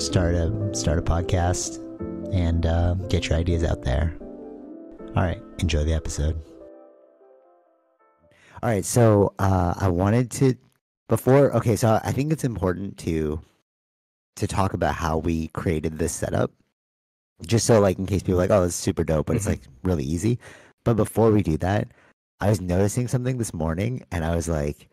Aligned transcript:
Start 0.00 0.34
a 0.34 0.74
start 0.74 0.98
a 0.98 1.02
podcast 1.02 1.76
and 2.34 2.64
uh, 2.64 2.94
get 3.08 3.28
your 3.28 3.38
ideas 3.38 3.62
out 3.62 3.82
there. 3.82 4.16
All 5.14 5.22
right, 5.22 5.40
enjoy 5.58 5.84
the 5.84 5.92
episode. 5.92 6.40
All 8.62 8.70
right, 8.70 8.84
so 8.84 9.34
uh, 9.38 9.74
I 9.78 9.88
wanted 9.88 10.30
to 10.32 10.54
before. 11.08 11.54
Okay, 11.56 11.76
so 11.76 12.00
I 12.02 12.12
think 12.12 12.32
it's 12.32 12.44
important 12.44 12.96
to 12.98 13.40
to 14.36 14.46
talk 14.46 14.72
about 14.72 14.94
how 14.94 15.18
we 15.18 15.48
created 15.48 15.98
this 15.98 16.12
setup, 16.12 16.50
just 17.46 17.66
so 17.66 17.78
like 17.80 17.98
in 17.98 18.06
case 18.06 18.22
people 18.22 18.34
are 18.40 18.44
like, 18.44 18.50
oh, 18.50 18.62
it's 18.64 18.74
super 18.74 19.04
dope, 19.04 19.26
but 19.26 19.36
it's 19.36 19.44
Mhm. 19.44 19.50
like 19.50 19.62
really 19.84 20.04
easy. 20.04 20.38
But 20.82 20.94
before 20.94 21.30
we 21.30 21.42
do 21.42 21.58
that, 21.58 21.88
I 22.40 22.48
was 22.48 22.60
noticing 22.60 23.06
something 23.06 23.36
this 23.36 23.52
morning, 23.52 24.02
and 24.10 24.24
I 24.24 24.34
was 24.34 24.48
like, 24.48 24.88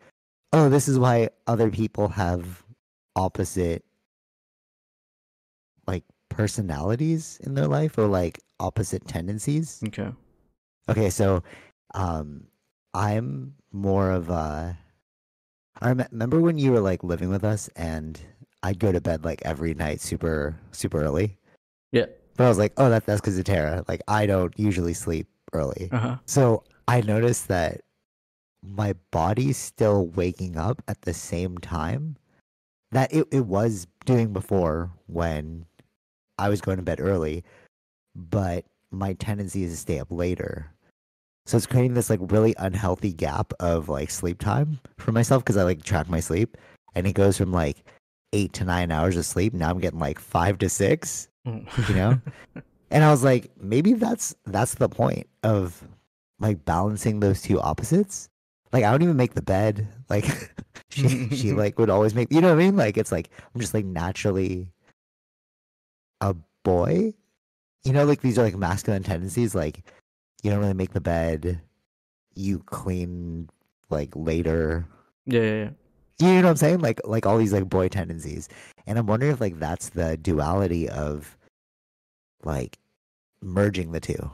oh, 0.52 0.68
this 0.68 0.86
is 0.86 0.98
why 0.98 1.30
other 1.46 1.70
people 1.70 2.08
have 2.08 2.62
opposite 3.16 3.84
personalities 6.38 7.40
in 7.42 7.54
their 7.54 7.66
life 7.66 7.98
or 7.98 8.06
like 8.06 8.38
opposite 8.60 9.04
tendencies. 9.08 9.82
Okay. 9.88 10.08
Okay, 10.88 11.10
so 11.10 11.42
um 11.94 12.46
I'm 12.94 13.54
more 13.72 14.12
of 14.12 14.30
a 14.30 14.78
I 15.82 15.88
rem- 15.88 16.06
remember 16.12 16.40
when 16.40 16.56
you 16.56 16.70
were 16.70 16.80
like 16.80 17.02
living 17.02 17.28
with 17.28 17.42
us 17.42 17.68
and 17.74 18.20
I'd 18.62 18.78
go 18.78 18.92
to 18.92 19.00
bed 19.00 19.24
like 19.24 19.42
every 19.44 19.74
night 19.74 20.00
super 20.00 20.56
super 20.70 21.02
early. 21.02 21.36
Yeah. 21.90 22.06
But 22.36 22.44
I 22.44 22.48
was 22.48 22.58
like, 22.58 22.72
"Oh, 22.76 22.88
that 22.88 23.04
that's 23.04 23.20
cuz 23.20 23.36
of 23.36 23.44
Tara. 23.44 23.84
Like 23.88 24.02
I 24.06 24.26
don't 24.26 24.56
usually 24.56 24.94
sleep 24.94 25.26
early." 25.52 25.88
Uh 25.90 25.98
huh. 25.98 26.16
So, 26.26 26.62
I 26.86 27.00
noticed 27.00 27.48
that 27.48 27.80
my 28.62 28.94
body's 29.10 29.56
still 29.56 30.06
waking 30.06 30.56
up 30.56 30.82
at 30.86 31.02
the 31.02 31.14
same 31.14 31.58
time 31.58 32.16
that 32.92 33.12
it, 33.12 33.26
it 33.32 33.46
was 33.46 33.88
doing 34.06 34.32
before 34.32 34.90
when 35.06 35.66
I 36.38 36.48
was 36.48 36.60
going 36.60 36.76
to 36.76 36.82
bed 36.82 37.00
early, 37.00 37.44
but 38.14 38.64
my 38.90 39.14
tendency 39.14 39.64
is 39.64 39.72
to 39.72 39.76
stay 39.76 39.98
up 39.98 40.08
later. 40.10 40.72
So 41.46 41.56
it's 41.56 41.66
creating 41.66 41.94
this 41.94 42.10
like 42.10 42.20
really 42.22 42.54
unhealthy 42.58 43.12
gap 43.12 43.52
of 43.60 43.88
like 43.88 44.10
sleep 44.10 44.38
time 44.38 44.80
for 44.98 45.12
myself 45.12 45.42
because 45.42 45.56
I 45.56 45.62
like 45.62 45.82
track 45.82 46.08
my 46.08 46.20
sleep 46.20 46.56
and 46.94 47.06
it 47.06 47.14
goes 47.14 47.38
from 47.38 47.52
like 47.52 47.84
eight 48.32 48.52
to 48.54 48.64
nine 48.64 48.90
hours 48.90 49.16
of 49.16 49.24
sleep. 49.24 49.54
Now 49.54 49.70
I'm 49.70 49.78
getting 49.78 49.98
like 49.98 50.18
five 50.18 50.58
to 50.58 50.68
six 50.68 51.28
you 51.48 51.94
know? 51.94 52.20
Mm. 52.56 52.62
And 52.90 53.04
i 53.04 53.10
was 53.10 53.22
like 53.22 53.50
maybe 53.60 53.92
that's 53.92 54.34
that's 54.46 54.76
the 54.76 54.88
point 54.88 55.26
of 55.42 55.86
like 56.40 56.64
balancing 56.64 57.20
those 57.20 57.42
two 57.42 57.60
opposites. 57.60 58.30
Like 58.72 58.82
i 58.82 58.90
don't 58.90 59.02
even 59.02 59.18
make 59.18 59.34
the 59.34 59.42
bed. 59.42 59.86
Like 60.08 60.24
she 60.88 61.28
she 61.28 61.52
like 61.62 61.78
would 61.78 61.90
always 61.90 62.14
make 62.14 62.32
you 62.32 62.40
know 62.40 62.48
what 62.48 62.62
i 62.62 62.64
mean? 62.64 62.76
Like 62.76 62.96
it's 62.96 63.12
like 63.12 63.28
i'm 63.54 63.60
just 63.60 63.74
like 63.74 63.84
naturally 63.84 64.72
a 66.20 66.34
boy 66.64 67.12
you 67.84 67.92
know 67.92 68.04
like 68.04 68.20
these 68.20 68.38
are 68.38 68.42
like 68.42 68.56
masculine 68.56 69.02
tendencies 69.02 69.54
like 69.54 69.84
you 70.42 70.50
don't 70.50 70.60
really 70.60 70.74
make 70.74 70.92
the 70.92 71.00
bed 71.00 71.60
you 72.34 72.58
clean 72.66 73.48
like 73.90 74.10
later 74.14 74.86
yeah, 75.26 75.40
yeah, 75.40 75.50
yeah. 75.50 75.70
you 76.20 76.26
know 76.36 76.42
what 76.42 76.50
I'm 76.50 76.56
saying? 76.56 76.78
Like 76.80 77.00
like 77.04 77.26
all 77.26 77.36
these 77.36 77.52
like 77.52 77.68
boy 77.68 77.88
tendencies. 77.88 78.48
And 78.86 78.98
I'm 78.98 79.06
wondering 79.06 79.32
if 79.32 79.40
like 79.42 79.58
that's 79.58 79.90
the 79.90 80.16
duality 80.16 80.88
of 80.88 81.36
like 82.44 82.78
merging 83.42 83.92
the 83.92 84.00
two. 84.00 84.30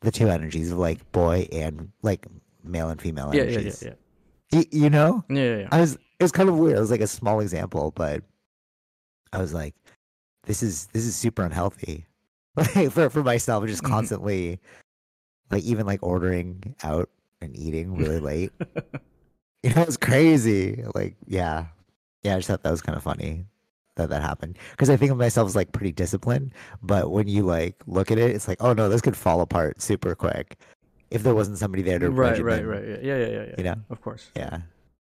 The 0.00 0.10
two 0.10 0.28
energies 0.28 0.72
of 0.72 0.78
like 0.78 1.12
boy 1.12 1.46
and 1.52 1.90
like 2.02 2.26
male 2.64 2.88
and 2.88 2.98
female 3.00 3.34
Yeah, 3.34 3.42
yeah, 3.42 3.48
yeah, 3.50 3.54
energies. 3.58 3.82
yeah. 3.82 3.94
Y- 4.52 4.66
you 4.70 4.88
know? 4.88 5.22
Yeah, 5.28 5.42
yeah, 5.42 5.56
yeah. 5.58 5.68
I 5.72 5.80
was 5.80 5.94
it 5.94 6.22
was 6.22 6.32
kind 6.32 6.48
of 6.48 6.56
weird. 6.56 6.78
It 6.78 6.80
was 6.80 6.90
like 6.90 7.02
a 7.02 7.06
small 7.06 7.40
example, 7.40 7.92
but 7.94 8.22
I 9.34 9.38
was 9.38 9.52
like, 9.52 9.74
this 10.44 10.62
is 10.62 10.86
this 10.92 11.04
is 11.04 11.14
super 11.16 11.42
unhealthy. 11.42 12.06
Like 12.56 12.90
for 12.90 13.08
for 13.10 13.22
myself, 13.22 13.64
just 13.66 13.82
Mhm. 13.84 13.88
constantly 13.90 14.60
like 15.50 15.62
even 15.62 15.86
like 15.86 16.02
ordering 16.02 16.74
out 16.82 17.08
and 17.40 17.56
eating 17.56 17.96
really 17.96 18.18
late. 18.30 18.52
You 19.62 19.72
know, 19.74 19.82
it's 19.82 19.96
crazy. 19.96 20.82
Like, 20.94 21.16
yeah, 21.26 21.66
yeah. 22.22 22.34
I 22.34 22.38
just 22.38 22.48
thought 22.48 22.62
that 22.64 22.70
was 22.70 22.82
kind 22.82 22.96
of 22.96 23.02
funny 23.04 23.44
that 23.96 24.08
that 24.10 24.22
happened 24.22 24.58
because 24.72 24.90
I 24.90 24.96
think 24.96 25.12
of 25.12 25.16
myself 25.18 25.46
as 25.48 25.56
like 25.56 25.72
pretty 25.72 25.92
disciplined, 25.92 26.52
but 26.82 27.10
when 27.12 27.28
you 27.28 27.42
like 27.44 27.76
look 27.86 28.10
at 28.10 28.18
it, 28.18 28.34
it's 28.34 28.48
like, 28.48 28.58
oh 28.60 28.72
no, 28.72 28.88
this 28.88 29.00
could 29.00 29.16
fall 29.16 29.40
apart 29.42 29.80
super 29.80 30.14
quick 30.14 30.56
if 31.10 31.22
there 31.22 31.34
wasn't 31.34 31.58
somebody 31.58 31.82
there 31.82 31.98
to 32.00 32.10
right, 32.10 32.42
right, 32.42 32.66
right. 32.66 32.84
Yeah, 32.84 32.96
yeah, 33.00 33.16
yeah, 33.16 33.26
yeah. 33.26 33.42
yeah. 33.48 33.54
You 33.58 33.64
know? 33.64 33.76
Of 33.90 34.00
course. 34.00 34.28
Yeah, 34.36 34.58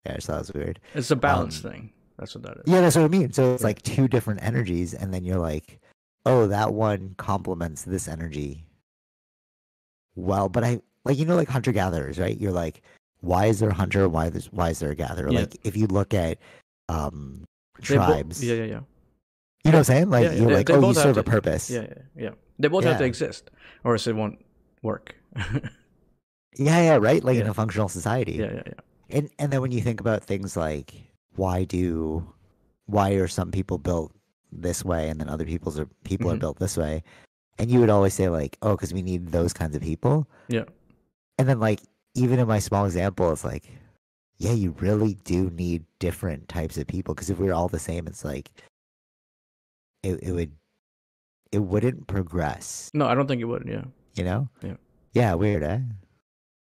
yeah. 0.06 0.12
I 0.12 0.14
just 0.16 0.26
thought 0.26 0.36
it 0.36 0.38
was 0.40 0.54
weird. 0.54 0.80
It's 0.94 1.10
a 1.10 1.16
balance 1.16 1.64
Um, 1.64 1.70
thing. 1.70 1.92
That's 2.18 2.34
what 2.34 2.42
that 2.44 2.56
is. 2.58 2.62
Yeah, 2.66 2.80
that's 2.80 2.96
what 2.96 3.04
I 3.04 3.08
mean. 3.08 3.32
So 3.32 3.54
it's 3.54 3.62
Yeah. 3.62 3.68
like 3.68 3.82
two 3.82 4.08
different 4.08 4.42
energies, 4.42 4.92
and 4.94 5.14
then 5.14 5.24
you're 5.24 5.38
like, 5.38 5.78
oh, 6.26 6.46
that 6.48 6.74
one 6.74 7.14
complements 7.16 7.82
this 7.84 8.08
energy. 8.08 8.64
Well, 10.16 10.48
but 10.48 10.64
I 10.64 10.80
like 11.04 11.16
you 11.18 11.24
know 11.26 11.36
like 11.36 11.48
hunter 11.48 11.72
gatherers, 11.72 12.18
right? 12.18 12.36
You're 12.38 12.52
like, 12.52 12.82
why 13.20 13.46
is 13.46 13.60
there 13.60 13.68
a 13.70 13.74
hunter? 13.74 14.08
Why 14.08 14.28
there's 14.30 14.52
why 14.52 14.70
is 14.70 14.80
there 14.80 14.90
a 14.90 14.94
gatherer? 14.96 15.30
Yeah. 15.30 15.40
Like 15.40 15.56
if 15.64 15.76
you 15.76 15.86
look 15.86 16.12
at 16.12 16.38
um 16.88 17.44
They 17.88 17.96
bo- 17.96 18.04
tribes, 18.06 18.44
yeah, 18.44 18.54
yeah, 18.54 18.64
yeah. 18.64 18.80
you 19.64 19.70
know 19.70 19.72
what 19.72 19.74
I'm 19.76 19.84
saying? 19.84 20.10
Like 20.10 20.24
Yeah, 20.24 20.30
yeah, 20.32 20.38
you're 20.40 20.48
they- 20.48 20.54
like, 20.56 20.66
they 20.66 20.74
oh, 20.74 20.88
you 20.88 20.94
serve 20.94 21.16
a 21.18 21.22
purpose. 21.22 21.70
Yeah, 21.70 21.82
yeah, 21.82 21.94
yeah. 22.16 22.30
They 22.58 22.66
both 22.68 22.82
have 22.84 22.98
to 22.98 23.04
exist, 23.04 23.50
or 23.84 23.92
else 23.92 24.08
it 24.08 24.16
won't 24.16 24.44
work. 24.82 25.14
yeah, 25.36 25.62
yeah, 26.56 26.96
right. 26.96 27.22
Like 27.22 27.38
in 27.38 27.46
a 27.46 27.54
functional 27.54 27.88
society. 27.88 28.32
yeah, 28.32 28.46
yeah, 28.52 28.62
yeah. 28.66 28.72
And 29.10 29.30
and 29.38 29.52
then 29.52 29.60
when 29.60 29.70
you 29.70 29.80
think 29.80 30.00
about 30.00 30.24
things 30.24 30.56
like 30.56 30.94
why 31.38 31.64
do 31.64 32.26
why 32.86 33.12
are 33.12 33.28
some 33.28 33.50
people 33.50 33.78
built 33.78 34.12
this 34.50 34.84
way 34.84 35.08
and 35.10 35.20
then 35.20 35.28
other 35.28 35.44
people's 35.44 35.78
are 35.78 35.88
people 36.04 36.30
are 36.30 36.36
Mhm. 36.36 36.40
built 36.40 36.58
this 36.58 36.76
way, 36.76 37.02
and 37.58 37.70
you 37.70 37.80
would 37.80 37.90
always 37.90 38.14
say 38.14 38.28
like, 38.28 38.56
oh, 38.62 38.72
because 38.76 38.92
we 38.92 39.02
need 39.02 39.28
those 39.28 39.52
kinds 39.52 39.76
of 39.76 39.82
people. 39.82 40.26
Yeah. 40.48 40.64
And 41.38 41.48
then 41.48 41.60
like 41.60 41.80
even 42.14 42.38
in 42.38 42.48
my 42.48 42.58
small 42.58 42.84
example, 42.86 43.30
it's 43.30 43.44
like, 43.44 43.64
yeah, 44.38 44.52
you 44.52 44.74
really 44.80 45.14
do 45.24 45.50
need 45.50 45.84
different 45.98 46.48
types 46.48 46.76
of 46.78 46.86
people 46.86 47.14
because 47.14 47.30
if 47.30 47.38
we 47.38 47.48
are 47.48 47.54
all 47.54 47.68
the 47.68 47.78
same, 47.78 48.06
it's 48.06 48.24
like 48.24 48.50
it 50.02 50.18
it 50.22 50.32
would 50.32 50.52
it 51.52 51.58
wouldn't 51.60 52.06
progress. 52.06 52.90
No, 52.94 53.06
I 53.06 53.14
don't 53.14 53.26
think 53.26 53.40
it 53.40 53.46
would. 53.46 53.66
Yeah, 53.66 53.84
You 54.14 54.24
know? 54.24 54.48
Yeah. 54.62 54.76
Yeah, 55.12 55.34
weird, 55.34 55.62
eh? 55.62 55.80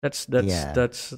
that's 0.02 0.26
that's 0.26 0.48
Yeah. 0.48 0.74
that's 0.74 1.14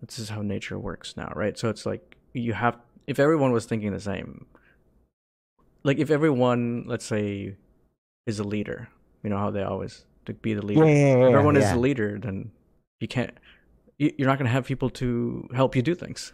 this 0.00 0.18
is 0.18 0.28
how 0.30 0.42
nature 0.42 0.78
works 0.78 1.16
now, 1.16 1.32
right? 1.34 1.56
So 1.58 1.68
it's 1.70 1.86
like 1.86 2.16
you 2.34 2.52
have 2.52 2.76
if 3.06 3.18
everyone 3.18 3.52
was 3.52 3.64
thinking 3.66 3.92
the 3.92 4.00
same, 4.00 4.46
like 5.82 5.98
if 5.98 6.10
everyone, 6.10 6.84
let's 6.86 7.04
say, 7.04 7.56
is 8.26 8.38
a 8.38 8.44
leader, 8.44 8.88
you 9.22 9.30
know 9.30 9.38
how 9.38 9.50
they 9.50 9.62
always 9.62 10.04
to 10.26 10.34
be 10.34 10.54
the 10.54 10.64
leader. 10.64 10.84
Yeah, 10.86 10.92
yeah, 10.92 11.16
yeah. 11.18 11.26
if 11.28 11.34
everyone 11.34 11.56
is 11.56 11.70
a 11.70 11.76
leader, 11.76 12.18
then 12.18 12.50
you 13.00 13.08
can't. 13.08 13.32
you- 13.98 14.12
You're 14.16 14.28
not 14.28 14.38
going 14.38 14.46
to 14.46 14.52
have 14.52 14.64
people 14.66 14.90
to 14.90 15.48
help 15.54 15.76
you 15.76 15.82
do 15.82 15.94
things. 15.94 16.32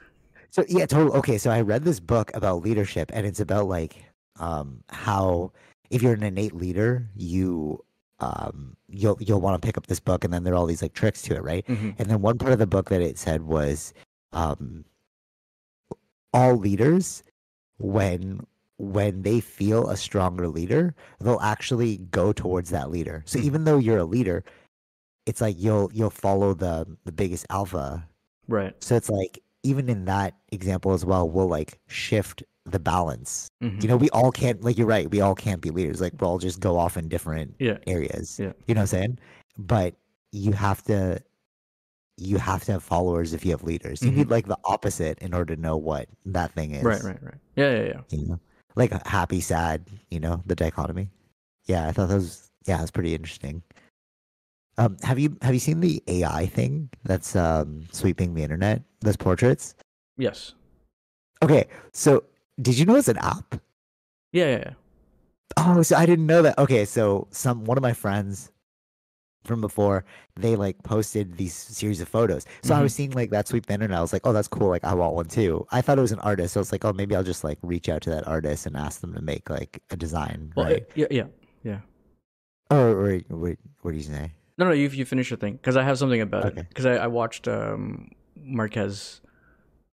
So 0.50 0.64
yeah, 0.68 0.86
totally. 0.86 1.16
Okay, 1.18 1.38
so 1.38 1.50
I 1.50 1.60
read 1.60 1.84
this 1.84 2.00
book 2.00 2.30
about 2.34 2.62
leadership, 2.62 3.10
and 3.12 3.26
it's 3.26 3.40
about 3.40 3.66
like 3.68 4.04
um 4.38 4.82
how 4.88 5.52
if 5.90 6.02
you're 6.02 6.14
an 6.14 6.22
innate 6.22 6.54
leader, 6.54 7.08
you 7.16 7.84
um 8.20 8.76
you'll 8.88 9.16
you'll 9.20 9.40
want 9.40 9.60
to 9.60 9.64
pick 9.66 9.76
up 9.76 9.86
this 9.86 10.00
book, 10.00 10.24
and 10.24 10.32
then 10.32 10.44
there 10.44 10.54
are 10.54 10.56
all 10.56 10.66
these 10.66 10.82
like 10.82 10.92
tricks 10.92 11.22
to 11.22 11.34
it, 11.36 11.42
right? 11.42 11.66
Mm-hmm. 11.66 11.90
And 11.98 12.08
then 12.10 12.20
one 12.22 12.38
part 12.38 12.52
of 12.52 12.58
the 12.58 12.66
book 12.66 12.88
that 12.90 13.00
it 13.00 13.18
said 13.18 13.42
was 13.42 13.92
um 14.32 14.84
all 16.32 16.56
leaders 16.56 17.22
when 17.78 18.46
when 18.78 19.22
they 19.22 19.40
feel 19.40 19.90
a 19.90 19.96
stronger 19.96 20.48
leader, 20.48 20.94
they'll 21.20 21.40
actually 21.40 21.98
go 21.98 22.32
towards 22.32 22.70
that 22.70 22.90
leader. 22.90 23.22
So 23.26 23.38
Mhm. 23.38 23.42
even 23.44 23.64
though 23.64 23.76
you're 23.78 23.98
a 23.98 24.04
leader, 24.04 24.42
it's 25.26 25.40
like 25.40 25.56
you'll 25.58 25.90
you'll 25.92 26.10
follow 26.10 26.54
the 26.54 26.86
the 27.04 27.12
biggest 27.12 27.46
alpha. 27.50 28.08
Right. 28.48 28.74
So 28.82 28.96
it's 28.96 29.10
like 29.10 29.38
even 29.62 29.88
in 29.90 30.06
that 30.06 30.34
example 30.52 30.92
as 30.92 31.04
well, 31.04 31.28
we'll 31.28 31.48
like 31.48 31.78
shift 31.88 32.42
the 32.64 32.78
balance. 32.80 33.48
Mhm. 33.62 33.82
You 33.82 33.88
know, 33.88 33.96
we 33.98 34.08
all 34.10 34.32
can't 34.32 34.62
like 34.64 34.78
you're 34.78 34.86
right, 34.86 35.10
we 35.10 35.20
all 35.20 35.34
can't 35.34 35.60
be 35.60 35.70
leaders. 35.70 36.00
Like 36.00 36.14
we'll 36.20 36.30
all 36.30 36.38
just 36.38 36.60
go 36.60 36.78
off 36.78 36.96
in 36.96 37.08
different 37.08 37.54
Yeah. 37.58 37.78
areas. 37.86 38.38
Yeah. 38.38 38.52
You 38.66 38.74
know 38.74 38.80
what 38.80 38.94
I'm 38.94 38.98
saying? 38.98 39.18
But 39.58 39.94
you 40.32 40.52
have 40.52 40.82
to 40.84 41.20
you 42.20 42.36
have 42.36 42.64
to 42.64 42.72
have 42.72 42.82
followers 42.82 43.32
if 43.32 43.44
you 43.44 43.50
have 43.50 43.62
leaders. 43.62 44.02
You 44.02 44.10
Mhm. 44.10 44.16
need 44.16 44.30
like 44.30 44.46
the 44.46 44.58
opposite 44.64 45.18
in 45.20 45.32
order 45.32 45.56
to 45.56 45.60
know 45.60 45.76
what 45.76 46.08
that 46.26 46.52
thing 46.52 46.72
is. 46.72 46.84
Right. 46.84 47.02
Right. 47.02 47.22
Right. 47.22 47.34
Yeah. 47.56 47.70
Yeah. 47.70 47.84
Yeah. 47.84 48.00
You 48.10 48.26
know? 48.26 48.40
Like 48.76 49.06
happy, 49.06 49.40
sad, 49.40 49.86
you 50.10 50.20
know, 50.20 50.42
the 50.46 50.54
dichotomy. 50.54 51.10
Yeah, 51.64 51.88
I 51.88 51.92
thought 51.92 52.08
that 52.08 52.14
was 52.14 52.50
yeah, 52.66 52.80
was 52.80 52.90
pretty 52.90 53.14
interesting. 53.14 53.62
Um, 54.78 54.96
have 55.02 55.18
you 55.18 55.36
have 55.42 55.54
you 55.54 55.60
seen 55.60 55.80
the 55.80 56.02
AI 56.06 56.46
thing 56.46 56.90
that's 57.04 57.34
um 57.34 57.86
sweeping 57.90 58.34
the 58.34 58.42
internet? 58.42 58.82
Those 59.00 59.16
portraits? 59.16 59.74
Yes. 60.16 60.54
Okay, 61.42 61.66
so 61.92 62.24
did 62.60 62.78
you 62.78 62.84
know 62.84 62.96
it's 62.96 63.08
an 63.08 63.16
app? 63.18 63.54
Yeah. 64.32 64.44
Yeah. 64.46 64.58
yeah. 64.58 64.72
Oh, 65.56 65.82
so 65.82 65.96
I 65.96 66.06
didn't 66.06 66.26
know 66.26 66.42
that. 66.42 66.58
Okay, 66.58 66.84
so 66.84 67.26
some 67.30 67.64
one 67.64 67.76
of 67.76 67.82
my 67.82 67.92
friends 67.92 68.52
from 69.44 69.60
before, 69.60 70.04
they 70.36 70.54
like 70.56 70.82
posted 70.82 71.36
these 71.36 71.54
series 71.54 72.00
of 72.00 72.08
photos. 72.08 72.44
So 72.62 72.74
I 72.74 72.82
was 72.82 72.94
seeing 72.94 73.10
like 73.12 73.30
that 73.30 73.48
sweep 73.48 73.66
banner 73.66 73.84
and 73.84 73.94
I 73.94 74.00
was 74.00 74.12
like, 74.12 74.22
oh, 74.26 74.32
that's 74.32 74.48
cool. 74.48 74.68
Like 74.68 74.84
I 74.84 74.94
want 74.94 75.14
one 75.14 75.26
too. 75.26 75.66
I 75.70 75.80
thought 75.80 75.98
it 75.98 76.02
was 76.02 76.12
an 76.12 76.20
artist. 76.20 76.54
So 76.54 76.60
I 76.60 76.62
was 76.62 76.72
like, 76.72 76.84
oh, 76.84 76.92
maybe 76.92 77.16
I'll 77.16 77.22
just 77.24 77.42
like 77.44 77.58
reach 77.62 77.88
out 77.88 78.02
to 78.02 78.10
that 78.10 78.26
artist 78.28 78.66
and 78.66 78.76
ask 78.76 79.00
them 79.00 79.14
to 79.14 79.22
make 79.22 79.48
like 79.48 79.82
a 79.90 79.96
design, 79.96 80.52
Well, 80.56 80.66
right? 80.66 80.86
it- 80.94 81.10
yeah. 81.12 81.24
Yeah. 81.64 81.80
or, 82.70 82.78
or 82.78 83.18
what, 83.28 83.56
what 83.82 83.90
do 83.92 83.96
you 83.96 84.02
say? 84.02 84.32
No, 84.58 84.66
no, 84.66 84.72
you 84.72 84.88
you 84.88 85.04
finish 85.06 85.30
your 85.30 85.38
thing 85.38 85.54
because 85.54 85.76
I 85.78 85.82
have 85.82 85.96
something 85.96 86.20
about 86.20 86.44
it 86.46 86.54
because 86.68 86.84
I, 86.84 86.96
I 86.96 87.06
watched 87.06 87.48
um 87.48 88.10
Marques 88.36 89.22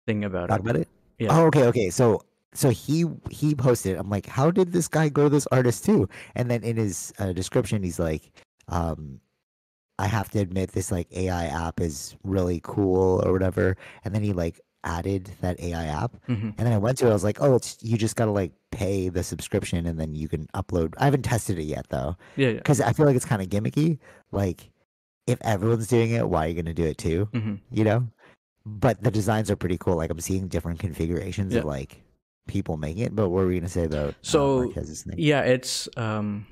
thing 0.05 0.25
about 0.25 0.50
Talk 0.50 0.59
it. 0.59 0.61
about 0.61 0.75
it. 0.75 0.88
Yeah. 1.19 1.27
Oh, 1.31 1.45
okay, 1.45 1.63
okay. 1.67 1.89
So 1.89 2.21
so 2.53 2.69
he 2.69 3.05
he 3.31 3.55
posted. 3.55 3.97
I'm 3.97 4.09
like, 4.09 4.25
how 4.25 4.51
did 4.51 4.73
this 4.73 4.88
guy 4.89 5.07
go 5.09 5.23
to 5.23 5.29
this 5.29 5.47
artist 5.51 5.85
too? 5.85 6.09
And 6.35 6.51
then 6.51 6.63
in 6.63 6.75
his 6.75 7.13
uh, 7.19 7.31
description, 7.31 7.81
he's 7.83 8.00
like, 8.00 8.31
um, 8.67 9.19
I 9.99 10.07
have 10.07 10.29
to 10.31 10.39
admit 10.39 10.71
this 10.73 10.91
like 10.91 11.07
AI 11.11 11.45
app 11.45 11.79
is 11.79 12.15
really 12.23 12.59
cool 12.63 13.21
or 13.25 13.31
whatever. 13.31 13.75
And 14.05 14.13
then 14.13 14.23
he 14.23 14.33
like 14.33 14.61
added 14.83 15.29
that 15.41 15.59
AI 15.59 15.85
app, 15.85 16.15
hmm 16.27 16.51
and 16.57 16.65
then 16.65 16.71
I 16.71 16.77
went 16.77 16.97
to 16.99 17.07
it. 17.07 17.09
I 17.09 17.13
was 17.13 17.23
like, 17.23 17.41
oh, 17.41 17.55
it's, 17.55 17.77
you 17.81 17.97
just 17.97 18.15
gotta 18.15 18.31
like 18.31 18.51
pay 18.71 19.09
the 19.09 19.23
subscription, 19.23 19.85
and 19.88 19.99
then 19.99 20.15
you 20.15 20.27
can 20.29 20.47
upload. 20.53 20.94
I 20.97 21.05
haven't 21.05 21.23
tested 21.23 21.57
it 21.59 21.63
yet 21.63 21.88
though, 21.89 22.15
Yeah. 22.35 22.49
Yeah. 22.49 22.53
because 22.57 22.79
I 22.79 22.94
feel 22.94 23.05
like 23.05 23.15
it's 23.15 23.25
kind 23.25 23.41
of 23.41 23.49
gimmicky. 23.49 23.97
Like, 24.31 24.69
if 25.25 25.39
everyone's 25.41 25.88
doing 25.88 26.11
it, 26.11 26.29
why 26.29 26.45
are 26.45 26.47
you 26.50 26.53
gonna 26.53 26.73
do 26.73 26.85
it 26.85 26.97
too? 26.97 27.27
hmm 27.33 27.55
you 27.71 27.83
know 27.83 28.07
but 28.69 29.01
the 29.01 29.09
designs 29.11 29.50
are 29.50 29.55
pretty 29.55 29.77
cool 29.77 29.95
like 29.95 30.09
i'm 30.09 30.19
seeing 30.19 30.50
different 30.50 30.77
configurations 30.77 31.53
Yeah. 31.53 31.59
of 31.59 31.65
like 31.65 32.01
people 32.47 32.75
making 32.75 33.03
it 33.03 33.15
but 33.15 33.29
what 33.29 33.39
were 33.43 33.47
we 33.47 33.59
gonna 33.59 33.69
say 33.69 33.85
about 33.85 34.09
uh, 34.09 34.13
So, 34.21 34.71
thing? 34.73 35.15
Yeah. 35.17 35.41
It's 35.41 35.88
um 35.97 36.45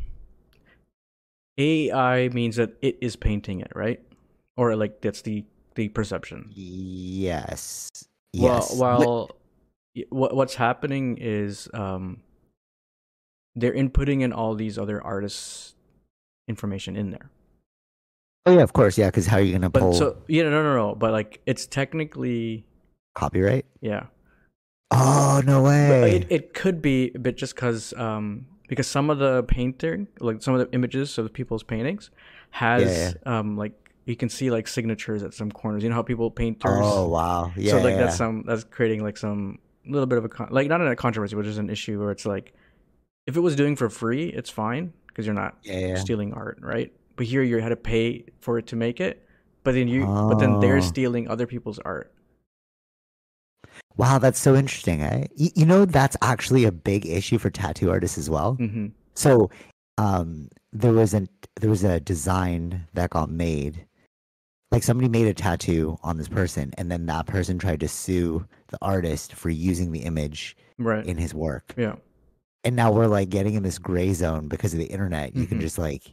AI 1.58 2.30
means 2.30 2.56
that 2.58 2.74
it 2.82 2.98
is 3.02 3.16
painting 3.16 3.62
it, 3.62 3.72
right? 3.76 4.02
Or 4.58 4.76
like 4.76 5.02
that's 5.02 5.22
the 5.22 5.46
the 5.76 5.90
perception. 5.90 6.52
yes 6.56 7.90
yes 8.34 8.72
Well, 8.72 8.78
while 8.80 9.32
what 10.10 10.36
what's 10.36 10.56
happening 10.56 11.18
is 11.20 11.68
um 11.74 12.22
they're 13.56 13.74
inputting 13.74 14.22
in 14.22 14.34
all 14.34 14.56
these 14.56 14.78
other 14.78 15.02
artists' 15.04 15.76
information 16.48 16.96
in 16.96 17.12
there. 17.12 17.30
oh 18.46 18.52
yeah 18.56 18.64
of 18.64 18.74
course 18.74 18.98
yeah 18.98 19.08
because 19.08 19.28
how 19.28 19.38
are 19.38 19.42
you 19.42 19.54
gonna 19.54 19.70
But 19.70 19.80
pull 19.80 19.94
so 19.94 20.18
yeah, 20.28 20.44
no, 20.44 20.64
no, 20.64 20.76
no. 20.76 20.96
But 20.96 21.12
like 21.12 21.40
it's 21.46 21.66
technically 21.68 22.66
copyright 23.16 23.66
yeah. 23.82 24.08
oh 24.92 25.42
no 25.46 25.64
way 25.64 26.12
it, 26.18 26.28
it 26.30 26.54
could 26.54 26.82
be, 26.82 27.12
but 27.12 27.36
just 27.36 27.56
because 27.56 27.94
um 27.96 28.48
because 28.68 28.88
some 28.88 29.10
of 29.10 29.20
the 29.20 29.44
painting, 29.44 30.08
like 30.20 30.42
some 30.42 30.54
of 30.56 30.60
the 30.60 30.74
images 30.76 31.18
of 31.18 31.24
the 31.26 31.30
people's 31.30 31.64
paintings, 31.64 32.10
has 32.52 33.16
um 33.26 33.58
like 33.58 33.74
you 34.06 34.16
can 34.16 34.30
see 34.30 34.52
like 34.52 34.68
signatures 34.68 35.24
at 35.24 35.34
some 35.34 35.52
corners. 35.52 35.84
You 35.84 35.90
know 35.90 35.96
how 35.96 36.04
people 36.04 36.30
painters. 36.32 36.72
oh 36.74 37.08
wow 37.08 37.52
yeah 37.56 37.72
so 37.72 37.78
like 37.78 37.92
yeah, 37.94 37.98
that's 37.98 38.14
yeah. 38.14 38.18
some 38.18 38.44
that's 38.46 38.64
creating 38.64 39.04
like 39.04 39.18
some 39.18 39.60
little 39.88 40.08
bit 40.08 40.18
of 40.18 40.26
a 40.26 40.30
con- 40.30 40.50
like 40.52 40.68
not 40.68 40.82
in 40.82 40.88
a 40.88 40.96
controversy, 40.96 41.36
but 41.36 41.46
just 41.46 41.60
an 41.60 41.70
issue 41.70 42.00
where 42.00 42.12
it's 42.12 42.26
like 42.26 42.54
if 43.28 43.36
it 43.36 43.40
was 43.42 43.56
doing 43.56 43.76
for 43.76 43.90
free, 43.90 44.26
it's 44.30 44.50
fine 44.50 44.94
because 45.08 45.26
you're 45.26 45.36
not 45.36 45.58
yeah, 45.64 45.80
yeah. 45.80 45.96
stealing 45.96 46.34
art, 46.34 46.60
right? 46.62 46.92
But 47.16 47.26
here 47.26 47.42
you 47.44 47.58
had 47.60 47.70
to 47.70 47.76
pay 47.76 48.26
for 48.40 48.58
it 48.60 48.68
to 48.68 48.76
make 48.76 49.00
it. 49.00 49.22
But 49.64 49.74
then 49.74 49.88
you, 49.88 50.06
but 50.06 50.36
then 50.36 50.60
they're 50.60 50.78
Oh. 50.78 50.82
stealing 50.82 51.28
other 51.28 51.48
people's 51.48 51.80
art. 51.80 52.14
Wow 53.98 54.18
that's 54.20 54.40
so 54.40 54.56
interesting 54.56 55.02
eh? 55.02 55.26
Y- 55.40 55.52
you 55.56 55.66
know 55.66 55.86
that's 55.86 56.18
actually 56.22 56.66
a 56.66 56.72
big 56.72 57.06
issue 57.06 57.38
for 57.38 57.50
tattoo 57.50 57.90
artists 57.90 58.18
as 58.18 58.30
well 58.30 58.54
hmm 58.56 58.88
So, 59.16 59.50
um, 59.98 60.50
there 60.74 60.92
was 60.92 61.14
an 61.14 61.30
there 61.62 61.70
was 61.70 61.84
a 61.86 62.00
design 62.02 62.86
that 62.94 63.12
got 63.12 63.30
made. 63.30 63.86
Like 64.72 64.84
somebody 64.84 65.08
made 65.08 65.28
a 65.28 65.34
tattoo 65.34 65.98
on 66.04 66.18
this 66.18 66.28
person, 66.28 66.74
and 66.78 66.92
then 66.92 67.06
that 67.06 67.28
person 67.28 67.58
tried 67.58 67.80
to 67.80 67.88
sue 67.88 68.46
the 68.68 68.78
artist 68.82 69.32
for 69.34 69.50
using 69.50 69.94
the 69.94 70.00
image 70.00 70.58
Right. 70.78 71.06
in 71.06 71.16
his 71.18 71.34
work. 71.34 71.74
yeah. 71.78 71.96
And 72.66 72.76
now 72.76 72.92
we're 72.92 73.08
like 73.08 73.30
getting 73.30 73.54
in 73.54 73.64
this 73.64 73.78
gray 73.78 74.12
zone 74.12 74.50
because 74.50 74.74
of 74.74 74.80
the 74.80 74.88
internet. 74.88 75.34
You 75.36 75.46
can 75.48 75.60
Mhm. 75.60 75.62
just 75.62 75.78
like 75.78 76.04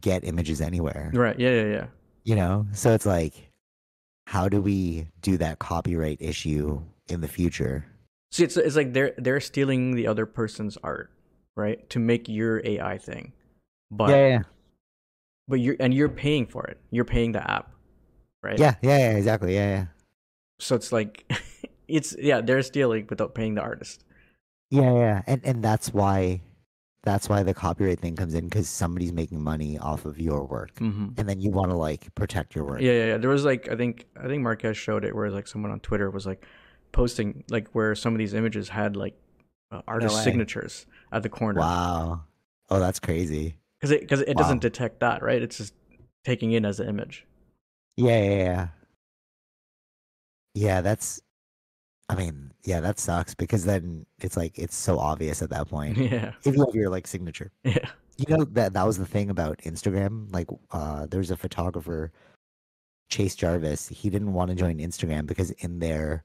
get 0.00 0.24
images 0.24 0.60
anywhere. 0.60 1.10
Right. 1.14 1.38
Yeah. 1.38 1.50
Yeah. 1.62 1.70
Yeah. 1.72 1.86
You 2.24 2.36
know, 2.36 2.66
so 2.72 2.92
it's 2.92 3.06
like, 3.06 3.48
how 4.26 4.48
do 4.48 4.60
we 4.60 5.06
do 5.22 5.38
that 5.38 5.58
copyright 5.60 6.20
issue 6.20 6.82
in 7.12 7.20
the 7.20 7.28
future? 7.28 7.86
See, 8.30 8.44
it's 8.44 8.56
it's 8.56 8.76
like 8.76 8.92
they're 8.92 9.12
they're 9.18 9.40
stealing 9.40 9.94
the 9.94 10.06
other 10.06 10.24
person's 10.26 10.76
art, 10.82 11.10
right, 11.56 11.88
to 11.90 11.98
make 11.98 12.28
your 12.28 12.60
AI 12.64 12.98
thing, 12.98 13.32
but 13.90 14.08
yeah, 14.10 14.42
but 15.48 15.56
you're 15.60 15.76
and 15.78 15.92
you're 15.92 16.08
paying 16.08 16.46
for 16.46 16.64
it. 16.64 16.78
You're 16.90 17.04
paying 17.04 17.32
the 17.32 17.48
app, 17.50 17.70
right? 18.42 18.58
yeah, 18.58 18.74
yeah, 18.82 18.98
yeah, 18.98 19.10
exactly. 19.16 19.54
Yeah, 19.54 19.68
yeah. 19.68 19.84
So 20.60 20.74
it's 20.76 20.92
like, 20.92 21.30
it's 21.88 22.16
yeah, 22.18 22.40
they're 22.40 22.62
stealing 22.62 23.06
without 23.10 23.34
paying 23.34 23.54
the 23.54 23.60
artist. 23.62 24.04
Yeah, 24.70 24.94
yeah, 24.94 25.22
and 25.26 25.42
and 25.44 25.62
that's 25.62 25.92
why, 25.92 26.40
that's 27.02 27.28
why 27.28 27.42
the 27.42 27.52
copyright 27.52 28.00
thing 28.00 28.16
comes 28.16 28.32
in 28.32 28.44
because 28.44 28.66
somebody's 28.66 29.12
making 29.12 29.42
money 29.44 29.76
off 29.78 30.06
of 30.06 30.18
your 30.18 30.46
work, 30.46 30.74
Mm-hmm. 30.76 31.08
and 31.18 31.28
then 31.28 31.38
you 31.38 31.50
want 31.50 31.70
to 31.70 31.76
like 31.76 32.14
protect 32.14 32.54
your 32.54 32.64
work. 32.64 32.80
Yeah, 32.80 32.92
yeah, 32.92 33.06
yeah. 33.08 33.16
There 33.18 33.28
was 33.28 33.44
like 33.44 33.68
I 33.68 33.76
think 33.76 34.06
I 34.18 34.26
think 34.26 34.42
Marques 34.42 34.78
showed 34.78 35.04
it 35.04 35.14
where 35.14 35.30
like 35.30 35.46
someone 35.46 35.70
on 35.70 35.80
Twitter 35.80 36.10
was 36.10 36.24
like 36.24 36.46
posting 36.92 37.44
like 37.50 37.68
where 37.70 37.94
some 37.94 38.14
of 38.14 38.18
these 38.18 38.34
images 38.34 38.68
had 38.68 38.96
like 38.96 39.14
uh, 39.70 39.82
artist 39.88 40.14
way. 40.16 40.22
signatures 40.22 40.86
at 41.12 41.22
the 41.22 41.28
corner 41.28 41.60
Wow. 41.60 42.24
Oh, 42.70 42.78
that's 42.78 43.00
crazy. 43.00 43.56
because 43.80 43.90
it 43.90 44.00
because 44.00 44.20
it 44.20 44.36
Wow. 44.36 44.42
doesn't 44.42 44.60
detect 44.62 45.00
that, 45.00 45.22
right? 45.22 45.42
It's 45.42 45.56
just 45.58 45.74
taking 46.24 46.52
in 46.52 46.64
as 46.64 46.78
an 46.80 46.88
image. 46.88 47.26
Yeah, 47.96 48.22
yeah, 48.22 48.36
yeah. 48.44 48.68
Yeah, 50.54 50.80
that's. 50.80 51.20
I 52.08 52.14
mean, 52.14 52.52
yeah, 52.64 52.80
that 52.80 52.98
sucks 52.98 53.34
because 53.34 53.64
then 53.64 54.04
it's 54.20 54.36
like 54.36 54.58
it's 54.58 54.76
so 54.76 54.98
obvious 54.98 55.40
at 55.40 55.50
that 55.50 55.68
point. 55.68 55.96
yeah, 55.98 56.32
if 56.44 56.54
you 56.54 56.64
have 56.64 56.74
your 56.74 56.90
like 56.90 57.06
signature. 57.06 57.50
yeah. 57.64 57.88
You 58.18 58.36
know 58.36 58.44
that 58.44 58.74
that 58.74 58.86
was 58.86 58.98
the 58.98 59.06
thing 59.06 59.30
about 59.30 59.58
Instagram. 59.58 60.30
Like, 60.32 60.48
uh, 60.70 61.06
there's 61.06 61.30
a 61.30 61.36
photographer, 61.36 62.12
Chase 63.08 63.34
Jarvis. 63.34 63.88
He 63.88 64.10
didn't 64.10 64.34
want 64.34 64.50
to 64.50 64.54
join 64.54 64.78
Instagram 64.78 65.26
because 65.26 65.50
in 65.52 65.78
their 65.78 66.22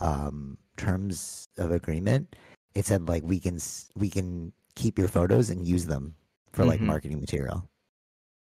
um, 0.00 0.58
terms 0.76 1.48
of 1.58 1.72
agreement, 1.72 2.36
it 2.74 2.86
said 2.86 3.08
like 3.08 3.22
we 3.24 3.38
can 3.40 3.58
we 3.96 4.08
can 4.10 4.52
keep 4.74 4.98
your 4.98 5.08
photos 5.08 5.50
and 5.50 5.66
use 5.66 5.86
them 5.86 6.14
for 6.52 6.64
like 6.64 6.80
Mhm. 6.80 6.86
marketing 6.86 7.20
material. 7.20 7.68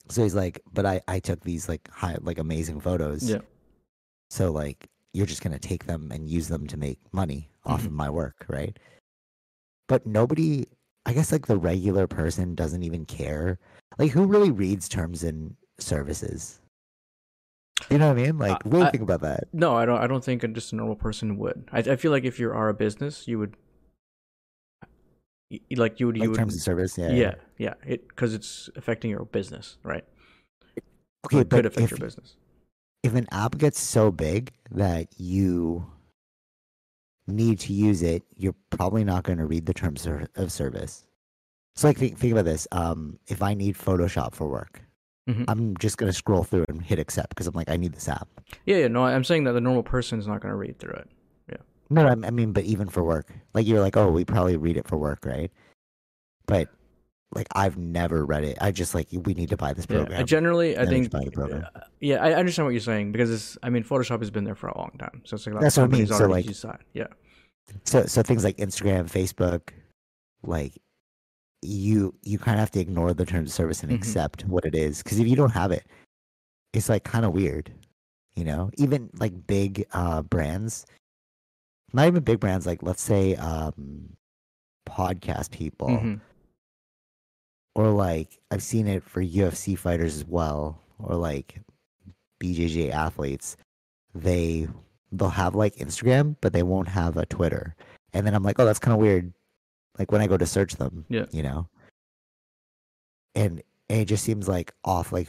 So 0.08 0.22
he's 0.22 0.34
like, 0.34 0.60
but 0.72 0.86
I 0.86 1.00
I 1.08 1.20
took 1.20 1.40
these 1.40 1.68
like 1.68 1.88
high 1.90 2.16
like 2.20 2.38
amazing 2.38 2.80
photos. 2.80 3.28
Yeah. 3.28 3.40
So 4.30 4.52
like 4.52 4.88
you're 5.12 5.26
just 5.26 5.42
gonna 5.42 5.58
take 5.58 5.86
them 5.86 6.10
and 6.12 6.28
use 6.28 6.48
them 6.48 6.66
to 6.68 6.76
make 6.76 6.98
money 7.12 7.50
off 7.64 7.82
Mhm. 7.82 7.86
of 7.86 7.92
my 7.92 8.10
work, 8.10 8.44
right? 8.48 8.78
But 9.86 10.06
nobody, 10.06 10.66
I 11.06 11.12
guess, 11.12 11.30
like 11.30 11.46
the 11.46 11.58
regular 11.58 12.06
person 12.06 12.54
doesn't 12.54 12.82
even 12.82 13.04
care. 13.04 13.58
Like, 13.98 14.10
who 14.12 14.24
really 14.26 14.50
reads 14.50 14.88
terms 14.88 15.22
and 15.22 15.56
services? 15.78 16.60
You 17.90 17.98
know 17.98 18.08
what 18.08 18.18
I 18.18 18.22
mean? 18.22 18.38
Like, 18.38 18.52
Uh, 18.66 18.70
really 18.70 18.86
I- 18.86 18.90
think 18.90 19.02
about 19.02 19.20
that. 19.22 19.44
No, 19.52 19.74
I 19.76 19.84
don't. 19.84 19.98
I 19.98 20.06
don't 20.06 20.24
think 20.24 20.42
just 20.54 20.72
a 20.72 20.76
normal 20.76 20.96
person 20.96 21.36
would. 21.38 21.68
I, 21.72 21.78
I 21.80 21.96
feel 21.96 22.10
like 22.12 22.24
if 22.24 22.38
you 22.38 22.50
are 22.50 22.68
a 22.68 22.74
business, 22.74 23.26
you 23.28 23.38
would, 23.38 23.56
like 25.76 26.00
you 26.00 26.06
would, 26.06 26.16
you 26.16 26.22
Like 26.22 26.30
would, 26.30 26.38
terms 26.38 26.54
and 26.54 26.62
service, 26.62 26.96
yeah. 26.96 27.10
yeah, 27.10 27.34
yeah, 27.58 27.74
it 27.86 28.08
because 28.08 28.34
it's 28.34 28.70
affecting 28.76 29.10
your 29.10 29.24
business, 29.24 29.76
right? 29.82 30.04
Okay, 31.26 31.40
it 31.40 31.50
could 31.50 31.66
affect 31.66 31.84
if 31.84 31.90
your 31.90 31.98
business. 31.98 32.36
if 33.02 33.14
an 33.14 33.26
app 33.32 33.58
gets 33.58 33.80
so 33.80 34.10
big 34.10 34.52
that 34.70 35.08
you 35.18 35.86
need 37.26 37.58
to 37.60 37.72
use 37.72 38.02
it, 38.02 38.22
you're 38.36 38.54
probably 38.70 39.04
not 39.04 39.24
going 39.24 39.38
to 39.38 39.46
read 39.46 39.66
the 39.66 39.74
terms 39.74 40.06
of 40.06 40.28
of 40.36 40.52
service. 40.52 41.06
So 41.76 41.88
like 41.88 41.98
think, 41.98 42.18
think 42.18 42.32
about 42.32 42.44
this. 42.44 42.68
Um, 42.72 43.18
if 43.26 43.42
I 43.42 43.54
need 43.54 43.76
Photoshop 43.76 44.34
for 44.34 44.48
work, 44.48 44.82
Mhm. 45.28 45.44
I'm 45.48 45.76
just 45.78 45.96
going 45.96 46.10
to 46.10 46.16
scroll 46.16 46.44
through 46.44 46.66
and 46.68 46.82
hit 46.82 46.98
accept 46.98 47.30
because 47.30 47.46
I'm 47.46 47.54
like, 47.54 47.70
I 47.70 47.76
need 47.76 47.94
this 47.94 48.08
app. 48.08 48.28
Yeah, 48.66 48.76
yeah. 48.76 48.88
No, 48.88 49.04
I'm 49.04 49.24
saying 49.24 49.44
that 49.44 49.52
the 49.52 49.60
normal 49.60 49.82
person 49.82 50.18
is 50.18 50.26
not 50.26 50.40
going 50.40 50.50
to 50.52 50.56
read 50.56 50.78
through 50.78 50.94
it. 50.94 51.08
Yeah. 51.50 51.56
no, 51.88 52.06
I 52.06 52.12
I 52.26 52.30
mean, 52.30 52.52
but 52.52 52.64
even 52.64 52.88
for 52.88 53.02
work, 53.02 53.32
like 53.54 53.66
you're 53.66 53.80
like, 53.80 53.96
oh, 53.96 54.10
we 54.10 54.24
probably 54.24 54.56
read 54.56 54.76
it 54.76 54.86
for 54.86 54.96
work, 54.98 55.24
right? 55.24 55.50
But 56.46 56.68
like, 57.34 57.46
I've 57.54 57.78
never 57.78 58.24
read 58.26 58.44
it. 58.44 58.58
I 58.60 58.70
just 58.70 58.94
like, 58.94 59.08
we 59.12 59.32
need 59.34 59.48
to 59.48 59.56
buy 59.56 59.72
this 59.72 59.86
Yeah, 59.88 59.96
program. 59.96 60.20
I 60.20 60.24
generally, 60.24 60.76
I 60.78 60.84
think, 60.86 61.10
buy 61.10 61.24
the 61.24 61.30
program. 61.30 61.64
uh, 61.74 61.80
yeah, 62.00 62.22
I 62.22 62.34
understand 62.34 62.66
what 62.66 62.72
you're 62.72 62.80
saying 62.80 63.10
because 63.12 63.30
it's, 63.30 63.58
I 63.62 63.70
mean, 63.70 63.82
Photoshop 63.82 64.20
has 64.20 64.30
been 64.30 64.44
there 64.44 64.54
for 64.54 64.68
a 64.68 64.76
long 64.78 64.92
time, 64.98 65.22
so 65.24 65.34
it's 65.36 65.46
like 65.46 65.58
That's 65.60 65.76
what 65.78 65.84
I 65.84 65.86
mean, 65.86 66.06
so, 66.06 66.26
like-. 66.26 66.46
Yeah, 66.92 67.06
so, 67.84 68.04
so 68.04 68.22
things 68.22 68.44
like 68.44 68.58
Instagram, 68.58 69.10
Facebook, 69.10 69.70
like 70.42 70.74
you, 71.64 72.14
you 72.22 72.38
kind 72.38 72.54
of 72.56 72.60
have 72.60 72.70
to 72.72 72.80
ignore 72.80 73.14
the 73.14 73.24
terms 73.26 73.50
of 73.50 73.54
service 73.54 73.82
and 73.82 73.90
Mhm. 73.92 73.96
accept 73.96 74.44
what 74.46 74.64
it 74.64 74.74
is. 74.74 75.02
Because 75.02 75.18
if 75.18 75.26
you 75.26 75.36
don't 75.36 75.50
have 75.52 75.70
it, 75.72 75.84
it's 76.72 76.88
like 76.88 77.04
kind 77.04 77.24
of 77.24 77.32
weird, 77.32 77.72
you 78.36 78.44
know. 78.44 78.70
Even 78.76 79.10
like 79.18 79.46
big 79.46 79.86
uh 79.92 80.22
brands, 80.22 80.86
not 81.92 82.06
even 82.06 82.22
big 82.22 82.40
brands. 82.40 82.66
Like 82.66 82.82
let's 82.82 83.02
say 83.02 83.36
um 83.36 84.16
podcast 84.88 85.50
people. 85.50 85.88
Mhm. 85.88 86.20
or 87.76 87.90
like 87.90 88.38
I've 88.52 88.62
seen 88.62 88.86
it 88.86 89.02
for 89.02 89.20
UFC 89.20 89.74
fighters 89.76 90.14
as 90.16 90.24
well, 90.24 90.78
or 91.00 91.16
like 91.16 91.60
BJJ 92.40 92.90
athletes. 92.90 93.56
They 94.14 94.68
they'll 95.10 95.28
have 95.30 95.54
like 95.56 95.74
Instagram, 95.76 96.36
but 96.40 96.52
they 96.52 96.62
won't 96.62 96.88
have 96.88 97.16
a 97.16 97.26
Twitter. 97.26 97.74
And 98.12 98.24
then 98.26 98.34
I'm 98.34 98.42
like, 98.44 98.58
oh, 98.60 98.64
that's 98.64 98.78
kind 98.78 98.92
of 98.94 99.00
weird. 99.00 99.32
Like 99.98 100.10
when 100.12 100.20
I 100.20 100.26
go 100.26 100.36
to 100.36 100.46
search 100.46 100.76
them, 100.76 101.04
Yeah. 101.08 101.26
you 101.30 101.42
know. 101.42 101.68
And, 103.34 103.62
and 103.88 104.00
it 104.00 104.06
just 104.06 104.24
seems 104.24 104.48
like 104.48 104.72
off. 104.84 105.12
Like 105.12 105.28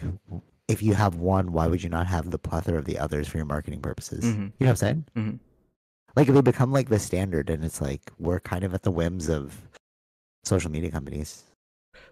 if 0.67 0.81
you 0.81 0.93
have 0.93 1.15
one, 1.15 1.51
why 1.51 1.67
would 1.67 1.83
you 1.83 1.89
not 1.89 2.07
have 2.07 2.31
the 2.31 2.39
plethora 2.39 2.77
of 2.79 2.85
the 2.85 2.97
others 2.99 3.27
for 3.27 3.37
your 3.37 3.45
marketing 3.45 3.81
purposes? 3.81 4.23
Mhm. 4.23 4.35
You 4.37 4.41
know 4.41 4.51
what 4.59 4.69
I'm 4.69 4.75
saying? 4.75 5.05
Mhm. 5.15 5.39
Like 6.15 6.27
they 6.27 6.41
become 6.41 6.71
like 6.71 6.89
the 6.89 6.99
standard, 6.99 7.49
and 7.49 7.63
it's 7.65 7.81
like 7.81 8.11
we're 8.19 8.39
kind 8.39 8.63
of 8.63 8.73
at 8.73 8.83
the 8.83 8.91
whims 8.91 9.27
of 9.27 9.61
social 10.43 10.71
media 10.71 10.89
companies. 10.89 11.43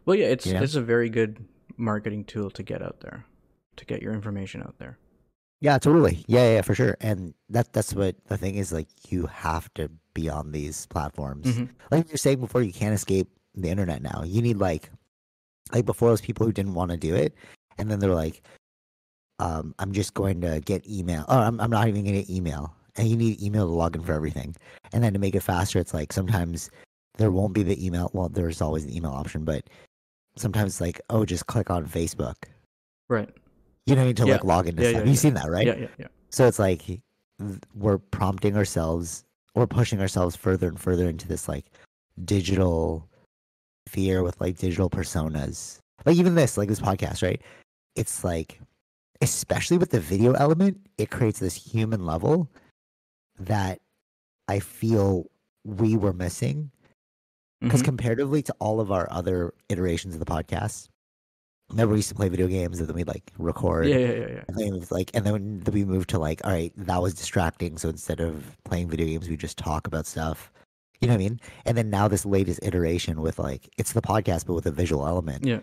Well, 0.05 0.15
yeah, 0.17 0.27
it's 0.27 0.45
Yeah. 0.45 0.61
it's 0.61 0.75
a 0.75 0.81
very 0.81 1.09
good 1.09 1.45
marketing 1.77 2.25
tool 2.25 2.49
to 2.51 2.63
get 2.63 2.81
out 2.81 2.99
there, 2.99 3.25
to 3.77 3.85
get 3.85 4.01
your 4.01 4.13
information 4.13 4.61
out 4.61 4.77
there. 4.77 4.97
Yeah, 5.61 5.77
totally. 5.77 6.25
Yeah, 6.27 6.55
yeah, 6.55 6.61
for 6.61 6.75
sure. 6.75 6.97
And 6.99 7.33
that 7.49 7.71
that's 7.71 7.93
what 7.93 8.15
the 8.25 8.37
thing 8.37 8.55
is 8.55 8.73
like 8.73 8.89
you 9.09 9.27
have 9.27 9.73
to 9.75 9.89
be 10.13 10.29
on 10.29 10.51
these 10.51 10.85
platforms. 10.87 11.45
Mhm. 11.47 11.69
Like 11.91 12.09
you're 12.09 12.17
saying 12.17 12.39
before, 12.39 12.61
you 12.61 12.73
can't 12.73 12.93
escape 12.93 13.27
the 13.55 13.69
internet 13.69 14.01
now. 14.01 14.23
You 14.25 14.41
need 14.41 14.57
like 14.57 14.89
like 15.71 15.85
before 15.85 16.09
those 16.09 16.21
people 16.21 16.45
who 16.45 16.51
didn't 16.51 16.73
want 16.73 16.91
to 16.91 16.97
do 16.97 17.15
it 17.15 17.33
and 17.77 17.89
then 17.89 17.99
they're 17.99 18.13
like 18.13 18.41
um 19.39 19.73
I'm 19.79 19.91
just 19.93 20.13
going 20.13 20.41
to 20.41 20.59
get 20.61 20.87
email. 20.87 21.25
Oh, 21.27 21.39
I'm 21.39 21.59
I'm 21.59 21.69
not 21.71 21.87
even 21.87 22.03
going 22.03 22.23
to 22.23 22.33
email. 22.33 22.73
And 22.95 23.07
you 23.07 23.17
need 23.17 23.41
email 23.41 23.65
to 23.65 23.71
log 23.73 23.95
in 23.95 24.03
for 24.03 24.13
everything. 24.13 24.55
And 24.91 25.03
then 25.03 25.13
to 25.13 25.19
make 25.19 25.33
it 25.33 25.39
faster, 25.41 25.79
it's 25.79 25.93
like 25.95 26.13
sometimes 26.13 26.69
there 27.17 27.31
won't 27.31 27.53
be 27.53 27.63
the 27.63 27.83
email. 27.83 28.11
Well, 28.13 28.29
there's 28.29 28.61
always 28.61 28.85
the 28.85 28.95
email 28.95 29.11
option, 29.11 29.43
but 29.45 29.67
sometimes 30.35 30.73
it's 30.73 30.81
like, 30.81 31.01
oh, 31.09 31.25
just 31.25 31.47
click 31.47 31.71
on 31.71 31.87
Facebook. 31.87 32.35
Right. 33.09 33.29
You 33.87 33.95
don't 33.95 34.05
need 34.05 34.17
to 34.17 34.27
Yeah. 34.27 34.33
like 34.33 34.43
log 34.43 34.67
into 34.67 34.83
Yeah, 34.83 34.89
stuff. 34.89 34.99
yeah, 35.01 35.05
You've 35.05 35.15
yeah. 35.15 35.21
seen 35.21 35.33
that, 35.33 35.49
right? 35.49 35.65
Yeah, 35.65 35.75
yeah, 35.75 35.87
yeah. 35.97 36.07
So 36.29 36.47
it's 36.47 36.59
like 36.59 36.83
we're 37.73 37.97
prompting 37.97 38.55
ourselves, 38.55 39.23
we're 39.55 39.67
pushing 39.67 39.99
ourselves 39.99 40.35
further 40.35 40.67
and 40.67 40.79
further 40.79 41.07
into 41.07 41.27
this 41.27 41.47
like 41.47 41.65
digital 42.25 43.07
fear 43.87 44.23
with 44.23 44.39
like 44.41 44.57
digital 44.57 44.89
personas. 44.89 45.79
Like 46.05 46.17
even 46.17 46.35
this, 46.35 46.57
like 46.57 46.69
this 46.69 46.79
podcast, 46.79 47.21
right? 47.23 47.41
It's 47.95 48.23
like, 48.23 48.59
especially 49.21 49.77
with 49.77 49.91
the 49.91 49.99
video 49.99 50.33
element, 50.33 50.77
it 50.97 51.09
creates 51.11 51.39
this 51.39 51.55
human 51.55 52.05
level 52.05 52.49
that 53.39 53.79
I 54.47 54.59
feel 54.59 55.29
we 55.63 55.95
were 55.95 56.13
missing 56.13 56.71
because 57.61 57.81
Mhm. 57.81 57.85
comparatively 57.85 58.41
to 58.43 58.53
all 58.59 58.81
of 58.81 58.91
our 58.91 59.07
other 59.11 59.53
iterations 59.69 60.13
of 60.15 60.19
the 60.19 60.25
podcast, 60.25 60.89
remember 61.69 61.93
we 61.93 61.99
used 61.99 62.09
to 62.09 62.15
play 62.15 62.29
video 62.29 62.47
games 62.47 62.79
and 62.79 62.87
then 62.87 62.95
we'd 62.95 63.07
like 63.07 63.31
record 63.37 63.87
yeah, 63.87 63.97
yeah, 63.97 64.11
yeah, 64.11 64.27
yeah. 64.27 64.43
and 64.47 64.57
then 64.57 64.67
it 64.67 64.79
was 64.79 64.91
like, 64.91 65.09
and 65.13 65.25
then 65.25 65.63
we 65.71 65.85
moved 65.85 66.09
to 66.11 66.19
like, 66.19 66.43
all 66.45 66.51
right, 66.51 66.71
that 66.77 67.01
was 67.01 67.13
distracting. 67.13 67.77
So 67.77 67.89
instead 67.89 68.19
of 68.19 68.57
playing 68.63 68.89
video 68.89 69.07
games, 69.07 69.29
we 69.29 69.37
just 69.37 69.57
talk 69.57 69.87
about 69.87 70.05
stuff. 70.05 70.51
You 71.01 71.07
know 71.07 71.13
what 71.15 71.21
I 71.21 71.23
mean? 71.29 71.39
And 71.65 71.77
then 71.77 71.89
now 71.89 72.07
this 72.07 72.25
latest 72.25 72.59
iteration 72.63 73.21
with 73.21 73.39
like, 73.39 73.69
it's 73.77 73.93
the 73.93 74.01
podcast, 74.01 74.45
but 74.45 74.53
with 74.53 74.65
a 74.65 74.71
visual 74.71 75.07
element. 75.07 75.45
Yeah. 75.45 75.59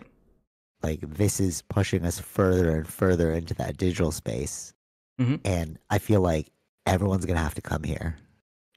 Like 0.83 0.99
this 1.01 1.39
is 1.39 1.61
pushing 1.63 2.05
us 2.05 2.19
further 2.19 2.75
and 2.75 2.87
further 2.87 3.31
into 3.33 3.53
that 3.55 3.77
digital 3.77 4.11
space. 4.11 4.73
Mhm. 5.19 5.39
And 5.45 5.79
I 5.89 5.99
feel 5.99 6.21
like 6.21 6.51
everyone's 6.85 7.25
gonna 7.25 7.39
have 7.39 7.55
to 7.55 7.61
come 7.61 7.83
here 7.83 8.17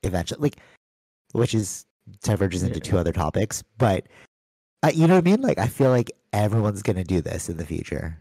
eventually. 0.02 0.40
Like, 0.40 0.56
which 1.32 1.54
is 1.54 1.86
diverges 2.22 2.62
into 2.62 2.76
Yeah. 2.78 2.82
two 2.90 2.98
other 2.98 3.12
topics, 3.12 3.62
but. 3.78 4.06
Uh, 4.84 4.90
you 4.94 5.06
know 5.06 5.14
what 5.14 5.26
I 5.26 5.30
mean? 5.30 5.40
Like, 5.40 5.58
I 5.58 5.66
feel 5.66 5.88
like 5.88 6.12
everyone's 6.34 6.82
gonna 6.82 7.04
do 7.04 7.22
this 7.22 7.48
in 7.48 7.56
the 7.56 7.64
future 7.64 8.18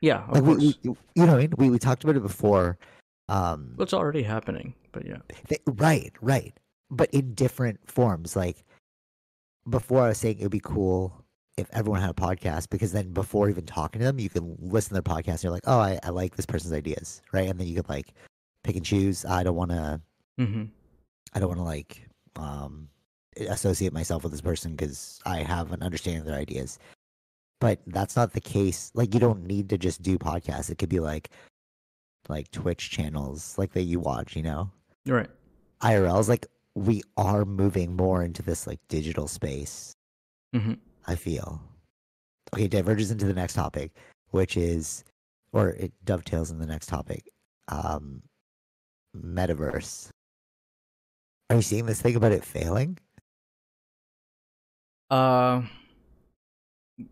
Yeah, 0.00 0.26
like 0.32 0.42
we, 0.42 0.56
we, 0.56 0.78
you 0.82 0.96
know, 1.14 1.26
what 1.26 1.30
I 1.30 1.36
mean? 1.38 1.52
we 1.58 1.70
we 1.70 1.78
talked 1.78 2.02
about 2.02 2.16
it 2.16 2.22
before. 2.22 2.76
Um, 3.28 3.74
well, 3.76 3.84
it's 3.84 3.94
already 3.94 4.22
happening, 4.24 4.74
but 4.90 5.06
yeah. 5.06 5.18
th- 5.48 5.60
right, 5.66 6.12
right, 6.20 6.52
but 6.90 7.08
in 7.14 7.34
different 7.34 7.78
forms. 7.88 8.34
Like 8.34 8.64
before, 9.70 10.02
I 10.02 10.08
was 10.08 10.18
saying 10.18 10.38
it 10.40 10.42
would 10.42 10.50
be 10.50 10.60
cool 10.60 11.24
if 11.56 11.68
everyone 11.72 12.00
had 12.00 12.10
a 12.10 12.14
podcast 12.14 12.68
because 12.68 12.90
then 12.92 13.12
before 13.12 13.48
even 13.48 13.64
talking 13.64 14.00
to 14.00 14.06
them, 14.06 14.18
you 14.18 14.28
can 14.28 14.56
listen 14.58 14.88
to 14.88 14.94
their 14.94 15.02
podcast. 15.02 15.34
And 15.34 15.44
you're 15.44 15.52
like, 15.52 15.68
oh, 15.68 15.78
I, 15.78 16.00
I 16.02 16.08
like 16.10 16.34
this 16.34 16.46
person's 16.46 16.72
ideas, 16.72 17.22
right? 17.32 17.48
And 17.48 17.60
then 17.60 17.68
you 17.68 17.76
could 17.76 17.88
like 17.88 18.12
pick 18.64 18.74
and 18.74 18.84
choose. 18.84 19.24
I 19.24 19.44
don't 19.44 19.56
want 19.56 19.70
to. 19.70 20.00
hmm 20.38 20.64
I 21.34 21.38
don't 21.38 21.48
want 21.48 21.60
to 21.60 21.64
like 21.64 22.08
um, 22.36 22.88
associate 23.48 23.92
myself 23.92 24.22
with 24.22 24.32
this 24.32 24.40
person 24.40 24.72
because 24.72 25.20
I 25.24 25.38
have 25.38 25.72
an 25.72 25.82
understanding 25.82 26.20
of 26.20 26.26
their 26.26 26.38
ideas. 26.38 26.78
But 27.60 27.80
that's 27.86 28.16
not 28.16 28.32
the 28.32 28.40
case. 28.40 28.90
Like 28.94 29.14
you 29.14 29.20
don't 29.20 29.44
need 29.46 29.68
to 29.70 29.78
just 29.78 30.02
do 30.02 30.18
podcasts. 30.18 30.70
It 30.70 30.78
could 30.78 30.88
be 30.88 31.00
like 31.00 31.30
like 32.28 32.50
Twitch 32.50 32.90
channels 32.90 33.56
like 33.58 33.72
that 33.72 33.82
you 33.82 34.00
watch, 34.00 34.36
you 34.36 34.42
know? 34.42 34.70
Right. 35.06 35.30
IRLs 35.82 36.28
like 36.28 36.46
we 36.74 37.02
are 37.16 37.44
moving 37.44 37.94
more 37.96 38.22
into 38.22 38.42
this 38.42 38.66
like 38.66 38.80
digital 38.88 39.28
space, 39.28 39.92
hmm 40.54 40.74
I 41.06 41.16
feel. 41.16 41.60
Okay, 42.54 42.68
diverges 42.68 43.10
into 43.10 43.26
the 43.26 43.34
next 43.34 43.54
topic, 43.54 43.92
which 44.30 44.56
is 44.56 45.04
or 45.52 45.70
it 45.70 45.92
dovetails 46.04 46.50
in 46.50 46.58
the 46.58 46.66
next 46.66 46.86
topic. 46.86 47.28
Um 47.68 48.22
metaverse. 49.16 50.08
Are 51.50 51.56
you 51.56 51.62
seeing 51.62 51.86
this 51.86 52.00
thing 52.00 52.16
about 52.16 52.32
it 52.32 52.44
failing? 52.44 52.98
Uh, 55.12 55.62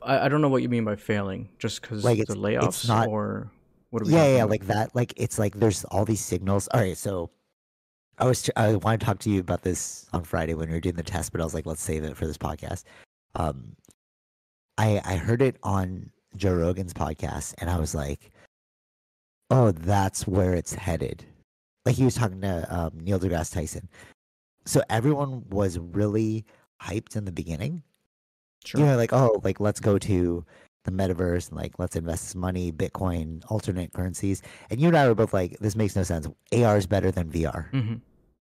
I, 0.03 0.27
I 0.27 0.29
don't 0.29 0.41
know 0.41 0.49
what 0.49 0.63
you 0.63 0.69
mean 0.69 0.85
by 0.85 0.97
failing. 0.97 1.49
Just 1.59 1.83
because 1.83 2.05
Like, 2.05 2.17
the 2.17 2.23
it's- 2.23 2.37
layoffs, 2.37 2.67
it's 2.69 2.89
not- 2.89 3.09
or 3.09 3.51
what 3.91 4.03
are 4.03 4.07
we? 4.07 4.13
yeah, 4.13 4.25
yeah, 4.27 4.37
about? 4.39 4.51
like 4.51 4.67
that. 4.69 4.95
Like 4.95 5.13
it's 5.17 5.39
like 5.39 5.55
there's 5.55 5.85
all 5.87 6.05
these 6.05 6.21
signals. 6.25 6.69
All 6.69 6.81
right, 6.81 6.97
so 6.97 7.31
I 8.19 8.27
was 8.27 8.43
tr- 8.43 8.51
I 8.57 8.75
wanted 8.77 9.01
to 9.01 9.07
talk 9.07 9.19
to 9.21 9.31
you 9.31 9.41
about 9.41 9.63
this 9.63 10.07
on 10.13 10.23
Friday 10.25 10.55
when 10.55 10.69
we 10.69 10.75
were 10.75 10.81
doing 10.81 10.95
the 10.95 11.03
test, 11.03 11.33
but 11.33 11.41
I 11.41 11.45
was 11.45 11.55
like, 11.55 11.67
let's 11.67 11.83
save 11.83 12.05
it 12.05 12.17
for 12.17 12.27
this 12.27 12.39
podcast. 12.39 12.85
Um, 13.35 13.75
I 14.79 15.01
I 15.05 15.17
heard 15.17 15.43
it 15.43 15.57
on 15.63 16.11
Joe 16.37 16.55
Rogan's 16.55 16.95
podcast, 16.95 17.55
and 17.59 17.69
I 17.69 17.79
was 17.81 17.95
like, 17.95 18.31
oh, 19.51 19.73
that's 19.73 20.27
where 20.27 20.55
it's 20.55 20.73
headed. 20.75 21.25
Like 21.85 21.97
he 21.97 22.05
was 22.05 22.15
talking 22.15 22.41
to 22.43 22.67
um, 22.73 22.93
Neil 23.01 23.19
deGrasse 23.19 23.53
Tyson. 23.53 23.89
So 24.67 24.83
everyone 24.89 25.45
was 25.51 25.79
really 25.79 26.45
hyped 26.81 27.17
in 27.17 27.25
the 27.25 27.33
beginning 27.33 27.83
Sure. 28.65 28.81
you 28.81 28.87
know, 28.87 28.97
like 28.97 29.13
oh, 29.13 29.41
like 29.43 29.61
let's 29.61 29.81
go 29.81 29.99
to 29.99 30.45
the 30.85 30.91
metaverse 30.91 31.49
and 31.49 31.59
like 31.59 31.79
let's 31.79 31.97
invest 31.97 32.25
this 32.25 32.35
money, 32.35 32.73
Bitcoin, 32.73 33.43
alternate 33.49 33.93
currencies. 33.93 34.43
And 34.71 34.81
you 34.81 34.89
and 34.89 34.97
I 34.97 35.09
were 35.09 35.15
both 35.15 35.33
like, 35.33 35.59
this 35.61 35.77
makes 35.77 35.95
no 35.97 36.03
sense. 36.03 36.27
AR 36.53 36.77
is 36.77 36.87
better 36.87 37.11
than 37.11 37.31
VR 37.31 37.71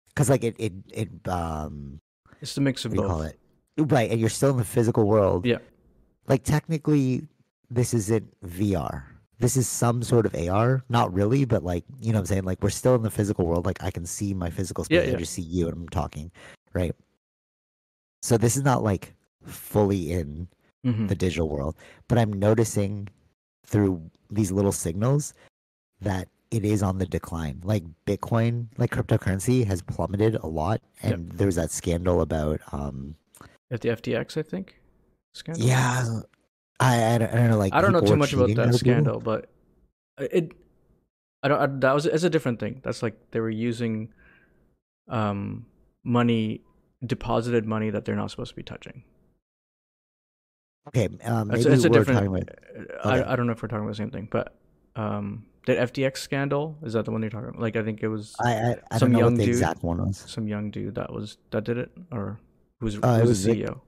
because 0.08 0.30
like 0.30 0.44
it 0.44 0.54
it 0.58 0.72
it 0.92 1.28
um 1.28 2.00
It's 2.40 2.54
the 2.54 2.60
mix 2.60 2.84
of 2.84 2.94
both. 2.94 3.06
call 3.06 3.22
it? 3.22 3.38
Right, 3.78 4.10
and 4.10 4.18
you're 4.20 4.30
still 4.30 4.50
in 4.50 4.56
the 4.56 4.64
physical 4.64 5.04
world. 5.06 5.44
Yeah. 5.44 5.58
Like 6.28 6.44
technically, 6.44 7.26
this 7.70 7.92
isn't 7.94 8.26
VR. 8.40 9.02
This 9.38 9.58
is 9.58 9.68
some 9.68 10.02
sort 10.02 10.24
of 10.24 10.34
AR, 10.34 10.82
not 10.88 11.12
really, 11.12 11.44
but 11.44 11.62
like 11.62 11.84
you 12.00 12.12
know 12.12 12.18
what 12.18 12.20
I'm 12.22 12.26
saying. 12.26 12.44
Like 12.44 12.62
we're 12.62 12.70
still 12.70 12.94
in 12.94 13.02
the 13.02 13.10
physical 13.10 13.46
world. 13.46 13.66
Like 13.66 13.82
I 13.84 13.90
can 13.90 14.06
see 14.06 14.32
my 14.32 14.48
physical 14.48 14.84
space. 14.84 14.96
Yeah, 15.04 15.10
yeah. 15.10 15.16
I 15.16 15.20
just 15.20 15.34
see 15.34 15.42
you 15.42 15.66
and 15.68 15.76
I'm 15.76 15.88
talking, 15.90 16.30
right? 16.72 16.94
So 18.22 18.38
this 18.38 18.56
is 18.56 18.62
not 18.64 18.82
like 18.82 19.14
fully 19.46 20.12
in 20.12 20.48
hmm 20.84 21.06
the 21.06 21.14
digital 21.14 21.48
world. 21.48 21.76
But 22.08 22.18
I'm 22.18 22.32
noticing 22.32 23.08
through 23.66 24.10
these 24.30 24.52
little 24.52 24.72
signals 24.72 25.34
that 26.00 26.28
it 26.52 26.64
is 26.64 26.82
on 26.82 26.98
the 26.98 27.06
decline. 27.06 27.60
Like 27.64 27.82
Bitcoin, 28.06 28.68
like 28.78 28.90
cryptocurrency 28.92 29.64
has 29.66 29.82
plummeted 29.82 30.36
a 30.36 30.46
lot, 30.46 30.80
Yep. 31.02 31.12
and 31.12 31.32
there 31.32 31.46
was 31.46 31.56
that 31.56 31.70
scandal 31.72 32.20
about 32.20 32.60
um 32.72 33.16
At 33.70 33.80
the 33.80 33.88
FTX, 33.90 34.36
I 34.36 34.42
think. 34.42 34.80
Scandal. 35.34 35.66
yeah, 35.66 36.20
I 36.80 37.14
I 37.14 37.18
don't, 37.18 37.32
I 37.32 37.36
don't 37.36 37.50
know 37.50 37.58
like 37.58 37.74
I 37.74 37.80
don't 37.80 37.92
know 37.92 38.00
too 38.00 38.16
much 38.16 38.32
about 38.32 38.48
that 38.54 38.58
other 38.68 38.78
people. 38.78 38.78
scandal, 38.78 39.20
but 39.20 39.50
it. 40.18 40.52
I 41.42 41.48
don't. 41.48 41.60
I, 41.60 41.66
that 41.80 41.92
was 41.94 42.06
it's 42.06 42.24
a 42.24 42.30
different 42.30 42.58
thing. 42.60 42.80
That's 42.82 43.02
like 43.02 43.14
they 43.32 43.40
were 43.40 43.50
using, 43.50 44.12
um, 45.08 45.66
money, 46.04 46.62
deposited 47.04 47.66
money 47.66 47.90
that 47.90 48.04
they're 48.04 48.16
not 48.16 48.30
supposed 48.30 48.50
to 48.50 48.56
be 48.56 48.62
touching. 48.62 49.02
Okay, 50.88 51.08
um, 51.24 51.48
maybe 51.48 51.60
It's, 51.60 51.66
it's 51.84 51.88
we're 51.88 52.04
talking 52.04 52.28
about 52.28 52.48
I, 53.04 53.18
okay. 53.20 53.28
I 53.30 53.36
don't 53.36 53.46
know 53.46 53.52
if 53.52 53.62
we're 53.62 53.68
talking 53.68 53.84
about 53.84 53.90
the 53.92 53.96
same 53.96 54.10
thing, 54.10 54.28
but 54.30 54.56
um, 54.94 55.44
the 55.66 55.72
FTX 55.74 56.18
scandal 56.18 56.76
is 56.82 56.92
that 56.92 57.04
the 57.04 57.10
one 57.10 57.22
you're 57.22 57.30
talking 57.30 57.48
about? 57.48 57.60
Like 57.60 57.76
I 57.76 57.82
think 57.82 58.02
it 58.02 58.08
was 58.08 58.34
I 58.40 58.52
I, 58.54 58.76
I 58.92 58.98
some 58.98 59.10
don't 59.10 59.12
know 59.12 59.18
young 59.18 59.32
what 59.32 59.38
the 59.38 59.44
dude. 59.46 59.54
exact 59.54 59.82
one 59.82 59.98
was. 60.06 60.24
some 60.26 60.46
young 60.46 60.70
dude 60.70 60.94
that 60.94 61.12
was 61.12 61.38
that 61.50 61.64
did 61.64 61.78
it, 61.78 61.90
or 62.12 62.38
who's 62.80 62.94
who 62.94 63.02
Uh, 63.02 63.18
it 63.18 63.20
was 63.26 63.46
was 63.46 63.46
CEO? 63.46 63.80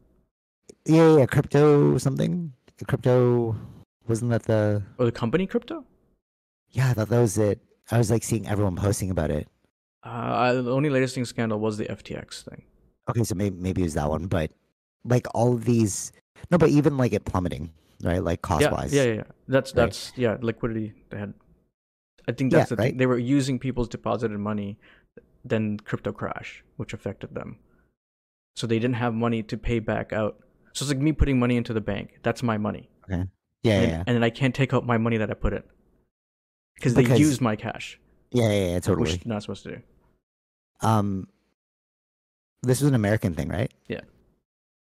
Yeah, 0.86 1.18
yeah, 1.18 1.26
crypto 1.26 1.98
something. 1.98 2.52
Crypto 2.86 3.56
wasn't 4.06 4.30
that 4.30 4.42
the? 4.44 4.82
Or 4.98 5.04
the 5.06 5.12
company 5.12 5.46
crypto? 5.46 5.84
Yeah, 6.70 6.90
I 6.90 6.94
thought 6.94 7.08
that 7.08 7.20
was 7.20 7.38
it. 7.38 7.60
I 7.90 7.98
was 7.98 8.10
like 8.10 8.22
seeing 8.22 8.46
everyone 8.48 8.76
posting 8.76 9.10
about 9.10 9.30
it. 9.30 9.48
Uh, 10.04 10.08
I, 10.08 10.52
the 10.52 10.72
only 10.72 10.90
latest 10.90 11.14
thing 11.14 11.24
scandal 11.24 11.58
was 11.58 11.76
the 11.76 11.86
FTX 11.86 12.42
thing. 12.44 12.64
Okay, 13.10 13.24
so 13.24 13.34
maybe 13.34 13.56
maybe 13.56 13.82
it 13.82 13.84
was 13.86 13.94
that 13.94 14.08
one, 14.08 14.26
but 14.26 14.50
like 15.04 15.26
all 15.34 15.54
of 15.54 15.64
these, 15.64 16.12
no, 16.50 16.58
but 16.58 16.70
even 16.70 16.96
like 16.96 17.12
it 17.12 17.24
plummeting, 17.24 17.72
right? 18.02 18.22
Like 18.22 18.42
cost 18.42 18.62
yeah, 18.62 18.70
wise. 18.70 18.92
yeah, 18.92 19.02
yeah, 19.04 19.12
yeah. 19.14 19.22
That's 19.48 19.70
Right. 19.70 19.76
that's 19.86 20.12
yeah, 20.16 20.36
liquidity. 20.40 20.94
They 21.10 21.18
had. 21.18 21.34
I 22.26 22.32
think 22.32 22.52
Yeah, 22.52 22.58
that's 22.60 22.70
the 22.70 22.76
thing. 22.76 22.84
right? 22.84 22.98
They 22.98 23.06
were 23.06 23.18
using 23.18 23.58
people's 23.58 23.88
deposited 23.88 24.38
money, 24.38 24.78
then 25.44 25.78
crypto 25.78 26.12
crash, 26.12 26.62
which 26.76 26.92
affected 26.92 27.34
them. 27.34 27.58
So 28.56 28.66
they 28.66 28.78
didn't 28.78 28.96
have 28.96 29.14
money 29.14 29.42
to 29.44 29.56
pay 29.56 29.78
back 29.78 30.12
out. 30.12 30.38
So 30.74 30.82
it's 30.84 30.92
like 30.92 30.98
me 30.98 31.12
putting 31.12 31.38
money 31.38 31.56
into 31.56 31.72
the 31.72 31.80
bank. 31.80 32.18
That's 32.22 32.42
my 32.42 32.58
money, 32.58 32.88
Okay. 33.10 33.24
yeah, 33.62 33.80
and, 33.80 33.90
yeah, 33.90 34.04
and 34.06 34.14
then 34.16 34.22
I 34.22 34.30
can't 34.30 34.54
take 34.54 34.74
out 34.74 34.84
my 34.84 34.98
money 34.98 35.16
that 35.16 35.30
I 35.30 35.34
put 35.34 35.52
in 35.54 35.62
because 36.74 36.94
they 36.94 37.04
used 37.16 37.40
my 37.40 37.56
cash, 37.56 37.98
yeah, 38.30 38.48
yeah, 38.50 38.66
yeah, 38.72 38.80
totally. 38.80 39.12
which 39.12 39.24
you're 39.24 39.32
not 39.34 39.42
supposed 39.42 39.62
to 39.64 39.76
do. 39.76 39.82
Um, 40.82 41.28
this 42.62 42.80
was 42.80 42.88
an 42.88 42.94
American 42.94 43.34
thing, 43.34 43.48
right? 43.48 43.72
Yeah. 43.88 44.00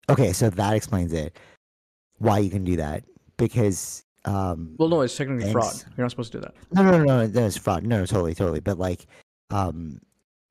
Okay, 0.10 0.34
so 0.34 0.50
that 0.50 0.74
explains 0.74 1.14
it. 1.14 1.38
Why 2.18 2.40
you 2.40 2.50
can 2.50 2.64
do 2.64 2.76
that? 2.78 3.04
Because 3.38 4.04
um, 4.26 4.76
Well, 4.78 4.90
no, 4.90 5.02
it's 5.02 5.16
technically 5.16 5.52
fraud. 5.52 5.74
You're 5.98 6.04
not 6.06 6.12
supposed 6.12 6.32
to 6.34 6.40
do 6.40 6.42
that. 6.44 6.54
no, 6.72 6.84
no, 6.84 7.04
no, 7.04 7.28
no, 7.28 7.42
is 7.46 7.58
fraud. 7.58 7.84
No, 7.84 8.06
totally, 8.06 8.34
totally. 8.36 8.60
But 8.60 8.78
like, 8.78 9.06
um, 9.50 10.00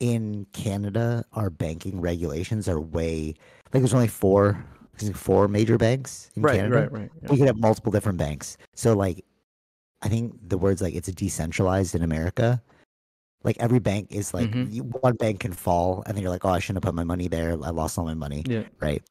in 0.01 0.47
Canada, 0.53 1.25
our 1.33 1.49
banking 1.51 2.01
regulations 2.01 2.69
are 2.69 2.81
way 2.81 3.35
like 3.73 3.81
there's 3.83 3.95
only 3.95 4.09
four, 4.09 4.63
four 5.15 5.49
major 5.49 5.79
banks 5.79 6.31
in 6.37 6.43
Right, 6.43 6.57
Canada. 6.57 6.77
right, 6.81 6.93
right. 6.93 7.11
yeah. 7.23 7.29
we 7.31 7.37
could 7.39 7.47
have 7.47 7.57
multiple 7.57 7.93
different 7.93 8.19
banks. 8.19 8.57
So 8.75 8.95
like 8.95 9.25
I 10.03 10.09
think 10.09 10.37
the 10.49 10.59
words 10.59 10.83
like 10.83 10.95
it's 10.95 11.11
decentralized 11.13 11.95
in 11.95 12.03
America. 12.03 12.61
Like 13.45 13.57
every 13.61 13.79
bank 13.79 14.09
is 14.11 14.35
like 14.35 14.51
Mhm. 14.51 14.73
you, 14.73 14.83
one 14.83 15.15
bank 15.15 15.41
can 15.41 15.53
fall 15.53 16.03
and 16.07 16.17
then 16.17 16.23
you're 16.23 16.31
like, 16.33 16.45
oh, 16.45 16.51
I 16.51 16.59
shouldn't 16.59 16.85
have 16.85 16.89
put 16.91 16.97
my 16.97 17.05
money 17.05 17.29
there. 17.29 17.53
I 17.53 17.71
lost 17.71 17.97
all 17.99 18.05
my 18.05 18.15
money, 18.15 18.43
Yeah. 18.47 18.65
right? 18.81 19.03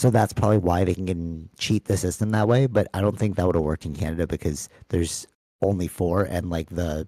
So 0.00 0.08
that's 0.08 0.32
probably 0.32 0.56
why 0.56 0.84
they 0.84 0.94
can 0.94 1.50
cheat 1.58 1.84
the 1.84 1.96
system 1.98 2.30
that 2.30 2.48
way. 2.48 2.66
But 2.66 2.88
I 2.94 3.02
don't 3.02 3.18
think 3.18 3.36
that 3.36 3.44
would 3.46 3.54
have 3.54 3.64
worked 3.64 3.84
in 3.84 3.94
Canada 3.94 4.26
because 4.26 4.70
there's 4.88 5.26
only 5.60 5.88
four 5.88 6.22
and 6.24 6.48
like 6.48 6.70
the 6.70 7.06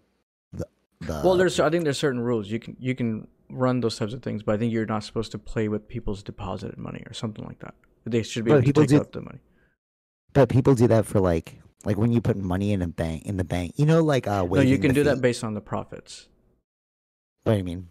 the, 0.52 0.66
the 1.00 1.22
Well, 1.25 1.38
there's 1.38 1.58
I 1.58 1.70
think 1.70 1.84
there's 1.84 1.99
certain 1.99 2.20
rules. 2.20 2.50
You 2.50 2.58
can 2.58 2.76
you 2.78 2.94
can 2.94 3.28
run 3.49 3.80
those 3.80 3.96
types 3.96 4.12
of 4.12 4.22
things, 4.22 4.42
but 4.42 4.54
I 4.56 4.58
think 4.58 4.75
you're 4.75 4.84
not 4.84 5.04
supposed 5.04 5.32
to 5.32 5.38
play 5.38 5.68
with 5.68 5.88
people's 5.88 6.22
deposited 6.22 6.76
money 6.76 7.02
or 7.06 7.14
something 7.14 7.46
like 7.46 7.61
that. 7.61 7.75
They 8.04 8.22
should 8.22 8.44
be 8.44 8.50
But 8.50 8.56
able 8.58 8.62
to 8.62 8.66
people 8.66 8.82
take 8.82 8.90
do- 8.90 9.00
out 9.00 9.12
the 9.12 9.22
money. 9.22 9.38
but 10.34 10.49
people 10.50 10.75
do 10.75 10.87
that 10.88 11.06
for 11.06 11.18
like 11.20 11.62
like 11.87 11.96
when 11.96 12.12
you 12.12 12.20
put 12.20 12.37
money 12.37 12.72
in 12.74 12.83
a 12.83 12.88
bank 12.88 13.24
in 13.24 13.38
the 13.38 13.44
bank, 13.44 13.72
you 13.76 13.87
know, 13.87 14.02
like 14.05 14.26
uh, 14.26 14.44
No, 14.44 14.61
you 14.61 14.76
can 14.76 14.92
do 14.92 15.02
that 15.05 15.22
based 15.22 15.42
on 15.44 15.55
the 15.55 15.62
profits. 15.62 16.28
What 17.44 17.52
do 17.52 17.59
you 17.59 17.64
mean? 17.64 17.88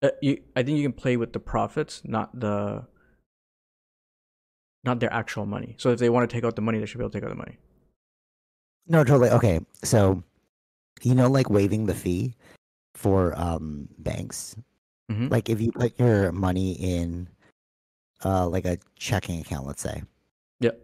Uh, 0.00 0.10
you, 0.22 0.42
I 0.54 0.62
think 0.62 0.76
you 0.78 0.84
can 0.84 0.92
play 0.92 1.16
with 1.16 1.32
the 1.32 1.40
profits, 1.40 2.02
not 2.04 2.38
the 2.38 2.86
not 4.84 5.00
their 5.00 5.12
actual 5.12 5.46
money. 5.46 5.74
So 5.78 5.90
if 5.90 5.98
they 5.98 6.10
want 6.10 6.28
to 6.28 6.34
take 6.34 6.44
out 6.44 6.56
the 6.56 6.62
money, 6.62 6.78
they 6.78 6.86
should 6.86 6.98
be 6.98 7.04
able 7.04 7.10
to 7.10 7.18
take 7.18 7.24
out 7.24 7.30
the 7.30 7.36
money. 7.36 7.58
No, 8.86 9.02
totally. 9.04 9.30
Okay, 9.30 9.60
so 9.82 10.22
you 11.02 11.14
know, 11.14 11.28
like 11.28 11.50
waiving 11.50 11.86
the 11.86 11.94
fee 11.94 12.34
for 12.94 13.38
um 13.38 13.88
banks. 13.98 14.56
Mhm. 15.10 15.30
Like 15.30 15.48
if 15.48 15.60
you 15.60 15.72
put 15.72 15.98
your 15.98 16.32
money 16.32 16.72
in, 16.72 17.28
uh, 18.24 18.46
like 18.48 18.64
a 18.64 18.78
checking 18.96 19.40
account, 19.40 19.66
let's 19.66 19.82
say. 19.82 20.02
Yep. 20.60 20.80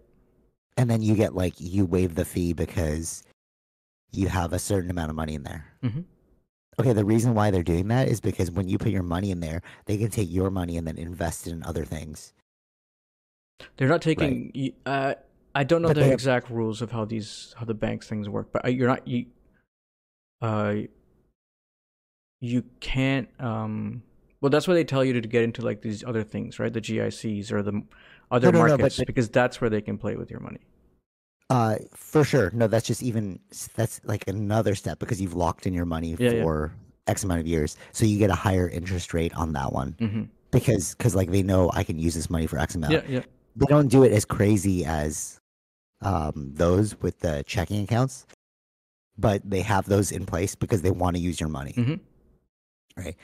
And 0.76 0.90
then 0.90 1.02
you 1.02 1.14
get 1.14 1.34
like 1.34 1.54
you 1.58 1.84
waive 1.86 2.14
the 2.14 2.24
fee 2.24 2.52
because 2.52 3.22
you 4.12 4.28
have 4.28 4.52
a 4.52 4.58
certain 4.58 4.90
amount 4.90 5.10
of 5.10 5.16
money 5.16 5.34
in 5.34 5.42
there. 5.44 5.66
Mhm. 5.82 6.04
Okay, 6.78 6.92
the 6.92 7.04
reason 7.04 7.34
why 7.34 7.50
they're 7.50 7.62
doing 7.62 7.88
that 7.88 8.08
is 8.08 8.20
because 8.20 8.50
when 8.50 8.66
you 8.68 8.78
put 8.78 8.90
your 8.90 9.02
money 9.02 9.30
in 9.30 9.40
there, 9.40 9.60
they 9.84 9.98
can 9.98 10.10
take 10.10 10.30
your 10.30 10.50
money 10.50 10.76
and 10.78 10.86
then 10.86 10.96
invest 10.96 11.46
it 11.46 11.52
in 11.52 11.62
other 11.62 11.84
things. 11.84 12.32
They're 13.76 13.88
not 13.88 14.02
taking. 14.02 14.52
y 14.54 14.72
Uh, 14.86 15.14
I 15.54 15.64
don't 15.64 15.82
know 15.82 15.88
But 15.88 15.94
the 15.94 16.00
they 16.00 16.06
have- 16.06 16.14
exact 16.14 16.48
rules 16.50 16.80
of 16.82 16.92
how 16.92 17.04
these 17.04 17.54
how 17.58 17.64
the 17.64 17.74
banks 17.74 18.06
things 18.08 18.28
work, 18.28 18.52
but 18.52 18.64
uh, 18.64 18.68
you're 18.68 18.88
not 18.88 19.06
you. 19.08 19.26
Uh, 20.40 20.74
you 22.40 22.64
can't. 22.80 23.28
Um, 23.38 24.02
well, 24.40 24.50
that's 24.50 24.66
why 24.66 24.74
they 24.74 24.84
tell 24.84 25.04
you 25.04 25.12
to 25.20 25.28
get 25.28 25.42
into 25.42 25.62
like 25.62 25.82
these 25.82 26.02
other 26.04 26.22
things, 26.22 26.58
right? 26.58 26.72
The 26.72 26.80
GICs 26.80 27.52
or 27.52 27.62
the 27.62 27.82
other 28.30 28.50
No, 28.52 28.58
no, 28.60 28.66
no, 28.66 28.72
but 28.74 28.78
markets, 28.80 28.96
the- 28.96 29.06
because 29.06 29.28
that's 29.28 29.60
where 29.60 29.68
they 29.70 29.80
can 29.82 29.98
play 29.98 30.16
with 30.16 30.30
your 30.30 30.40
money. 30.40 30.60
Uh, 31.50 31.76
for 31.94 32.22
sure. 32.22 32.50
No, 32.54 32.68
that's 32.68 32.86
just 32.86 33.02
even 33.02 33.40
that's 33.74 34.00
like 34.04 34.26
another 34.28 34.74
step 34.76 35.00
because 35.00 35.20
you've 35.20 35.34
locked 35.34 35.66
in 35.66 35.74
your 35.74 35.84
money 35.84 36.14
Yeah, 36.16 36.30
yeah. 36.30 36.42
for 36.42 36.72
X 37.08 37.24
amount 37.24 37.40
of 37.40 37.46
years, 37.48 37.76
so 37.92 38.06
you 38.06 38.18
get 38.18 38.30
a 38.30 38.34
higher 38.36 38.68
interest 38.68 39.12
rate 39.12 39.34
on 39.34 39.52
that 39.54 39.72
one 39.72 39.96
hmm 39.98 40.22
because 40.52 40.94
because 40.94 41.14
like 41.16 41.30
they 41.30 41.42
know 41.42 41.70
I 41.74 41.82
can 41.82 41.98
use 41.98 42.14
this 42.14 42.30
money 42.30 42.46
for 42.46 42.58
X 42.58 42.76
amount. 42.76 42.92
Yeah, 42.92 43.02
yeah. 43.08 43.22
They 43.56 43.66
don't 43.66 43.88
do 43.88 44.02
it 44.04 44.12
as 44.12 44.24
crazy 44.24 44.84
as 44.84 45.38
um 46.02 46.52
those 46.54 46.98
with 47.02 47.20
the 47.20 47.44
checking 47.46 47.82
accounts, 47.84 48.26
but 49.18 49.42
they 49.48 49.60
have 49.62 49.86
those 49.86 50.12
in 50.12 50.24
place 50.26 50.54
because 50.54 50.82
they 50.82 50.90
want 50.90 51.16
to 51.16 51.22
use 51.22 51.38
your 51.40 51.48
money, 51.50 51.72
Mhm. 51.76 52.00
right? 52.96 53.16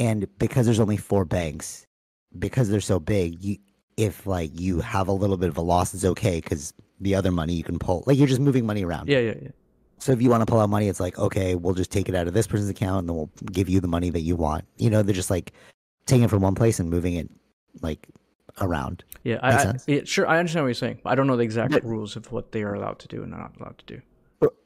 And 0.00 0.26
because 0.38 0.66
there's 0.66 0.80
only 0.80 0.96
four 0.96 1.24
banks, 1.24 1.86
because 2.38 2.68
they're 2.68 2.80
so 2.80 2.98
big, 2.98 3.42
you 3.44 3.58
if 3.96 4.26
like 4.26 4.58
you 4.58 4.80
have 4.80 5.08
a 5.08 5.12
little 5.12 5.36
bit 5.36 5.50
of 5.50 5.56
a 5.58 5.60
loss, 5.60 5.92
it's 5.94 6.04
okay 6.04 6.40
because 6.40 6.72
the 7.00 7.14
other 7.14 7.30
money 7.30 7.54
you 7.54 7.62
can 7.62 7.78
pull. 7.78 8.02
Like 8.06 8.16
you're 8.18 8.26
just 8.28 8.40
moving 8.40 8.64
money 8.66 8.84
around. 8.84 9.08
Yeah, 9.08 9.18
yeah, 9.18 9.34
yeah. 9.42 9.48
So 9.98 10.12
if 10.12 10.22
you 10.22 10.30
want 10.30 10.40
to 10.40 10.46
pull 10.46 10.60
out 10.60 10.70
money, 10.70 10.88
it's 10.88 11.00
like, 11.00 11.18
okay, 11.18 11.54
we'll 11.54 11.74
just 11.74 11.90
take 11.92 12.08
it 12.08 12.14
out 12.14 12.26
of 12.26 12.32
this 12.32 12.46
person's 12.46 12.70
account 12.70 13.00
and 13.00 13.08
then 13.10 13.16
we'll 13.16 13.30
give 13.52 13.68
you 13.68 13.80
the 13.80 13.88
money 13.88 14.08
that 14.10 14.20
you 14.20 14.34
want. 14.36 14.64
You 14.78 14.88
know, 14.88 15.02
they're 15.02 15.14
just 15.14 15.28
like 15.30 15.52
taking 16.06 16.24
it 16.24 16.30
from 16.30 16.40
one 16.40 16.54
place 16.54 16.80
and 16.80 16.88
moving 16.88 17.14
it 17.14 17.28
like 17.82 18.08
around. 18.60 19.04
Yeah, 19.24 19.38
I, 19.42 19.52
I 19.52 19.74
yeah, 19.86 20.00
sure. 20.04 20.26
I 20.26 20.38
understand 20.38 20.64
what 20.64 20.68
you're 20.68 20.74
saying, 20.74 21.00
I 21.04 21.14
don't 21.14 21.26
know 21.26 21.36
the 21.36 21.42
exact 21.44 21.72
But- 21.72 21.84
rules 21.84 22.16
of 22.16 22.30
what 22.32 22.52
they 22.52 22.62
are 22.62 22.74
allowed 22.74 22.98
to 23.00 23.08
do 23.08 23.22
and 23.22 23.30
not 23.30 23.52
allowed 23.60 23.78
to 23.78 23.84
do. 23.86 24.02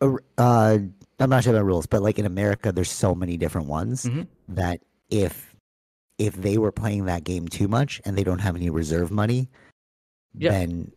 Uh, 0.01 0.17
Uh, 0.39 0.79
I'm 1.19 1.31
not 1.31 1.43
sure 1.45 1.53
about 1.55 1.65
rules, 1.65 1.87
but 1.87 2.03
like 2.03 2.19
in 2.19 2.27
America, 2.27 2.71
there's 2.73 2.91
so 2.91 3.15
many 3.15 3.37
different 3.37 3.67
ones 3.69 4.05
Mhm. 4.05 4.27
that 4.49 4.81
if 5.11 5.55
if 6.17 6.35
they 6.37 6.59
were 6.59 6.71
playing 6.71 7.07
that 7.07 7.25
game 7.25 7.49
too 7.49 7.67
much 7.67 8.01
and 8.05 8.17
they 8.17 8.23
don't 8.23 8.39
have 8.39 8.55
any 8.55 8.71
reserve 8.71 9.11
money, 9.11 9.49
Yeah. 10.35 10.51
then 10.53 10.93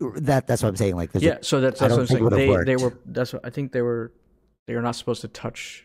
that 0.00 0.46
that's 0.46 0.62
what 0.62 0.70
I'm 0.70 0.76
saying. 0.76 0.96
Like, 0.96 1.12
there's 1.12 1.22
a- 1.22 1.26
Yeah, 1.26 1.38
so 1.42 1.60
that's 1.60 1.78
that's 1.78 1.92
what 1.92 2.00
I'm 2.00 2.06
saying. 2.06 2.28
They 2.30 2.64
they 2.64 2.76
were 2.76 2.96
that's 3.04 3.34
what 3.34 3.44
I 3.44 3.50
think 3.50 3.72
they 3.72 3.82
were 3.82 4.12
they 4.66 4.72
are 4.74 4.80
not 4.82 4.96
supposed 4.96 5.20
to 5.20 5.28
touch 5.28 5.84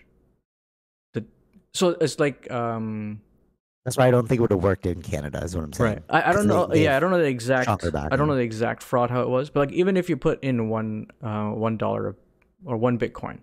the. 1.14 1.26
So 1.74 1.90
it's 1.90 2.18
like 2.18 2.50
um 2.50 3.20
that's 3.86 3.98
why 3.98 4.08
I 4.08 4.12
don't 4.12 4.28
think 4.28 4.40
it 4.40 4.42
would 4.42 4.52
have 4.52 4.64
worked 4.64 4.88
in 4.88 5.02
Canada. 5.04 5.44
Is 5.44 5.56
what 5.56 5.64
I'm 5.64 5.74
saying. 5.74 5.94
right. 5.94 6.04
I, 6.10 6.32
I 6.32 6.34
don't 6.34 6.48
know. 6.48 6.66
they've 6.66 6.82
yeah, 6.82 6.98
I 6.98 7.00
don't 7.00 7.12
know 7.12 7.20
the 7.20 7.26
exact. 7.28 7.66
shrunk 7.66 7.82
their 7.82 7.92
back 7.92 8.10
I 8.12 8.16
don't 8.16 8.28
know 8.28 8.36
the 8.36 8.42
exact 8.42 8.82
fraud 8.82 9.12
how 9.12 9.22
it 9.22 9.30
was, 9.30 9.52
but 9.52 9.60
like 9.62 9.72
even 9.72 9.96
if 9.96 10.10
you 10.10 10.18
put 10.18 10.44
in 10.44 10.70
one 10.70 11.08
uh 11.24 11.50
one 11.50 11.78
dollar 11.78 12.16
or 12.66 12.78
one 12.78 12.98
Bitcoin, 12.98 13.40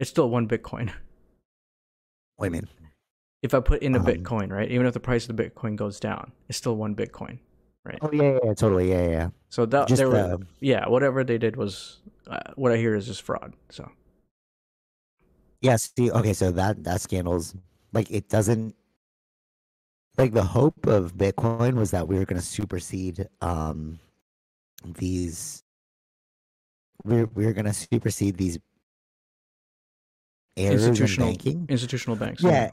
it's 0.00 0.08
still 0.10 0.28
one 0.30 0.48
Bitcoin. 0.48 0.90
What 2.36 2.48
do 2.48 2.56
you 2.56 2.62
mean? 2.62 2.68
If 3.42 3.54
I 3.54 3.60
put 3.60 3.82
in 3.82 3.94
a 3.94 3.98
Um, 3.98 4.06
Bitcoin, 4.06 4.50
right, 4.50 4.68
even 4.68 4.86
if 4.86 4.94
the 4.94 5.00
price 5.00 5.28
of 5.28 5.36
the 5.36 5.44
Bitcoin 5.44 5.76
goes 5.76 6.00
down, 6.00 6.32
it's 6.48 6.58
still 6.58 6.74
one 6.76 6.96
Bitcoin. 6.96 7.38
Right? 7.84 7.98
Oh 8.00 8.10
yeah, 8.12 8.22
yeah, 8.22 8.38
yeah, 8.44 8.54
totally, 8.54 8.88
yeah, 8.90 9.02
yeah, 9.02 9.10
yeah. 9.10 9.28
So 9.50 9.66
that 9.66 9.86
Just 9.88 10.00
they 10.00 10.06
were, 10.06 10.12
the- 10.12 10.46
yeah, 10.60 10.88
whatever 10.88 11.22
they 11.22 11.38
did 11.38 11.56
was 11.56 12.00
uh, 12.26 12.40
what 12.56 12.72
I 12.72 12.78
hear 12.78 12.96
is 12.96 13.06
just 13.06 13.22
fraud. 13.22 13.54
So 13.68 13.88
Yes. 15.60 15.92
See, 15.96 16.10
okay, 16.10 16.32
so 16.32 16.50
that 16.52 16.82
that 16.84 17.00
scandal's 17.00 17.54
like 17.92 18.10
it 18.10 18.28
doesn't 18.28 18.74
like 20.18 20.32
the 20.32 20.42
hope 20.42 20.86
of 20.86 21.14
Bitcoin 21.14 21.74
was 21.74 21.90
that 21.92 22.08
we 22.08 22.18
were 22.18 22.24
going 22.24 22.40
to 22.40 22.46
supersede 22.46 23.28
um 23.40 23.98
these 24.84 25.62
we're 27.04 27.26
we're 27.34 27.52
going 27.52 27.66
to 27.66 27.72
supersede 27.72 28.36
these 28.36 28.58
errors 30.56 30.84
in 30.84 30.90
institutional 30.90 31.28
banking. 31.28 31.66
institutional 31.68 32.16
banks. 32.16 32.42
Yeah. 32.42 32.70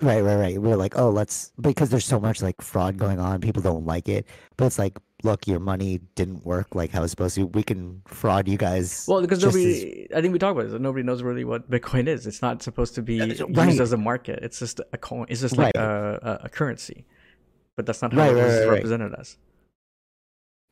Right, 0.00 0.20
right, 0.20 0.36
right. 0.36 0.62
We're 0.62 0.76
like, 0.76 0.96
oh, 0.96 1.10
let's 1.10 1.52
because 1.60 1.90
there's 1.90 2.04
so 2.04 2.20
much 2.20 2.40
like 2.40 2.60
fraud 2.62 2.98
going 2.98 3.18
on. 3.18 3.40
People 3.40 3.62
don't 3.62 3.84
like 3.84 4.08
it, 4.08 4.26
but 4.56 4.66
it's 4.66 4.78
like, 4.78 4.96
look, 5.22 5.46
your 5.46 5.58
money 5.60 6.00
didn't 6.14 6.44
work 6.44 6.74
like 6.74 6.90
how 6.90 7.02
it's 7.02 7.10
supposed 7.10 7.34
to. 7.36 7.46
We 7.46 7.62
can 7.62 8.02
fraud 8.06 8.48
you 8.48 8.56
guys. 8.56 9.04
Well, 9.08 9.20
because 9.20 9.40
just 9.40 9.56
as- 9.56 9.64
nobody, 9.64 10.08
I 10.14 10.20
think 10.20 10.32
we 10.32 10.38
talked 10.38 10.58
about 10.58 10.70
this. 10.70 10.80
Nobody 10.80 11.02
knows 11.02 11.22
really 11.22 11.44
what 11.44 11.70
Bitcoin 11.70 12.06
is. 12.06 12.26
It's 12.26 12.42
not 12.42 12.62
supposed 12.62 12.94
to 12.96 13.02
be 13.02 13.18
that's 13.18 13.40
used 13.40 13.80
as 13.80 13.92
a 13.92 13.96
market. 13.96 14.40
It's 14.42 14.58
just 14.58 14.80
a 14.92 14.98
coin. 14.98 15.26
It's 15.28 15.40
just 15.40 15.56
like 15.56 15.76
Right. 15.76 15.84
a, 15.84 16.40
a, 16.44 16.48
currency. 16.48 17.04
But 17.76 17.86
that's 17.86 18.02
not 18.02 18.12
how 18.12 18.20
Right, 18.20 18.30
it 18.32 18.34
was 18.34 18.54
right, 18.54 18.60
right. 18.64 18.72
represented 18.74 19.14
as. 19.18 19.36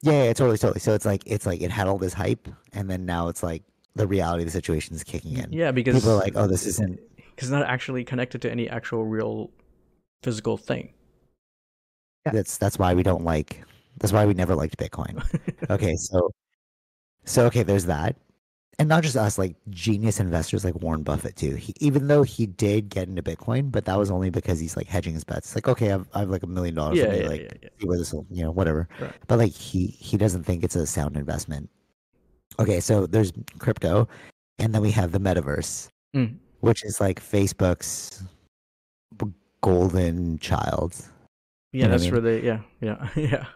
yeah, 0.02 0.24
yeah, 0.24 0.32
totally, 0.32 0.58
totally. 0.58 0.80
So 0.80 0.94
it's 0.94 1.04
like 1.06 1.22
it's 1.26 1.46
like 1.46 1.60
it 1.60 1.70
had 1.70 1.86
all 1.88 1.98
this 1.98 2.12
hype, 2.14 2.48
and 2.72 2.90
then 2.90 3.06
now 3.06 3.28
it's 3.28 3.42
like 3.42 3.62
the 3.94 4.06
reality 4.06 4.42
of 4.42 4.46
the 4.48 4.52
situation 4.52 4.94
is 4.94 5.04
kicking 5.04 5.36
in. 5.38 5.52
Yeah, 5.52 5.70
because 5.70 5.94
People 5.96 6.12
are 6.12 6.16
like, 6.18 6.34
oh, 6.36 6.46
this 6.46 6.66
isn't. 6.66 7.00
because 7.16 7.48
it's 7.48 7.50
not 7.50 7.66
actually 7.66 8.04
connected 8.04 8.42
to 8.42 8.50
any 8.50 8.68
actual 8.68 9.04
real 9.04 9.50
physical 10.22 10.56
thing. 10.56 10.92
Yeah. 12.26 12.32
That's 12.32 12.58
that's 12.58 12.78
why 12.78 12.94
we 12.94 13.02
don't 13.02 13.24
like. 13.24 13.62
That's 13.98 14.12
why 14.12 14.26
we 14.26 14.34
never 14.34 14.54
liked 14.54 14.76
Bitcoin. 14.76 15.22
okay, 15.70 15.96
so 15.96 16.30
so 17.24 17.46
okay, 17.46 17.62
there's 17.62 17.86
that, 17.86 18.16
and 18.78 18.88
not 18.88 19.02
just 19.02 19.16
us, 19.16 19.38
like 19.38 19.56
genius 19.70 20.20
investors 20.20 20.64
like 20.64 20.74
Warren 20.76 21.02
Buffett 21.02 21.34
too. 21.36 21.54
He, 21.56 21.72
even 21.80 22.06
though 22.08 22.22
he 22.22 22.46
did 22.46 22.88
get 22.90 23.08
into 23.08 23.22
Bitcoin, 23.22 23.72
but 23.72 23.84
that 23.86 23.98
was 23.98 24.10
only 24.10 24.30
because 24.30 24.60
he's 24.60 24.76
like 24.76 24.86
hedging 24.86 25.14
his 25.14 25.24
bets. 25.24 25.54
Like, 25.54 25.66
okay, 25.68 25.92
I've, 25.92 26.06
I 26.14 26.20
have 26.20 26.30
like 26.30 26.42
a 26.42 26.46
million 26.46 26.74
dollars. 26.74 26.98
yeah, 26.98 27.12
yeah, 27.14 27.28
like 27.28 27.40
yeah, 27.40 27.48
yeah. 27.62 27.68
see 27.80 27.86
where 27.88 27.98
this 27.98 28.12
will, 28.12 28.26
you 28.30 28.42
know, 28.44 28.50
whatever. 28.50 28.88
Right. 29.00 29.12
But 29.28 29.38
like 29.38 29.52
he 29.52 29.86
he 29.86 30.16
doesn't 30.16 30.44
think 30.44 30.62
it's 30.62 30.76
a 30.76 30.86
sound 30.86 31.16
investment. 31.16 31.70
Okay, 32.58 32.80
so 32.80 33.06
there's 33.06 33.32
crypto, 33.58 34.08
and 34.58 34.74
then 34.74 34.82
we 34.82 34.90
have 34.92 35.12
the 35.12 35.20
metaverse, 35.20 35.88
Mm. 36.14 36.36
which 36.60 36.84
is 36.84 37.00
like 37.00 37.20
Facebook's 37.20 38.22
golden 39.62 40.38
child. 40.38 40.94
Yeah, 41.72 41.86
know 41.86 41.88
what 41.88 41.88
I 41.88 41.90
that's 41.98 42.02
mean? 42.04 42.12
where 42.12 42.20
they. 42.20 42.42
Yeah, 42.42 42.60
yeah, 42.80 43.08
yeah. 43.16 43.46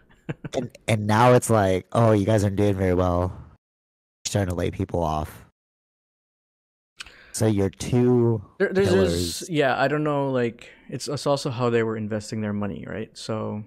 And 0.55 0.71
and 0.89 1.07
now 1.07 1.33
it's 1.33 1.51
like, 1.51 1.87
oh, 1.93 2.13
you 2.13 2.25
guys 2.27 2.45
aren't 2.45 2.57
doing 2.57 2.75
very 2.75 2.95
well. 2.95 3.33
You're 3.37 4.31
starting 4.31 4.51
to 4.51 4.55
lay 4.57 4.71
people 4.71 5.03
off. 5.03 5.47
So 7.33 7.47
you're 7.47 7.71
two. 7.71 8.43
There, 8.59 8.73
there's, 8.73 8.91
there's 8.91 9.49
yeah, 9.51 9.81
I 9.81 9.89
don't 9.89 10.05
know. 10.05 10.31
Like 10.31 10.69
it's 10.89 11.09
it's 11.09 11.27
also 11.27 11.51
how 11.51 11.71
they 11.71 11.83
were 11.83 11.97
investing 11.97 12.41
their 12.41 12.53
money, 12.53 12.85
right? 12.87 13.17
So 13.17 13.65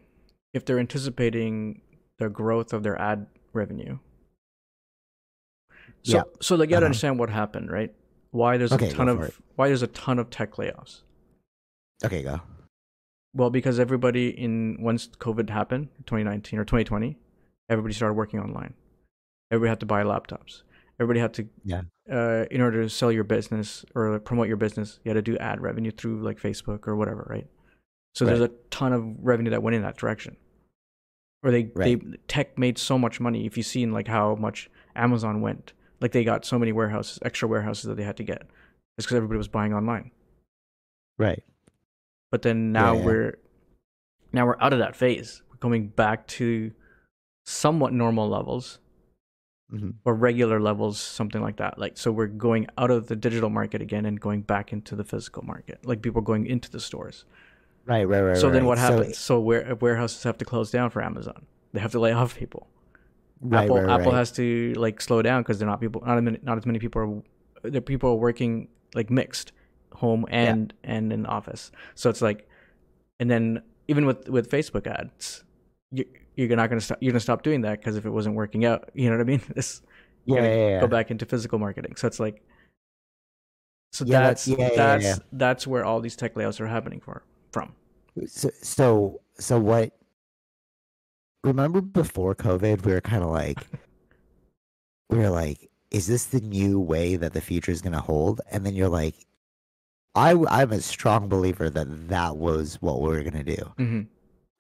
if 0.54 0.66
they're 0.66 0.80
anticipating 0.80 1.82
the 2.20 2.30
growth 2.30 2.74
of 2.74 2.84
their 2.84 3.00
ad 3.00 3.26
revenue, 3.54 3.98
so 6.04 6.18
Yeah. 6.18 6.24
so 6.42 6.56
like 6.56 6.70
you 6.70 6.76
gotta 6.76 6.86
Uh-huh. 6.86 6.88
understand 6.88 7.20
what 7.20 7.30
happened, 7.30 7.72
right? 7.72 7.94
Why 8.32 8.58
there's 8.58 8.74
Okay, 8.74 8.90
a 8.90 8.92
ton 8.92 9.08
of 9.10 9.40
why 9.56 9.68
there's 9.68 9.82
a 9.82 9.88
ton 9.88 10.20
of 10.20 10.30
tech 10.30 10.54
layoffs. 10.54 11.02
Okay, 12.04 12.22
go. 12.22 12.42
Well, 13.36 13.50
because 13.50 13.80
everybody 13.80 14.30
in 14.30 14.78
once 14.80 15.08
COVID 15.08 15.50
happened, 15.50 15.90
2019 16.06 16.60
or 16.60 16.66
2020, 16.66 17.18
everybody 17.70 17.94
started 17.94 18.14
working 18.14 18.40
online. 18.40 18.74
Everybody 19.52 19.70
had 19.70 19.80
to 19.80 19.86
buy 19.86 20.04
laptops. 20.04 20.62
Everybody 21.00 21.20
had 21.20 21.34
to, 21.36 21.48
Yeah. 21.64 21.82
uh, 22.12 22.46
in 22.52 22.62
order 22.62 22.84
to 22.84 22.90
sell 22.90 23.12
your 23.12 23.24
business 23.24 23.84
or 23.96 24.20
promote 24.20 24.48
your 24.48 24.58
business, 24.58 25.00
you 25.04 25.10
had 25.10 25.16
to 25.16 25.22
do 25.24 25.38
ad 25.38 25.62
revenue 25.62 25.92
through 25.92 26.22
like 26.22 26.40
Facebook 26.40 26.88
or 26.88 26.96
whatever, 26.96 27.26
right? 27.30 27.48
So 28.16 28.26
there's 28.26 28.42
a 28.42 28.50
ton 28.70 28.94
of 28.94 29.04
revenue 29.20 29.50
that 29.52 29.64
went 29.64 29.76
in 29.76 29.82
that 29.82 29.98
direction. 29.98 30.38
Or 31.42 31.50
they, 31.50 31.64
they 31.64 31.96
tech 32.28 32.58
made 32.60 32.78
so 32.78 32.98
much 33.00 33.20
money. 33.20 33.46
If 33.48 33.58
you've 33.58 33.66
seen 33.66 33.92
like 33.92 34.08
how 34.08 34.36
much 34.36 34.70
Amazon 34.96 35.42
went, 35.42 35.74
like 36.00 36.12
they 36.12 36.24
got 36.24 36.46
so 36.46 36.60
many 36.60 36.72
warehouses, 36.72 37.18
extra 37.24 37.48
warehouses 37.48 37.86
that 37.86 37.98
they 37.98 38.04
had 38.04 38.18
to 38.18 38.24
get. 38.24 38.44
It's 38.98 39.06
because 39.08 39.16
everybody 39.18 39.40
was 39.40 39.48
buying 39.48 39.74
online. 39.74 40.12
Right. 41.18 41.44
But 42.34 42.42
then 42.42 42.72
now 42.72 42.96
Yeah. 42.96 43.06
we're 43.06 43.34
now 44.34 44.48
we're 44.48 44.60
out 44.60 44.74
of 44.74 44.80
that 44.80 44.96
phase 44.96 45.44
we're 45.52 45.58
coming 45.58 45.86
back 45.88 46.26
to 46.40 46.72
somewhat 47.46 47.94
normal 47.94 48.28
levels 48.28 48.80
hmm 49.70 49.92
or 50.04 50.14
regular 50.16 50.60
levels 50.60 51.00
something 51.00 51.42
like 51.48 51.58
that 51.58 51.78
like 51.78 51.96
so 51.96 52.12
we're 52.12 52.26
going 52.48 52.66
out 52.80 52.90
of 52.90 53.06
the 53.08 53.16
digital 53.16 53.52
market 53.52 53.82
again 53.84 54.06
and 54.08 54.20
going 54.20 54.42
back 54.42 54.74
into 54.74 54.96
the 54.96 55.04
physical 55.04 55.44
market 55.44 55.78
like 55.86 56.02
people 56.02 56.22
going 56.22 56.46
into 56.48 56.70
the 56.72 56.80
stores 56.80 57.26
Right. 57.86 58.06
Right. 58.06 58.22
Right. 58.22 58.38
so 58.38 58.50
then 58.50 58.66
what 58.66 58.78
So- 58.80 58.84
happens 58.98 59.18
so, 59.18 59.40
where 59.40 59.76
warehouses 59.76 60.24
have 60.24 60.38
to 60.40 60.46
close 60.46 60.72
down 60.72 60.90
for 60.90 61.04
amazon 61.04 61.46
they 61.74 61.82
have 61.82 61.92
to 61.92 62.00
lay 62.00 62.14
off 62.20 62.36
people 62.36 62.68
right, 63.42 63.64
apple 63.66 63.78
right, 63.82 63.90
apple 63.90 64.12
right. 64.12 64.18
has 64.18 64.32
to 64.42 64.74
like 64.86 65.02
slow 65.02 65.22
down 65.22 65.42
because 65.44 65.60
they're 65.60 65.68
not 65.74 65.80
people 65.82 66.02
not 66.04 66.18
as 66.18 66.24
many, 66.24 66.40
not 66.42 66.58
as 66.58 66.66
many 66.66 66.80
people 66.80 67.00
are 67.64 67.70
the 67.76 67.82
people 67.82 68.10
are 68.10 68.22
working 68.30 68.70
like 68.96 69.10
mixed 69.12 69.52
home 69.94 70.26
and 70.30 70.74
and 70.84 71.12
in 71.14 71.26
office 71.26 71.72
so 71.96 72.10
it's 72.10 72.22
like 72.22 72.48
and 73.20 73.30
then 73.30 73.62
even 73.88 74.06
with 74.06 74.28
with 74.30 74.50
facebook 74.50 74.88
ads 74.88 75.44
you, 75.92 76.06
you're 76.36 76.56
not 76.56 76.70
going 76.70 76.80
to 76.80 76.86
stop 76.86 76.98
you're 77.02 77.12
going 77.12 77.20
to 77.20 77.24
stop 77.24 77.44
doing 77.44 77.62
that 77.62 77.80
because 77.80 77.96
if 77.96 78.06
it 78.06 78.10
wasn't 78.10 78.36
working 78.36 78.66
out 78.66 78.90
you 78.94 79.10
know 79.10 79.16
what 79.18 79.22
i 79.22 79.26
mean 79.26 79.42
this 79.56 79.82
Yeah, 80.26 80.42
yeah, 80.44 80.70
yeah. 80.70 80.80
go 80.82 80.88
back 80.88 81.12
into 81.12 81.26
physical 81.26 81.60
marketing 81.60 81.96
so 81.96 82.08
it's 82.08 82.20
like 82.20 82.42
so 83.92 84.06
Yeah, 84.06 84.22
that's 84.22 84.46
that's- 84.46 84.60
yeah, 84.60 84.70
yeah, 84.72 84.76
that's 84.98 85.04
yeah. 85.06 85.16
that's 85.34 85.68
where 85.68 85.86
all 85.86 86.00
these 86.00 86.16
tech 86.16 86.36
layouts 86.36 86.60
are 86.60 86.68
happening 86.68 87.00
for 87.00 87.24
from 87.52 87.74
So, 88.26 88.50
so, 88.62 89.22
so 89.38 89.60
what? 89.60 89.92
Remember 91.44 91.82
before 91.82 92.34
COVID, 92.36 92.86
we 92.86 92.94
were 92.94 93.02
kind 93.02 93.22
of 93.24 93.30
like, 93.30 93.60
we 95.10 95.18
were 95.18 95.30
like, 95.30 95.70
is 95.92 96.08
this 96.08 96.26
the 96.26 96.40
new 96.40 96.80
way 96.80 97.16
that 97.18 97.34
the 97.34 97.42
future 97.42 97.72
is 97.72 97.82
going 97.82 97.94
to 97.94 98.00
hold? 98.00 98.42
And 98.52 98.66
then 98.66 98.74
you're 98.76 98.90
like, 98.90 99.16
I, 100.16 100.32
I'm 100.50 100.72
a 100.72 100.82
strong 100.82 101.28
believer 101.28 101.70
that 101.70 102.10
that 102.10 102.38
was 102.38 102.78
what 102.82 103.02
we 103.02 103.10
were 103.10 103.22
going 103.24 103.44
to 103.46 103.56
do. 103.56 103.64
hmm 103.78 104.02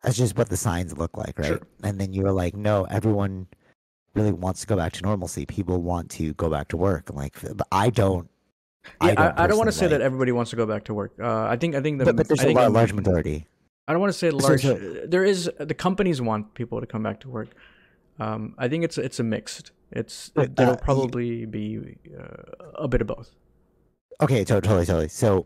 That's 0.01 0.17
just 0.17 0.37
what 0.37 0.49
the 0.49 0.57
signs 0.57 0.97
look 0.97 1.15
like, 1.17 1.37
right? 1.37 1.47
Sure. 1.47 1.61
And 1.83 1.99
then 1.99 2.13
you 2.13 2.23
were 2.23 2.31
like, 2.31 2.55
no, 2.55 2.85
everyone 2.85 3.47
really 4.15 4.31
wants 4.31 4.61
to 4.61 4.67
go 4.67 4.75
back 4.75 4.93
to 4.93 5.01
normalcy. 5.03 5.45
People 5.45 5.81
want 5.81 6.09
to 6.11 6.33
go 6.33 6.49
back 6.49 6.67
to 6.69 6.77
work. 6.77 7.09
and 7.09 7.17
Like, 7.17 7.35
but 7.55 7.67
I 7.71 7.89
don't. 7.89 8.29
yeah, 9.01 9.13
I, 9.37 9.43
I 9.43 9.47
don't 9.47 9.57
want 9.57 9.67
to 9.69 9.77
say 9.77 9.87
that 9.87 10.01
everybody 10.01 10.31
wants 10.31 10.49
to 10.51 10.57
go 10.57 10.65
back 10.65 10.83
to 10.85 10.93
work. 10.93 11.13
Uh, 11.21 11.43
I 11.45 11.55
think 11.55 11.75
I 11.75 11.81
think 11.81 11.99
the 11.99 12.05
But, 12.05 12.15
but 12.17 12.27
there's 12.27 12.39
I 12.39 12.43
a 12.43 12.45
think 12.47 12.57
lot, 12.59 12.65
the- 12.65 12.69
large 12.71 12.93
majority. 12.93 13.47
I 13.87 13.91
don't 13.91 13.99
want 14.01 14.13
to 14.13 14.17
say 14.17 14.29
large. 14.31 14.61
so- 14.61 14.77
there 15.05 15.23
is 15.25 15.49
the 15.59 15.73
companies 15.73 16.21
want 16.21 16.53
people 16.53 16.79
to 16.81 16.87
come 16.87 17.03
back 17.03 17.19
to 17.21 17.29
work. 17.29 17.49
Um, 18.19 18.55
I 18.57 18.67
think 18.67 18.83
it's 18.83 18.97
it's 18.97 19.19
a 19.19 19.23
mixed. 19.23 19.71
It's 19.91 20.29
But, 20.29 20.51
it'll 20.59 20.73
uh, 20.73 20.77
probably 20.77 21.45
be 21.45 21.97
uh, 22.17 22.65
a 22.75 22.87
bit 22.87 23.01
of 23.01 23.07
both. 23.07 23.29
Okay, 24.21 24.45
so, 24.45 24.59
totally, 24.59 24.85
totally. 24.85 25.07
So, 25.09 25.45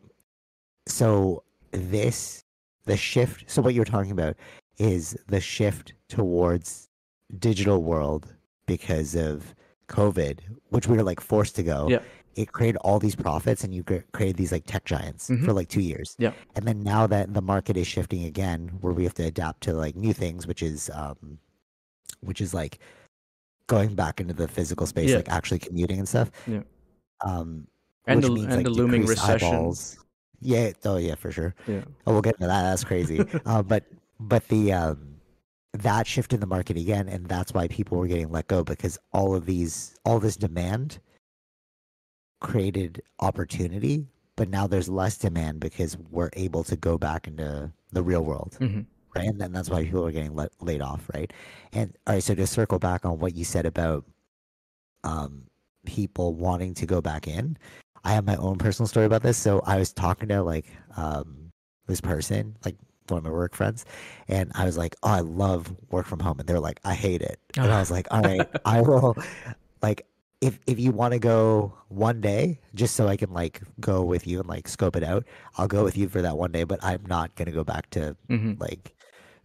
so 0.88 1.44
this 1.72 2.44
the 2.86 2.98
shift. 2.98 3.44
So 3.48 3.62
what 3.62 3.74
you're 3.74 3.86
talking 3.86 4.12
about 4.12 4.36
is 4.78 5.18
the 5.28 5.42
shift 5.42 5.94
towards 6.10 6.88
digital 7.40 7.84
world 7.84 8.34
because 8.66 9.16
of 9.16 9.54
COVID, 9.90 10.40
which 10.70 10.88
we 10.88 10.96
were 10.98 11.04
like 11.04 11.20
forced 11.20 11.56
to 11.56 11.64
go. 11.64 11.88
Yeah. 11.90 12.00
It 12.36 12.52
created 12.52 12.78
all 12.82 13.00
these 13.00 13.16
profits, 13.16 13.64
and 13.64 13.74
you 13.74 13.84
cre- 13.84 14.06
created 14.14 14.38
these 14.38 14.52
like 14.52 14.66
tech 14.68 14.86
giants 14.86 15.28
Mhm. 15.30 15.44
for 15.44 15.54
like 15.54 15.70
two 15.70 15.82
years. 15.82 16.16
Yeah. 16.20 16.34
And 16.56 16.66
then 16.68 16.84
now 16.84 17.08
that 17.08 17.34
the 17.34 17.42
market 17.42 17.76
is 17.78 17.88
shifting 17.88 18.24
again, 18.26 18.78
where 18.82 18.94
we 18.94 19.04
have 19.06 19.16
to 19.16 19.24
adapt 19.24 19.62
to 19.64 19.74
like 19.74 19.96
new 19.96 20.14
things, 20.14 20.46
which 20.46 20.62
is 20.62 20.90
um, 20.94 21.40
which 22.22 22.40
is 22.42 22.54
like 22.54 22.80
going 23.68 23.96
back 23.96 24.22
into 24.22 24.34
the 24.34 24.48
physical 24.48 24.86
space, 24.86 25.10
Yeah. 25.10 25.18
like 25.18 25.30
actually 25.30 25.60
commuting 25.60 26.00
and 26.00 26.08
stuff. 26.08 26.32
Yeah. 26.46 26.62
Um, 27.26 27.68
And 28.08 28.24
the- 28.24 28.30
means, 28.30 28.46
and 28.46 28.56
like, 28.58 28.64
the 28.64 28.70
looming 28.70 29.06
recession. 29.06 29.48
eyeballs. 29.48 29.98
Yeah. 30.40 30.72
Oh, 30.86 30.98
yeah, 30.98 31.16
for 31.16 31.32
sure. 31.32 31.56
Yeah. 31.68 31.82
Oh, 32.06 32.14
we'll 32.14 32.22
get 32.22 32.36
into 32.36 32.48
that. 32.48 32.64
That's 32.64 32.84
crazy. 32.84 33.26
uh, 33.46 33.64
but 33.64 33.84
but 34.20 34.48
the 34.48 34.74
um, 34.74 35.16
that 35.74 36.08
shift 36.08 36.34
in 36.34 36.40
the 36.40 36.46
market 36.46 36.78
again, 36.78 37.08
and 37.08 37.28
that's 37.28 37.54
why 37.54 37.68
people 37.68 37.98
were 37.98 38.08
getting 38.08 38.32
let 38.32 38.48
go 38.48 38.64
because 38.64 38.98
all 39.14 39.36
of 39.36 39.46
these, 39.46 39.96
all 40.06 40.20
this 40.20 40.38
demand 40.38 41.00
created 42.40 43.02
opportunity, 43.20 44.08
but 44.36 44.50
now 44.50 44.68
there's 44.68 44.90
less 44.90 45.18
demand 45.18 45.60
because 45.60 45.98
we're 46.12 46.30
able 46.34 46.64
to 46.64 46.76
go 46.76 46.98
back 46.98 47.28
into 47.28 47.72
the 47.92 48.04
real 48.04 48.24
world, 48.24 48.56
hmm 48.60 48.82
right? 49.16 49.28
And 49.30 49.42
then 49.42 49.52
that's 49.52 49.70
why 49.70 49.84
people 49.84 50.06
are 50.06 50.12
getting 50.12 50.36
let, 50.36 50.52
laid 50.62 50.82
off, 50.82 51.10
right? 51.16 51.32
And 51.74 51.98
all 52.06 52.14
right, 52.14 52.24
so 52.24 52.36
to 52.36 52.46
circle 52.46 52.78
back 52.78 53.06
on 53.06 53.18
what 53.18 53.34
you 53.36 53.44
said 53.46 53.66
about 53.66 54.06
um, 55.04 55.46
people 55.86 56.34
wanting 56.36 56.74
to 56.76 56.86
go 56.86 57.02
back 57.02 57.28
in, 57.28 57.58
I 58.08 58.12
have 58.14 58.26
my 58.26 58.38
own 58.38 58.58
personal 58.58 58.88
story 58.88 59.06
about 59.06 59.24
this. 59.24 59.38
So 59.38 59.62
I 59.66 59.78
was 59.78 59.94
talking 59.94 60.30
to 60.30 60.44
like 60.44 60.68
um, 60.98 61.52
this 61.88 62.02
person, 62.02 62.58
like 62.66 62.78
one 63.10 63.20
of 63.20 63.26
my 63.26 63.32
work 63.32 63.56
friends, 63.56 63.86
and 64.30 64.52
I 64.56 64.66
was 64.66 64.78
like, 64.78 64.96
"Oh, 65.04 65.10
I 65.10 65.22
love 65.22 65.76
work 65.92 66.08
from 66.08 66.20
home," 66.22 66.40
and 66.40 66.48
they're 66.50 66.60
like, 66.62 66.80
"I 66.86 66.96
hate 66.96 67.22
it," 67.22 67.40
and 67.64 67.74
I 67.74 67.80
was 67.80 67.92
like, 67.92 68.08
"All 68.12 68.24
right, 68.24 68.50
I 68.66 68.82
will." 68.82 69.18
Like, 69.82 70.08
if 70.42 70.60
if 70.68 70.80
you 70.80 70.92
want 70.92 71.14
to 71.14 71.20
go 71.20 71.74
one 71.90 72.22
day, 72.22 72.60
just 72.76 72.96
so 72.96 73.08
I 73.08 73.18
can 73.18 73.34
like 73.34 73.62
go 73.80 74.04
with 74.04 74.28
you 74.28 74.40
and 74.40 74.48
like 74.50 74.68
scope 74.68 74.96
it 74.96 75.04
out, 75.04 75.26
I'll 75.58 75.68
go 75.68 75.84
with 75.84 75.98
you 75.98 76.10
for 76.10 76.22
that 76.22 76.38
one 76.38 76.52
day. 76.52 76.64
But 76.64 76.80
I'm 76.84 77.06
not 77.08 77.36
gonna 77.36 77.52
go 77.52 77.64
back 77.64 77.90
to 77.92 78.16
hmm 78.30 78.58
like 78.60 78.96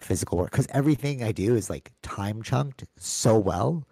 physical 0.00 0.38
work 0.38 0.50
because 0.52 0.66
everything 0.70 1.22
I 1.22 1.32
do 1.32 1.54
is 1.56 1.70
like 1.70 1.92
time 2.02 2.42
chunked 2.42 2.84
so 2.98 3.38
well. 3.38 3.86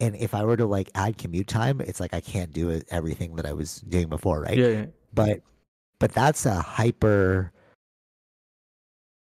And 0.00 0.14
if 0.16 0.34
I 0.34 0.44
were 0.44 0.56
to 0.56 0.66
like 0.66 0.90
add 0.94 1.16
commute 1.18 1.46
time, 1.46 1.80
it's 1.80 2.00
like 2.00 2.12
I 2.12 2.20
can't 2.20 2.52
do 2.52 2.82
everything 2.90 3.36
that 3.36 3.46
I 3.46 3.52
was 3.52 3.80
doing 3.88 4.08
before, 4.08 4.40
right? 4.42 4.56
Yeah, 4.58 4.68
yeah. 4.68 4.86
but 5.14 5.40
but 5.98 6.12
that's 6.12 6.44
a 6.44 6.60
hyper 6.60 7.52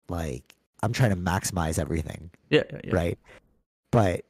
like 0.08 0.54
i'm 0.82 0.92
trying 0.92 1.10
to 1.10 1.16
maximize 1.16 1.78
everything 1.78 2.30
Yeah, 2.50 2.62
yeah, 2.70 2.80
yeah. 2.84 2.94
right 2.94 3.18
but 3.90 4.24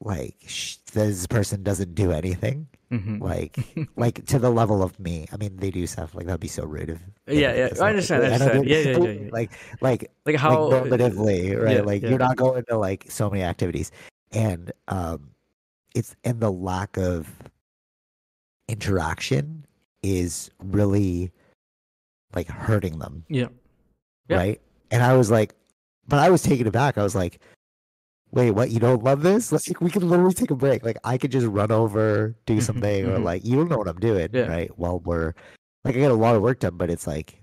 like 0.00 0.36
sh- 0.46 0.76
this 0.92 1.26
person 1.26 1.62
doesn't 1.62 1.94
do 1.94 2.12
anything 2.12 2.68
Mhm. 2.90 3.20
like 3.20 3.58
like 3.96 4.24
to 4.26 4.38
the 4.38 4.50
level 4.50 4.82
of 4.82 4.98
me 4.98 5.26
i 5.32 5.36
mean 5.36 5.56
they 5.56 5.70
do 5.70 5.86
stuff 5.86 6.14
like 6.14 6.26
that'd 6.26 6.40
be 6.40 6.48
so 6.48 6.64
rude 6.64 6.90
of 6.90 7.00
Yeah, 7.26 7.52
yeah, 7.54 7.68
I 7.82 7.90
understand, 7.90 8.22
I 8.24 8.26
understand. 8.32 8.66
Yeah, 8.66 8.78
yeah, 8.78 8.96
yeah, 8.98 9.10
yeah. 9.10 9.28
like 9.32 9.50
like 9.82 10.10
like 10.24 10.36
how 10.36 10.62
like 10.64 10.84
normatively, 10.84 11.60
right? 11.60 11.84
like 11.84 12.02
you're 12.02 12.18
not 12.18 12.36
going 12.36 12.64
to 12.68 12.78
like 12.78 13.04
so 13.10 13.28
many 13.28 13.42
activities, 13.42 13.90
and 14.32 14.72
um, 14.88 15.30
it's 15.96 16.14
and 16.24 16.38
the 16.40 16.52
lack 16.52 16.96
of 16.98 17.28
interaction 18.68 19.64
is 20.02 20.50
really 20.62 21.32
like 22.34 22.48
hurting 22.48 22.98
them, 22.98 23.24
Yeah. 23.28 23.48
Yeah. 24.28 24.36
right? 24.36 24.60
And 24.90 25.02
I 25.02 25.16
was 25.16 25.30
like, 25.30 25.54
but 26.08 26.18
I 26.18 26.30
was 26.30 26.42
taken 26.42 26.66
aback. 26.66 26.98
I 26.98 27.02
was 27.02 27.14
like, 27.14 27.40
wait, 28.30 28.50
what? 28.52 28.70
You 28.70 28.78
don't 28.78 29.02
love 29.02 29.22
this? 29.22 29.50
Like 29.52 29.80
we 29.80 29.90
can 29.90 30.08
literally 30.08 30.34
take 30.34 30.50
a 30.50 30.54
break. 30.56 30.84
Like 30.84 30.98
I 31.04 31.18
could 31.18 31.32
just 31.32 31.46
run 31.46 31.72
over, 31.72 32.36
do 32.46 32.56
Mhm, 32.58 32.62
something, 32.62 33.06
or 33.06 33.18
mhm. 33.18 33.24
like 33.24 33.44
you 33.44 33.56
don't 33.56 33.68
know 33.68 33.78
what 33.78 33.88
I'm 33.88 33.98
doing, 33.98 34.28
Yeah. 34.32 34.46
right? 34.46 34.78
While 34.78 35.00
we're 35.00 35.32
like 35.84 35.96
I 35.96 35.98
get 35.98 36.10
a 36.10 36.14
lot 36.14 36.36
of 36.36 36.42
work 36.42 36.60
done, 36.60 36.76
but 36.76 36.90
it's 36.90 37.06
like, 37.06 37.40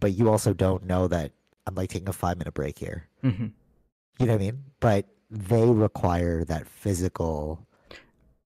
but 0.00 0.12
you 0.14 0.28
also 0.30 0.52
don't 0.52 0.84
know 0.84 1.08
that 1.08 1.32
I'm 1.66 1.74
like 1.74 1.90
taking 1.90 2.08
a 2.08 2.12
five 2.12 2.36
minute 2.38 2.54
break 2.54 2.78
here. 2.78 3.08
Mhm. 3.22 3.52
You 4.20 4.26
know 4.26 4.32
what 4.34 4.42
I 4.42 4.44
mean? 4.44 4.64
But 4.80 5.06
they 5.34 5.66
require 5.66 6.44
that 6.44 6.66
physical 6.66 7.66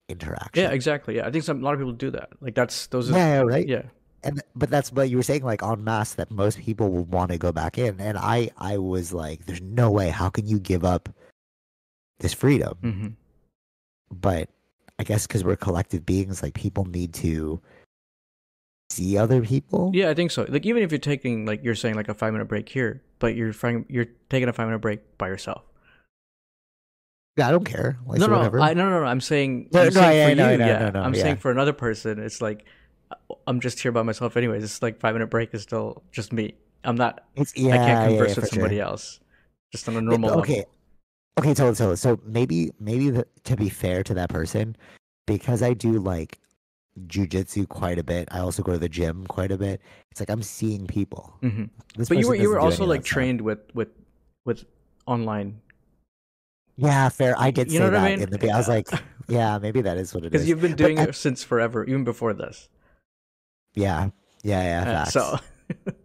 interaction. 0.09 0.63
Yeah, 0.63 0.71
exactly. 0.71 1.17
Yeah, 1.17 1.27
I 1.27 1.31
think 1.31 1.43
some 1.43 1.61
a 1.61 1.63
lot 1.63 1.73
of 1.73 1.79
people 1.79 1.93
do 1.93 2.11
that. 2.11 2.29
Like 2.41 2.55
that's 2.55 2.87
those. 2.87 3.11
Are, 3.11 3.13
Yeah, 3.17 3.41
right. 3.41 3.67
yeah. 3.67 3.83
And 4.23 4.41
but 4.55 4.69
that's 4.69 4.91
what 4.91 5.09
you 5.09 5.15
were 5.15 5.23
saying, 5.23 5.43
like 5.43 5.63
en 5.63 5.83
masse, 5.83 6.15
that 6.15 6.29
most 6.29 6.59
people 6.59 6.91
will 6.91 7.05
want 7.05 7.31
to 7.31 7.37
go 7.37 7.51
back 7.53 7.77
in. 7.77 8.01
And 8.01 8.17
I, 8.17 8.49
I 8.57 8.77
was 8.77 9.13
like, 9.13 9.45
there's 9.45 9.61
no 9.61 9.89
way. 9.89 10.09
How 10.09 10.29
can 10.29 10.45
you 10.45 10.59
give 10.59 10.83
up 10.83 11.07
this 12.19 12.33
freedom? 12.33 12.73
hmm 12.81 13.07
But 14.11 14.49
I 14.97 15.03
guess 15.03 15.25
because 15.25 15.45
we're 15.45 15.55
collective 15.55 16.05
beings, 16.05 16.43
like 16.43 16.53
people 16.53 16.83
need 16.83 17.13
to 17.15 17.61
see 18.89 19.17
other 19.17 19.41
people. 19.41 19.91
Yeah, 19.93 20.09
I 20.09 20.13
think 20.15 20.31
so. 20.31 20.45
Like 20.49 20.65
even 20.65 20.83
if 20.83 20.91
you're 20.91 20.99
taking 20.99 21.45
like 21.45 21.63
you're 21.63 21.75
saying 21.75 21.95
like 21.95 22.09
a 22.09 22.13
five 22.13 22.33
minute 22.33 22.49
break 22.49 22.67
here, 22.67 23.01
but 23.19 23.35
you're 23.35 23.53
you're 23.87 24.07
taking 24.29 24.49
a 24.49 24.53
five 24.53 24.67
minute 24.67 24.79
break 24.79 25.17
by 25.17 25.27
yourself. 25.29 25.63
I 27.41 27.51
don't 27.51 27.65
care. 27.65 27.97
Like 28.05 28.19
no, 28.19 28.27
no, 28.27 28.37
whatever. 28.37 28.59
I, 28.59 28.73
no, 28.73 28.89
no, 28.89 29.01
no. 29.01 29.05
I'm 29.05 29.21
saying, 29.21 29.69
No, 29.71 29.81
I'm 29.81 29.85
no, 29.87 29.91
saying 29.91 30.17
yeah, 30.17 30.29
for 30.29 30.35
no, 30.35 30.51
you, 30.51 30.57
no, 30.57 30.65
yeah. 30.65 30.91
I'm 30.95 31.13
yeah. 31.13 31.21
saying 31.21 31.37
for 31.37 31.51
another 31.51 31.73
person, 31.73 32.19
it's 32.19 32.41
like 32.41 32.65
I'm 33.47 33.59
just 33.59 33.79
here 33.79 33.91
by 33.91 34.03
myself 34.03 34.37
anyways. 34.37 34.63
It's 34.63 34.81
like 34.81 34.99
five 34.99 35.13
minute 35.13 35.27
break 35.27 35.53
is 35.53 35.63
still 35.63 36.03
just 36.11 36.33
me. 36.33 36.55
I'm 36.83 36.95
not. 36.95 37.25
It's 37.35 37.55
yeah, 37.57 37.73
I 37.73 37.77
can't 37.77 38.09
converse 38.09 38.35
with 38.35 38.49
somebody 38.49 38.77
sure. 38.77 38.85
else. 38.85 39.19
Just 39.71 39.87
on 39.87 39.95
a 39.97 40.01
normal. 40.01 40.29
level. 40.29 40.41
okay 40.41 40.65
okay 41.39 41.53
totally 41.53 41.75
totally 41.75 41.95
so 41.95 42.19
maybe 42.25 42.71
maybe 42.79 43.09
the, 43.09 43.25
to 43.43 43.55
be 43.55 43.69
fair 43.69 44.03
to 44.03 44.13
that 44.13 44.29
person 44.29 44.75
because 45.25 45.61
i 45.61 45.73
do 45.73 45.93
like 45.99 46.39
jujitsu 47.07 47.67
quite 47.69 47.97
a 47.97 48.03
bit 48.03 48.27
i 48.31 48.39
also 48.39 48.61
go 48.61 48.73
to 48.73 48.77
the 48.77 48.89
gym 48.89 49.25
quite 49.27 49.51
a 49.51 49.57
bit 49.57 49.79
it's 50.11 50.19
like 50.19 50.29
i'm 50.29 50.43
seeing 50.43 50.85
people 50.85 51.33
hmm 51.41 51.65
But 51.95 52.17
you 52.17 52.27
were 52.27 52.35
you 52.35 52.49
were 52.49 52.59
also 52.59 52.85
like 52.85 53.03
trained 53.03 53.39
with 53.41 53.59
with 53.73 53.89
with 54.43 54.65
online 55.05 55.61
yeah 56.79 57.09
fair 57.09 57.35
i 57.37 57.51
did 57.51 57.67
You 57.71 57.73
say 57.73 57.79
know 57.79 57.85
what 57.85 57.91
that 57.99 58.03
I 58.03 58.15
mean? 58.15 58.21
in 58.23 58.29
the 58.29 58.51
i 58.51 58.57
was 58.57 58.67
like 58.67 58.87
yeah 59.27 59.57
maybe 59.59 59.81
that 59.81 59.97
is 59.97 60.13
what 60.13 60.23
it 60.23 60.27
is. 60.27 60.31
because 60.31 60.47
you've 60.47 60.61
been 60.61 60.71
But 60.71 60.77
doing 60.77 60.99
I- 60.99 61.03
it 61.11 61.15
since 61.15 61.43
forever, 61.43 61.83
even 61.85 62.03
before 62.03 62.33
this. 62.33 62.69
yeah 63.75 64.09
yeah 64.43 64.63
yeah 64.85 65.01
Uh, 65.01 65.05
so 65.05 65.23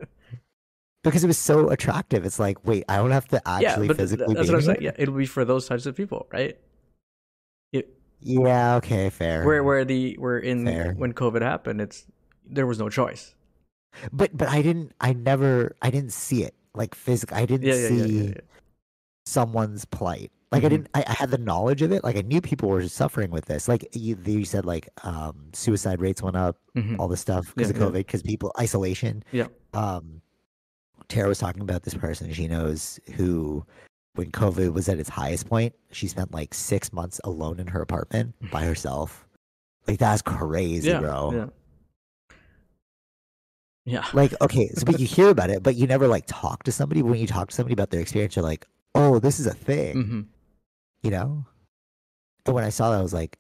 because 1.05 1.23
it 1.25 1.27
was 1.27 1.39
so 1.39 1.69
attractive 1.71 2.25
it's 2.25 2.39
like 2.39 2.59
wait 2.67 2.85
i 2.89 2.97
don't 2.97 3.11
have 3.13 3.29
to 3.29 3.41
yeah, 3.45 3.71
actually 3.71 3.89
but 3.89 3.97
th- 3.97 4.09
physically 4.09 4.35
that's 4.35 4.49
what 4.49 4.57
I'm 4.57 4.63
saying. 4.63 4.83
Yeah, 4.83 4.93
it'll 4.99 5.15
be 5.15 5.27
for 5.27 5.45
those 5.45 5.69
types 5.69 5.87
of 5.87 5.95
people, 5.97 6.27
right? 6.33 6.59
It, 7.73 7.95
yeah 8.21 8.77
okay 8.77 9.11
fair 9.11 9.45
where 9.45 9.63
where 9.63 9.85
the 9.85 10.17
where 10.19 10.39
in 10.39 10.65
Fair. 10.67 10.93
when 10.97 11.13
COVID 11.13 11.43
happened, 11.43 11.81
it's 11.81 12.07
there 12.47 12.67
was 12.67 12.79
no 12.79 12.89
choice. 12.89 13.35
but 14.13 14.37
but 14.37 14.49
i 14.49 14.61
didn't 14.63 14.93
i 15.01 15.13
never 15.13 15.77
i 15.83 15.91
didn't 15.91 16.13
see 16.13 16.43
it 16.43 16.55
like 16.75 16.95
physically 16.95 17.37
i 17.39 17.47
didn't 17.47 17.67
Yeah, 17.67 17.75
yeah, 17.75 17.89
see 17.89 17.99
yeah, 17.99 18.07
yeah, 18.07 18.29
yeah. 18.35 18.41
someone's 19.27 19.85
plight. 19.85 20.31
Like 20.55 20.63
I 20.65 20.67
Mhm. 20.67 20.71
didn't, 20.71 20.89
I, 20.95 21.05
I 21.07 21.13
had 21.13 21.31
the 21.31 21.39
knowledge 21.39 21.83
of 21.83 21.91
it. 21.93 22.05
Like 22.05 22.17
I 22.17 22.21
knew 22.23 22.41
people 22.41 22.69
were 22.69 22.87
suffering 22.89 23.31
with 23.31 23.47
this. 23.47 23.67
Like 23.69 23.87
you, 23.93 24.17
you 24.25 24.45
said, 24.45 24.65
like 24.65 24.89
um, 25.03 25.47
suicide 25.53 26.01
rates 26.01 26.23
went 26.23 26.37
up, 26.37 26.57
Mhm. 26.77 26.99
all 26.99 27.09
this 27.09 27.21
stuff 27.21 27.53
because 27.55 27.71
Yeah, 27.71 27.85
of. 27.85 27.93
COVID, 27.93 27.99
because 27.99 28.23
people 28.23 28.53
isolation. 28.59 29.23
Yeah. 29.33 29.47
Um, 29.73 30.21
Tara 31.09 31.29
was 31.29 31.39
talking 31.39 31.61
about 31.63 31.83
this 31.83 31.95
person 31.95 32.33
she 32.33 32.49
knows 32.49 32.99
who, 33.15 33.65
when 34.15 34.31
COVID 34.31 34.73
was 34.73 34.89
at 34.89 34.99
its 34.99 35.09
highest 35.11 35.49
point, 35.49 35.75
she 35.91 36.07
spent 36.09 36.33
like 36.33 36.55
six 36.55 36.93
months 36.93 37.21
alone 37.25 37.59
in 37.61 37.67
her 37.67 37.83
apartment 37.83 38.35
by 38.51 38.65
herself. 38.65 39.27
Like 39.89 39.99
that's 39.99 40.23
crazy, 40.23 40.89
yeah, 40.89 41.01
bro. 41.01 41.33
yeah, 41.33 41.47
yeah. 43.85 44.05
Like 44.15 44.33
okay, 44.41 44.69
so 44.69 44.85
but 44.87 44.99
you 44.99 45.07
hear 45.17 45.29
about 45.29 45.51
it, 45.51 45.63
but 45.63 45.75
you 45.77 45.87
never 45.87 46.09
like 46.09 46.25
talk 46.27 46.63
to 46.65 46.73
somebody. 46.73 47.03
When 47.03 47.19
you 47.19 47.27
talk 47.27 47.49
to 47.51 47.55
somebody 47.55 47.75
about 47.75 47.91
their 47.91 48.01
experience, 48.01 48.35
you're 48.37 48.45
like, 48.45 48.67
oh, 48.95 49.19
this 49.19 49.39
is 49.41 49.47
a 49.47 49.53
thing. 49.55 50.29
You 51.05 51.11
know? 51.11 51.45
And 52.47 52.55
when 52.55 52.65
i 52.65 52.69
saw 52.71 52.91
that 52.91 52.99
i 52.99 53.03
was 53.03 53.15
like 53.15 53.39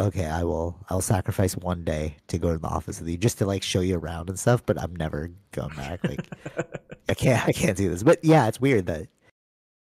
okay 0.00 0.26
i 0.26 0.42
will 0.42 0.76
i'll 0.88 1.00
sacrifice 1.00 1.56
one 1.56 1.84
day 1.84 2.16
to 2.28 2.38
go 2.38 2.52
to 2.52 2.58
the 2.58 2.66
office 2.66 2.98
with 2.98 3.08
you 3.08 3.16
just 3.16 3.38
to 3.38 3.46
like 3.46 3.62
show 3.62 3.80
you 3.80 3.96
around 3.96 4.28
and 4.28 4.38
stuff 4.38 4.64
but 4.66 4.80
i'm 4.80 4.96
never 4.96 5.30
going 5.52 5.74
back 5.76 6.02
like 6.02 6.26
i 7.08 7.14
can't 7.14 7.46
i 7.46 7.52
can't 7.52 7.76
do 7.76 7.88
this. 7.90 8.02
But 8.02 8.24
yeah 8.24 8.48
it's 8.48 8.60
weird 8.60 8.86
that 8.86 9.06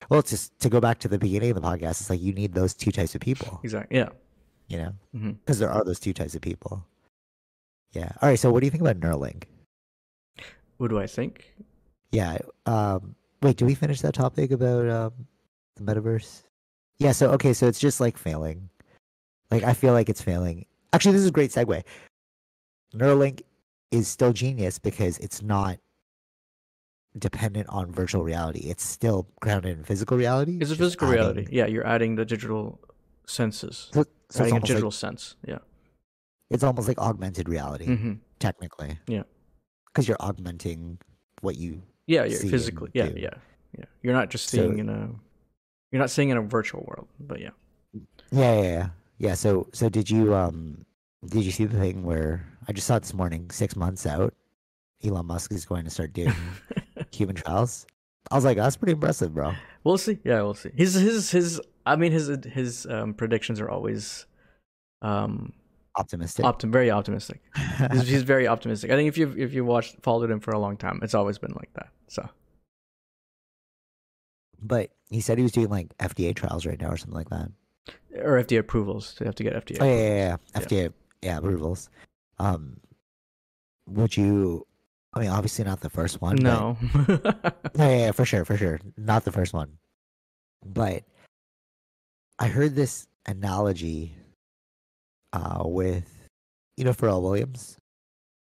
well 0.09 0.19
it's 0.21 0.29
just 0.29 0.57
to 0.59 0.69
go 0.69 0.79
back 0.79 0.99
to 0.99 1.07
the 1.09 1.17
beginning 1.19 1.49
of 1.51 1.55
the 1.55 1.61
podcast 1.61 1.99
it's 2.01 2.09
like 2.09 2.21
you 2.21 2.31
need 2.31 2.53
those 2.53 2.73
two 2.73 2.91
types 2.91 3.15
of 3.15 3.21
people. 3.21 3.59
Exactly. 3.63 3.97
Yeah. 3.97 4.09
you 4.69 4.77
know? 4.77 4.93
Because 5.45 5.59
there 5.59 5.69
are 5.71 5.83
those 5.83 5.99
two 5.99 6.13
types 6.13 6.35
of 6.35 6.41
people. 6.41 6.85
Yeah. 7.91 8.11
All 8.21 8.29
right 8.29 8.39
so 8.39 8.49
what 8.51 8.61
do 8.61 8.67
you 8.67 8.71
think 8.71 8.81
about 8.81 8.99
neuralink? 8.99 9.43
What 10.77 10.89
do 10.89 10.99
I 10.99 11.07
think? 11.07 11.53
yeah 12.11 12.37
um 12.65 13.15
wait 13.41 13.57
Do 13.57 13.65
we 13.65 13.75
finish 13.75 13.99
that 14.01 14.13
topic 14.13 14.51
about 14.51 14.87
um 14.87 15.11
the 15.75 15.83
metaverse 15.83 16.43
yeah 16.99 17.11
so 17.11 17.29
okay 17.31 17.53
so 17.53 17.67
it's 17.67 17.79
just 17.79 17.99
like 17.99 18.17
failing 18.17 18.69
like 19.51 19.63
i 19.63 19.73
feel 19.73 19.93
like 19.93 20.09
it's 20.09 20.21
failing 20.21 20.65
actually 20.93 21.11
this 21.13 21.21
is 21.21 21.27
a 21.27 21.31
great 21.31 21.51
segue 21.51 21.83
neuralink 22.93 23.41
is 23.91 24.07
still 24.07 24.33
genius 24.33 24.79
because 24.79 25.17
it's 25.19 25.41
not 25.41 25.77
dependent 27.17 27.67
on 27.69 27.91
virtual 27.91 28.23
reality 28.23 28.59
it's 28.69 28.83
still 28.83 29.27
grounded 29.39 29.77
in 29.77 29.83
physical 29.83 30.17
reality 30.17 30.57
It's 30.61 30.71
a 30.71 30.75
physical 30.75 31.07
adding- 31.07 31.17
reality. 31.19 31.47
Yeah, 31.51 31.65
you're 31.65 31.85
adding 31.87 32.15
the 32.15 32.25
digital 32.25 32.79
senses. 33.25 33.89
so, 33.93 34.05
so 34.29 34.43
adding 34.43 34.57
a 34.57 34.59
digital 34.59 34.89
like, 34.89 34.93
sense. 34.93 35.35
Yeah. 35.47 35.57
it's 36.51 36.63
almost 36.63 36.87
like 36.87 36.99
augmented 36.99 37.49
reality 37.49 37.85
hmm 37.85 38.13
technically 38.39 38.99
Yeah. 39.07 39.23
because 39.87 40.07
you're 40.07 40.17
augmenting 40.19 40.99
what 41.41 41.55
you 41.57 41.81
Yeah, 42.05 42.25
you're 42.25 42.37
see 42.39 42.49
physically. 42.49 42.91
Yeah, 42.93 43.09
yeah, 43.15 43.31
yeah. 43.77 43.85
You're 44.03 44.13
not 44.13 44.29
just 44.29 44.49
So- 44.49 44.57
seeing 44.57 44.77
in 44.77 44.89
a. 44.89 45.09
You're 45.91 45.99
not 45.99 46.09
seeing 46.09 46.29
in 46.29 46.37
a 46.37 46.41
virtual 46.41 46.83
world, 46.87 47.07
but 47.19 47.39
yeah. 47.39 47.49
Yeah, 48.31 48.61
yeah, 48.61 48.61
yeah. 48.61 48.89
Yeah, 49.19 49.33
so 49.33 49.67
so 49.73 49.89
did 49.89 50.09
you 50.09 50.35
um 50.35 50.85
did 51.25 51.43
you 51.43 51.51
see 51.51 51.65
the 51.65 51.79
thing 51.79 52.03
where 52.03 52.45
I 52.67 52.73
just 52.73 52.87
saw 52.87 52.97
it 52.97 53.03
this 53.03 53.13
morning, 53.13 53.49
six 53.49 53.75
months 53.75 54.05
out, 54.05 54.33
Elon 55.03 55.25
Musk 55.25 55.51
is 55.51 55.65
going 55.65 55.85
to 55.85 55.89
start 55.89 56.13
doing 56.13 56.33
human 57.11 57.35
trials? 57.35 57.85
I 58.29 58.35
was 58.35 58.43
like, 58.45 58.57
that's 58.57 58.75
pretty 58.75 58.91
impressive, 58.91 59.33
bro. 59.33 59.53
We'll 59.83 59.97
see. 59.97 60.19
Yeah, 60.23 60.41
we'll 60.41 60.53
see. 60.53 60.71
His 60.75 60.93
his 60.93 61.31
his. 61.31 61.61
I 61.85 61.95
mean, 61.95 62.11
his 62.11 62.27
his 62.51 62.85
um, 62.87 63.13
predictions 63.13 63.61
are 63.61 63.69
always, 63.69 64.25
um, 65.01 65.53
Optimistic. 65.95 66.43
optim 66.45 66.71
very 66.71 66.91
optimistic. 66.91 67.41
He's, 67.93 68.07
he's 68.07 68.21
very 68.23 68.47
optimistic. 68.47 68.91
I 68.91 68.95
think 68.97 69.07
if 69.07 69.17
you 69.17 69.33
if 69.37 69.53
you 69.53 69.63
watched 69.65 69.95
followed 70.03 70.29
him 70.29 70.39
for 70.41 70.51
a 70.51 70.59
long 70.59 70.75
time, 70.77 70.99
it's 71.01 71.15
always 71.15 71.37
been 71.39 71.53
like 71.53 71.73
that. 71.73 71.87
So 72.07 72.27
but 74.61 74.91
he 75.09 75.21
said 75.21 75.37
he 75.37 75.43
was 75.43 75.51
doing 75.51 75.69
like 75.69 75.95
FDA 75.97 76.35
trials 76.35 76.65
right 76.65 76.79
now 76.79 76.89
or 76.89 76.97
something 76.97 77.15
like 77.15 77.29
that. 77.29 77.49
or 78.23 78.41
FDA 78.43 78.59
approvals. 78.59 79.15
They 79.19 79.25
have 79.25 79.35
to 79.35 79.43
get 79.43 79.53
FDA. 79.53 79.77
Oh 79.79 79.85
yeah, 79.85 79.95
yeah, 79.95 80.15
yeah. 80.15 80.37
Yeah. 80.55 80.61
FDA 80.61 80.93
yeah, 81.21 81.37
approvals. 81.37 81.89
Um 82.39 82.79
would 83.87 84.15
you 84.17 84.65
I 85.13 85.19
mean 85.21 85.29
obviously 85.29 85.63
not 85.65 85.79
the 85.81 85.89
first 85.89 86.21
one. 86.21 86.35
but- 86.35 86.43
No. 86.43 86.77
Yeah, 87.75 87.89
yeah, 87.89 87.97
yeah, 87.97 88.11
for 88.11 88.25
sure, 88.25 88.43
for 88.45 88.57
sure. 88.57 88.79
Not 88.97 89.23
the 89.23 89.31
first 89.31 89.53
one. 89.53 89.77
But 90.65 91.03
I 92.39 92.47
heard 92.47 92.75
this 92.75 93.07
analogy 93.25 94.15
uh 95.33 95.61
with 95.65 96.09
you 96.75 96.83
know 96.85 96.91
Pharrell 96.91 97.21
Williams, 97.21 97.77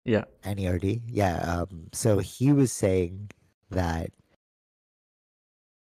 yeah. 0.05 0.25
NERD. 0.45 1.03
Yeah. 1.07 1.37
Um 1.63 1.89
so 1.93 2.19
he 2.19 2.53
was 2.53 2.73
saying 2.73 3.31
that 3.71 4.11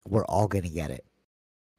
we're 0.08 0.26
all 0.26 0.48
gonna 0.48 0.70
get 0.70 0.92
it. 0.92 1.06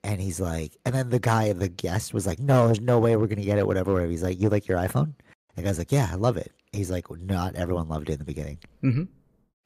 And 0.02 0.20
he's 0.20 0.38
like 0.40 0.76
and 0.84 0.94
then 0.94 1.10
the 1.10 1.18
guy, 1.18 1.52
the 1.52 1.68
guest 1.68 2.12
was 2.14 2.26
like, 2.26 2.38
No, 2.38 2.66
there's 2.66 2.80
no 2.80 2.98
way 2.98 3.16
we're 3.16 3.26
gonna 3.26 3.42
get 3.42 3.58
it, 3.58 3.66
whatever, 3.66 3.92
whatever. 3.92 4.10
He's 4.10 4.22
like, 4.22 4.40
You 4.40 4.48
like 4.48 4.66
your 4.68 4.78
iPhone? 4.78 5.14
The 5.56 5.62
guy's 5.62 5.78
like, 5.78 5.92
Yeah, 5.92 6.08
I 6.10 6.16
love 6.16 6.37
it. 6.37 6.52
he's 6.72 6.90
like, 6.90 7.10
not 7.10 7.54
everyone 7.54 7.88
loved 7.88 8.08
it 8.10 8.14
in 8.14 8.18
the 8.18 8.24
beginning, 8.24 8.58
hmm 8.80 9.04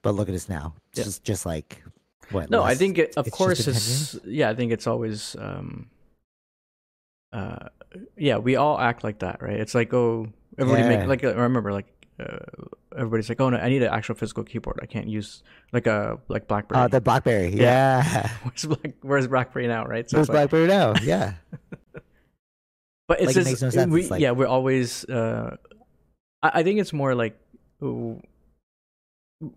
but 0.03 0.14
look 0.14 0.29
at 0.29 0.35
us 0.35 0.49
now. 0.49 0.75
Yeah. 0.94 1.05
Just 1.05 1.25
just 1.25 1.44
like 1.47 1.83
what? 2.31 2.51
No, 2.51 2.62
I 2.62 2.75
think 2.77 2.99
it, 2.99 3.14
of 3.16 3.27
it's 3.27 3.37
course 3.37 3.66
it's 3.66 4.16
yeah. 4.25 4.49
I 4.51 4.55
think 4.55 4.71
it's 4.71 4.87
always 4.87 5.35
um, 5.40 5.88
uh, 7.33 7.68
yeah. 8.16 8.37
We 8.38 8.57
all 8.57 8.79
act 8.79 9.03
like 9.05 9.18
that, 9.21 9.42
right? 9.42 9.59
It's 9.59 9.75
like 9.75 9.92
oh, 9.92 10.29
everybody 10.57 10.83
Yeah. 10.83 10.99
make 10.99 11.09
like 11.09 11.25
I 11.25 11.31
remember 11.33 11.73
like 11.73 11.87
uh, 12.21 12.38
everybody's 12.96 13.29
like 13.29 13.40
oh 13.40 13.51
no, 13.51 13.57
I 13.59 13.68
need 13.68 13.83
an 13.83 13.92
actual 13.92 14.14
physical 14.14 14.44
keyboard. 14.44 14.79
I 14.83 14.87
can't 14.87 15.09
use 15.09 15.42
like 15.72 15.87
a 15.87 16.18
like 16.29 16.46
BlackBerry. 16.48 16.81
Uh, 16.81 16.88
the 16.88 17.01
BlackBerry. 17.01 17.48
Yeah. 17.55 18.03
Yeah. 18.05 18.31
where's 18.44 18.64
Black 18.66 18.94
Where's 19.03 19.27
BlackBerry 19.27 19.66
now, 19.68 19.85
right? 19.85 20.09
So 20.09 20.16
Where's 20.18 20.29
it's 20.29 20.35
like, 20.35 20.51
BlackBerry 20.51 20.66
now? 20.68 20.94
Yeah. 21.03 21.35
but 23.09 23.20
it's 23.20 23.27
like, 23.29 23.31
it 23.31 23.35
just 23.35 23.46
makes 23.51 23.62
no 23.62 23.70
sense. 23.70 23.92
we 23.92 24.01
It's 24.03 24.11
like- 24.11 24.20
yeah 24.20 24.33
we're 24.33 24.46
always 24.46 25.05
uh, 25.07 25.57
I, 26.42 26.51
I 26.55 26.62
think 26.62 26.81
it's 26.81 26.92
more 26.92 27.14
like 27.14 27.38
ooh, 27.83 28.20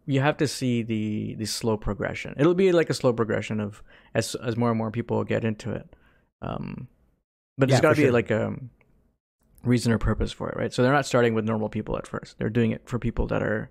you 0.05 0.21
have 0.21 0.37
to 0.37 0.47
see 0.47 0.83
the 0.83 1.35
the 1.35 1.45
slow 1.45 1.77
progression. 1.77 2.35
It'll 2.37 2.53
be 2.53 2.71
like 2.71 2.89
a 2.89 2.93
slow 2.93 3.13
progression 3.13 3.59
of 3.59 3.81
as 4.13 4.35
as 4.35 4.55
more 4.57 4.69
and 4.69 4.77
more 4.77 4.91
people 4.91 5.23
get 5.23 5.43
into 5.43 5.71
it. 5.71 5.87
Um, 6.41 6.87
but 7.57 7.69
Yeah, 7.69 7.73
there's 7.75 7.81
got 7.81 7.89
to 7.91 7.95
be 7.95 8.03
sure. 8.03 8.11
like 8.11 8.31
a 8.31 8.55
reason 9.63 9.91
or 9.91 9.97
purpose 9.97 10.32
for 10.32 10.50
it, 10.50 10.58
right? 10.58 10.74
So 10.74 10.82
they're 10.82 10.91
not 10.93 11.06
starting 11.06 11.34
with 11.34 11.45
normal 11.45 11.69
people 11.69 11.97
at 11.97 12.08
first. 12.08 12.38
They're 12.38 12.50
doing 12.50 12.71
it 12.71 12.82
for 12.86 13.00
people 13.00 13.28
that 13.28 13.41
are 13.43 13.69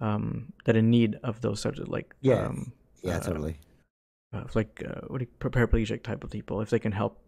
um 0.00 0.52
that 0.64 0.76
in 0.76 0.90
need 0.90 1.18
of 1.22 1.40
those 1.40 1.60
sorts 1.60 1.78
of 1.80 1.88
like 1.88 2.14
Yeah. 2.20 2.46
um 2.46 2.72
Yeah, 3.02 3.16
Uh, 3.16 3.20
totally. 3.20 3.58
uh, 4.32 4.44
like 4.54 4.82
uh, 4.86 5.00
what 5.08 5.18
do 5.18 5.24
you, 5.26 5.30
paraplegic 5.50 6.02
type 6.02 6.22
of 6.24 6.30
people 6.30 6.60
if 6.60 6.70
they 6.70 6.78
can 6.78 6.92
help 6.92 7.18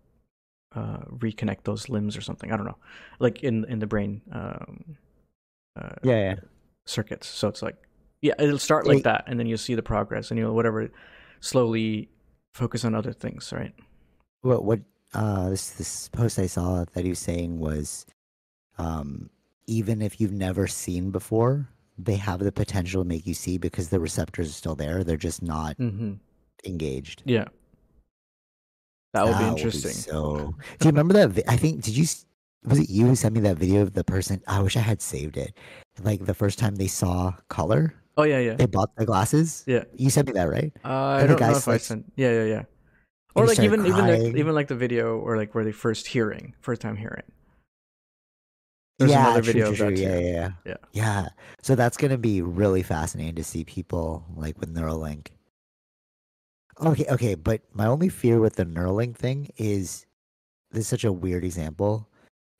uh 0.76 0.98
reconnect 1.08 1.64
those 1.64 1.88
limbs 1.88 2.16
or 2.16 2.20
something. 2.20 2.52
I 2.52 2.56
don't 2.56 2.66
know, 2.66 2.78
like 3.20 3.42
in 3.42 3.64
in 3.64 3.78
the 3.78 3.86
brain 3.86 4.20
um 4.32 4.96
uh, 5.76 5.94
Yeah, 6.02 6.18
yeah. 6.18 6.34
circuits. 6.86 7.26
So 7.28 7.48
it's 7.48 7.62
like, 7.62 7.76
yeah, 8.20 8.34
it'll 8.38 8.58
start 8.58 8.86
like 8.86 9.04
that, 9.04 9.24
and 9.28 9.38
then 9.38 9.46
you'll 9.46 9.58
see 9.58 9.74
the 9.76 9.82
progress, 9.82 10.30
and 10.30 10.38
you'll 10.38 10.54
whatever 10.54 10.90
slowly 11.40 12.10
focus 12.54 12.84
on 12.84 12.94
other 12.94 13.12
things, 13.12 13.52
right? 13.52 13.72
What 14.42 14.64
what 14.64 14.80
uh 15.14 15.48
this 15.48 15.70
this 15.70 16.08
post 16.10 16.38
I 16.38 16.46
saw 16.46 16.84
that 16.92 17.02
he 17.04 17.08
was 17.10 17.18
saying 17.18 17.58
was 17.58 18.04
um 18.78 19.30
even 19.66 20.00
if 20.02 20.20
you've 20.20 20.32
never 20.32 20.66
seen 20.66 21.10
before, 21.10 21.68
they 21.98 22.14
have 22.16 22.40
the 22.40 22.52
potential 22.52 23.02
to 23.02 23.08
make 23.08 23.26
you 23.26 23.34
see 23.34 23.58
because 23.58 23.90
the 23.90 24.00
receptors 24.00 24.48
are 24.48 24.52
still 24.52 24.74
there. 24.74 25.04
They're 25.04 25.16
just 25.16 25.42
not 25.42 25.76
Mm-hmm. 25.76 26.14
engaged. 26.64 27.22
Yeah, 27.26 27.46
that 29.12 29.26
would 29.26 29.38
be 29.38 29.44
That 29.44 29.58
interesting. 29.58 29.92
so, 29.92 30.54
do 30.78 30.88
you 30.88 30.90
remember 30.90 31.14
that? 31.14 31.30
vi- 31.30 31.42
I 31.48 31.56
think 31.56 31.82
did 31.82 31.96
you? 31.96 32.06
Was 32.64 32.78
it 32.80 32.90
you 32.90 33.06
who 33.06 33.14
sent 33.14 33.34
me 33.34 33.40
that 33.42 33.56
video 33.56 33.82
of 33.82 33.94
the 33.94 34.04
person? 34.04 34.42
I 34.48 34.60
wish 34.60 34.76
I 34.76 34.80
had 34.80 35.00
saved 35.00 35.36
it. 35.36 35.54
Like 36.02 36.24
the 36.24 36.34
first 36.34 36.58
time 36.58 36.74
they 36.76 36.88
saw 36.88 37.32
color, 37.48 37.94
oh 38.16 38.24
yeah, 38.24 38.38
yeah, 38.40 38.54
they 38.54 38.66
bought 38.66 38.94
the 38.96 39.06
glasses. 39.06 39.64
yeah. 39.66 39.84
You 39.96 40.10
sent 40.10 40.26
me 40.28 40.32
that, 40.34 40.48
right? 40.48 40.72
Uh, 40.84 41.22
I 41.22 41.26
don't 41.26 41.40
know 41.40 41.56
if 41.56 41.68
I 41.68 41.76
sent. 41.78 42.12
Yeah, 42.16 42.32
yeah, 42.32 42.44
yeah. 42.44 42.62
Or 43.34 43.46
like 43.46 43.58
even 43.60 43.86
even 43.86 44.06
like, 44.06 44.36
even 44.36 44.54
like 44.54 44.68
the 44.68 44.74
video 44.74 45.18
or 45.18 45.36
like 45.36 45.54
where 45.54 45.64
they 45.64 45.72
first 45.72 46.06
hearing, 46.06 46.54
first 46.60 46.80
time 46.80 46.96
hearing. 46.96 47.22
There's 48.98 49.12
yeah, 49.12 49.26
another 49.26 49.42
video 49.42 49.72
true, 49.72 49.76
true. 49.76 49.96
too. 49.96 50.02
Yeah, 50.02 50.18
yeah, 50.18 50.50
yeah, 50.64 50.74
Yeah. 50.92 51.28
So 51.62 51.76
that's 51.76 51.96
gonna 51.96 52.18
be 52.18 52.42
really 52.42 52.82
fascinating 52.82 53.36
to 53.36 53.44
see 53.44 53.64
people 53.64 54.24
like 54.34 54.58
with 54.58 54.74
Neuralink. 54.74 55.28
Okay, 56.80 57.06
okay, 57.08 57.34
but 57.34 57.62
my 57.72 57.86
only 57.86 58.08
fear 58.08 58.40
with 58.40 58.56
the 58.56 58.64
Neuralink 58.64 59.16
thing 59.16 59.50
is 59.56 60.06
this 60.70 60.80
is 60.80 60.88
such 60.88 61.04
a 61.04 61.12
weird 61.12 61.44
example, 61.44 62.08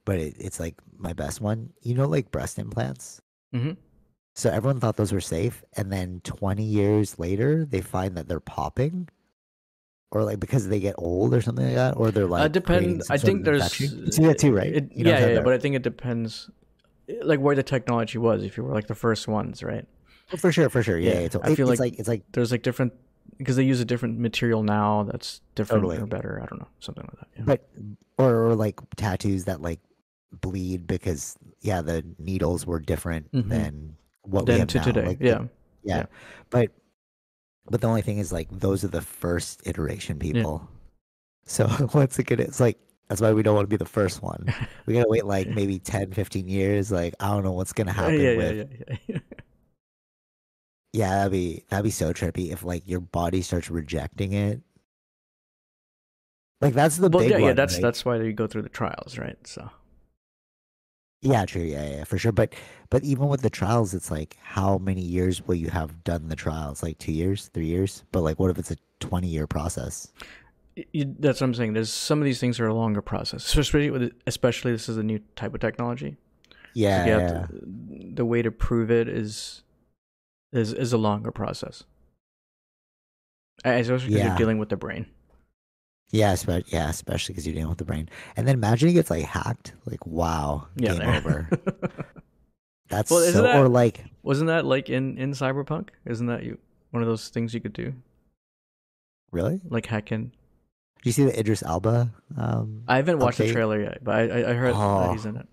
but 0.04 0.18
it, 0.18 0.34
it's 0.38 0.60
like 0.60 0.76
my 0.96 1.12
best 1.12 1.40
one. 1.40 1.72
You 1.82 1.94
know, 1.94 2.06
like 2.06 2.30
breast 2.30 2.58
implants. 2.58 3.20
Mhm. 3.52 3.76
So 4.36 4.48
everyone 4.50 4.78
thought 4.78 4.96
those 4.96 5.12
were 5.12 5.20
safe, 5.20 5.64
and 5.76 5.90
then 5.90 6.20
20 6.22 6.62
years 6.62 7.18
later, 7.18 7.64
they 7.64 7.80
find 7.80 8.16
that 8.16 8.28
they're 8.28 8.38
popping, 8.38 9.08
or 10.10 10.24
like 10.24 10.40
because 10.40 10.68
they 10.68 10.80
get 10.80 10.94
old 10.98 11.34
or 11.34 11.40
something 11.42 11.66
like 11.66 11.74
that, 11.74 11.96
or 11.96 12.10
they're 12.10 12.26
like 12.26 12.44
uh, 12.44 12.48
depend. 12.48 12.78
creating 12.80 13.02
some 13.02 13.14
I 13.14 13.18
think 13.18 13.44
there's. 13.44 13.72
See 13.72 14.24
that 14.24 14.38
too, 14.38 14.54
right? 14.54 14.72
It, 14.74 14.92
You 14.94 15.04
know 15.04 15.10
yeah, 15.10 15.20
yeah, 15.20 15.26
yeah, 15.34 15.40
but 15.40 15.52
I 15.52 15.58
think 15.58 15.74
it 15.76 15.82
depends, 15.82 16.50
like 17.22 17.40
where 17.40 17.54
the 17.54 17.62
technology 17.62 18.18
was. 18.18 18.42
If 18.42 18.56
you 18.56 18.64
were 18.64 18.72
like 18.74 18.86
the 18.86 18.94
first 18.94 19.28
ones, 19.28 19.62
right? 19.62 19.86
Oh, 20.32 20.36
for 20.36 20.50
sure, 20.52 20.68
for 20.68 20.82
sure. 20.82 20.98
Yeah, 20.98 21.12
Yeah, 21.12 21.18
it's, 21.20 21.36
I 21.36 21.50
it- 21.50 21.56
feel 21.56 21.70
it's 21.70 21.80
like- 21.80 21.92
like 21.92 21.98
it's 22.00 22.08
like 22.08 22.22
There's 22.32 22.52
like 22.52 22.62
different 22.62 22.92
because 23.36 23.56
they 23.56 23.62
use 23.64 23.80
a 23.80 23.84
different 23.84 24.18
material 24.18 24.62
now 24.62 25.04
that's 25.04 25.40
different 25.54 25.82
Totally. 25.84 26.02
or 26.02 26.06
better. 26.06 26.40
I 26.42 26.46
don't 26.46 26.60
know, 26.60 26.68
something 26.80 27.04
like 27.04 27.20
that. 27.20 27.28
Yeah. 27.36 27.42
but 27.44 27.68
or, 28.18 28.46
or 28.48 28.54
like 28.54 28.80
tattoos 28.96 29.44
that 29.44 29.60
like 29.62 29.80
bleed 30.40 30.86
because 30.86 31.36
yeah 31.60 31.80
the 31.82 32.04
needles 32.18 32.66
were 32.66 32.80
different 32.80 33.30
Mhm. 33.32 33.48
than 33.48 33.96
what 34.22 34.46
we 34.46 34.52
then 34.52 34.58
have 34.60 34.68
to 34.68 34.78
now. 34.78 34.84
today, 34.84 35.06
Like, 35.06 35.18
yeah. 35.20 35.44
yeah 35.84 35.96
yeah. 35.98 36.06
but 36.50 36.70
but 37.70 37.80
the 37.80 37.86
only 37.86 38.02
thing 38.02 38.18
is 38.18 38.32
like 38.32 38.48
those 38.50 38.84
are 38.84 38.88
the 38.88 39.02
first 39.02 39.62
iteration 39.66 40.18
people 40.18 40.68
so 41.46 41.66
what's 41.92 42.18
it 42.18 42.24
gonna 42.24 42.42
it's 42.42 42.60
like 42.60 42.78
that's 43.08 43.20
why 43.20 43.32
we 43.32 43.42
don't 43.42 43.54
want 43.54 43.64
to 43.64 43.70
be 43.70 43.76
the 43.76 43.84
first 43.84 44.22
one 44.22 44.52
we 44.86 44.94
gotta 44.94 45.08
wait 45.08 45.24
like 45.24 45.48
maybe 45.48 45.78
10 45.78 46.12
15 46.12 46.48
years 46.48 46.90
like 46.90 47.14
i 47.20 47.28
don't 47.28 47.44
know 47.44 47.52
what's 47.52 47.72
gonna 47.72 47.92
happen 47.92 48.20
yeah, 48.20 48.36
with 48.36 48.56
yeah, 48.56 48.64
yeah, 48.88 48.96
yeah. 49.06 49.18
yeah 50.92 51.10
that'd 51.10 51.32
be 51.32 51.64
that'd 51.68 51.84
be 51.84 51.90
so 51.90 52.12
trippy 52.12 52.52
if 52.52 52.64
like 52.64 52.82
your 52.86 53.00
body 53.00 53.42
starts 53.42 53.70
rejecting 53.70 54.32
it 54.32 54.60
like 56.60 56.74
that's 56.74 56.96
the 56.96 57.08
well, 57.08 57.22
big 57.22 57.30
yeah, 57.30 57.38
yeah. 57.38 57.52
That's 57.52 57.74
right? 57.74 57.82
that's 57.82 58.04
why 58.04 58.16
you 58.16 58.32
go 58.32 58.46
through 58.46 58.62
the 58.62 58.68
trials, 58.68 59.16
right? 59.16 59.38
So 59.46 59.70
Yeah, 61.20 61.44
true. 61.46 61.62
Yeah, 61.62 61.88
yeah, 61.88 62.04
for 62.04 62.16
sure. 62.18 62.32
But 62.32 62.54
but 62.90 63.02
even 63.02 63.26
with 63.28 63.42
the 63.42 63.50
trials, 63.50 63.92
it's 63.94 64.10
like 64.10 64.36
how 64.40 64.78
many 64.78 65.00
years 65.02 65.44
will 65.46 65.56
you 65.56 65.68
have 65.70 66.04
done 66.04 66.28
the 66.28 66.36
trials? 66.36 66.82
Like 66.82 66.98
two 66.98 67.12
years, 67.12 67.48
three 67.52 67.66
years? 67.66 68.04
But 68.12 68.22
like, 68.22 68.38
what 68.38 68.50
if 68.50 68.58
it's 68.58 68.70
a 68.70 68.76
twenty-year 69.00 69.46
process? 69.48 70.12
you, 70.92 71.16
that's 71.18 71.40
what 71.40 71.46
I'm 71.48 71.54
saying. 71.54 71.72
There's 71.72 71.90
some 71.92 72.20
of 72.20 72.24
these 72.24 72.38
things 72.38 72.60
are 72.60 72.68
a 72.68 72.74
longer 72.74 73.02
process, 73.02 73.44
especially 73.46 73.90
with 73.90 74.12
especially 74.28 74.70
this 74.72 74.88
is 74.88 74.96
a 74.96 75.02
new 75.02 75.18
type 75.34 75.54
of 75.54 75.60
technology. 75.60 76.16
Yeah, 76.74 77.04
you 77.04 77.10
yeah. 77.12 77.28
to- 77.46 77.48
the 78.14 78.24
way 78.24 78.42
to 78.42 78.52
prove 78.52 78.90
it 78.90 79.08
is 79.08 79.62
is 80.52 80.72
is 80.72 80.92
a 80.92 80.98
longer 80.98 81.32
process. 81.32 81.82
Especially 83.64 84.06
because 84.06 84.08
Yeah. 84.08 84.28
you're 84.28 84.36
dealing 84.36 84.58
with 84.58 84.68
the 84.68 84.76
brain. 84.76 85.06
Yeah, 86.10 86.32
espe- 86.32 86.64
yeah, 86.72 86.88
especially 86.88 87.34
because 87.34 87.46
you're 87.46 87.54
dealing 87.54 87.68
with 87.68 87.78
the 87.78 87.84
brain. 87.84 88.08
And 88.36 88.46
then 88.48 88.54
imagine 88.54 88.88
it 88.88 88.94
gets 88.94 89.10
like 89.10 89.24
hacked. 89.24 89.74
Like, 89.84 90.06
wow, 90.06 90.66
Yeah, 90.76 90.94
game 90.94 91.08
over. 91.08 91.48
That's 92.88 93.10
Well, 93.10 93.20
so. 93.30 93.42
that- 93.42 93.56
Or 93.56 93.68
like, 93.68 94.04
Wasn't 94.22 94.48
that 94.48 94.64
like 94.64 94.88
in 94.88 95.18
in 95.18 95.32
Cyberpunk? 95.32 95.90
Isn't 96.06 96.26
that 96.26 96.44
you 96.44 96.58
one 96.90 97.02
of 97.02 97.08
those 97.08 97.28
things 97.28 97.52
you 97.52 97.60
could 97.60 97.74
do, 97.74 97.92
really? 99.32 99.60
like 99.68 99.86
hack 99.86 100.12
in? 100.12 100.32
Did 101.02 101.04
you 101.06 101.12
see 101.12 101.24
the 101.24 101.38
Idris 101.38 101.62
Elba? 101.62 102.10
Um, 102.36 102.82
I 102.88 102.96
haven't 102.96 103.18
watched 103.20 103.38
the 103.38 103.52
trailer 103.52 103.80
yet, 103.80 104.02
but 104.02 104.14
I 104.16 104.50
I, 104.50 104.52
heard 104.54 104.74
that 104.74 104.80
Oh. 104.80 105.12
he's 105.12 105.26
in 105.26 105.36
it. 105.36 105.46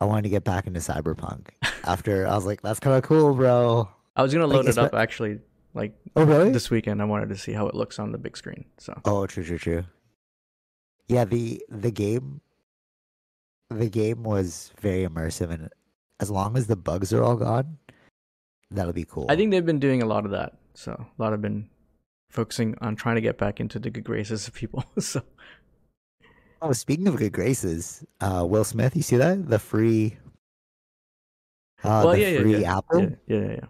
I 0.00 0.04
wanted 0.04 0.22
to 0.22 0.28
get 0.28 0.44
back 0.44 0.66
into 0.66 0.80
Cyberpunk 0.80 1.48
after 1.84 2.26
I 2.26 2.34
was 2.34 2.44
like, 2.46 2.60
that's 2.62 2.78
kind 2.80 2.96
of 2.96 3.02
cool, 3.02 3.34
bro. 3.34 3.88
I 4.14 4.22
was 4.22 4.32
gonna 4.32 4.46
Like, 4.46 4.56
load 4.56 4.68
it 4.68 4.78
up 4.78 4.94
actually, 4.94 5.40
like 5.76 5.94
Oh, 6.16 6.24
really? 6.24 6.50
this 6.50 6.70
weekend. 6.70 7.00
I 7.00 7.04
wanted 7.04 7.28
to 7.28 7.36
see 7.36 7.52
how 7.52 7.68
it 7.68 7.74
looks 7.74 7.98
on 7.98 8.10
the 8.10 8.18
big 8.18 8.36
screen. 8.36 8.64
So 8.78 8.98
Oh, 9.04 9.26
true, 9.26 9.44
true, 9.44 9.58
true. 9.58 9.84
Yeah, 11.08 11.24
the 11.24 11.62
the 11.68 11.90
game 11.92 12.40
the 13.70 13.88
game 13.88 14.22
was 14.24 14.72
very 14.80 15.06
immersive 15.06 15.50
and 15.50 15.68
as 16.18 16.30
long 16.30 16.56
as 16.56 16.66
the 16.66 16.76
bugs 16.76 17.12
are 17.12 17.22
all 17.22 17.36
gone, 17.36 17.78
that'll 18.70 18.92
be 18.92 19.04
cool. 19.04 19.26
I 19.28 19.36
think 19.36 19.50
they've 19.50 19.64
been 19.66 19.78
doing 19.78 20.02
a 20.02 20.06
lot 20.06 20.24
of 20.24 20.30
that. 20.32 20.54
So 20.74 20.92
a 20.92 21.22
lot 21.22 21.32
have 21.32 21.42
been 21.42 21.68
focusing 22.30 22.74
on 22.80 22.96
trying 22.96 23.14
to 23.16 23.20
get 23.20 23.38
back 23.38 23.60
into 23.60 23.78
the 23.78 23.90
good 23.90 24.04
graces 24.04 24.48
of 24.48 24.54
people. 24.54 24.84
so 24.98 25.22
Oh, 26.62 26.72
speaking 26.72 27.06
of 27.06 27.16
good 27.16 27.32
graces, 27.32 28.02
uh 28.20 28.44
Will 28.48 28.64
Smith, 28.64 28.96
you 28.96 29.02
see 29.02 29.16
that? 29.18 29.46
The 29.48 29.58
free 29.58 30.16
uh 31.84 32.02
well, 32.04 32.12
the 32.12 32.20
yeah, 32.20 32.40
free 32.40 32.56
yeah. 32.62 32.78
apple? 32.78 33.00
yeah, 33.02 33.08
yeah, 33.26 33.38
yeah, 33.38 33.52
yeah. 33.60 33.66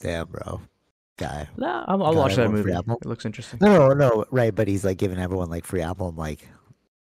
Damn, 0.00 0.26
bro. 0.26 0.60
Guy. 1.16 1.48
Nah, 1.56 1.84
I'll, 1.88 2.02
I'll 2.04 2.14
watch 2.14 2.36
that 2.36 2.50
movie. 2.50 2.70
It 2.72 3.06
looks 3.06 3.24
interesting. 3.24 3.58
No, 3.60 3.88
no, 3.88 3.94
no, 3.94 4.24
right, 4.30 4.54
but 4.54 4.68
he's 4.68 4.84
like 4.84 4.98
giving 4.98 5.18
everyone 5.18 5.50
like 5.50 5.64
free 5.64 5.82
apple. 5.82 6.08
I'm 6.08 6.16
like, 6.16 6.48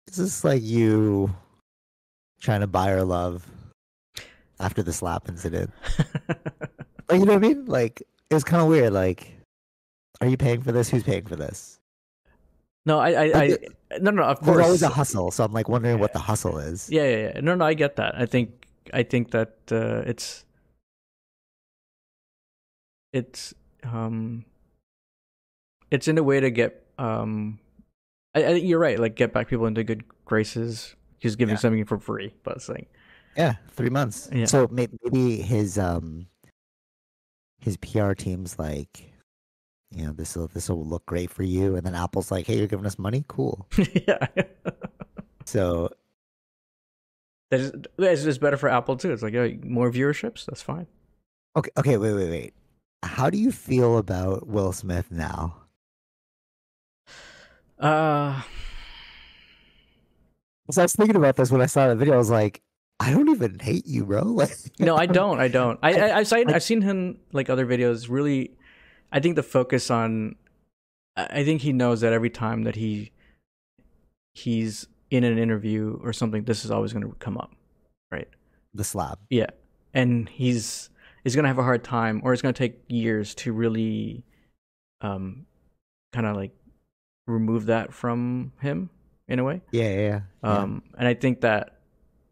is 0.07 0.17
this 0.17 0.43
like 0.43 0.63
you 0.63 1.33
trying 2.41 2.61
to 2.61 2.67
buy 2.67 2.91
our 2.91 3.03
love 3.03 3.45
after 4.59 4.81
the 4.81 4.93
slap 4.93 5.29
incident? 5.29 5.71
Like, 7.09 7.19
you 7.19 7.25
know 7.25 7.33
what 7.33 7.43
I 7.43 7.47
mean? 7.47 7.65
Like, 7.65 8.03
it 8.29 8.33
was 8.33 8.43
kind 8.43 8.61
of 8.61 8.69
weird. 8.69 8.93
Like, 8.93 9.33
are 10.21 10.27
you 10.27 10.37
paying 10.37 10.61
for 10.61 10.71
this? 10.71 10.89
Who's 10.89 11.03
paying 11.03 11.25
for 11.25 11.35
this? 11.35 11.79
no, 12.85 12.99
I, 12.99 13.09
I, 13.09 13.41
I 13.41 13.57
no, 13.99 14.11
no, 14.11 14.23
of 14.23 14.39
course, 14.39 14.57
There's 14.57 14.65
always 14.65 14.81
a 14.83 14.89
hustle, 14.89 15.31
so 15.31 15.43
I'm 15.43 15.51
like 15.51 15.69
wondering 15.69 15.99
what 15.99 16.13
the 16.13 16.19
hustle 16.19 16.57
is. 16.59 16.89
Yeah, 16.89 17.03
yeah, 17.03 17.31
yeah. 17.33 17.39
No, 17.41 17.55
no, 17.55 17.65
I 17.65 17.73
get 17.73 17.95
that. 17.95 18.15
I 18.15 18.25
think, 18.25 18.67
I 18.93 19.03
think 19.03 19.31
that 19.31 19.55
uh, 19.71 20.03
it's, 20.05 20.45
it's, 23.13 23.53
um, 23.83 24.45
it's 25.91 26.07
in 26.07 26.17
a 26.17 26.23
way 26.23 26.39
to 26.39 26.51
get, 26.51 26.85
um, 26.97 27.59
I, 28.35 28.43
I 28.43 28.47
think 28.53 28.65
you're 28.65 28.79
right. 28.79 28.99
Like, 28.99 29.15
get 29.15 29.33
back 29.33 29.47
people 29.47 29.65
into 29.65 29.83
good 29.83 30.03
graces. 30.25 30.95
Just 31.19 31.37
giving 31.37 31.55
Yeah. 31.55 31.59
something 31.59 31.85
for 31.85 31.97
free, 31.99 32.33
but 32.43 32.55
it's 32.57 32.69
like, 32.69 32.89
Yeah, 33.35 33.55
three 33.71 33.89
months. 33.89 34.29
Yeah. 34.31 34.45
So 34.45 34.67
maybe 34.71 35.37
his 35.41 35.77
um 35.77 36.27
his 37.59 37.75
PR 37.77 38.13
team's 38.13 38.57
like, 38.57 39.11
you 39.91 40.05
know, 40.05 40.13
this 40.13 40.35
will 40.37 40.47
this 40.47 40.69
will 40.69 40.85
look 40.85 41.05
great 41.05 41.29
for 41.29 41.43
you, 41.43 41.75
and 41.75 41.85
then 41.85 41.93
Apple's 41.95 42.31
like, 42.31 42.45
hey, 42.47 42.57
you're 42.57 42.67
giving 42.67 42.85
us 42.85 42.97
money, 42.97 43.25
cool. 43.27 43.67
yeah. 44.07 44.27
So 45.45 45.89
That 47.51 47.59
is, 47.59 47.71
it's 47.97 48.23
just 48.23 48.39
better 48.39 48.55
for 48.57 48.69
Apple 48.69 48.95
too. 48.95 49.11
It's 49.11 49.23
like 49.23 49.33
yeah, 49.33 49.47
more 49.63 49.91
viewerships. 49.91 50.45
That's 50.45 50.61
fine. 50.61 50.87
okay, 51.57 51.71
okay, 51.77 51.97
wait, 51.97 52.13
wait, 52.13 52.29
wait. 52.29 52.53
How 53.03 53.29
do 53.29 53.37
you 53.37 53.51
feel 53.51 53.97
about 53.97 54.47
Will 54.47 54.71
Smith 54.73 55.11
now? 55.11 55.55
Uh, 57.79 58.41
So 60.71 60.81
I 60.81 60.85
was 60.85 60.93
thinking 60.93 61.15
about 61.15 61.35
this 61.35 61.51
when 61.51 61.61
I 61.61 61.65
saw 61.65 61.87
the 61.87 61.95
video. 61.95 62.13
I 62.13 62.17
was 62.17 62.29
like, 62.29 62.61
I 62.99 63.11
don't 63.11 63.29
even 63.29 63.57
hate 63.59 63.87
you, 63.87 64.05
bro. 64.05 64.23
Like, 64.23 64.51
no, 64.79 64.95
I 64.97 65.05
don't. 65.05 65.39
I 65.39 65.47
don't. 65.47 65.79
I, 65.81 65.93
I 65.93 66.17
I've 66.19 66.27
seen 66.27 66.49
I've 66.49 66.63
seen 66.63 66.81
him 66.81 67.17
like 67.31 67.49
other 67.49 67.65
videos. 67.65 68.09
Really, 68.09 68.51
I 69.11 69.19
think 69.19 69.35
the 69.35 69.43
focus 69.43 69.89
on. 69.89 70.35
I 71.15 71.25
I 71.39 71.43
think 71.45 71.61
he 71.61 71.73
knows 71.73 72.01
that 72.01 72.13
every 72.13 72.29
time 72.29 72.63
that 72.63 72.75
he 72.75 73.11
he's 74.33 74.85
in 75.09 75.23
an 75.23 75.37
interview 75.39 75.99
or 76.03 76.13
something, 76.13 76.43
this 76.43 76.63
is 76.65 76.71
always 76.71 76.93
going 76.93 77.07
to 77.07 77.15
come 77.19 77.37
up, 77.37 77.51
right? 78.11 78.27
the 78.75 78.83
slab. 78.83 79.17
Yeah, 79.31 79.49
and 79.95 80.29
he's 80.29 80.91
he's 81.23 81.35
gonna 81.35 81.47
have 81.47 81.59
a 81.59 81.63
hard 81.63 81.83
time, 81.83 82.21
or 82.23 82.33
it's 82.33 82.41
gonna 82.41 82.53
take 82.53 82.79
years 82.87 83.35
to 83.35 83.53
really, 83.53 84.23
um, 85.01 85.45
kind 86.13 86.25
of 86.25 86.35
like 86.35 86.51
remove 87.27 87.67
that 87.67 87.93
from 87.93 88.51
him 88.61 88.89
in 89.27 89.39
a 89.39 89.43
way. 89.43 89.61
Yeah, 89.71 89.89
yeah, 89.89 89.99
yeah. 89.99 90.21
Um, 90.43 90.83
and 90.97 91.07
I 91.07 91.13
think 91.13 91.41
that 91.41 91.79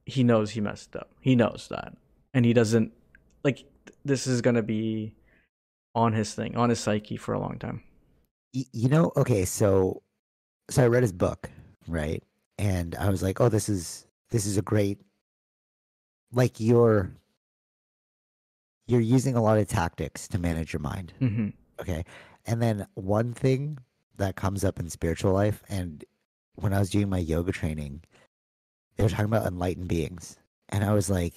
he 0.06 0.24
knows 0.24 0.52
he 0.52 0.62
messed 0.62 0.96
up. 0.96 1.12
He 1.22 1.36
knows 1.36 1.68
that, 1.70 1.96
and 2.34 2.46
he 2.46 2.54
doesn't 2.54 2.94
like. 3.44 3.58
th- 3.58 3.98
This 4.06 4.28
is 4.28 4.42
gonna 4.42 4.64
be 4.64 5.14
on 5.96 6.14
his 6.14 6.34
thing, 6.34 6.56
on 6.56 6.70
his 6.70 6.80
psyche 6.80 7.18
for 7.18 7.34
a 7.34 7.40
long 7.40 7.58
time. 7.60 7.84
You 8.54 8.90
know, 8.90 9.12
okay, 9.18 9.46
so 9.46 10.02
so 10.70 10.84
I 10.84 10.88
read 10.88 11.04
his 11.04 11.12
book, 11.14 11.50
right? 11.88 12.24
And 12.58 12.96
I 12.96 13.10
was 13.10 13.22
like, 13.22 13.40
oh, 13.40 13.50
this 13.50 13.70
is 13.70 14.08
this 14.32 14.46
is 14.46 14.58
a 14.58 14.62
great 14.62 15.00
like 16.32 16.60
you're 16.60 17.12
you're 18.88 19.02
using 19.02 19.36
a 19.36 19.42
lot 19.42 19.58
of 19.58 19.68
tactics 19.68 20.28
to 20.30 20.40
manage 20.40 20.74
your 20.74 20.82
mind, 20.82 21.14
hmm 21.20 21.50
okay? 21.80 22.04
And 22.46 22.62
then 22.62 22.88
one 22.96 23.34
thing 23.34 23.78
that 24.18 24.36
comes 24.36 24.64
up 24.64 24.80
in 24.80 24.90
spiritual 24.90 25.34
life 25.34 25.62
and 25.70 26.04
when 26.56 26.74
I 26.74 26.80
was 26.80 26.90
doing 26.90 27.08
my 27.08 27.20
yoga 27.20 27.52
training, 27.52 28.02
they 28.96 29.04
were 29.04 29.10
talking 29.10 29.26
about 29.26 29.46
enlightened 29.46 29.88
beings. 29.88 30.38
And 30.70 30.84
I 30.84 30.92
was 30.94 31.08
like 31.10 31.36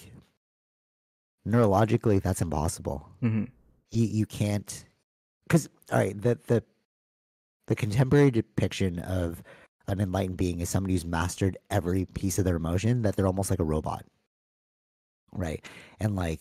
neurologically 1.47 2.23
that's 2.23 2.41
impossible. 2.41 3.09
Hmm 3.21 3.45
you 3.91 4.05
you 4.05 4.27
can't 4.27 4.85
because 5.47 5.69
all 5.93 5.99
right 5.99 6.21
the 6.21 6.39
the 6.47 6.63
the 7.67 7.75
contemporary 7.75 8.31
depiction 8.31 8.99
of 8.99 9.43
an 9.87 10.01
enlightened 10.01 10.37
being 10.37 10.61
is 10.61 10.69
somebody 10.69 10.95
who's 10.95 11.05
mastered 11.05 11.57
every 11.71 12.05
piece 12.05 12.39
of 12.39 12.45
their 12.45 12.57
emotion 12.57 13.03
that 13.03 13.17
they're 13.17 13.27
almost 13.27 13.51
like 13.51 13.59
a 13.61 13.65
robot. 13.65 14.05
Right? 15.33 15.65
And 16.01 16.17
like 16.17 16.41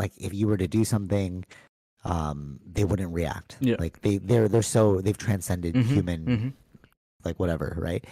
like 0.00 0.12
if 0.26 0.32
you 0.38 0.44
were 0.48 0.56
to 0.64 0.68
do 0.78 0.82
something 0.84 1.32
um 2.04 2.38
they 2.76 2.84
wouldn't 2.90 3.12
react 3.20 3.50
Yeah. 3.60 3.76
like 3.84 4.00
they 4.04 4.14
they're 4.28 4.48
they're 4.52 4.62
so 4.76 4.82
they've 5.04 5.24
transcended 5.28 5.74
Mhm, 5.74 5.84
human 5.96 6.20
mhm. 6.26 6.52
like 7.26 7.38
whatever, 7.42 7.68
right? 7.88 8.02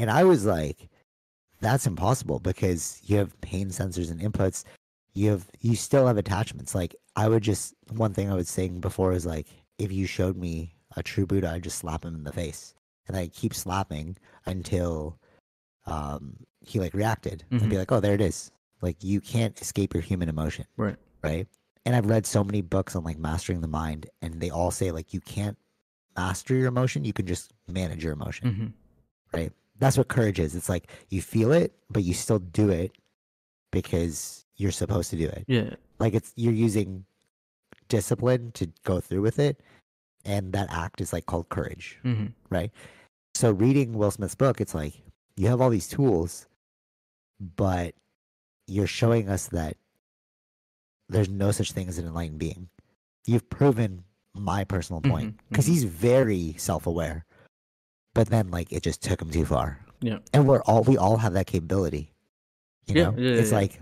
And 0.00 0.10
I 0.10 0.22
was 0.32 0.44
like, 0.56 0.78
that's 1.66 1.86
impossible 1.86 2.38
because 2.50 3.00
you 3.08 3.14
have 3.20 3.40
pain 3.40 3.68
sensors 3.70 4.10
and 4.12 4.20
inputs. 4.20 4.64
You 5.14 5.30
have 5.32 5.44
you 5.68 5.74
still 5.76 6.06
have 6.08 6.18
attachments. 6.18 6.74
Like 6.80 6.92
I 7.22 7.28
would 7.28 7.42
just 7.52 7.74
one 8.04 8.12
thing 8.14 8.30
I 8.30 8.34
was 8.40 8.48
saying 8.48 8.80
before 8.80 9.12
is 9.12 9.26
like 9.26 9.46
if 9.84 9.90
you 9.98 10.06
showed 10.06 10.36
me 10.36 10.54
a 10.96 11.02
true 11.02 11.26
Buddha, 11.26 11.50
I'd 11.50 11.62
just 11.68 11.78
slap 11.78 12.04
him 12.04 12.14
in 12.14 12.24
the 12.24 12.32
face. 12.42 12.74
And 13.06 13.16
I 13.16 13.28
keep 13.28 13.54
slapping 13.54 14.16
until 14.46 15.18
um 15.86 16.22
he 16.60 16.80
like 16.80 16.94
reacted 16.94 17.44
and 17.50 17.70
be 17.70 17.78
like, 17.78 17.92
Oh, 17.92 18.00
there 18.00 18.14
it 18.14 18.20
is. 18.32 18.50
Like 18.82 19.02
you 19.02 19.20
can't 19.20 19.60
escape 19.60 19.94
your 19.94 20.02
human 20.02 20.28
emotion 20.28 20.66
Right. 20.76 20.96
Right? 21.22 21.46
And 21.84 21.96
I've 21.96 22.06
read 22.06 22.26
so 22.26 22.44
many 22.44 22.60
books 22.60 22.94
on 22.94 23.04
like 23.04 23.18
mastering 23.18 23.60
the 23.60 23.68
mind, 23.68 24.08
and 24.20 24.40
they 24.40 24.50
all 24.50 24.70
say 24.70 24.90
like 24.90 25.14
you 25.14 25.20
can't 25.20 25.56
master 26.16 26.54
your 26.54 26.68
emotion, 26.68 27.04
you 27.04 27.12
can 27.12 27.26
just 27.26 27.52
manage 27.68 28.02
your 28.02 28.12
emotion, 28.12 28.54
hmm 28.54 28.66
right? 29.36 29.52
That's 29.78 29.96
what 29.96 30.08
courage 30.08 30.40
is. 30.40 30.56
It's 30.56 30.68
like 30.68 30.90
you 31.10 31.22
feel 31.22 31.52
it, 31.52 31.72
but 31.90 32.02
you 32.02 32.14
still 32.14 32.38
do 32.38 32.70
it 32.70 32.92
because 33.70 34.44
you're 34.56 34.72
supposed 34.72 35.10
to 35.10 35.16
do 35.16 35.26
it. 35.26 35.44
Yeah. 35.46 35.74
Like 35.98 36.14
it's 36.14 36.32
you're 36.34 36.52
using 36.52 37.04
discipline 37.88 38.52
to 38.52 38.70
go 38.84 39.00
through 39.00 39.22
with 39.22 39.38
it, 39.38 39.60
and 40.24 40.52
that 40.52 40.68
act 40.70 41.00
is 41.00 41.12
like 41.12 41.26
called 41.26 41.48
courage, 41.48 41.98
hmm 42.02 42.26
right? 42.50 42.70
So 43.34 43.52
reading 43.52 43.92
Will 43.92 44.10
Smith's 44.10 44.34
book, 44.34 44.60
it's 44.60 44.74
like 44.74 44.94
you 45.36 45.46
have 45.48 45.60
all 45.60 45.70
these 45.70 45.88
tools, 45.88 46.46
but 47.56 47.94
you're 48.66 48.86
showing 48.86 49.28
us 49.28 49.46
that 49.48 49.76
there's 51.08 51.28
no 51.28 51.50
such 51.52 51.72
thing 51.72 51.88
as 51.88 51.98
an 51.98 52.06
enlightened 52.06 52.38
being. 52.38 52.68
You've 53.26 53.48
proven 53.50 54.04
my 54.34 54.64
personal 54.64 55.00
point 55.00 55.34
Mhm, 55.34 55.38
because 55.48 55.64
mhm. 55.66 55.68
he's 55.68 55.84
very 55.84 56.54
self-aware, 56.58 57.24
but 58.14 58.28
then 58.28 58.50
like 58.50 58.72
it 58.72 58.82
just 58.82 59.02
took 59.02 59.20
him 59.20 59.30
too 59.30 59.44
far. 59.44 59.84
Yeah. 60.00 60.18
and 60.32 60.46
we're 60.46 60.62
all 60.62 60.84
we 60.84 60.96
all 60.96 61.16
have 61.16 61.32
that 61.32 61.48
capability. 61.48 62.12
You 62.86 62.94
Yeah, 62.94 63.04
know, 63.10 63.14
yeah, 63.18 63.30
it's 63.40 63.50
yeah. 63.50 63.56
like, 63.56 63.80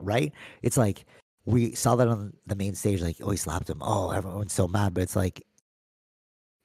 right? 0.00 0.32
It's 0.62 0.76
like 0.76 1.06
we 1.44 1.74
saw 1.76 1.94
that 1.96 2.08
on 2.08 2.34
the 2.46 2.56
main 2.56 2.74
stage. 2.74 3.00
Like, 3.00 3.16
oh, 3.22 3.30
he 3.30 3.36
slapped 3.36 3.70
him. 3.70 3.78
Oh, 3.80 4.10
everyone's 4.10 4.52
so 4.52 4.66
mad, 4.66 4.94
but 4.94 5.02
it's 5.04 5.14
like 5.16 5.42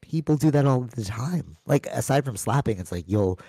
people 0.01 0.35
do 0.37 0.51
that 0.51 0.65
all 0.65 0.81
the 0.81 1.03
time. 1.05 1.55
Like 1.65 1.85
aside 1.87 2.25
from 2.25 2.35
slapping, 2.37 2.79
it's 2.79 2.91
like 2.91 3.05
you'll 3.07 3.39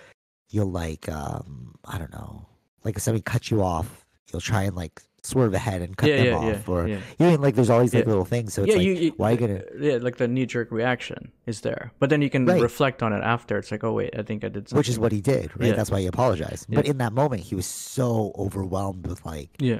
you'll 0.49 0.71
like 0.71 1.09
um 1.09 1.75
I 1.85 1.97
don't 1.97 2.11
know, 2.13 2.45
like 2.83 2.95
if 2.97 3.01
somebody 3.01 3.23
cuts 3.23 3.49
you 3.49 3.63
off, 3.63 4.05
you'll 4.31 4.41
try 4.41 4.63
and 4.63 4.75
like 4.75 5.01
swerve 5.25 5.53
ahead 5.53 5.81
and 5.81 5.97
cut 5.97 6.09
yeah, 6.09 6.15
them 6.17 6.25
yeah, 6.25 6.37
off, 6.37 6.67
yeah, 6.67 6.73
or 6.73 6.87
mean 7.19 7.41
like 7.41 7.55
there's 7.55 7.69
all 7.69 7.81
these 7.81 7.93
like 7.93 8.05
little 8.05 8.25
things. 8.25 8.53
So 8.53 8.63
it's 8.63 8.71
yeah, 8.71 8.77
like 8.77 8.85
you, 8.85 8.93
you, 8.93 9.13
why 9.17 9.31
you 9.31 9.37
gonna 9.37 9.61
yeah, 9.79 9.97
like 9.97 10.17
the 10.17 10.27
knee 10.27 10.45
jerk 10.45 10.71
reaction 10.71 11.31
is 11.45 11.61
there, 11.61 11.91
but 11.99 12.09
then 12.09 12.21
you 12.21 12.29
can 12.29 12.45
Right. 12.45 12.61
reflect 12.61 13.01
on 13.01 13.11
it 13.13 13.23
after. 13.23 13.57
It's 13.57 13.71
like, 13.71 13.83
oh 13.83 13.93
wait, 13.93 14.17
I 14.17 14.21
think 14.23 14.43
I 14.43 14.49
did 14.49 14.69
something. 14.69 14.77
which 14.77 14.89
is 14.89 14.99
what 14.99 15.11
he 15.11 15.21
did, 15.21 15.51
right? 15.59 15.75
That's 15.75 15.91
why 15.91 16.01
he 16.01 16.07
apologized. 16.07 16.67
But 16.69 16.85
in 16.85 16.97
that 16.99 17.13
moment, 17.13 17.41
he 17.41 17.55
was 17.55 17.65
so 17.65 18.31
overwhelmed 18.37 19.07
with 19.07 19.25
like 19.25 19.49
Yeah, 19.59 19.79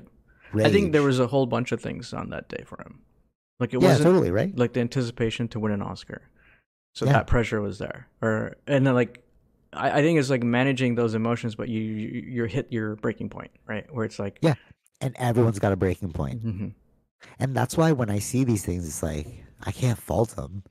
rage. 0.52 0.68
I 0.68 0.72
think 0.72 0.92
there 0.92 1.04
was 1.04 1.20
a 1.20 1.28
whole 1.28 1.46
bunch 1.46 1.72
of 1.72 1.82
things 1.82 2.14
on 2.14 2.30
that 2.32 2.50
day 2.50 2.64
for 2.66 2.82
him. 2.82 3.02
Like 3.60 3.74
it 3.74 3.78
wasn't 3.78 4.04
totally 4.04 4.32
right. 4.32 4.58
like 4.58 4.74
the 4.74 4.82
anticipation 4.82 5.48
to 5.50 5.60
win 5.60 5.72
an 5.72 5.82
Oscar, 5.82 6.22
so 6.94 7.06
that 7.06 7.28
pressure 7.28 7.62
was 7.62 7.78
there. 7.78 8.08
Or 8.22 8.58
and 8.68 8.86
then 8.86 8.94
like, 8.94 9.24
I, 9.72 10.02
think 10.02 10.20
it's 10.20 10.30
like 10.30 10.44
managing 10.44 10.96
those 10.96 11.14
emotions, 11.16 11.56
but 11.56 11.70
you 11.70 11.80
you 11.80 12.22
you 12.28 12.44
hit 12.46 12.72
your 12.72 12.96
breaking 12.98 13.30
point, 13.30 13.52
right? 13.66 13.86
Where 13.94 14.04
it's 14.04 14.20
like, 14.20 14.40
Yeah. 14.42 14.56
And 15.02 15.16
everyone's 15.18 15.60
got 15.60 15.72
a 15.74 15.76
breaking 15.76 16.12
point. 16.14 16.44
mhm. 16.44 16.74
And 17.40 17.56
that's 17.56 17.76
why 17.76 17.92
when 17.92 18.10
I 18.10 18.20
see 18.20 18.44
these 18.44 18.64
things, 18.66 18.86
it's 18.88 19.02
like 19.04 19.28
I 19.64 19.72
can't 19.72 19.98
fault 19.98 20.38
him, 20.38 20.64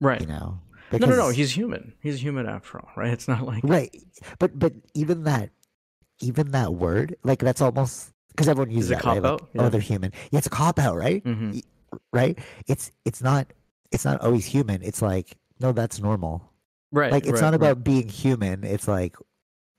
right? 0.00 0.20
you 0.20 0.26
know. 0.26 0.60
no, 0.92 0.98
no, 1.06 1.16
no. 1.16 1.28
He's 1.30 1.50
human. 1.52 1.94
He's 2.00 2.22
human 2.22 2.46
after 2.48 2.78
all, 2.80 2.90
right? 2.96 3.12
It's 3.12 3.28
not 3.28 3.42
like 3.42 3.62
right, 3.64 3.94
but 4.38 4.58
but 4.58 4.72
even 4.94 5.24
that, 5.24 5.50
even 6.20 6.52
that 6.52 6.74
word, 6.74 7.16
like 7.24 7.40
that's 7.40 7.60
almost 7.60 8.12
because 8.30 8.48
everyone 8.48 8.70
uses 8.70 8.92
it 8.92 8.94
that, 8.96 9.04
right? 9.04 9.14
Like, 9.14 9.22
cop-out? 9.22 9.48
Oh, 9.58 9.62
Yeah. 9.64 9.68
they're 9.68 9.80
human. 9.80 10.12
Yeah, 10.30 10.38
it's 10.38 10.46
a 10.46 10.50
cop 10.50 10.78
out, 10.78 10.96
right? 10.96 11.22
Mhm. 11.24 11.62
Right? 12.12 12.38
It's 12.66 12.92
it's 13.04 13.22
not 13.22 13.52
it's 13.90 14.04
not 14.04 14.20
always 14.20 14.44
human. 14.46 14.82
It's 14.82 15.02
like 15.02 15.36
no, 15.60 15.72
that's 15.72 15.98
normal. 16.00 16.52
right. 16.92 17.10
Like 17.10 17.24
it's 17.26 17.40
right, 17.42 17.50
not 17.50 17.60
right. 17.60 17.70
about 17.72 17.82
being 17.84 18.08
human. 18.08 18.62
It's 18.64 18.86
like 18.86 19.16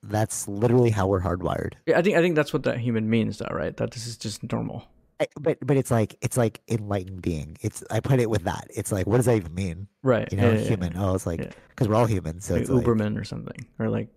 that's 0.04 0.48
literally 0.48 0.90
how 0.92 1.08
we're 1.08 1.22
hardwired. 1.22 1.74
Yeah, 1.86 2.00
I 2.00 2.02
think 2.02 2.18
I 2.18 2.22
think 2.22 2.36
that's 2.36 2.54
what 2.54 2.64
that 2.64 2.80
human 2.80 3.10
means, 3.10 3.38
though, 3.40 3.48
right? 3.52 3.76
That 3.78 3.92
this 3.92 4.08
is 4.08 4.18
just 4.18 4.50
normal. 4.52 4.88
I, 5.22 5.28
but 5.40 5.58
but 5.62 5.76
it's 5.76 5.92
like 5.92 6.16
it's 6.22 6.38
like 6.38 6.62
enlightened 6.70 7.22
being. 7.22 7.58
It's 7.62 7.84
I 7.92 8.00
put 8.00 8.20
it 8.22 8.30
with 8.30 8.44
that. 8.46 8.68
It's 8.74 8.92
like 8.92 9.06
what 9.06 9.18
does 9.18 9.26
that 9.26 9.36
even 9.36 9.54
mean? 9.54 9.88
Right. 10.02 10.32
You 10.32 10.38
know, 10.38 10.48
yeah, 10.48 10.54
yeah, 10.54 10.62
yeah. 10.62 10.68
human. 10.70 10.94
Oh, 10.96 11.14
it's 11.16 11.26
like 11.26 11.54
because 11.70 11.88
we're 11.90 11.96
all 11.96 12.06
human. 12.06 12.40
So 12.40 12.54
Like 12.54 12.62
it's 12.62 12.72
like, 12.72 12.86
Uberman 12.86 13.20
or 13.20 13.26
something, 13.26 13.66
or 13.80 13.90
like 13.90 14.08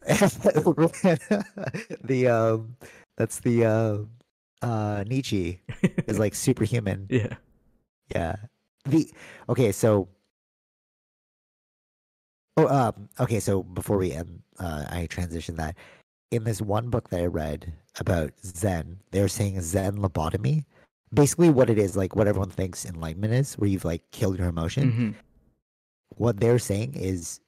the 2.04 2.26
um 2.28 2.76
that's 3.16 3.40
the 3.40 3.64
uh 3.64 3.98
uh 4.66 5.04
Nietzsche 5.06 5.60
is 6.06 6.18
like 6.18 6.34
superhuman. 6.46 7.06
yeah. 7.10 7.34
Yeah. 8.14 8.36
The 8.86 9.08
okay, 9.48 9.70
so 9.72 10.08
Oh 12.68 12.88
um 12.88 13.08
okay, 13.18 13.40
so 13.40 13.62
before 13.62 13.96
we 13.98 14.12
end 14.12 14.42
uh 14.58 14.84
I 14.90 15.06
transition 15.06 15.56
that 15.56 15.76
in 16.30 16.44
this 16.44 16.60
one 16.62 16.90
book 16.90 17.08
that 17.10 17.20
I 17.20 17.26
read 17.26 17.72
about 17.98 18.32
Zen, 18.44 19.00
they're 19.10 19.28
saying 19.28 19.60
Zen 19.62 19.96
lobotomy. 19.98 20.64
Basically 21.12 21.50
what 21.50 21.68
it 21.70 21.78
is, 21.78 21.96
like 21.96 22.14
what 22.14 22.28
everyone 22.28 22.50
thinks 22.50 22.84
enlightenment 22.86 23.32
is, 23.34 23.54
where 23.54 23.68
you've 23.68 23.84
like 23.84 24.02
killed 24.12 24.38
your 24.38 24.48
emotion. 24.48 24.92
Mhm. 24.92 25.14
What 26.16 26.38
they're 26.40 26.58
saying 26.60 26.94
is 26.94 27.40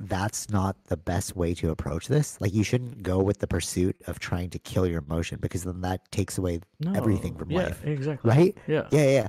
that's 0.00 0.50
not 0.50 0.76
the 0.86 0.96
best 0.96 1.36
way 1.36 1.54
to 1.54 1.70
approach 1.70 2.08
this. 2.08 2.40
Like 2.40 2.52
you 2.52 2.64
shouldn't 2.64 3.02
go 3.02 3.18
with 3.22 3.38
the 3.38 3.46
pursuit 3.46 3.96
of 4.06 4.18
trying 4.18 4.50
to 4.50 4.58
kill 4.58 4.86
your 4.86 4.98
emotion 4.98 5.38
because 5.40 5.62
then 5.64 5.80
that 5.82 6.10
takes 6.10 6.36
away 6.36 6.60
No. 6.80 6.92
everything 6.94 7.36
from 7.36 7.50
yeah, 7.50 7.64
life. 7.64 7.84
exactly. 7.84 8.28
right? 8.28 8.58
Yeah. 8.66 8.88
Yeah, 8.90 9.08
yeah. 9.10 9.28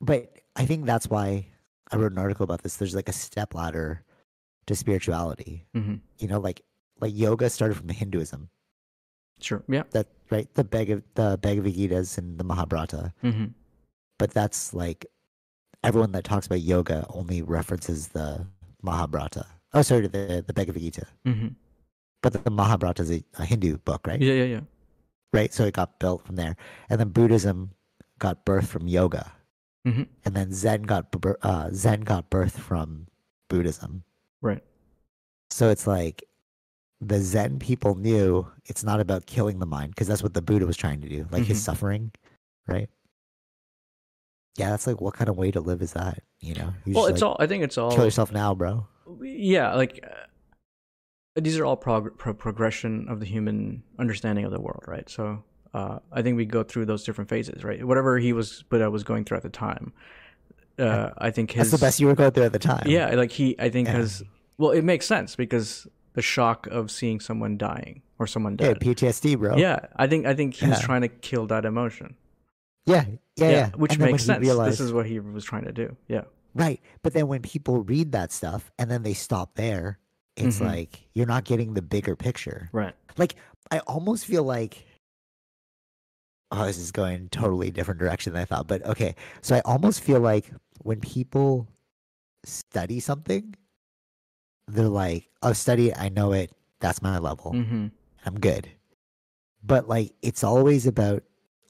But 0.00 0.32
I 0.56 0.66
think 0.66 0.86
that's 0.86 1.08
why 1.08 1.46
I 1.92 1.96
wrote 1.96 2.12
an 2.12 2.18
article 2.18 2.44
about 2.44 2.62
this. 2.62 2.76
There's 2.76 2.94
like 2.94 3.08
a 3.08 3.12
step 3.12 3.54
ladder 3.54 4.02
to 4.66 4.74
spirituality. 4.74 5.66
hmm 5.74 5.96
You 6.18 6.28
know, 6.28 6.40
like 6.40 6.62
like 7.00 7.12
yoga 7.14 7.48
started 7.50 7.76
from 7.76 7.88
Hinduism. 7.88 8.48
Sure. 9.40 9.62
Yeah. 9.68 9.82
That 9.90 10.08
right, 10.30 10.52
the 10.54 10.64
Bhagav 10.64 11.02
the 11.14 11.38
Bhagavad 11.40 11.74
Gita's 11.74 12.18
and 12.18 12.38
the 12.38 12.44
Mahabharata. 12.44 13.12
hmm 13.22 13.46
But 14.18 14.32
that's 14.32 14.72
like 14.74 15.06
everyone 15.84 16.12
that 16.12 16.24
talks 16.24 16.46
about 16.46 16.62
yoga 16.62 17.06
only 17.10 17.42
references 17.42 18.08
the 18.08 18.46
Mahabharata. 18.82 19.46
Oh, 19.74 19.82
sorry, 19.82 20.06
the 20.08 20.42
the 20.46 20.52
Bhagavad 20.54 20.80
Gita. 20.82 21.06
hmm 21.24 21.48
But 22.22 22.32
the, 22.32 22.38
the 22.40 22.50
Mahabharata 22.50 23.02
is 23.02 23.10
a, 23.12 23.22
a 23.38 23.44
Hindu 23.44 23.76
book, 23.78 24.06
right? 24.06 24.20
Yeah. 24.20 24.32
Yeah. 24.34 24.44
Yeah. 24.44 24.60
Right. 25.32 25.52
So 25.52 25.64
it 25.64 25.74
got 25.74 25.98
built 26.00 26.24
from 26.26 26.36
there, 26.36 26.56
and 26.88 26.98
then 26.98 27.10
Buddhism 27.10 27.72
got 28.18 28.44
birth 28.44 28.68
from 28.68 28.88
yoga. 28.88 29.32
Hmm 29.86 30.02
and 30.24 30.34
then 30.34 30.52
Zen 30.52 30.82
got 30.82 31.14
uh, 31.42 31.70
Zen 31.72 32.00
got 32.00 32.28
birth 32.28 32.58
from 32.58 33.06
Buddhism. 33.48 34.02
Right. 34.42 34.62
So 35.50 35.70
it's 35.70 35.86
like 35.86 36.24
the 37.00 37.20
Zen 37.20 37.58
people 37.60 37.94
knew 37.94 38.46
it's 38.64 38.82
not 38.82 39.00
about 39.00 39.26
killing 39.26 39.58
the 39.60 39.66
mind 39.66 39.90
because 39.94 40.08
that's 40.08 40.22
what 40.22 40.34
the 40.34 40.42
Buddha 40.42 40.66
was 40.66 40.76
trying 40.76 41.00
to 41.02 41.08
do, 41.08 41.26
like 41.30 41.44
his 41.44 41.58
Mhm. 41.60 41.64
suffering, 41.64 42.12
right? 42.66 42.88
Yeah, 44.56 44.70
that's 44.70 44.86
like 44.86 45.00
what 45.00 45.14
kind 45.14 45.28
of 45.28 45.36
way 45.36 45.50
to 45.52 45.60
live 45.60 45.82
is 45.82 45.92
that? 45.92 46.22
You 46.40 46.54
know, 46.54 46.72
you 46.84 46.94
Well, 46.94 47.06
it's 47.06 47.20
like, 47.20 47.28
all. 47.30 47.36
I 47.38 47.46
think 47.46 47.62
it's 47.62 47.76
all. 47.78 47.90
kill 47.94 48.04
yourself 48.04 48.32
now, 48.32 48.54
bro. 48.54 48.86
yeah 49.22 49.72
like 49.74 50.00
uh, 50.02 51.40
these 51.40 51.56
are 51.58 51.64
all 51.64 51.76
prog- 51.76 52.18
pro- 52.18 52.34
progression 52.34 53.06
of 53.08 53.20
the 53.20 53.26
human 53.26 53.84
understanding 54.00 54.44
of 54.44 54.50
the 54.50 54.60
world 54.60 54.82
right 54.88 55.08
so 55.08 55.44
uh, 55.76 55.98
i 56.12 56.20
think 56.22 56.36
we 56.36 56.44
go 56.58 56.62
through 56.70 56.84
those 56.86 57.02
different 57.06 57.28
phases 57.30 57.58
right 57.68 57.80
whatever 57.90 58.18
he 58.18 58.32
was 58.32 58.62
buddha 58.70 58.90
was 58.90 59.04
going 59.10 59.24
through 59.24 59.36
at 59.36 59.42
the 59.42 59.56
time 59.66 59.92
uh, 60.78 61.10
i 61.18 61.30
think 61.30 61.50
his 61.52 61.70
That's 61.70 61.80
the 61.80 61.86
best 61.86 62.00
you 62.00 62.06
were 62.06 62.14
going 62.14 62.32
through 62.32 62.44
at 62.44 62.52
the 62.52 62.58
time. 62.58 62.84
yeah 62.86 63.14
like 63.14 63.32
he 63.32 63.56
i 63.58 63.68
think 63.68 63.88
Yeah. 63.88 63.94
has 64.00 64.22
well 64.58 64.70
it 64.70 64.82
makes 64.92 65.06
sense 65.06 65.36
because 65.36 65.86
the 66.14 66.22
shock 66.22 66.66
of 66.68 66.90
seeing 66.90 67.20
someone 67.20 67.56
dying 67.58 68.02
or 68.18 68.26
someone 68.26 68.56
yeah, 68.58 68.72
PTSD, 68.74 69.38
bro. 69.38 69.56
yeah 69.56 69.78
i 69.96 70.06
think 70.06 70.26
i 70.26 70.34
think 70.34 70.54
he 70.54 70.66
was 70.68 70.80
Yeah. 70.80 70.86
trying 70.86 71.02
to 71.02 71.08
kill 71.08 71.46
that 71.48 71.64
emotion 71.64 72.16
yeah, 72.86 73.04
yeah, 73.36 73.50
yeah. 73.50 73.70
which 73.76 73.94
And 73.94 74.02
makes 74.02 74.24
sense 74.24 74.40
realized- 74.40 74.74
this 74.74 74.80
is 74.80 74.92
what 74.92 75.06
he 75.06 75.18
was 75.18 75.44
trying 75.44 75.64
to 75.64 75.72
do 75.72 75.96
yeah 76.08 76.22
Right. 76.54 76.80
But 77.02 77.12
then 77.12 77.28
when 77.28 77.42
people 77.42 77.82
read 77.82 78.12
that 78.12 78.32
stuff 78.32 78.72
and 78.78 78.90
then 78.90 79.02
they 79.02 79.12
stop 79.12 79.56
there, 79.56 79.98
it's 80.38 80.58
Mhm. 80.58 80.64
like 80.64 81.06
you're 81.12 81.26
not 81.26 81.44
getting 81.44 81.74
the 81.74 81.82
bigger 81.82 82.16
picture. 82.16 82.70
right 82.72 82.94
Like 83.18 83.34
I 83.70 83.80
almost 83.80 84.24
feel 84.24 84.42
like 84.42 84.85
oh, 86.50 86.66
this 86.66 86.78
is 86.78 86.92
going 86.92 87.28
totally 87.30 87.70
different 87.70 87.98
direction 88.00 88.32
than 88.32 88.42
I 88.42 88.44
thought. 88.44 88.66
But 88.66 88.84
okay. 88.86 89.14
So 89.42 89.56
I 89.56 89.60
almost 89.64 90.00
feel 90.02 90.20
like 90.20 90.50
when 90.82 91.00
people 91.00 91.66
study 92.44 93.00
something, 93.00 93.54
they're 94.68 94.88
like, 94.88 95.28
Oh, 95.42 95.52
study 95.52 95.88
it, 95.90 95.94
I 95.98 96.08
know 96.08 96.32
it, 96.32 96.52
that's 96.80 97.02
my 97.02 97.18
level. 97.18 97.52
hmm 97.52 97.86
I'm 98.24 98.40
good. 98.40 98.68
But 99.62 99.88
like 99.88 100.12
it's 100.22 100.42
always 100.44 100.86
about 100.86 101.22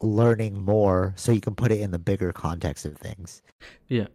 learning 0.03 0.63
more 0.63 1.13
so 1.17 1.33
you 1.33 1.41
can 1.41 1.55
put 1.55 1.73
it 1.73 1.81
in 1.81 1.91
the 1.91 1.99
bigger 1.99 2.33
context 2.33 2.85
of 2.87 2.97
things. 2.97 3.43
Yeah. 3.89 4.07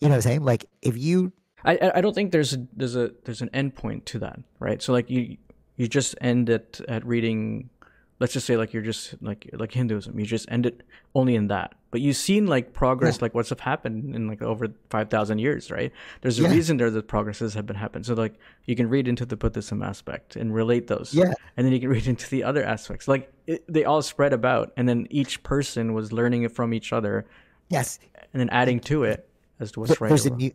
You 0.00 0.08
know 0.08 0.10
what 0.10 0.14
I'm 0.16 0.22
saying? 0.22 0.44
Like 0.44 0.66
if 0.82 0.96
you 0.96 1.32
I 1.64 1.76
I- 1.76 1.92
I 1.98 2.00
don't 2.00 2.14
think 2.14 2.32
there's 2.32 2.52
a 2.54 2.66
there's 2.74 2.96
a 2.96 3.12
there's 3.24 3.42
an 3.42 3.50
end 3.52 3.74
point 3.76 4.06
to 4.06 4.18
that, 4.20 4.38
right? 4.60 4.80
So 4.82 4.92
like 4.92 5.08
you 5.10 5.36
you 5.76 5.88
just 5.88 6.14
end 6.20 6.48
it 6.48 6.80
at 6.88 7.04
reading 7.06 7.70
let's 8.18 8.32
just 8.32 8.46
say 8.46 8.56
like 8.56 8.72
you're 8.72 8.82
just 8.82 9.14
like 9.22 9.48
like 9.52 9.72
Hinduism, 9.72 10.18
you 10.18 10.24
just 10.26 10.50
end 10.50 10.66
it 10.66 10.82
only 11.14 11.34
in 11.36 11.48
that. 11.48 11.74
But 11.90 12.00
you've 12.00 12.16
seen 12.16 12.46
like 12.46 12.72
progress, 12.72 13.22
like 13.22 13.34
what's 13.34 13.48
have 13.50 13.60
happened 13.60 14.14
in 14.14 14.26
like 14.28 14.42
over 14.42 14.68
five 14.90 15.08
thousand 15.10 15.38
years, 15.38 15.70
right? 15.70 15.92
There's 16.20 16.38
a 16.38 16.42
Yeah. 16.42 16.50
reason 16.50 16.76
there 16.76 16.90
that 16.90 17.08
progresses 17.08 17.54
have 17.54 17.66
been 17.66 17.76
happened. 17.76 18.06
So 18.06 18.14
like 18.14 18.34
you 18.64 18.76
can 18.76 18.88
read 18.88 19.08
into 19.08 19.24
the 19.26 19.36
Buddhism 19.36 19.82
aspect 19.82 20.36
and 20.36 20.54
relate 20.54 20.86
those, 20.88 21.14
Yeah. 21.14 21.32
and 21.56 21.66
then 21.66 21.72
you 21.72 21.80
can 21.80 21.88
read 21.96 22.06
into 22.06 22.28
the 22.28 22.44
other 22.44 22.64
aspects. 22.64 23.08
Like 23.08 23.32
it, 23.46 23.64
they 23.72 23.84
all 23.84 24.02
spread 24.02 24.32
about, 24.32 24.72
and 24.76 24.88
then 24.88 25.06
each 25.10 25.42
person 25.42 25.94
was 25.94 26.12
learning 26.12 26.42
it 26.42 26.52
from 26.52 26.74
each 26.74 26.92
other, 26.92 27.26
yes, 27.70 27.98
and 28.32 28.40
then 28.40 28.48
adding 28.50 28.80
to 28.80 29.04
it 29.04 29.28
as 29.60 29.72
to 29.72 29.80
what's 29.80 30.00
right. 30.00 30.08
there's 30.08 30.26
a 30.26 30.30
new 30.30 30.52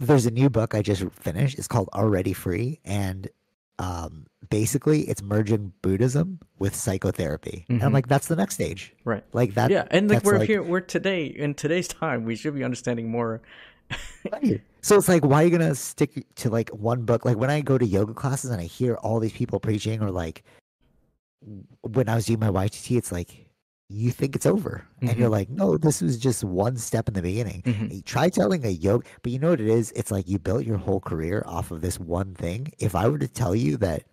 there's 0.00 0.26
a 0.26 0.32
new 0.32 0.50
book 0.50 0.74
I 0.74 0.82
just 0.82 1.04
finished. 1.12 1.58
It's 1.58 1.68
called 1.68 1.88
Already 1.94 2.32
Free, 2.32 2.80
and 2.84 3.28
um, 3.82 4.26
basically 4.48 5.02
it's 5.02 5.22
merging 5.22 5.72
Buddhism 5.82 6.38
with 6.58 6.74
psychotherapy. 6.74 7.64
And 7.68 7.82
I'm 7.82 7.90
Mhm. 7.90 7.94
like, 7.94 8.06
that's 8.08 8.28
the 8.28 8.36
next 8.36 8.54
stage. 8.54 8.94
right. 9.04 9.24
Like 9.32 9.54
that. 9.54 9.70
yeah, 9.70 9.86
and 9.90 10.08
like 10.08 10.22
we're 10.24 10.38
like- 10.38 10.48
here, 10.48 10.62
we're 10.62 10.80
today 10.80 11.24
in 11.26 11.54
today's 11.54 11.88
time. 11.88 12.24
We 12.24 12.36
should 12.36 12.54
be 12.54 12.62
understanding 12.64 13.10
more. 13.10 13.42
Right. 14.32 14.62
So 14.80 14.96
it's 14.96 15.08
like, 15.08 15.24
why 15.24 15.42
are 15.42 15.44
you 15.46 15.50
gonna 15.50 15.74
stick 15.74 16.24
to 16.36 16.48
like 16.48 16.70
one 16.70 17.02
book? 17.04 17.24
Like 17.24 17.36
when 17.36 17.50
I 17.50 17.60
go 17.60 17.76
to 17.76 17.84
yoga 17.84 18.14
classes 18.14 18.50
and 18.50 18.60
I 18.60 18.64
hear 18.64 18.94
all 18.94 19.20
these 19.20 19.32
people 19.32 19.58
preaching, 19.60 20.00
or 20.02 20.10
like 20.10 20.44
when 21.82 22.08
I 22.08 22.14
was 22.14 22.26
doing 22.26 22.38
my 22.40 22.48
YTT, 22.50 22.96
it's 22.96 23.12
like 23.12 23.46
you 23.88 24.10
think 24.10 24.34
it's 24.36 24.46
over, 24.46 24.86
and 25.02 25.18
you're 25.18 25.28
Mhm. 25.28 25.32
like, 25.32 25.50
no, 25.50 25.76
this 25.76 26.00
was 26.00 26.16
just 26.18 26.44
one 26.44 26.76
step 26.78 27.08
in 27.08 27.14
the 27.14 27.22
beginning. 27.22 27.62
Mhm. 27.62 27.92
You 27.92 28.02
Try 28.02 28.28
telling 28.30 28.64
a 28.64 28.70
yoga, 28.70 29.06
but 29.22 29.32
you 29.32 29.38
know 29.38 29.50
what 29.50 29.60
it 29.60 29.68
is? 29.68 29.92
It's 29.94 30.10
like 30.10 30.28
you 30.28 30.38
built 30.38 30.64
your 30.64 30.78
whole 30.78 31.00
career 31.00 31.42
off 31.46 31.70
of 31.70 31.80
this 31.82 32.00
one 32.00 32.34
thing. 32.34 32.72
If 32.78 32.94
I 32.94 33.08
were 33.08 33.18
to 33.18 33.28
tell 33.28 33.54
you 33.54 33.76
that 33.78 34.04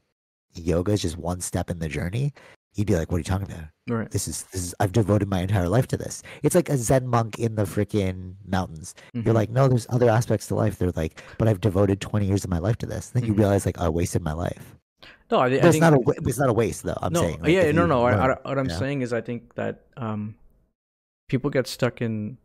yoga 0.55 0.91
is 0.93 1.01
just 1.01 1.17
one 1.17 1.41
step 1.41 1.69
in 1.69 1.79
the 1.79 1.87
journey, 1.87 2.33
you'd 2.75 2.87
be 2.87 2.95
like, 2.95 3.09
what 3.11 3.17
are 3.17 3.19
you 3.19 3.23
talking 3.23 3.49
about? 3.51 3.65
Right. 3.87 4.11
This 4.11 4.27
is 4.27 4.43
this 4.51 4.63
is 4.63 4.75
I've 4.79 4.91
devoted 4.91 5.29
my 5.29 5.41
entire 5.41 5.69
life 5.69 5.87
to 5.87 5.97
this. 5.97 6.23
It's 6.43 6.55
like 6.55 6.69
a 6.69 6.77
Zen 6.77 7.07
monk 7.07 7.39
in 7.39 7.55
the 7.55 7.63
freaking 7.63 8.35
mountains. 8.45 8.95
Mhm. 9.15 9.25
You're 9.25 9.33
like, 9.33 9.49
no, 9.49 9.67
there's 9.67 9.87
other 9.89 10.09
aspects 10.09 10.47
to 10.47 10.55
life. 10.55 10.77
They're 10.77 10.91
like, 10.95 11.21
but 11.37 11.47
I've 11.47 11.61
devoted 11.61 12.01
20 12.01 12.27
years 12.27 12.43
of 12.43 12.49
my 12.49 12.59
life 12.59 12.77
to 12.79 12.85
this. 12.85 13.09
Then 13.11 13.25
you 13.25 13.33
Mhm. 13.33 13.39
realize, 13.39 13.65
like, 13.65 13.79
I 13.79 13.89
wasted 13.89 14.21
my 14.23 14.33
life. 14.33 14.75
No, 15.31 15.39
I, 15.39 15.49
it's 15.49 15.61
think 15.61 15.81
not 15.81 15.93
a 15.93 15.99
it's 16.27 16.39
not 16.39 16.49
a 16.49 16.53
waste 16.53 16.83
though. 16.83 16.97
I'm 17.01 17.13
no, 17.13 17.21
saying. 17.21 17.41
like, 17.41 17.51
yeah, 17.51 17.71
no, 17.71 17.81
you 17.83 17.87
no. 17.87 18.03
I, 18.05 18.13
I, 18.13 18.27
what 18.43 18.57
I'm 18.57 18.69
yeah. 18.69 18.77
saying 18.77 19.01
is, 19.01 19.13
I 19.13 19.21
think 19.21 19.55
that 19.55 19.85
um, 19.97 20.35
people 21.27 21.49
get 21.49 21.67
stuck 21.67 22.01
in 22.01 22.37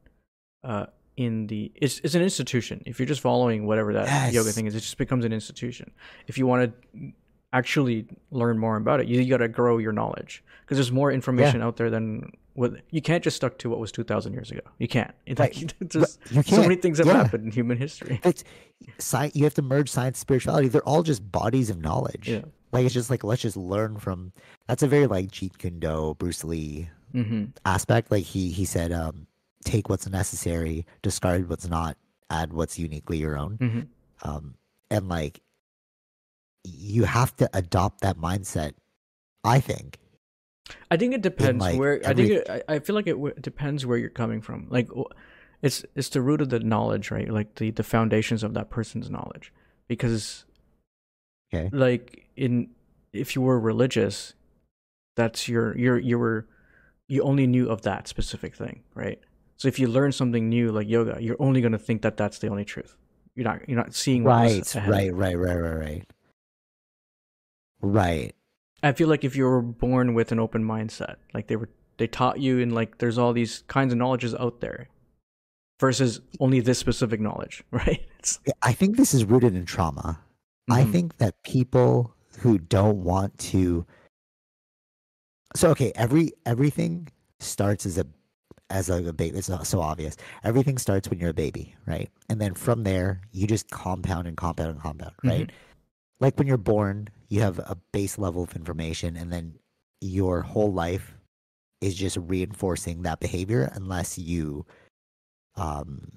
uh, 0.62 0.86
in 1.16 1.46
the 1.46 1.72
it's 1.74 2.00
it's 2.00 2.14
an 2.14 2.22
institution. 2.22 2.82
If 2.86 2.98
you're 2.98 3.06
just 3.06 3.20
following 3.20 3.66
whatever 3.66 3.92
that 3.94 4.32
yoga 4.32 4.50
thing 4.52 4.66
is, 4.66 4.74
it 4.74 4.80
just 4.80 4.98
becomes 4.98 5.24
an 5.24 5.32
institution. 5.32 5.92
If 6.26 6.38
you 6.38 6.46
want 6.46 6.72
to 6.90 7.12
actually 7.52 8.06
learn 8.30 8.58
more 8.58 8.76
about 8.76 9.00
it, 9.00 9.06
you, 9.06 9.24
got 9.26 9.36
to 9.36 9.48
grow 9.48 9.78
your 9.78 9.92
knowledge 9.92 10.42
because 10.62 10.76
there's 10.76 10.90
more 10.90 11.12
information 11.12 11.62
out 11.62 11.76
there 11.76 11.88
than 11.88 12.32
what 12.54 12.72
you 12.90 13.00
can't 13.00 13.22
just 13.22 13.36
stuck 13.36 13.58
to 13.58 13.70
what 13.70 13.78
was 13.78 13.92
2,000 13.92 14.32
years 14.32 14.50
ago. 14.50 14.60
You 14.78 14.88
can't. 14.88 15.12
Right. 15.38 15.74
there's 15.80 16.18
you 16.30 16.42
so 16.42 16.62
many 16.62 16.76
things 16.76 16.98
have 16.98 17.06
Yeah. 17.06 17.22
happened 17.22 17.44
in 17.44 17.52
human 17.52 17.78
history. 17.78 18.20
It's 18.24 18.42
science. 18.98 19.36
You 19.36 19.44
have 19.44 19.54
to 19.54 19.62
merge 19.62 19.88
science, 19.88 20.16
and 20.18 20.20
spirituality. 20.20 20.68
They're 20.68 20.82
all 20.82 21.02
just 21.02 21.30
bodies 21.30 21.70
of 21.70 21.78
knowledge. 21.80 22.28
Yeah. 22.28 22.42
Like 22.74 22.84
it's 22.84 22.92
just 22.94 23.08
like 23.08 23.22
let's 23.24 23.40
just 23.42 23.56
learn 23.56 23.98
from. 23.98 24.32
That's 24.66 24.82
a 24.82 24.88
very 24.88 25.06
like 25.06 25.30
Jeet 25.30 25.56
Kune 25.58 25.78
Do, 25.78 26.16
Bruce 26.18 26.42
Lee 26.44 26.90
hmm 27.12 27.44
aspect. 27.64 28.10
Like 28.10 28.24
he 28.24 28.50
he 28.50 28.64
said, 28.64 28.90
um, 28.92 29.26
take 29.64 29.88
what's 29.88 30.08
necessary, 30.08 30.84
discard 31.00 31.48
what's 31.48 31.68
not, 31.68 31.96
add 32.30 32.52
what's 32.52 32.78
uniquely 32.78 33.18
your 33.18 33.38
own. 33.38 33.56
hmm 33.58 33.80
um, 34.22 34.54
and 34.90 35.08
like 35.08 35.40
you 36.64 37.04
have 37.04 37.34
to 37.36 37.48
adopt 37.52 38.00
that 38.00 38.16
mindset 38.16 38.72
i 39.44 39.60
think 39.60 39.98
I 40.90 40.96
think 40.96 41.12
it 41.12 41.20
depends 41.20 41.60
like, 41.60 41.78
where. 41.78 42.00
I 42.06 42.14
think 42.14 42.30
it, 42.30 42.48
I 42.48 42.62
I 42.76 42.78
feel 42.78 42.94
like 42.96 43.06
it 43.06 43.12
w- 43.20 43.34
depends 43.38 43.84
where 43.84 43.98
you're 43.98 44.08
coming 44.08 44.40
from. 44.40 44.66
Like, 44.70 44.88
it's 45.60 45.84
it's 45.94 46.08
the 46.08 46.22
root 46.22 46.40
of 46.40 46.48
the 46.48 46.58
knowledge, 46.60 47.10
right? 47.10 47.28
Like 47.28 47.56
the 47.56 47.70
the 47.70 47.82
foundations 47.82 48.42
of 48.42 48.54
that 48.54 48.70
person's 48.70 49.10
knowledge. 49.10 49.52
Because, 49.88 50.46
Okay. 51.52 51.68
like 51.70 52.23
in 52.36 52.70
if 53.12 53.34
you 53.36 53.42
were 53.42 53.58
religious, 53.60 54.34
that's 55.16 55.48
your 55.48 55.76
your 55.78 55.98
you 55.98 56.18
were 56.18 56.46
you 57.08 57.22
only 57.22 57.46
knew 57.46 57.68
of 57.68 57.82
that 57.82 58.08
specific 58.08 58.54
thing, 58.56 58.82
right? 58.94 59.20
So 59.56 59.68
if 59.68 59.78
you 59.78 59.86
learn 59.88 60.12
something 60.12 60.48
new 60.48 60.72
like 60.72 60.88
yoga, 60.88 61.18
you're 61.20 61.36
only 61.38 61.60
going 61.60 61.72
to 61.72 61.78
think 61.78 62.02
that 62.02 62.16
that's 62.16 62.38
the 62.38 62.48
only 62.48 62.64
truth. 62.64 62.96
You're 63.34 63.44
not 63.44 63.68
you're 63.68 63.76
not 63.78 63.94
seeing 63.94 64.24
right 64.24 64.62
right 64.74 65.12
right 65.14 65.36
right 65.38 65.54
right 65.60 65.76
right 65.78 66.04
right 67.80 68.34
I 68.82 68.92
feel 68.92 69.08
like 69.08 69.24
if 69.24 69.34
you 69.34 69.44
were 69.44 69.62
born 69.62 70.12
with 70.14 70.30
an 70.32 70.38
open 70.38 70.62
mindset, 70.64 71.16
like 71.32 71.46
they 71.46 71.56
were 71.56 71.70
they 71.96 72.06
taught 72.06 72.40
you 72.40 72.60
and 72.60 72.74
like 72.74 72.98
there's 72.98 73.18
all 73.18 73.32
these 73.32 73.62
kinds 73.68 73.92
of 73.92 73.98
knowledges 73.98 74.34
out 74.34 74.60
there 74.60 74.88
versus 75.80 76.20
only 76.40 76.60
this 76.60 76.78
specific 76.78 77.20
knowledge, 77.20 77.62
right? 77.70 78.04
It's 78.18 78.38
i 78.62 78.72
think 78.72 78.96
this 78.96 79.12
is 79.14 79.24
rooted 79.24 79.54
in 79.54 79.66
trauma 79.66 80.18
i 80.70 80.82
Mhm. 80.82 80.92
think 80.92 81.16
that 81.18 81.34
people 81.42 82.14
who 82.44 82.58
don't 82.58 83.02
want 83.02 83.36
to 83.38 83.86
so 85.56 85.70
okay 85.70 85.90
every 85.96 86.30
everything 86.44 87.08
starts 87.40 87.86
as 87.86 87.96
a 87.96 88.06
as 88.70 88.88
a 88.90 89.12
baby. 89.12 89.38
It's 89.38 89.48
not 89.48 89.66
so 89.66 89.80
obvious. 89.80 90.16
Everything 90.42 90.78
starts 90.78 91.08
when 91.08 91.20
you're 91.20 91.30
a 91.30 91.34
baby, 91.34 91.74
right? 91.86 92.10
And 92.28 92.40
then 92.40 92.54
from 92.54 92.82
there, 92.82 93.20
you 93.30 93.46
just 93.46 93.70
compound 93.70 94.26
and 94.26 94.36
compound 94.36 94.70
and 94.70 94.80
compound, 94.80 95.12
right? 95.22 95.50
Like 96.20 96.36
when 96.38 96.46
you're 96.48 96.56
born, 96.56 97.08
you 97.28 97.40
have 97.40 97.58
a 97.58 97.76
base 97.92 98.18
level 98.18 98.42
of 98.42 98.56
information, 98.56 99.16
and 99.16 99.32
then 99.32 99.54
your 100.00 100.40
whole 100.42 100.72
life 100.72 101.14
is 101.80 101.94
just 101.94 102.16
reinforcing 102.16 103.02
that 103.02 103.20
behavior 103.20 103.70
unless 103.74 104.18
you, 104.18 104.64
um, 105.56 106.10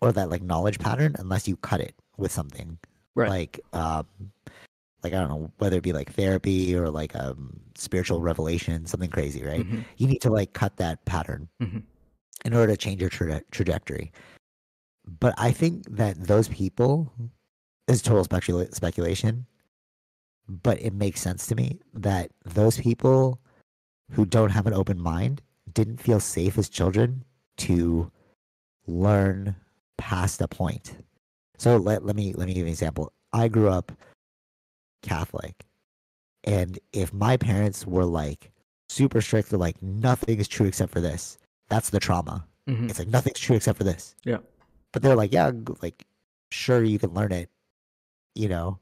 or 0.00 0.12
that 0.12 0.30
like 0.30 0.42
knowledge 0.42 0.78
pattern, 0.78 1.16
unless 1.18 1.48
you 1.48 1.56
cut 1.56 1.80
it 1.80 1.94
with 2.16 2.32
something 2.32 2.78
Right. 3.16 3.30
like 3.30 3.60
um 3.72 4.06
like 5.04 5.12
I 5.12 5.20
don't 5.20 5.28
know 5.28 5.50
whether 5.58 5.76
it 5.76 5.82
be 5.82 5.92
like 5.92 6.12
therapy 6.12 6.74
or 6.74 6.90
like 6.90 7.14
um 7.14 7.60
spiritual 7.76 8.20
revelation, 8.20 8.86
something 8.86 9.10
crazy, 9.10 9.44
right? 9.44 9.64
Mhm. 9.66 9.84
You 9.98 10.06
need 10.08 10.22
to 10.22 10.30
like 10.30 10.52
cut 10.54 10.76
that 10.78 11.04
pattern 11.04 11.48
Mhm. 11.60 11.82
in 12.44 12.54
order 12.54 12.72
to 12.72 12.76
change 12.76 13.00
your 13.00 13.10
traje- 13.10 13.42
trajectory. 13.50 14.12
But 15.20 15.34
I 15.36 15.50
think 15.52 15.84
that 15.96 16.18
those 16.26 16.48
people 16.48 17.12
is 17.88 18.00
total 18.00 18.24
specula- 18.24 18.72
speculation, 18.72 19.46
but 20.48 20.80
it 20.80 20.94
makes 20.94 21.20
sense 21.20 21.46
to 21.48 21.54
me 21.54 21.80
that 21.92 22.30
those 22.44 22.78
people 22.78 23.38
who 24.12 24.24
don't 24.24 24.50
have 24.50 24.66
an 24.66 24.72
open 24.74 24.98
mind 25.00 25.42
didn't 25.72 25.98
feel 26.00 26.20
safe 26.20 26.56
as 26.58 26.68
children 26.68 27.24
to 27.58 28.10
learn 28.86 29.56
past 29.98 30.40
a 30.40 30.48
point. 30.48 30.96
So 31.58 31.76
let, 31.76 32.04
let 32.04 32.16
me 32.16 32.32
let 32.34 32.46
me 32.46 32.54
give 32.54 32.60
you 32.62 32.66
an 32.66 32.70
example. 32.72 33.12
I 33.32 33.48
grew 33.48 33.68
up 33.68 33.92
Catholic. 35.04 35.64
And 36.42 36.78
if 36.92 37.12
my 37.12 37.36
parents 37.36 37.86
were 37.86 38.04
like 38.04 38.50
super 38.88 39.20
strict, 39.20 39.50
they're 39.50 39.58
like, 39.58 39.80
nothing 39.82 40.38
is 40.38 40.48
true 40.48 40.66
except 40.66 40.92
for 40.92 41.00
this. 41.00 41.38
That's 41.68 41.90
the 41.90 42.00
trauma. 42.00 42.46
Mhm. 42.68 42.90
It's 42.90 42.98
like 42.98 43.08
nothing's 43.08 43.38
true 43.38 43.56
except 43.56 43.78
for 43.78 43.84
this. 43.84 44.14
Yeah. 44.24 44.38
But 44.92 45.02
they're 45.02 45.16
like, 45.16 45.32
yeah, 45.32 45.50
like 45.82 46.04
sure 46.50 46.82
you 46.82 46.98
can 46.98 47.10
learn 47.14 47.32
it, 47.32 47.48
you 48.34 48.48
know, 48.48 48.78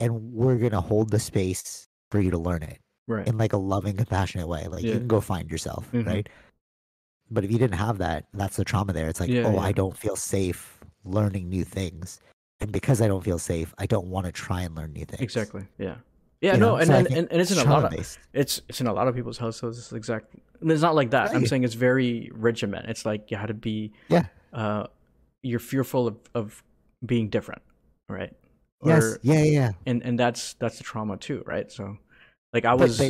and 0.00 0.32
we're 0.32 0.56
gonna 0.56 0.80
hold 0.80 1.10
the 1.10 1.18
space 1.18 1.88
for 2.10 2.20
you 2.20 2.30
to 2.30 2.38
learn 2.38 2.62
it 2.62 2.78
Right. 3.06 3.26
in 3.26 3.38
like 3.38 3.52
a 3.52 3.56
loving, 3.58 3.96
compassionate 3.96 4.48
way. 4.48 4.66
Like 4.68 4.82
you 4.82 4.92
can 4.92 5.06
go 5.08 5.20
find 5.20 5.50
yourself, 5.50 5.90
Mhm. 5.92 6.06
right? 6.06 6.28
But 7.30 7.44
if 7.44 7.50
you 7.52 7.58
didn't 7.58 7.78
have 7.78 7.98
that, 7.98 8.26
that's 8.32 8.56
the 8.56 8.64
trauma 8.64 8.92
there. 8.92 9.08
It's 9.08 9.20
like, 9.20 9.28
Yeah, 9.30 9.44
oh, 9.46 9.52
yeah. 9.54 9.60
I 9.60 9.72
don't 9.72 9.96
feel 9.96 10.16
safe 10.16 10.80
learning 11.04 11.48
new 11.48 11.64
things. 11.64 12.20
And 12.60 12.72
because 12.72 13.00
I 13.00 13.06
don't 13.08 13.22
feel 13.22 13.38
safe, 13.38 13.72
I 13.78 13.86
don't 13.86 14.08
want 14.08 14.26
to 14.26 14.32
try 14.32 14.62
and 14.62 14.74
learn 14.74 14.92
new 14.92 15.04
things. 15.04 15.22
Exactly. 15.22 15.62
Yeah. 15.78 15.96
Yeah. 16.40 16.54
You 16.54 16.60
no, 16.60 16.76
and, 16.76 16.86
So 16.88 16.94
and, 16.94 17.06
and 17.08 17.28
and 17.30 17.40
it's 17.40 17.50
in 17.50 17.58
a 17.58 17.70
lot 17.70 17.84
of 17.84 17.92
it's 17.92 18.18
it's 18.68 18.80
in 18.80 18.86
a 18.86 18.92
lot 18.92 19.08
of 19.08 19.14
people's 19.14 19.38
households. 19.38 19.78
It's 19.78 19.92
exact. 19.92 20.34
and 20.60 20.70
It's 20.70 20.82
not 20.82 20.94
like 20.94 21.10
that. 21.10 21.34
I'm 21.34 21.46
saying 21.46 21.64
it's 21.64 21.74
very 21.74 22.30
regiment. 22.34 22.86
It's 22.88 23.04
like 23.06 23.30
you 23.30 23.36
had 23.36 23.46
to 23.48 23.54
be. 23.54 23.92
Yeah. 24.08 24.26
Uh, 24.52 24.86
you're 25.42 25.60
fearful 25.60 26.08
of 26.08 26.16
of 26.34 26.62
being 27.04 27.28
different, 27.28 27.62
right? 28.08 28.32
Yes. 28.84 29.02
Or- 29.04 29.18
Yeah, 29.22 29.42
yeah, 29.42 29.50
yeah. 29.50 29.72
and 29.86 30.02
and 30.02 30.18
that's 30.18 30.54
that's 30.54 30.78
the 30.78 30.84
trauma 30.84 31.16
too, 31.16 31.42
right? 31.46 31.70
So, 31.70 31.98
like 32.52 32.64
I 32.64 32.74
was, 32.74 33.00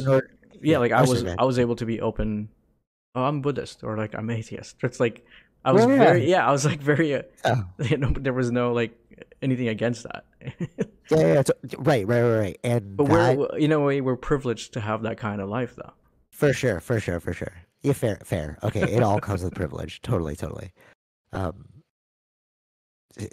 yeah, 0.61 0.79
like 0.79 0.93
I 0.93 1.01
was, 1.03 1.11
sorry, 1.11 1.21
go 1.23 1.27
ahead. 1.29 1.39
I 1.39 1.45
was 1.45 1.59
able 1.59 1.77
to 1.77 1.87
be 1.87 2.01
open. 2.01 2.49
Oh, 3.15 3.25
I'm 3.25 3.41
Buddhist, 3.41 3.83
or 3.83 3.97
like 3.97 4.15
I'm 4.15 4.29
atheist. 4.31 4.77
It's 4.83 5.01
like 5.01 5.25
I 5.65 5.73
was 5.73 5.87
yeah. 5.87 5.97
very, 5.97 6.29
yeah, 6.31 6.47
I 6.47 6.53
was 6.53 6.65
like 6.65 6.81
very, 6.81 7.15
uh, 7.15 7.23
Oh. 7.45 7.65
you 7.85 7.97
know, 7.97 8.11
there 8.11 8.33
was 8.33 8.51
no 8.51 8.73
like 8.73 8.93
anything 9.43 9.68
against 9.68 10.05
that. 10.05 10.24
Yeah, 11.11 11.18
yeah, 11.36 11.43
so- 11.47 11.55
right, 11.78 12.07
right, 12.07 12.20
right, 12.20 12.39
right. 12.39 12.59
And 12.62 12.95
but 12.95 13.07
that, 13.09 13.39
we're, 13.39 13.57
in 13.57 13.72
a 13.72 13.80
way, 13.80 14.03
we're 14.03 14.14
privileged 14.16 14.74
to 14.74 14.80
have 14.80 15.01
that 15.05 15.16
kind 15.16 15.41
of 15.41 15.49
life, 15.49 15.74
though. 15.74 15.93
for 16.32 16.53
sure, 16.53 16.80
for 16.80 17.01
sure, 17.01 17.18
for 17.18 17.32
sure. 17.32 17.53
Yeah, 17.80 17.95
fair, 17.95 18.18
fair. 18.24 18.59
Okay, 18.62 18.82
it 18.82 19.03
all 19.03 19.18
comes 19.18 19.43
with 19.43 19.55
privilege. 19.55 20.01
Totally, 20.03 20.36
totally. 20.36 20.72
Um, 21.32 21.64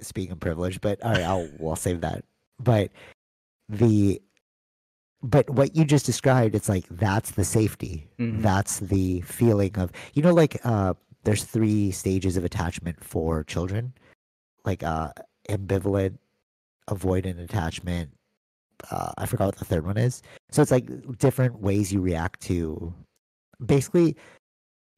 speaking 0.01 0.31
of 0.31 0.39
privilege, 0.39 0.79
but 0.81 1.01
all 1.03 1.11
right, 1.11 1.23
I'll 1.23 1.49
we'll 1.59 1.75
save 1.75 1.99
that. 2.01 2.23
But 2.59 2.91
the, 3.67 4.21
but 5.21 5.49
what 5.49 5.75
you 5.75 5.83
just 5.83 6.05
described, 6.05 6.55
it's 6.55 6.69
like 6.69 6.85
that's 6.89 7.31
the 7.31 7.43
safety. 7.43 8.07
Mhm. 8.19 8.41
That's 8.41 8.79
the 8.79 9.21
feeling 9.21 9.75
of 9.77 9.91
you 10.13 10.21
know, 10.21 10.33
like 10.33 10.57
uh, 10.63 10.93
there's 11.23 11.43
three 11.43 11.91
stages 11.91 12.37
of 12.37 12.45
attachment 12.45 13.03
for 13.03 13.43
children, 13.43 13.93
like 14.63 14.81
uh, 14.83 15.09
ambivalent, 15.49 16.17
avoidant 16.89 17.39
attachment. 17.39 18.11
Uh, 18.91 19.11
I 19.17 19.25
forgot 19.25 19.45
what 19.45 19.57
the 19.57 19.65
third 19.65 19.85
one 19.85 19.97
is. 19.97 20.21
So 20.51 20.61
it's 20.61 20.71
like 20.71 21.17
different 21.17 21.59
ways 21.59 21.91
you 21.91 22.01
react 22.01 22.41
to. 22.41 22.93
Basically, 23.65 24.15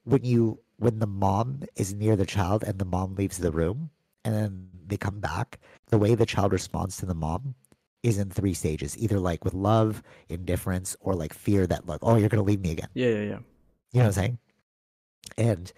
when 0.03 0.23
you 0.23 0.59
when 0.77 0.99
the 0.99 1.07
mom 1.07 1.63
is 1.75 1.93
near 1.93 2.15
the 2.15 2.25
child 2.25 2.63
and 2.63 2.77
the 2.79 2.85
mom 2.85 3.15
leaves 3.15 3.37
the 3.37 3.51
room 3.51 3.89
and 4.25 4.33
then 4.33 4.69
they 4.87 4.97
come 4.97 5.19
back, 5.19 5.59
the 5.87 5.97
way 5.97 6.15
the 6.15 6.25
child 6.25 6.51
responds 6.53 6.97
to 6.97 7.05
the 7.05 7.15
mom 7.15 7.55
is 8.03 8.17
in 8.17 8.29
three 8.29 8.53
stages. 8.53 8.97
Either 8.97 9.19
like 9.19 9.43
with 9.43 9.53
love, 9.53 10.01
indifference, 10.29 10.95
or 10.99 11.13
like 11.13 11.33
fear 11.33 11.67
that 11.67 11.87
like, 11.87 11.99
oh, 12.03 12.15
you're 12.15 12.29
gonna 12.29 12.43
leave 12.43 12.61
me 12.61 12.71
again. 12.71 12.89
Yeah, 12.93 13.09
yeah, 13.09 13.13
yeah. 13.13 13.39
You 13.91 13.99
know 13.99 14.01
what 14.01 14.05
I'm 14.05 14.11
saying? 14.13 14.39
And 15.37 15.71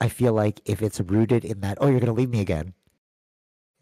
I 0.00 0.08
feel 0.08 0.32
like 0.32 0.60
if 0.64 0.82
it's 0.82 1.00
rooted 1.00 1.44
in 1.44 1.60
that, 1.60 1.78
oh, 1.80 1.88
you're 1.88 2.00
going 2.00 2.06
to 2.06 2.12
leave 2.12 2.30
me 2.30 2.40
again, 2.40 2.72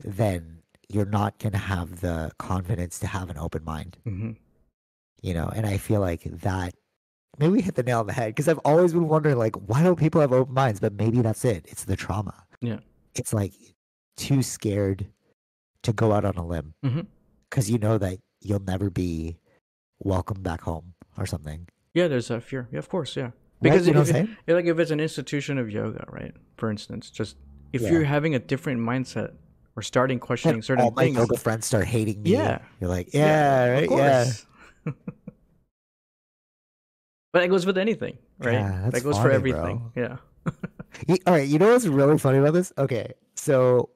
then 0.00 0.58
you're 0.88 1.04
not 1.06 1.38
going 1.38 1.52
to 1.52 1.58
have 1.58 2.00
the 2.00 2.30
confidence 2.38 2.98
to 3.00 3.06
have 3.06 3.30
an 3.30 3.38
open 3.38 3.64
mind, 3.64 3.96
hmm 4.04 4.32
you 5.20 5.34
know? 5.34 5.48
And 5.54 5.66
I 5.66 5.78
feel 5.78 6.00
like 6.00 6.22
that, 6.22 6.74
maybe 7.38 7.60
hit 7.60 7.74
the 7.74 7.82
nail 7.82 8.00
on 8.00 8.06
the 8.06 8.12
head 8.12 8.28
because 8.28 8.48
I've 8.48 8.58
always 8.64 8.92
been 8.92 9.08
wondering, 9.08 9.36
like, 9.36 9.56
why 9.56 9.82
don't 9.82 9.98
people 9.98 10.20
have 10.20 10.32
open 10.32 10.54
minds? 10.54 10.80
But 10.80 10.92
maybe 10.94 11.20
that's 11.22 11.44
it. 11.44 11.66
It's 11.68 11.84
the 11.84 11.96
trauma. 11.96 12.34
Yeah. 12.60 12.78
It's 13.14 13.32
like 13.32 13.52
too 14.16 14.42
scared 14.42 15.06
to 15.82 15.92
go 15.92 16.12
out 16.12 16.24
on 16.24 16.36
a 16.36 16.46
limb 16.46 16.74
because 17.50 17.70
you 17.70 17.78
know 17.78 17.98
that 17.98 18.18
you'll 18.40 18.60
never 18.60 18.90
be 18.90 19.38
welcome 20.02 20.42
back 20.42 20.60
home 20.62 20.94
or 21.16 21.26
something. 21.26 21.68
Yeah, 21.94 22.06
there's 22.08 22.30
a 22.30 22.40
fear. 22.40 22.68
Yeah, 22.72 22.78
of 22.78 22.88
course. 22.88 23.16
Yeah, 23.16 23.22
Right? 23.24 23.32
because 23.60 23.86
you 23.88 23.94
know 23.94 24.02
if, 24.02 24.08
what 24.08 24.16
I'm 24.16 24.26
saying? 24.26 24.36
Like 24.46 24.64
if 24.66 24.78
it's 24.78 24.90
an 24.92 25.00
institution 25.00 25.58
of 25.58 25.68
yoga, 25.70 26.04
right? 26.10 26.32
For 26.56 26.70
instance, 26.70 27.10
just 27.10 27.36
if 27.72 27.82
Yeah. 27.82 27.90
you're 27.90 28.04
having 28.04 28.34
a 28.34 28.38
different 28.38 28.80
mindset 28.80 29.32
or 29.78 29.82
starting 29.82 30.18
questioning 30.18 30.60
certain 30.60 30.84
all 30.84 30.90
my 30.90 31.04
things, 31.04 31.16
yoga 31.16 31.36
friends 31.36 31.64
start 31.64 31.84
hating 31.84 32.20
me. 32.20 32.32
Yeah. 32.32 32.58
You're 32.80 32.90
like, 32.90 33.14
yeah, 33.14 33.64
of 33.64 33.90
right, 33.90 33.98
yeah. 33.98 34.24
but 37.32 37.44
it 37.44 37.48
goes 37.48 37.64
with 37.64 37.78
anything, 37.78 38.18
right? 38.38 38.54
Yeah, 38.54 38.90
that 38.90 39.04
goes 39.04 39.16
for 39.16 39.22
funny, 39.22 39.34
everything. 39.36 39.92
Yeah. 39.94 40.16
You- 41.06 41.18
all 41.26 41.34
right, 41.34 41.46
you 41.46 41.60
know 41.60 41.68
what's 41.68 41.86
really 41.86 42.18
funny 42.18 42.38
about 42.38 42.54
this? 42.54 42.72
Okay, 42.76 43.12
so 43.36 43.90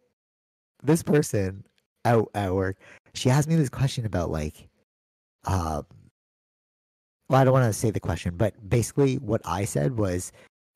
this 0.84 1.02
person 1.02 1.64
out 2.04 2.28
at 2.34 2.54
work, 2.54 2.76
she 3.14 3.28
asked 3.28 3.48
me 3.48 3.56
this 3.56 3.70
question 3.70 4.06
about 4.06 4.30
like, 4.30 4.68
um, 5.44 5.84
well, 7.28 7.40
I 7.40 7.44
don't 7.44 7.52
want 7.52 7.64
to 7.66 7.72
say 7.72 7.90
the 7.90 7.98
question, 7.98 8.36
but 8.36 8.54
basically 8.68 9.16
what 9.16 9.40
I 9.44 9.64
said 9.64 9.98
was, 9.98 10.30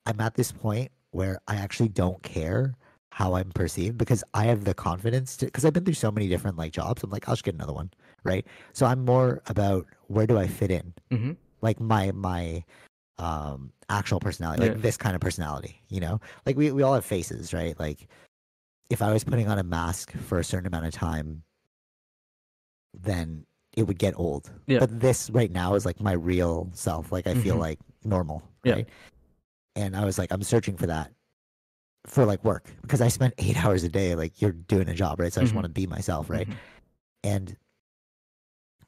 I'm 0.05 0.19
at 0.19 0.33
this 0.33 0.51
point 0.51 0.91
where 1.11 1.39
I 1.47 1.55
actually 1.55 1.89
don't 1.89 2.21
care 2.23 2.73
how 3.11 3.35
I'm 3.35 3.51
perceived 3.51 3.97
because 3.97 4.23
I 4.33 4.45
have 4.45 4.63
the 4.65 4.73
confidence 4.73 5.37
to, 5.37 5.45
because 5.45 5.65
I've 5.65 5.73
been 5.73 5.85
through 5.85 5.93
so 5.95 6.11
many 6.11 6.27
different 6.27 6.57
like 6.57 6.71
jobs. 6.71 7.03
I'm 7.03 7.09
like, 7.09 7.27
I'll 7.27 7.35
just 7.35 7.43
get 7.43 7.55
another 7.55 7.73
one, 7.73 7.91
right? 8.23 8.45
So 8.73 8.85
I'm 8.85 9.05
more 9.05 9.41
about 9.47 9.85
where 10.07 10.27
do 10.27 10.37
I 10.37 10.47
fit 10.47 10.71
in, 10.71 10.93
hmm 11.11 11.31
like 11.61 11.79
my 11.79 12.11
my 12.11 12.63
um 13.17 13.71
actual 13.89 14.19
personality 14.19 14.61
like 14.61 14.73
Yeah. 14.75 14.81
this 14.81 14.95
kind 14.95 15.15
of 15.15 15.21
personality 15.21 15.81
you 15.89 15.99
know 15.99 16.21
like 16.45 16.55
we, 16.55 16.71
we 16.71 16.83
all 16.83 16.93
have 16.93 17.03
faces 17.03 17.51
right 17.51 17.79
like 17.79 18.07
if 18.91 19.01
i 19.01 19.11
was 19.11 19.23
putting 19.23 19.47
on 19.47 19.57
a 19.57 19.63
mask 19.63 20.11
for 20.27 20.37
a 20.37 20.43
certain 20.43 20.67
amount 20.67 20.85
of 20.85 20.93
time 20.93 21.41
then 22.93 23.43
it 23.75 23.83
would 23.83 23.97
get 23.97 24.13
old 24.17 24.51
Yeah. 24.67 24.77
but 24.79 24.99
this 24.99 25.31
right 25.31 25.51
now 25.51 25.73
is 25.73 25.83
like 25.83 25.99
my 25.99 26.11
real 26.11 26.69
self 26.73 27.11
like 27.11 27.25
i 27.25 27.33
feel 27.33 27.55
Mhm. 27.55 27.59
like 27.59 27.79
normal 28.03 28.43
Yeah. 28.63 28.75
right 28.75 28.89
and 29.75 29.95
i 29.95 30.05
was 30.05 30.19
like 30.19 30.31
i'm 30.31 30.43
searching 30.43 30.77
for 30.77 30.85
that 30.85 31.11
for 32.05 32.25
like 32.25 32.43
work 32.43 32.69
because 32.81 33.01
i 33.01 33.07
spent 33.07 33.33
eight 33.37 33.57
hours 33.65 33.83
a 33.83 33.89
day 33.89 34.15
like 34.15 34.41
you're 34.41 34.51
doing 34.53 34.87
a 34.87 34.93
job 34.93 35.19
right 35.19 35.33
so 35.33 35.41
i 35.41 35.43
just 35.43 35.51
Mhm. 35.53 35.57
want 35.57 35.65
to 35.65 35.69
be 35.73 35.87
myself 35.87 36.29
right 36.29 36.47
Mhm. 36.47 36.55
and 37.23 37.57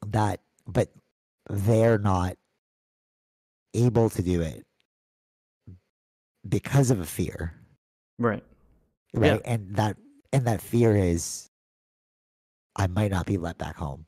that 0.06 0.40
but 0.66 0.88
they're 1.48 1.98
not 1.98 2.36
able 3.74 4.08
to 4.10 4.22
do 4.22 4.40
it 4.40 4.64
because 6.48 6.90
of 6.90 7.00
a 7.00 7.04
fear 7.06 7.54
Right. 8.18 8.42
right 9.14 9.40
and 9.44 9.76
that 9.76 9.96
and 10.32 10.46
that 10.46 10.60
fear 10.62 10.94
is 10.96 11.50
i 12.76 12.86
might 12.86 13.10
not 13.10 13.26
be 13.26 13.36
let 13.36 13.58
back 13.58 13.76
home 13.76 14.06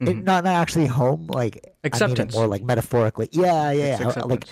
It- 0.00 0.08
Mhm. 0.08 0.24
not 0.24 0.44
not 0.44 0.54
actually 0.54 0.86
home 0.86 1.26
like 1.28 1.56
I 1.56 1.60
mean 1.60 1.72
it 1.72 1.80
Acceptance. 1.86 2.34
more 2.34 2.46
like 2.46 2.62
metaphorically 2.62 3.28
yeah 3.32 3.70
yeah, 3.72 3.98
yeah. 4.00 4.06
or- 4.22 4.28
like 4.28 4.44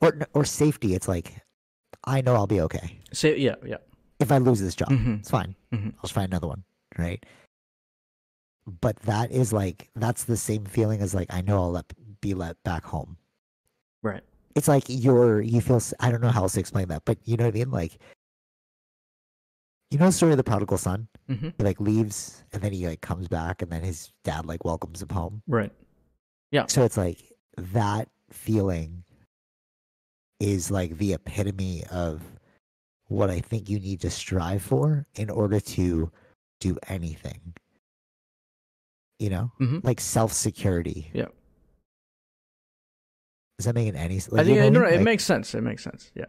or 0.00 0.16
or 0.34 0.44
safety 0.44 0.94
it's 0.94 1.08
like 1.08 1.34
i 2.08 2.20
know 2.20 2.34
i'll 2.34 2.46
be 2.46 2.60
okay 2.60 2.98
Say, 3.12 3.36
yeah, 3.38 3.54
yeah. 3.64 3.76
if 4.18 4.32
i 4.32 4.38
lose 4.38 4.60
this 4.60 4.74
job 4.74 4.88
Mhm. 4.90 5.20
it's 5.20 5.30
fine 5.30 5.54
Mhm. 5.72 5.92
i'll 5.96 6.02
just 6.02 6.14
find 6.14 6.28
another 6.32 6.48
one 6.48 6.64
right 6.98 7.24
but 8.80 8.96
that 9.00 9.30
is 9.30 9.52
like 9.52 9.88
that's 9.96 10.24
the 10.24 10.36
same 10.36 10.64
feeling 10.64 11.00
as 11.00 11.14
like 11.14 11.28
i 11.32 11.40
know 11.40 11.58
i'll 11.62 11.70
let, 11.72 11.86
be 12.20 12.34
let 12.34 12.62
back 12.64 12.84
home 12.84 13.16
Right. 14.02 14.22
it's 14.54 14.68
like 14.68 14.84
you're 14.88 15.40
you 15.40 15.60
feel 15.60 15.80
I 16.00 16.10
don't 16.10 16.20
know 16.20 16.30
how 16.30 16.42
else 16.42 16.54
to 16.54 16.60
explain 16.60 16.86
that, 16.88 17.04
but 17.04 17.18
you 17.24 17.36
know 17.36 17.44
what 17.46 17.54
I 17.54 17.58
mean? 17.58 17.70
Like 17.70 17.98
you 19.90 19.98
know 19.98 20.06
the 20.06 20.12
story 20.12 20.32
of 20.32 20.36
the 20.38 20.44
prodigal 20.44 20.78
son? 20.78 21.08
hmm 21.28 21.48
He 21.56 21.64
like 21.64 21.80
leaves 21.80 22.44
and 22.52 22.62
then 22.62 22.72
he 22.72 22.86
like 22.86 23.00
comes 23.00 23.26
back 23.26 23.62
and 23.62 23.70
then 23.72 23.82
his 23.82 24.12
dad 24.22 24.46
like 24.46 24.64
welcomes 24.64 25.02
him 25.02 25.08
home. 25.08 25.42
Right. 25.48 25.72
Yeah. 26.52 26.66
So 26.68 26.84
it's 26.84 26.96
like 26.96 27.18
that 27.56 28.08
feeling 28.30 29.02
is 30.40 30.70
like 30.70 30.98
the 30.98 31.14
epitome 31.14 31.84
of 31.90 32.22
what 33.08 33.30
I 33.30 33.40
think 33.40 33.68
you 33.68 33.80
need 33.80 34.00
to 34.02 34.10
strive 34.10 34.62
for 34.62 35.06
in 35.14 35.30
order 35.30 35.60
to 35.60 36.10
do 36.60 36.76
anything. 36.88 37.54
You 39.18 39.30
know, 39.30 39.52
Mhm. 39.60 39.82
like 39.84 40.00
self 40.00 40.32
security. 40.32 41.10
Yeah. 41.12 41.26
Is 43.58 43.64
that 43.64 43.74
making 43.74 43.96
any 43.96 44.20
sense? 44.20 44.34
I 44.34 44.44
think 44.44 44.54
you 44.56 44.62
know 44.62 44.68
no, 44.68 44.80
no, 44.82 44.86
it 44.88 45.02
makes 45.02 45.24
sense. 45.24 45.54
It 45.54 45.62
makes 45.62 45.82
sense. 45.82 46.10
Yeah. 46.14 46.26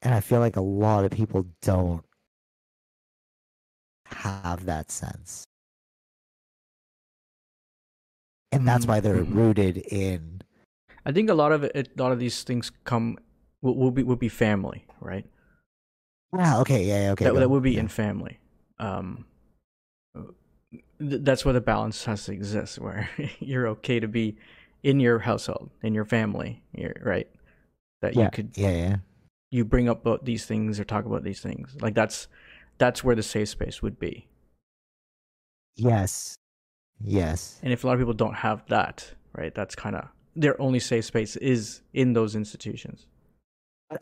and 0.00 0.14
I 0.14 0.20
feel 0.20 0.38
like 0.38 0.54
a 0.54 0.60
lot 0.60 1.04
of 1.04 1.10
people 1.10 1.44
don't 1.60 2.04
have 4.06 4.66
that 4.66 4.92
sense. 4.92 5.44
And 8.52 8.66
that's 8.66 8.86
why 8.86 9.00
they're 9.00 9.24
Mhm. 9.24 9.34
rooted 9.34 9.78
in 9.78 10.42
I 11.08 11.12
think 11.12 11.30
a 11.30 11.34
lot 11.34 11.52
of 11.52 11.64
it, 11.64 11.88
a 11.96 12.02
lot 12.02 12.12
of 12.12 12.18
these 12.18 12.42
things 12.42 12.70
come 12.84 13.16
will, 13.62 13.74
will 13.74 13.90
be 13.90 14.02
will 14.02 14.16
be 14.16 14.28
family, 14.28 14.84
right? 15.00 15.24
Yeah, 16.36 16.58
okay, 16.58 16.84
yeah, 16.84 17.04
yeah, 17.04 17.10
okay. 17.12 17.24
that, 17.24 17.34
that 17.34 17.48
would 17.48 17.62
be 17.62 17.72
yeah. 17.72 17.80
in 17.80 17.88
family. 17.88 18.38
Um, 18.78 19.24
th- 21.00 21.22
that's 21.22 21.46
where 21.46 21.54
the 21.54 21.62
balance 21.62 22.04
has 22.04 22.26
to 22.26 22.32
exist, 22.32 22.78
where 22.78 23.08
you're 23.40 23.66
okay 23.68 23.98
to 23.98 24.06
be 24.06 24.36
in 24.82 25.00
your 25.00 25.18
household, 25.20 25.70
in 25.82 25.94
your 25.94 26.04
family, 26.04 26.62
right? 27.00 27.28
That 28.02 28.14
yeah, 28.14 28.24
you 28.24 28.30
could 28.30 28.50
yeah, 28.54 28.70
yeah. 28.70 28.96
you 29.50 29.64
bring 29.64 29.88
up 29.88 30.02
about 30.02 30.26
these 30.26 30.44
things 30.44 30.78
or 30.78 30.84
talk 30.84 31.06
about 31.06 31.24
these 31.24 31.40
things. 31.40 31.74
Like 31.80 31.94
that's 31.94 32.28
that's 32.76 33.02
where 33.02 33.16
the 33.16 33.22
safe 33.22 33.48
space 33.48 33.80
would 33.80 33.98
be. 33.98 34.28
Yes. 35.74 36.36
Yes. 37.00 37.58
And 37.62 37.72
if 37.72 37.82
a 37.82 37.86
lot 37.86 37.94
of 37.94 37.98
people 37.98 38.12
don't 38.12 38.34
have 38.34 38.66
that, 38.68 39.14
right, 39.32 39.54
that's 39.54 39.74
kind 39.74 39.96
of 39.96 40.08
their 40.36 40.60
only 40.60 40.78
safe 40.80 41.04
space 41.04 41.36
is 41.36 41.82
in 41.92 42.12
those 42.12 42.34
institutions. 42.36 43.06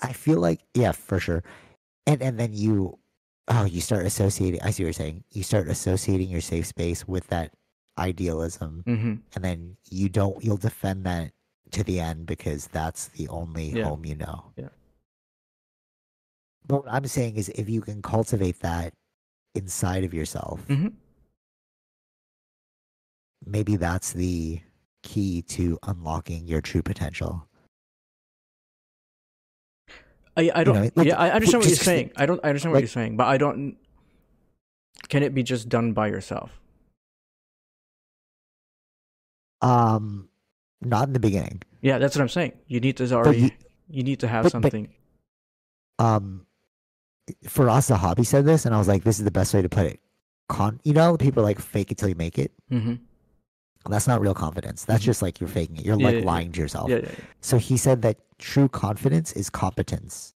I 0.03 0.13
feel 0.13 0.41
like 0.41 0.61
yeah, 0.75 0.93
for 0.93 1.19
sure. 1.21 1.43
And 2.07 2.23
and 2.23 2.39
then 2.39 2.53
you 2.53 2.99
oh, 3.49 3.65
you 3.65 3.81
start 3.81 4.05
associating 4.07 4.61
I 4.63 4.71
see 4.71 4.83
what 4.83 4.87
you're 4.89 4.93
saying. 4.93 5.25
You 5.31 5.43
start 5.43 5.69
associating 5.69 6.29
your 6.29 6.41
safe 6.41 6.67
space 6.67 7.07
with 7.07 7.29
that 7.29 7.53
idealism 7.99 8.83
hmm 8.87 9.15
and 9.35 9.43
then 9.45 9.77
you 9.91 10.09
don't 10.09 10.43
you'll 10.45 10.59
defend 10.59 11.05
that 11.05 11.33
to 11.73 11.83
the 11.83 11.99
end 11.99 12.27
because 12.27 12.67
that's 12.69 13.09
the 13.09 13.27
only 13.29 13.71
Yeah. 13.71 13.85
home 13.85 14.05
you 14.05 14.17
know. 14.17 14.53
Yeah. 14.57 14.69
But 16.67 16.85
what 16.85 16.93
I'm 16.93 17.07
saying 17.07 17.37
is 17.37 17.49
if 17.51 17.69
you 17.69 17.81
can 17.81 18.03
cultivate 18.03 18.61
that 18.61 18.93
inside 19.55 20.05
of 20.05 20.13
yourself, 20.13 20.61
hmm 20.67 20.89
maybe 23.45 23.77
that's 23.77 24.13
the 24.13 24.61
key 25.07 25.43
to 25.43 25.79
unlocking 25.87 26.47
your 26.47 26.61
true 26.61 26.83
potential. 26.83 27.47
I, 30.37 30.51
I 30.55 30.65
don't. 30.65 30.75
know, 30.75 30.91
like, 30.97 31.07
yeah, 31.07 31.17
I 31.19 31.31
understand 31.31 31.63
what 31.63 31.69
you're 31.69 31.77
saying. 31.77 32.11
I 32.17 32.27
don't. 32.27 32.41
I 32.45 32.49
understand 32.49 32.73
what 32.73 32.77
like- 32.79 32.83
you're 32.83 32.89
saying, 33.01 33.17
but 33.17 33.27
I 33.27 33.39
don't. 33.39 33.77
Can 35.09 35.23
it 35.23 35.33
be 35.35 35.43
just 35.43 35.69
done 35.69 35.93
by 35.93 36.09
yourself? 36.09 36.51
Um 39.63 40.29
not 40.83 41.07
in 41.09 41.13
the 41.15 41.21
beginning. 41.21 41.63
Yeah, 41.81 41.99
that's 41.99 42.15
what 42.17 42.23
I'm 42.23 42.29
saying. 42.29 42.53
You 42.67 42.81
need 42.81 42.97
to 42.99 43.11
already. 43.15 43.39
you- 43.41 43.51
you, 43.89 44.03
need 44.03 44.21
to 44.21 44.29
have 44.29 44.43
but- 44.43 44.53
but- 44.53 44.63
something. 44.63 44.89
um 45.99 46.45
for 47.49 47.71
us 47.71 47.87
the 47.89 47.97
hobby 47.97 48.23
said 48.25 48.45
this 48.45 48.65
and 48.67 48.75
i 48.75 48.79
was 48.79 48.87
like 48.87 49.03
this 49.03 49.19
is 49.19 49.25
the 49.25 49.31
best 49.33 49.53
way 49.55 49.61
to 49.63 49.69
put 49.69 49.87
it 49.87 49.99
con 50.49 50.79
you 50.85 50.93
know 50.93 51.17
people 51.17 51.43
like 51.43 51.59
fake 51.59 51.91
it 51.91 51.99
till 51.99 52.09
you 52.09 52.15
make 52.15 52.39
it 52.39 52.53
hmm 52.71 52.95
that's 53.91 54.07
not 54.07 54.21
real 54.21 54.35
confidence 54.35 54.85
that's 54.85 55.03
Mhm. 55.03 55.07
just 55.07 55.23
like 55.23 55.41
you're 55.41 55.49
faking 55.49 55.77
it 55.77 55.85
you're 55.87 55.97
Yeah, 55.99 56.07
like 56.07 56.15
yeah, 56.15 56.21
yeah. 56.21 56.27
lying 56.27 56.53
to 56.53 56.61
yourself 56.61 56.91
Yeah, 56.91 56.97
yeah, 56.97 57.09
yeah. 57.19 57.25
so 57.41 57.59
he 57.59 57.77
said 57.77 58.03
that 58.03 58.17
true 58.39 58.69
confidence 58.69 59.33
is 59.33 59.49
competence 59.51 60.35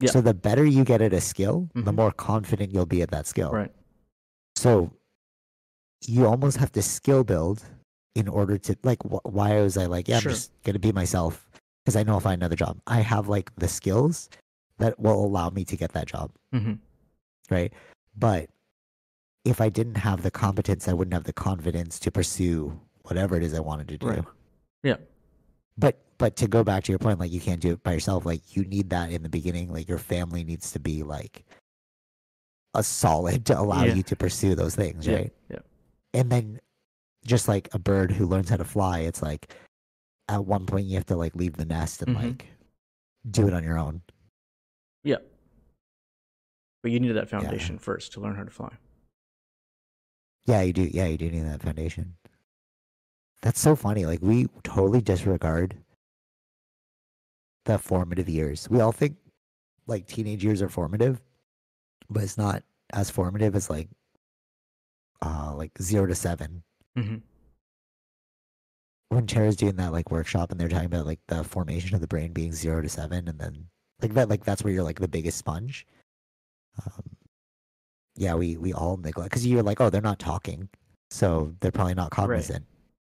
Yeah. 0.00 0.10
so 0.10 0.20
the 0.20 0.34
better 0.34 0.64
you 0.64 0.84
get 0.84 1.00
at 1.02 1.12
a 1.12 1.20
skill 1.20 1.68
the 1.74 1.90
Mhm. 1.92 1.96
more 1.96 2.12
confident 2.12 2.72
you'll 2.72 2.86
be 2.86 3.02
at 3.02 3.10
that 3.10 3.26
skill 3.26 3.50
Right. 3.52 3.72
so 4.56 4.90
you 6.06 6.26
almost 6.26 6.58
have 6.58 6.72
to 6.72 6.82
skill 6.82 7.24
build 7.24 7.64
in 8.14 8.28
order 8.28 8.58
to 8.58 8.76
like 8.82 9.02
wh- 9.02 9.24
why 9.24 9.60
was 9.60 9.76
i 9.76 9.86
like 9.86 10.08
yeah 10.08 10.20
Sure. 10.20 10.30
i'm 10.30 10.36
just 10.36 10.52
gonna 10.62 10.78
be 10.78 10.92
myself 10.92 11.48
because 11.84 11.96
i 11.96 12.02
know 12.02 12.12
i'll 12.14 12.20
find 12.20 12.40
another 12.42 12.56
job 12.56 12.78
i 12.86 13.00
have 13.00 13.28
like 13.28 13.50
the 13.56 13.68
skills 13.68 14.28
that 14.78 14.98
will 15.00 15.24
allow 15.24 15.50
me 15.50 15.64
to 15.64 15.76
get 15.76 15.92
that 15.92 16.06
job 16.06 16.30
hmm 16.52 16.74
right? 17.50 17.72
But 18.16 18.48
if 19.44 19.60
I 19.60 19.68
didn't 19.68 19.96
have 19.96 20.22
the 20.22 20.30
competence, 20.30 20.88
I 20.88 20.92
wouldn't 20.92 21.12
have 21.14 21.24
the 21.24 21.32
confidence 21.32 21.98
to 22.00 22.10
pursue 22.10 22.80
whatever 23.02 23.36
it 23.36 23.42
is 23.42 23.52
I 23.54 23.60
wanted 23.60 23.88
to 23.88 23.98
do. 23.98 24.06
Right. 24.06 24.24
Yeah. 24.82 24.96
But 25.76 26.00
but 26.16 26.36
to 26.36 26.46
go 26.48 26.62
back 26.64 26.84
to 26.84 26.92
your 26.92 26.98
point, 26.98 27.18
like 27.18 27.32
you 27.32 27.40
can't 27.40 27.60
do 27.60 27.72
it 27.72 27.82
by 27.82 27.92
yourself. 27.92 28.24
Like 28.24 28.56
you 28.56 28.64
need 28.64 28.90
that 28.90 29.10
in 29.10 29.22
the 29.22 29.28
beginning. 29.28 29.72
Like 29.72 29.88
your 29.88 29.98
family 29.98 30.44
needs 30.44 30.72
to 30.72 30.78
be 30.78 31.02
like 31.02 31.44
a 32.74 32.82
solid 32.82 33.44
to 33.46 33.58
allow 33.58 33.84
Yeah. 33.84 33.94
you 33.94 34.02
to 34.04 34.16
pursue 34.16 34.54
those 34.54 34.74
things, 34.74 35.06
Yeah. 35.06 35.14
right? 35.16 35.32
Yeah. 35.50 35.58
And 36.14 36.30
then 36.30 36.60
just 37.26 37.48
like 37.48 37.68
a 37.74 37.78
bird 37.78 38.12
who 38.12 38.26
learns 38.26 38.48
how 38.48 38.56
to 38.56 38.64
fly, 38.64 39.00
it's 39.00 39.22
like 39.22 39.52
at 40.28 40.44
one 40.44 40.64
point 40.66 40.86
you 40.86 40.94
have 40.94 41.06
to 41.06 41.16
like 41.16 41.34
leave 41.34 41.56
the 41.56 41.64
nest 41.64 42.02
and 42.02 42.16
Mhm. 42.16 42.22
like 42.22 42.46
do 43.30 43.46
it 43.48 43.52
on 43.54 43.64
your 43.64 43.78
own. 43.78 44.02
Yeah. 45.02 45.18
But 46.82 46.92
you 46.92 47.00
needed 47.00 47.16
that 47.16 47.28
foundation 47.28 47.78
first 47.78 48.12
to 48.12 48.20
learn 48.20 48.36
how 48.36 48.44
to 48.44 48.50
fly. 48.50 48.76
Yeah, 50.46 50.62
you 50.62 50.72
do. 50.72 50.82
Yeah, 50.84 51.06
you 51.06 51.18
do 51.18 51.30
need 51.30 51.44
that 51.44 51.62
foundation. 51.62 52.16
That's 53.42 53.60
so 53.60 53.76
funny. 53.76 54.06
Like 54.06 54.20
we 54.22 54.46
totally 54.62 55.00
disregard 55.00 55.76
the 57.64 57.78
formative 57.78 58.28
years. 58.28 58.68
We 58.70 58.80
all 58.80 58.92
think 58.92 59.16
like 59.86 60.06
teenage 60.06 60.44
years 60.44 60.62
are 60.62 60.68
formative, 60.68 61.20
but 62.10 62.22
it's 62.22 62.38
not 62.38 62.62
as 62.92 63.10
formative 63.10 63.56
as 63.56 63.70
like 63.70 63.88
uh 65.22 65.52
like 65.56 65.72
zero 65.80 66.06
to 66.06 66.14
seven. 66.14 66.62
hmm 66.96 67.16
When 69.08 69.26
Tara's 69.26 69.56
doing 69.56 69.76
that 69.76 69.92
like 69.92 70.10
workshop 70.10 70.50
and 70.50 70.60
they're 70.60 70.68
talking 70.68 70.86
about 70.86 71.06
like 71.06 71.20
the 71.28 71.42
formation 71.44 71.94
of 71.94 72.00
the 72.02 72.06
brain 72.06 72.32
being 72.32 72.52
zero 72.52 72.82
to 72.82 72.88
seven 72.88 73.28
and 73.28 73.38
then 73.38 73.68
like 74.02 74.12
that 74.14 74.28
like 74.28 74.44
that's 74.44 74.62
where 74.64 74.72
you're 74.72 74.82
like 74.84 75.00
the 75.00 75.08
biggest 75.08 75.38
sponge. 75.38 75.86
Um 76.84 77.16
yeah, 78.16 78.34
we 78.34 78.56
we 78.56 78.72
all 78.72 78.96
neglect 78.96 79.30
because 79.30 79.46
you're 79.46 79.62
like, 79.62 79.80
oh, 79.80 79.90
they're 79.90 80.00
not 80.00 80.18
talking, 80.18 80.68
so 81.10 81.54
they're 81.60 81.72
probably 81.72 81.94
not 81.94 82.10
cognizant. 82.10 82.64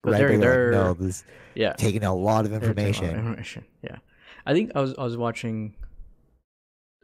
But 0.02 0.12
right? 0.12 0.18
they're- 0.18 0.30
you're 0.32 0.40
they're- 0.40 0.70
no, 0.72 0.94
this 0.94 1.24
Yeah. 1.54 1.72
taking 1.74 2.04
a 2.04 2.14
lot 2.14 2.44
of 2.44 2.50
They're 2.52 2.60
taking 2.60 2.78
a 2.78 2.82
lot 2.82 2.88
of 2.88 2.94
information. 2.94 3.18
information. 3.18 3.64
Yeah. 3.82 3.96
I 4.46 4.52
think 4.54 4.72
I 4.74 4.80
was 4.80 4.94
I 4.98 5.02
was 5.04 5.16
watching. 5.16 5.74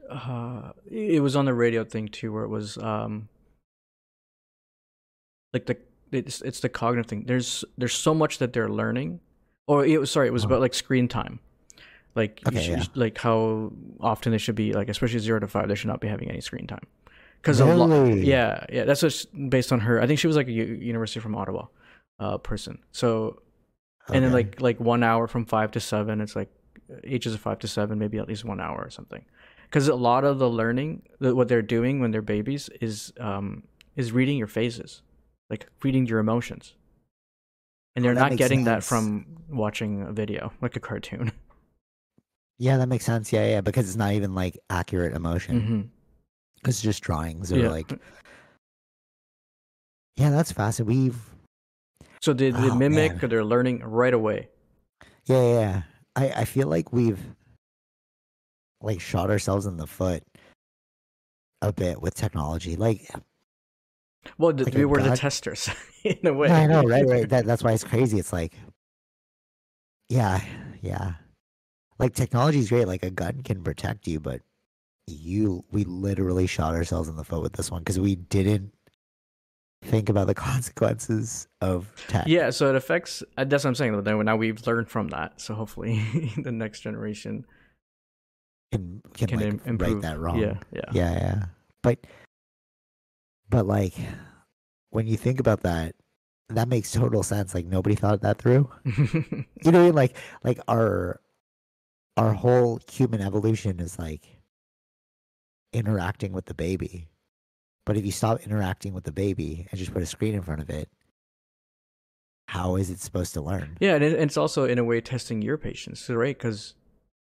Uh, 0.08 0.72
it 0.90 1.22
was 1.22 1.34
on 1.34 1.44
the 1.46 1.54
radio 1.54 1.82
thing 1.84 2.08
too, 2.08 2.32
where 2.32 2.44
it 2.44 2.48
was 2.48 2.78
um. 2.78 3.28
Like 5.52 5.66
the 5.66 5.76
it's 6.12 6.40
it's 6.42 6.60
the 6.60 6.68
cognitive 6.68 7.06
thing. 7.08 7.24
There's 7.26 7.64
there's 7.78 7.94
so 7.94 8.14
much 8.14 8.38
that 8.38 8.52
they're 8.52 8.68
learning, 8.68 9.20
or 9.66 9.84
it 9.84 9.98
was 10.00 10.10
sorry, 10.10 10.28
it 10.28 10.32
was 10.32 10.44
Uh-huh. 10.44 10.54
about 10.54 10.60
like 10.62 10.74
screen 10.74 11.08
time, 11.08 11.38
like 12.14 12.40
Okay, 12.46 12.60
should, 12.62 12.78
yeah. 12.78 12.84
like 12.94 13.18
how 13.18 13.72
often 14.00 14.32
they 14.32 14.38
should 14.38 14.54
be 14.56 14.72
like 14.72 14.88
especially 14.88 15.18
zero 15.20 15.38
to 15.40 15.48
five 15.48 15.68
they 15.68 15.74
should 15.74 15.88
not 15.88 16.00
be 16.00 16.08
having 16.08 16.28
any 16.30 16.40
screen 16.40 16.66
time, 16.66 16.86
because 17.44 17.60
a 17.60 17.66
lot 17.66 17.90
yeah 18.24 18.64
yeah 18.72 18.84
that's 18.84 19.02
what's 19.02 19.26
based 19.26 19.72
on 19.72 19.80
her. 19.80 20.00
I 20.00 20.06
think 20.06 20.18
she 20.18 20.26
was 20.26 20.36
like 20.36 20.48
a 20.48 20.52
U- 20.52 20.78
University 20.80 21.20
from 21.20 21.34
Ottawa, 21.34 21.66
uh 22.18 22.38
person. 22.38 22.78
So 22.92 23.42
and 24.12 24.24
then 24.24 24.32
like 24.32 24.60
like 24.60 24.80
one 24.80 25.02
hour 25.02 25.26
from 25.26 25.44
five 25.46 25.70
to 25.72 25.80
seven 25.80 26.20
it's 26.20 26.36
like 26.36 26.50
ages 27.04 27.32
of 27.34 27.40
five 27.40 27.58
to 27.60 27.68
seven 27.68 27.98
maybe 27.98 28.18
at 28.18 28.28
least 28.28 28.44
one 28.44 28.60
hour 28.60 28.78
or 28.82 28.90
something 28.90 29.24
because 29.62 29.88
a 29.88 29.94
lot 29.94 30.24
of 30.24 30.38
the 30.38 30.48
learning 30.48 31.02
the, 31.20 31.34
what 31.34 31.48
they're 31.48 31.62
doing 31.62 32.00
when 32.00 32.10
they're 32.10 32.20
babies 32.20 32.68
is 32.82 33.12
um 33.18 33.62
is 33.96 34.12
reading 34.12 34.36
your 34.36 34.46
phases 34.46 35.00
like 35.48 35.66
reading 35.82 36.04
your 36.06 36.18
emotions 36.18 36.74
and 37.96 38.04
Oh, 38.04 38.08
they're 38.08 38.14
that 38.14 38.30
not 38.30 38.36
getting 38.36 38.64
that 38.64 38.84
from 38.84 39.24
watching 39.48 40.02
a 40.02 40.12
video 40.12 40.52
like 40.60 40.76
a 40.76 40.80
cartoon 40.80 41.32
yeah, 42.58 42.76
that 42.76 42.86
makes 42.88 43.04
sense. 43.04 43.32
Yeah, 43.32 43.46
yeah, 43.46 43.60
because 43.62 43.88
it's 43.88 43.96
not 43.96 44.12
even 44.12 44.34
like 44.34 44.58
accurate 44.70 45.14
emotion. 45.14 45.60
hmm 45.60 45.80
It's 46.66 46.82
just 46.82 47.02
drawings 47.02 47.52
or 47.52 47.58
Yeah. 47.58 47.68
like. 47.70 47.92
Yeah, 50.16 50.30
that's 50.30 50.52
fascinating. 50.52 51.04
We've 51.04 51.20
so 52.20 52.32
they, 52.32 52.50
they 52.50 52.70
Oh, 52.70 52.74
mimic 52.74 53.12
man. 53.12 53.24
or 53.24 53.28
they're 53.28 53.44
learning 53.44 53.80
right 53.80 54.14
away 54.14 54.48
yeah, 55.26 55.42
yeah, 55.42 55.60
yeah. 55.60 55.82
I 56.16 56.28
I 56.42 56.44
feel 56.44 56.68
like 56.68 56.92
we've 56.92 57.20
like 58.80 59.00
shot 59.00 59.30
ourselves 59.30 59.66
in 59.66 59.76
the 59.76 59.86
foot 59.86 60.22
a 61.62 61.72
bit 61.72 62.00
with 62.00 62.14
technology. 62.14 62.76
Like 62.76 63.08
well 64.38 64.52
Like 64.54 64.74
we 64.74 64.84
were 64.84 65.02
the 65.02 65.16
testers 65.16 65.70
in 66.04 66.26
a 66.26 66.32
way 66.32 66.48
I 66.50 66.66
know, 66.66 66.82
right, 66.84 67.06
right. 67.06 67.28
That 67.28 67.46
that's 67.46 67.62
why 67.62 67.72
it's 67.72 67.84
crazy. 67.84 68.18
It's 68.18 68.32
like, 68.32 68.54
yeah, 70.08 70.40
yeah. 70.82 71.14
Like 71.98 72.14
technology 72.14 72.58
is 72.58 72.68
great. 72.68 72.86
Like 72.86 73.02
a 73.02 73.10
gun 73.10 73.42
can 73.42 73.62
protect 73.62 74.06
you, 74.06 74.20
but 74.20 74.40
you, 75.06 75.64
we 75.70 75.84
literally 75.84 76.46
shot 76.46 76.74
ourselves 76.74 77.08
in 77.08 77.16
the 77.16 77.24
foot 77.24 77.42
with 77.42 77.52
this 77.54 77.70
one 77.70 77.80
because 77.82 78.00
we 78.00 78.16
didn't 78.16 78.72
think 79.84 80.08
about 80.08 80.26
the 80.26 80.34
consequences 80.34 81.46
of 81.60 81.92
tech. 82.08 82.24
Yeah, 82.26 82.50
so 82.50 82.68
it 82.70 82.74
affects. 82.76 83.22
uh, 83.36 83.44
That's 83.44 83.64
what 83.64 83.68
I'm 83.70 83.74
saying. 83.74 84.02
Then 84.02 84.24
now 84.24 84.36
we've 84.36 84.66
learned 84.66 84.88
from 84.88 85.08
that. 85.08 85.40
So 85.40 85.54
hopefully, 85.54 86.02
the 86.42 86.52
next 86.52 86.80
generation 86.80 87.44
can 88.72 89.02
can, 89.14 89.28
can 89.28 89.38
like 89.38 89.48
im- 89.48 89.60
improve. 89.66 89.92
right 89.92 90.02
that 90.02 90.18
wrong. 90.18 90.38
Yeah, 90.38 90.54
yeah. 90.72 90.80
yeah, 90.92 91.12
yeah. 91.12 91.44
But 91.82 92.06
but 93.50 93.66
like 93.66 93.94
when 94.90 95.06
you 95.06 95.16
think 95.16 95.38
about 95.38 95.62
that, 95.64 95.94
that 96.48 96.68
makes 96.68 96.90
total 96.92 97.22
sense. 97.22 97.54
Like 97.54 97.66
nobody 97.66 97.94
thought 97.94 98.22
that 98.22 98.38
through. 98.38 98.70
You 99.64 99.70
know 99.72 99.78
what 99.80 99.82
I 99.82 99.86
mean? 99.86 99.94
Like 99.94 100.16
like 100.42 100.58
our 100.68 101.20
our 102.16 102.32
whole 102.32 102.80
human 102.90 103.20
evolution 103.20 103.80
is 103.80 103.98
like 103.98 104.33
interacting 105.74 106.32
with 106.32 106.46
the 106.46 106.54
baby. 106.54 107.08
But 107.86 107.96
if 107.96 108.06
you 108.06 108.12
stop 108.12 108.40
interacting 108.42 108.94
with 108.94 109.04
the 109.04 109.12
baby 109.12 109.66
and 109.70 109.78
just 109.78 109.92
put 109.92 110.02
a 110.02 110.06
screen 110.06 110.34
in 110.34 110.42
front 110.42 110.62
of 110.62 110.70
it, 110.70 110.88
how 112.48 112.76
is 112.76 112.90
it 112.90 113.00
supposed 113.00 113.34
to 113.34 113.40
learn? 113.40 113.76
yeah, 113.80 113.94
and 113.94 114.04
it's 114.04 114.36
also 114.36 114.64
in 114.64 114.78
a 114.78 114.84
way 114.84 115.00
testing 115.00 115.42
your 115.42 115.58
patience, 115.58 116.08
right? 116.08 116.36
Because 116.36 116.74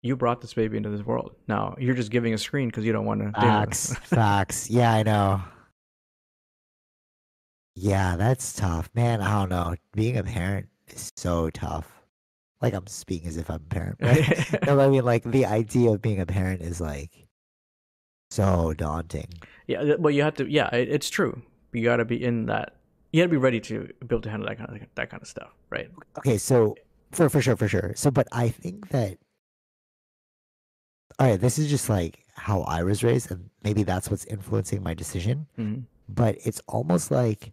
you 0.03 0.17
brought 0.17 0.41
this 0.41 0.55
baby 0.55 0.77
into 0.77 0.91
this 0.91 1.05
world. 1.05 1.35
Now 1.49 1.75
you're 1.79 1.95
just 1.95 2.11
giving 2.11 2.33
a 2.33 2.39
screen 2.39 2.69
because 2.69 2.85
you 2.85 2.93
don't 2.93 3.05
want 3.05 3.21
to. 3.23 3.33
Facts, 3.33 3.95
facts. 4.05 4.71
Yeah, 4.71 4.93
I 4.93 5.03
know. 5.03 5.43
Yeah, 7.75 8.17
that's 8.17 8.55
tough, 8.55 8.89
man. 8.95 9.21
I 9.21 9.33
don't 9.33 9.51
know. 9.51 9.75
Being 9.93 10.17
a 10.17 10.25
parent 10.25 10.69
is 10.89 11.11
so 11.17 11.51
tough. 11.51 11.93
Like 12.63 12.73
I'm 12.73 12.87
speaking 12.87 13.29
as 13.29 13.37
if 13.37 13.51
I'm 13.51 13.57
a 13.57 13.59
parent. 13.59 13.99
Right? 14.01 14.63
no, 14.67 14.81
I 14.81 14.89
mean, 14.89 15.05
like 15.05 15.25
the 15.25 15.45
idea 15.45 15.91
of 15.91 16.01
being 16.01 16.21
a 16.21 16.27
parent 16.27 16.63
is 16.63 16.81
like 16.81 17.26
so 18.31 18.73
daunting. 18.75 19.29
yeah, 19.67 19.95
well, 19.99 20.11
you 20.13 20.23
have 20.23 20.35
to. 20.37 20.51
Yeah, 20.51 20.69
it, 20.75 20.89
it's 20.89 21.09
true. 21.11 21.41
You 21.73 21.85
got 21.85 21.97
to 21.97 22.05
be 22.05 22.23
in 22.23 22.47
that. 22.47 22.75
You 23.13 23.23
got 23.23 23.27
to 23.27 23.31
be 23.31 23.37
ready 23.37 23.61
to 23.61 23.85
be 23.85 24.15
able 24.15 24.21
to 24.23 24.31
handle 24.31 24.49
that 24.49 24.59
kind 24.59 24.71
of 24.83 24.89
that 24.95 25.11
kind 25.11 25.23
of 25.23 25.29
stuff, 25.29 25.51
right? 25.71 25.91
Okay, 26.19 26.39
so 26.39 26.75
for 27.13 27.29
for 27.29 27.41
sure, 27.41 27.57
for 27.57 27.69
sure. 27.69 27.93
So, 27.95 28.11
but 28.11 28.27
I 28.33 28.49
think 28.49 28.89
that 28.91 29.19
all 31.19 31.29
right, 31.29 31.41
this 31.41 31.59
is 31.59 31.69
just 31.71 31.89
like 31.89 32.25
how 32.35 32.61
I 32.63 32.83
was 32.83 33.03
raised, 33.03 33.31
and 33.31 33.49
maybe 33.63 33.83
that's 33.85 34.11
what's 34.11 34.25
influencing 34.27 34.83
my 34.83 34.95
decision. 34.95 35.47
hmm 35.57 35.81
but 36.09 36.37
it's 36.45 36.63
almost 36.69 37.11
like 37.11 37.53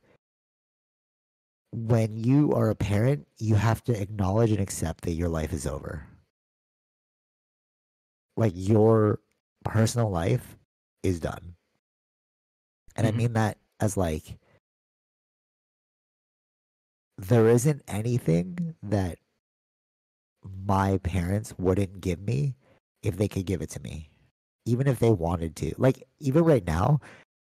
when 1.71 2.15
you 2.15 2.53
are 2.53 2.69
a 2.69 2.75
parent, 2.75 3.25
you 3.39 3.55
have 3.55 3.83
to 3.85 3.99
acknowledge 3.99 4.51
and 4.51 4.59
accept 4.59 5.05
that 5.05 5.13
your 5.13 5.27
life 5.27 5.51
is 5.53 5.65
over. 5.65 6.05
Like 8.37 8.53
your 8.55 9.19
personal 9.65 10.11
life 10.11 10.55
is 11.03 11.19
done. 11.19 11.55
And 12.95 13.05
Mhm. 13.05 13.09
I 13.09 13.11
mean 13.11 13.33
that 13.33 13.57
as 13.79 13.97
like 13.97 14.37
there 17.17 17.47
isn't 17.47 17.83
anything 17.87 18.75
that 18.83 19.17
my 20.65 20.97
parents 20.99 21.53
wouldn't 21.57 22.01
give 22.01 22.19
me 22.19 22.55
if 23.01 23.17
they 23.17 23.27
could 23.27 23.45
give 23.45 23.61
it 23.61 23.69
to 23.71 23.81
me. 23.81 24.09
Even 24.65 24.87
if 24.87 24.99
they 24.99 25.11
wanted 25.11 25.55
to. 25.57 25.73
Like 25.77 26.03
even 26.19 26.43
right 26.45 26.65
now, 26.65 26.99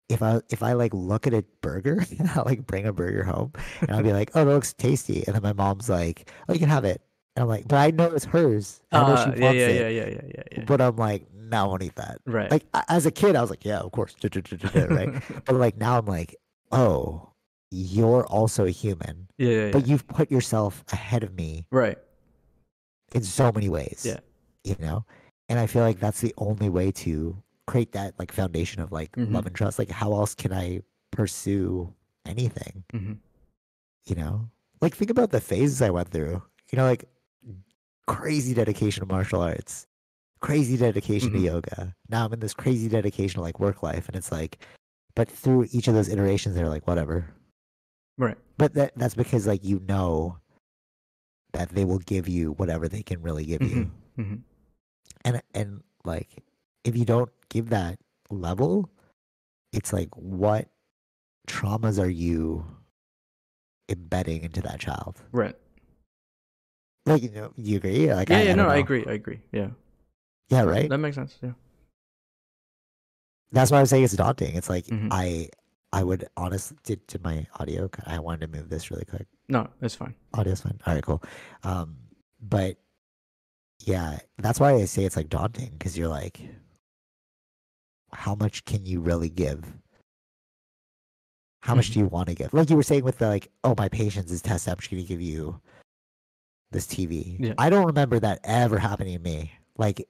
if 0.10 0.22
I 0.22 0.41
if 0.50 0.64
I 0.64 0.74
like 0.74 0.93
look 0.93 1.28
at 1.28 1.34
a 1.34 1.43
burger, 1.62 2.06
I 2.36 2.41
like 2.41 2.66
bring 2.66 2.86
a 2.86 2.93
burger 2.93 3.24
home 3.24 3.54
and 3.82 3.91
I'll 3.91 4.04
be 4.04 4.14
like, 4.20 4.32
Oh, 4.36 4.46
that 4.46 4.52
looks 4.52 4.74
tasty 4.74 5.24
and 5.26 5.36
then 5.36 5.43
my 5.43 5.54
mom's 5.54 5.89
like, 5.89 6.32
Oh, 6.50 6.54
you 6.54 6.60
can 6.60 6.70
have 6.70 6.86
it. 6.86 7.02
And 7.36 7.43
I'm 7.43 7.50
like, 7.50 7.68
but 7.68 7.78
I 7.78 7.91
know 7.91 8.12
it's 8.14 8.26
hers. 8.26 8.82
I 8.91 9.04
know 9.04 9.16
Uh, 9.16 9.16
she 9.16 9.30
yeah, 9.32 9.46
wants 9.46 9.62
yeah, 9.62 9.68
it. 9.70 9.82
yeah, 9.82 9.88
yeah, 9.89 10.10
yeah, 10.10 10.22
yeah, 10.36 10.43
yeah. 10.54 10.64
But 10.66 10.82
I'm 10.82 10.96
like, 10.96 11.28
no, 11.56 11.64
I 11.64 11.68
won't 11.68 11.84
eat 11.84 11.95
that. 11.95 12.20
right. 12.26 12.51
Like 12.51 12.66
as 12.89 13.06
a 13.06 13.12
kid, 13.12 13.36
I 13.36 13.41
was 13.41 13.49
like, 13.49 13.64
yeah, 13.66 13.80
of 13.80 13.91
course, 13.91 14.16
right? 14.24 15.14
but 15.45 15.56
like 15.56 15.78
now, 15.78 15.97
I'm 15.99 16.06
like, 16.06 16.36
oh, 16.72 17.30
you're 17.72 18.26
also 18.28 18.66
a 18.66 18.70
human, 18.72 19.28
yeah, 19.38 19.49
yeah, 19.49 19.66
yeah. 19.66 19.72
but 19.72 19.88
you've 19.88 20.08
put 20.08 20.32
yourself 20.32 20.84
ahead 20.91 21.24
of 21.24 21.34
me 21.34 21.66
right. 21.72 21.97
in 23.14 23.24
so 23.24 23.51
many 23.51 23.70
ways. 23.70 24.03
Yeah. 24.06 24.20
you 24.64 24.76
know, 24.80 25.06
and 25.49 25.60
I 25.60 25.68
feel 25.68 25.84
like 25.84 25.99
that's 25.99 26.22
the 26.22 26.34
only 26.38 26.70
way 26.70 26.91
to 27.06 27.36
create 27.68 27.91
that 27.93 28.14
like 28.20 28.32
foundation 28.32 28.82
of 28.82 28.91
like 28.91 29.12
Mhm. 29.14 29.34
love 29.34 29.45
and 29.45 29.56
trust. 29.56 29.80
Like, 29.80 29.89
how 29.91 30.14
else 30.14 30.36
can 30.36 30.53
I 30.53 30.82
pursue 31.12 31.93
anything? 32.26 32.84
hmm 32.91 33.14
You 34.06 34.16
know, 34.16 34.49
like 34.82 34.95
think 34.95 35.10
about 35.12 35.32
the 35.32 35.41
phases 35.41 35.82
I 35.82 35.89
went 35.89 36.10
through. 36.10 36.41
You 36.72 36.78
know, 36.78 36.86
like 36.86 37.06
crazy 38.08 38.53
dedication 38.53 39.01
to 39.01 39.12
martial 39.12 39.41
arts, 39.41 39.88
crazy 40.42 40.78
dedication 40.78 41.30
Mhm. 41.30 41.34
to 41.34 41.40
yoga. 41.40 41.96
Now 42.10 42.26
I'm 42.26 42.34
in 42.34 42.40
this 42.40 42.54
crazy 42.54 42.88
dedication 42.90 43.36
to 43.36 43.42
like 43.42 43.60
work 43.60 43.82
life, 43.84 44.08
and 44.08 44.16
it's 44.16 44.32
like, 44.32 44.60
but 45.16 45.30
through 45.30 45.68
each 45.72 45.88
of 45.88 45.94
those 45.94 46.10
iterations, 46.10 46.56
they're 46.56 46.70
like 46.70 46.88
whatever. 46.88 47.34
Right. 48.18 48.38
But 48.58 48.74
that 48.76 48.94
that's 48.96 49.16
because 49.16 49.48
like 49.48 49.64
you 49.64 49.80
know 49.88 50.38
that 51.54 51.70
they 51.70 51.86
will 51.86 52.00
give 52.00 52.28
you 52.28 52.52
whatever 52.54 52.88
they 52.88 53.04
can 53.04 53.22
really 53.22 53.46
give 53.46 53.62
you, 53.62 53.90
hmm 54.16 54.24
hmm 54.24 54.36
and 55.24 55.42
and 55.54 55.84
like 56.04 56.44
if 56.84 56.96
you 56.96 57.06
don't 57.06 57.32
give 57.50 57.70
that 57.70 57.98
level, 58.30 58.90
it's 59.74 59.92
like 59.94 60.10
what 60.16 60.68
traumas 61.48 62.00
are 62.00 62.10
you 62.10 62.66
embedding 63.90 64.44
into 64.44 64.62
that 64.62 64.80
child? 64.80 65.22
Right. 65.32 65.56
Like 67.06 67.24
you 67.24 67.30
know, 67.32 67.54
you 67.56 67.78
agree? 67.78 68.12
Like 68.14 68.30
Yeah, 68.30 68.38
I, 68.38 68.42
yeah. 68.44 68.52
I 68.52 68.56
no, 68.56 68.64
don't 68.64 68.72
I 68.72 68.78
agree. 68.78 69.06
I 69.08 69.14
agree. 69.14 69.40
Yeah. 69.52 69.70
Yeah, 70.50 70.64
right. 70.64 70.89
That 70.89 70.98
makes 71.00 71.16
sense. 71.16 71.38
Yeah. 71.41 71.52
That's 73.52 73.72
why 73.72 73.80
I'm 73.80 73.86
saying 73.86 74.04
it's 74.04 74.14
daunting. 74.14 74.56
It's 74.56 74.70
like 74.70 74.86
Mhm. 74.88 75.10
I 75.12 75.50
I 75.93 76.04
would 76.04 76.28
honestly 76.36 76.78
did 76.84 77.08
to 77.10 77.20
my 77.24 77.48
audio. 77.58 77.89
I 78.06 78.20
wanted 78.20 78.41
to 78.52 78.58
move 78.58 78.70
this 78.70 78.91
really 78.91 79.06
quick. 79.06 79.28
No, 79.48 79.70
it's 79.82 79.96
fine. 79.96 80.14
Audio's 80.34 80.60
fine. 80.62 80.78
All 80.86 80.93
right, 80.93 81.04
cool. 81.04 81.24
Um, 81.64 81.98
but 82.41 82.78
yeah, 83.80 84.20
that's 84.38 84.60
why 84.60 84.74
I 84.74 84.86
say 84.86 85.06
it's 85.06 85.16
like 85.16 85.30
daunting 85.30 85.72
because 85.72 85.98
you're 85.98 86.10
like, 86.10 86.41
how 88.12 88.36
much 88.36 88.66
can 88.66 88.86
you 88.86 89.00
really 89.00 89.30
give? 89.30 89.64
How 91.62 91.76
much 91.76 91.89
Mhm. 91.91 91.93
do 91.93 92.00
you 92.00 92.08
want 92.08 92.28
to 92.30 92.36
give? 92.36 92.54
Like 92.54 92.70
you 92.70 92.76
were 92.76 92.84
saying 92.84 93.04
with 93.06 93.20
the 93.20 93.28
like, 93.28 93.50
oh, 93.64 93.74
my 93.78 93.88
patience 93.89 94.32
is 94.32 94.41
tested. 94.41 94.72
I'm 94.74 94.80
just 94.80 94.91
going 94.91 95.02
to 95.02 95.08
give 95.08 95.22
you 95.22 95.62
this 96.72 96.86
TV. 96.88 97.38
Yeah. 97.39 97.54
I 97.58 97.70
don't 97.70 97.86
remember 97.86 98.20
that 98.20 98.39
ever 98.43 98.78
happening 98.80 99.18
to 99.18 99.24
me. 99.24 99.52
Like, 99.78 100.08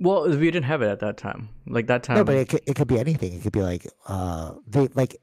Well, 0.00 0.28
we 0.28 0.36
didn't 0.50 0.64
have 0.64 0.80
it 0.82 0.88
at 0.88 1.00
that 1.00 1.16
time. 1.16 1.48
Like 1.66 1.88
that 1.88 2.02
time. 2.04 2.16
no, 2.18 2.24
but 2.24 2.36
it 2.36 2.48
could, 2.48 2.60
it 2.66 2.74
could 2.76 2.86
be 2.88 2.98
anything. 2.98 3.32
It 3.34 3.42
could 3.42 3.52
be 3.52 3.62
like, 3.62 3.86
uh, 4.06 4.54
they 4.66 4.88
like. 4.94 5.16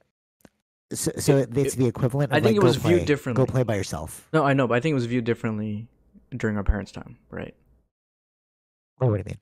So, 0.94 1.12
so 1.18 1.38
It- 1.38 1.58
it's 1.58 1.74
it- 1.76 1.78
the 1.78 1.88
equivalent. 1.88 2.32
Of 2.32 2.38
I 2.38 2.40
think 2.42 2.58
like, 2.58 2.64
it 2.64 2.68
was 2.68 2.78
go 2.78 2.90
viewed 2.90 3.00
play- 3.00 3.06
differently. 3.06 3.46
Go 3.46 3.52
play 3.52 3.64
by 3.64 3.76
yourself. 3.76 4.28
no, 4.34 4.44
I 4.44 4.54
know, 4.54 4.68
but 4.68 4.76
I 4.76 4.80
think 4.82 4.92
it 4.92 4.96
was 4.96 5.06
viewed 5.08 5.24
differently 5.26 5.88
during 6.36 6.58
our 6.58 6.64
parents' 6.64 6.92
time, 6.92 7.18
right? 7.30 7.56
Oh, 9.02 9.08
what 9.08 9.14
do 9.18 9.20
you 9.20 9.24
mean? 9.26 9.40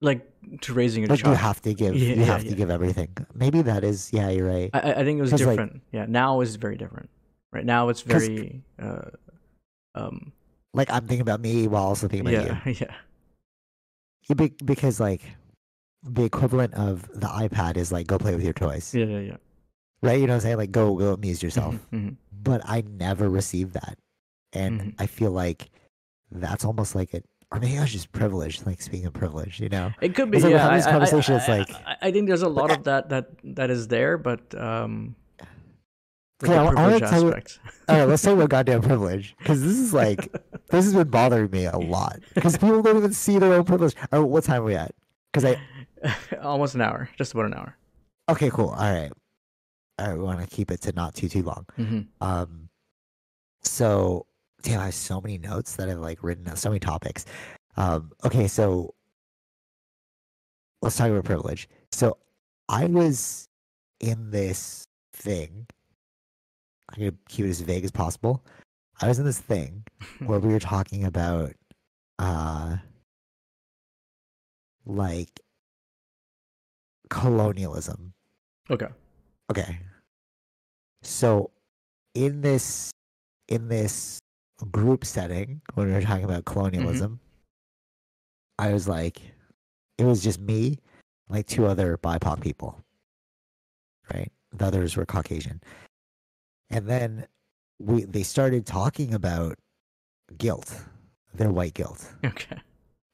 Like 0.00 0.60
to 0.62 0.72
raising 0.74 1.04
a 1.04 1.08
Like 1.08 1.18
you 1.20 1.24
child. 1.24 1.36
have 1.36 1.60
to 1.62 1.74
give. 1.74 1.94
Yeah, 1.94 2.14
you 2.14 2.24
have 2.24 2.42
yeah. 2.44 2.50
to 2.50 2.56
give 2.56 2.70
everything. 2.70 3.08
Maybe 3.34 3.62
that 3.62 3.84
is. 3.84 4.10
Yeah, 4.12 4.30
you're 4.30 4.48
right. 4.48 4.70
I, 4.74 4.92
I 4.94 5.04
think 5.04 5.18
it 5.18 5.22
was 5.22 5.30
'Cause, 5.30 5.42
like- 5.42 5.58
different. 5.58 5.82
yeah. 5.92 6.06
Now 6.08 6.40
it's 6.40 6.56
very 6.56 6.76
different. 6.76 7.08
Right 7.52 7.64
now 7.64 7.88
it's 7.90 8.00
very. 8.02 8.62
Uh, 8.80 9.10
um. 9.94 10.32
like 10.74 10.90
I'm 10.90 11.02
thinking 11.06 11.20
about 11.20 11.40
me 11.40 11.68
while 11.68 11.84
also 11.84 12.08
thinking 12.08 12.32
about 12.34 12.46
Yeah. 12.46 12.60
Yeah. 12.66 12.72
you. 12.72 12.76
Yeah, 12.80 12.94
be- 14.36 14.54
because 14.64 15.00
like 15.00 15.22
the 16.02 16.24
equivalent 16.24 16.74
of 16.74 17.08
the 17.08 17.26
iPad 17.28 17.76
is 17.76 17.92
like 17.92 18.06
go 18.06 18.18
play 18.18 18.34
with 18.34 18.44
your 18.44 18.52
toys, 18.52 18.94
Yeah. 18.94 19.04
Yeah. 19.06 19.18
Yeah. 19.20 19.36
right? 20.02 20.20
You 20.20 20.26
know 20.26 20.32
what 20.32 20.36
I'm 20.36 20.40
saying? 20.40 20.56
Like 20.56 20.72
go 20.72 20.96
go 20.96 21.14
amuse 21.14 21.42
yourself. 21.42 21.74
Mhm, 21.92 22.00
mhm. 22.10 22.16
But 22.42 22.62
I 22.64 22.82
never 22.88 23.28
received 23.28 23.74
that, 23.74 23.98
and 24.52 24.80
Mhm. 24.80 24.94
I 24.98 25.06
feel 25.06 25.30
like 25.30 25.70
that's 26.30 26.64
almost 26.64 26.94
like 26.94 27.14
it. 27.14 27.24
Or 27.52 27.60
maybe 27.60 27.76
I 27.78 27.82
was 27.82 27.92
just 27.92 28.10
privileged. 28.12 28.66
Like 28.66 28.80
speaking 28.80 29.06
of 29.06 29.12
privilege, 29.12 29.60
you 29.60 29.68
know. 29.68 29.92
It 30.00 30.14
could 30.14 30.30
be. 30.30 30.38
It's 30.38 30.44
like 30.44 30.52
yeah. 30.54 30.58
having 30.58 30.76
this 30.78 30.86
I- 30.86 30.88
I- 30.88 30.92
conversation, 30.92 31.34
I, 31.34 31.38
it's 31.38 31.48
like- 31.48 31.70
I, 31.86 31.96
I 32.08 32.10
think 32.10 32.26
there's 32.26 32.42
a 32.42 32.48
lot 32.48 32.70
of 32.70 32.84
that 32.84 33.10
that 33.10 33.30
that 33.44 33.70
is 33.70 33.88
there, 33.88 34.16
but 34.18 34.54
um. 34.58 35.14
Okay, 36.42 36.52
the 36.54 36.58
I- 36.58 36.62
wanna 36.64 36.76
privilege 36.76 37.10
tell 37.10 37.22
you- 37.22 37.28
aspect. 37.28 37.58
All 37.88 37.96
right, 37.98 38.08
let's 38.08 38.22
talk 38.22 38.34
about 38.34 38.48
goddamn 38.48 38.80
privilege 38.82 39.34
because 39.38 39.60
this 39.60 39.72
is 39.78 39.92
like 39.92 40.30
this 40.70 40.84
has 40.84 40.94
been 40.94 41.08
bothering 41.08 41.50
me 41.50 41.64
a 41.66 41.76
lot 41.76 42.20
because 42.34 42.56
people 42.56 42.80
don't 42.82 42.96
even 42.96 43.12
see 43.12 43.38
their 43.38 43.52
own 43.54 43.64
privilege. 43.64 43.94
Or 44.12 44.24
what 44.24 44.44
time 44.44 44.62
are 44.62 44.64
we 44.64 44.74
at? 44.76 44.92
Because 45.32 45.44
I 46.02 46.14
Almost 46.42 46.74
an 46.74 46.80
hour, 46.80 47.08
just 47.16 47.32
about 47.32 47.46
an 47.46 47.54
hour. 47.54 47.76
okay, 48.28 48.50
cool. 48.50 48.68
All 48.70 48.92
right, 48.92 49.12
I 49.98 50.14
want 50.14 50.40
to 50.40 50.46
keep 50.46 50.70
it 50.70 50.80
to 50.82 50.92
not 50.92 51.14
too 51.14 51.28
too 51.28 51.42
long. 51.42 51.66
hmm 51.76 52.00
Um, 52.20 52.68
so 53.62 54.26
damn, 54.62 54.80
I 54.80 54.86
have 54.86 54.94
so 54.94 55.20
many 55.20 55.38
notes 55.38 55.76
that 55.76 55.88
I've 55.88 55.98
like 55.98 56.22
written 56.22 56.54
so 56.56 56.70
many 56.70 56.80
topics. 56.80 57.24
Um, 57.76 58.12
okay, 58.24 58.46
so 58.48 58.94
let's 60.80 60.96
talk 60.96 61.08
about 61.10 61.24
privilege. 61.24 61.68
So 61.90 62.16
I 62.68 62.86
was 62.86 63.48
in 64.00 64.30
this 64.30 64.86
thing. 65.12 65.66
I'm 66.92 66.98
gonna 66.98 67.14
keep 67.28 67.46
it 67.46 67.50
as 67.50 67.60
vague 67.60 67.84
as 67.84 67.90
possible. 67.90 68.44
I 69.00 69.08
was 69.08 69.18
in 69.18 69.24
this 69.24 69.38
thing 69.38 69.84
where 70.26 70.38
we 70.38 70.52
were 70.52 70.60
talking 70.60 71.04
about 71.04 71.52
uh 72.18 72.76
like 74.84 75.40
colonialism. 77.08 78.12
Okay. 78.70 78.88
Okay. 79.50 79.78
So 81.02 81.50
in 82.14 82.40
this 82.40 82.90
in 83.48 83.68
this 83.68 84.18
group 84.70 85.04
setting 85.04 85.60
when 85.74 85.88
we 85.88 85.92
were 85.92 86.02
talking 86.02 86.24
about 86.24 86.44
colonialism, 86.44 87.20
I 88.58 88.72
was 88.72 88.86
like 88.86 89.20
it 89.98 90.04
was 90.04 90.22
just 90.22 90.40
me, 90.40 90.78
like 91.28 91.46
two 91.46 91.66
other 91.66 91.98
BIPOC 91.98 92.40
people. 92.40 92.82
Right? 94.12 94.30
The 94.52 94.66
others 94.66 94.96
were 94.96 95.06
Caucasian. 95.06 95.60
And 96.72 96.88
then 96.88 97.26
we 97.78 98.04
they 98.04 98.22
started 98.22 98.66
talking 98.66 99.14
about 99.14 99.58
guilt, 100.36 100.74
their 101.34 101.50
white 101.50 101.74
guilt. 101.74 102.10
Okay. 102.24 102.56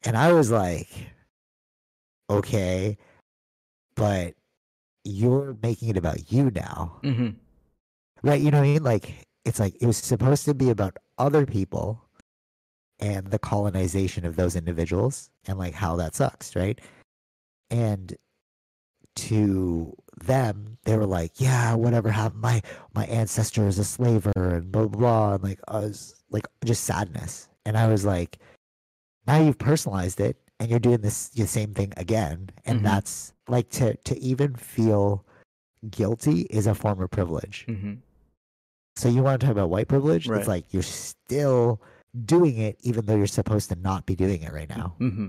And 0.05 0.17
I 0.17 0.33
was 0.33 0.51
like, 0.51 0.89
okay, 2.31 2.97
but 3.97 4.35
you're 5.05 5.57
making 5.63 5.89
it 5.89 5.97
about 5.97 6.31
you 6.33 6.51
now. 6.51 6.99
hmm 7.03 7.31
Right? 8.23 8.41
You 8.41 8.51
know 8.51 8.59
what 8.59 8.65
I 8.65 8.73
mean? 8.73 8.83
Like, 8.83 9.27
it's 9.45 9.61
like 9.61 9.77
it 9.81 9.87
was 9.87 9.97
supposed 9.97 10.45
to 10.47 10.55
be 10.55 10.71
about 10.71 10.97
other 11.19 11.47
people 11.47 12.05
and 13.01 13.29
the 13.29 13.39
colonization 13.39 14.25
of 14.25 14.37
those 14.37 14.57
individuals 14.57 15.31
and 15.47 15.59
like 15.59 15.75
how 15.75 15.97
that 15.97 16.15
sucks, 16.15 16.57
right? 16.57 16.81
And 17.71 18.17
to 19.17 19.97
them, 20.29 20.79
they 20.85 20.97
were 20.97 21.07
like, 21.07 21.41
yeah, 21.41 21.75
whatever 21.75 22.11
happened. 22.13 22.41
My 22.43 22.63
my 22.95 23.05
ancestor 23.07 23.67
is 23.67 23.79
a 23.81 23.85
slaver 23.85 24.31
and 24.37 24.71
blah 24.71 24.87
blah 24.87 24.99
blah. 25.01 25.35
And 25.35 25.43
like 25.43 25.61
I 25.67 25.81
was 25.81 26.15
like 26.31 26.47
just 26.65 26.85
sadness. 26.85 27.49
And 27.67 27.77
I 27.77 27.89
was 27.89 28.05
like, 28.07 28.39
now 29.27 29.41
you've 29.43 29.59
personalized 29.59 30.21
it 30.21 30.37
and 30.61 30.71
you're 30.71 30.79
doing 30.79 31.01
this 31.01 31.29
the 31.31 31.47
same 31.47 31.75
thing 31.75 31.93
again. 31.97 32.51
And 32.65 32.81
Mhm. 32.81 32.85
that's 32.85 33.33
like 33.49 33.69
to 33.71 33.97
to 33.97 34.15
even 34.21 34.55
feel 34.55 35.25
guilty 35.91 36.43
is 36.51 36.67
a 36.67 36.75
form 36.75 37.01
of 37.03 37.11
privilege. 37.11 37.65
hmm 37.67 37.95
So 38.97 39.09
you 39.09 39.23
want 39.23 39.41
to 39.41 39.47
talk 39.47 39.53
about 39.53 39.71
white 39.71 39.89
privilege? 39.89 40.27
Right. 40.29 40.39
It's 40.41 40.49
like 40.49 40.73
you're 40.75 40.83
still 40.83 41.81
doing 42.25 42.59
it 42.59 42.79
even 42.83 43.07
though 43.07 43.17
you're 43.17 43.27
supposed 43.41 43.69
to 43.71 43.77
not 43.77 44.07
be 44.07 44.17
doing 44.17 44.43
it 44.43 44.53
right 44.53 44.69
now 44.69 44.95
hmm 44.99 45.29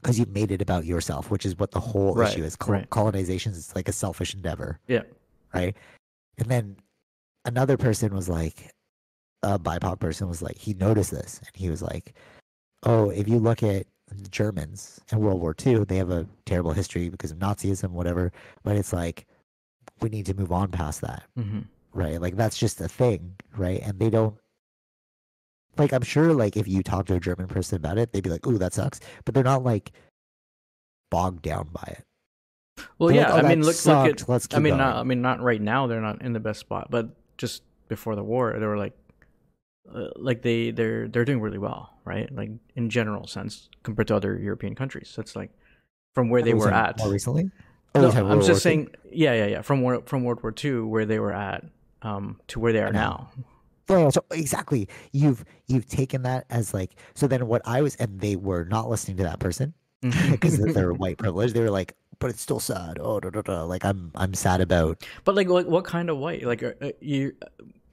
because 0.00 0.18
you've 0.18 0.30
made 0.30 0.50
it 0.50 0.62
about 0.62 0.84
yourself, 0.84 1.30
which 1.30 1.44
is 1.46 1.56
what 1.58 1.70
the 1.72 1.80
whole 1.80 2.14
Right, 2.14 2.32
issue 2.32 2.44
is. 2.44 2.56
Col- 2.56 2.74
right. 2.74 2.90
Colonization 2.90 3.52
is 3.52 3.74
like 3.74 3.88
a 3.88 3.92
selfish 3.92 4.34
endeavor, 4.34 4.78
Yeah. 4.86 5.02
right? 5.54 5.76
And 6.38 6.48
then 6.48 6.76
another 7.44 7.76
person 7.76 8.14
was 8.14 8.28
like, 8.28 8.72
a 9.42 9.58
BIPOC 9.58 10.00
person 10.00 10.28
was 10.28 10.42
like, 10.42 10.56
he 10.58 10.74
noticed 10.74 11.10
this 11.12 11.38
and 11.46 11.50
he 11.54 11.70
was 11.70 11.80
like, 11.82 12.14
oh, 12.84 13.10
if 13.10 13.28
you 13.28 13.38
look 13.38 13.62
at 13.62 13.86
the 14.10 14.28
Germans 14.28 15.00
in 15.12 15.18
World 15.18 15.40
War 15.40 15.54
II, 15.64 15.84
they 15.84 15.96
have 15.96 16.10
a 16.10 16.26
terrible 16.46 16.72
history 16.72 17.08
because 17.08 17.30
of 17.30 17.38
Nazism, 17.38 17.90
whatever. 17.90 18.32
But 18.64 18.76
it's 18.76 18.92
like, 18.92 19.26
we 20.00 20.08
need 20.08 20.26
to 20.26 20.34
move 20.34 20.52
on 20.52 20.70
past 20.70 21.00
that 21.02 21.24
hmm 21.36 21.60
right? 21.94 22.20
Like 22.20 22.36
that's 22.36 22.56
just 22.58 22.80
a 22.80 22.86
thing, 22.88 23.34
right? 23.56 23.80
And 23.82 23.98
they 23.98 24.10
don't 24.10 24.36
like 25.78 25.92
I'm 25.92 26.02
sure 26.02 26.32
like 26.32 26.56
if 26.56 26.66
you 26.68 26.82
talk 26.82 27.06
to 27.06 27.14
a 27.14 27.20
German 27.20 27.46
person 27.46 27.76
about 27.76 27.98
it, 27.98 28.12
they'd 28.12 28.22
be 28.22 28.30
like, 28.30 28.46
"Ooh, 28.46 28.58
that 28.58 28.72
sucks," 28.74 29.00
but 29.24 29.34
they're 29.34 29.44
not 29.44 29.62
like 29.64 29.92
bogged 31.10 31.42
down 31.42 31.68
by 31.72 31.94
it. 31.98 32.04
Well, 32.98 33.08
They're 33.08 33.18
yeah. 33.18 33.32
like, 33.34 33.44
"Oh, 33.44 33.46
I 33.46 33.48
mean, 33.48 33.62
look, 33.62 33.74
sucked. 33.74 34.06
look 34.06 34.20
at. 34.22 34.28
Let's 34.28 34.48
I 34.52 34.58
mean, 34.58 34.70
going." 34.72 34.78
not. 34.78 34.96
I 34.96 35.02
mean, 35.02 35.22
not 35.22 35.40
right 35.40 35.60
now. 35.60 35.86
They're 35.86 36.00
not 36.00 36.22
in 36.22 36.32
the 36.32 36.40
best 36.40 36.60
spot, 36.60 36.88
but 36.90 37.08
just 37.36 37.62
before 37.88 38.14
the 38.16 38.22
war, 38.22 38.56
they 38.58 38.66
were 38.66 38.78
like, 38.78 38.96
uh, 39.94 40.08
like 40.16 40.42
they 40.42 40.70
they're 40.70 41.08
they're 41.08 41.24
doing 41.24 41.40
really 41.40 41.58
well, 41.58 41.94
right? 42.04 42.32
Like 42.34 42.50
in 42.76 42.90
general 42.90 43.26
sense 43.26 43.68
compared 43.82 44.08
to 44.08 44.16
other 44.16 44.38
European 44.38 44.74
countries. 44.74 45.12
That's 45.16 45.34
like 45.34 45.50
from 46.14 46.28
where 46.30 46.42
they 46.42 46.54
were 46.54 46.70
at. 46.72 46.98
more 46.98 47.10
recently. 47.10 47.50
Oh, 47.94 48.02
No, 48.02 48.30
I'm 48.30 48.42
just 48.42 48.62
saying, 48.62 48.90
yeah, 49.10 49.32
yeah, 49.32 49.46
yeah. 49.46 49.62
From 49.62 50.02
from 50.02 50.22
World 50.24 50.42
War 50.42 50.54
II, 50.62 50.80
where 50.80 51.06
they 51.06 51.18
were 51.18 51.32
at, 51.32 51.64
um, 52.02 52.38
to 52.48 52.60
where 52.60 52.72
they 52.72 52.80
are 52.82 52.92
Now. 52.92 53.30
now. 53.36 53.44
Yeah, 53.88 54.10
so 54.10 54.24
exactly. 54.30 54.88
You've 55.12 55.44
you've 55.66 55.86
taken 55.86 56.22
that 56.22 56.44
as 56.50 56.74
like 56.74 56.96
so. 57.14 57.26
Then 57.26 57.46
what 57.46 57.62
I 57.64 57.80
was, 57.82 57.96
and 57.96 58.20
they 58.20 58.36
were 58.36 58.64
not 58.64 58.88
listening 58.88 59.16
to 59.18 59.22
that 59.24 59.38
person 59.38 59.74
because 60.02 60.58
of 60.58 60.74
their 60.74 60.92
white 61.02 61.18
privilege. 61.18 61.52
They 61.54 61.60
were 61.60 61.70
like, 61.70 61.96
"But 62.18 62.30
it's 62.30 62.42
still 62.42 62.60
sad." 62.60 62.98
Oh, 63.00 63.18
da, 63.20 63.30
da, 63.30 63.42
da. 63.42 63.62
like 63.64 63.84
I'm 63.84 64.12
I'm 64.14 64.34
sad 64.34 64.60
about 64.60 65.04
but 65.24 65.34
like, 65.34 65.48
what, 65.48 65.66
what 65.68 65.84
kind 65.84 66.10
of 66.10 66.18
white? 66.18 66.44
Like, 66.44 66.62
are, 66.62 66.76
uh, 66.82 66.90
you? 67.00 67.32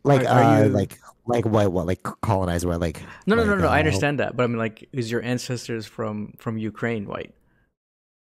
like 0.04 0.22
Are- 0.26 0.28
are 0.28 0.44
uh 0.44 0.64
you- 0.64 0.70
like 0.70 1.00
like 1.26 1.46
white 1.46 1.72
what 1.72 1.88
like 1.88 2.04
colonized 2.22 2.66
what 2.66 2.80
like 2.80 3.02
No, 3.26 3.36
no, 3.36 3.44
no, 3.46 3.52
like, 3.54 3.62
no. 3.62 3.68
I 3.70 3.78
uh, 3.78 3.80
understand 3.80 4.20
that, 4.20 4.36
but 4.36 4.44
I 4.44 4.48
mean, 4.48 4.58
like, 4.58 4.88
is 4.92 5.10
your 5.10 5.24
ancestors 5.24 5.86
from 5.86 6.34
from 6.38 6.58
Ukraine 6.58 7.08
white? 7.08 7.34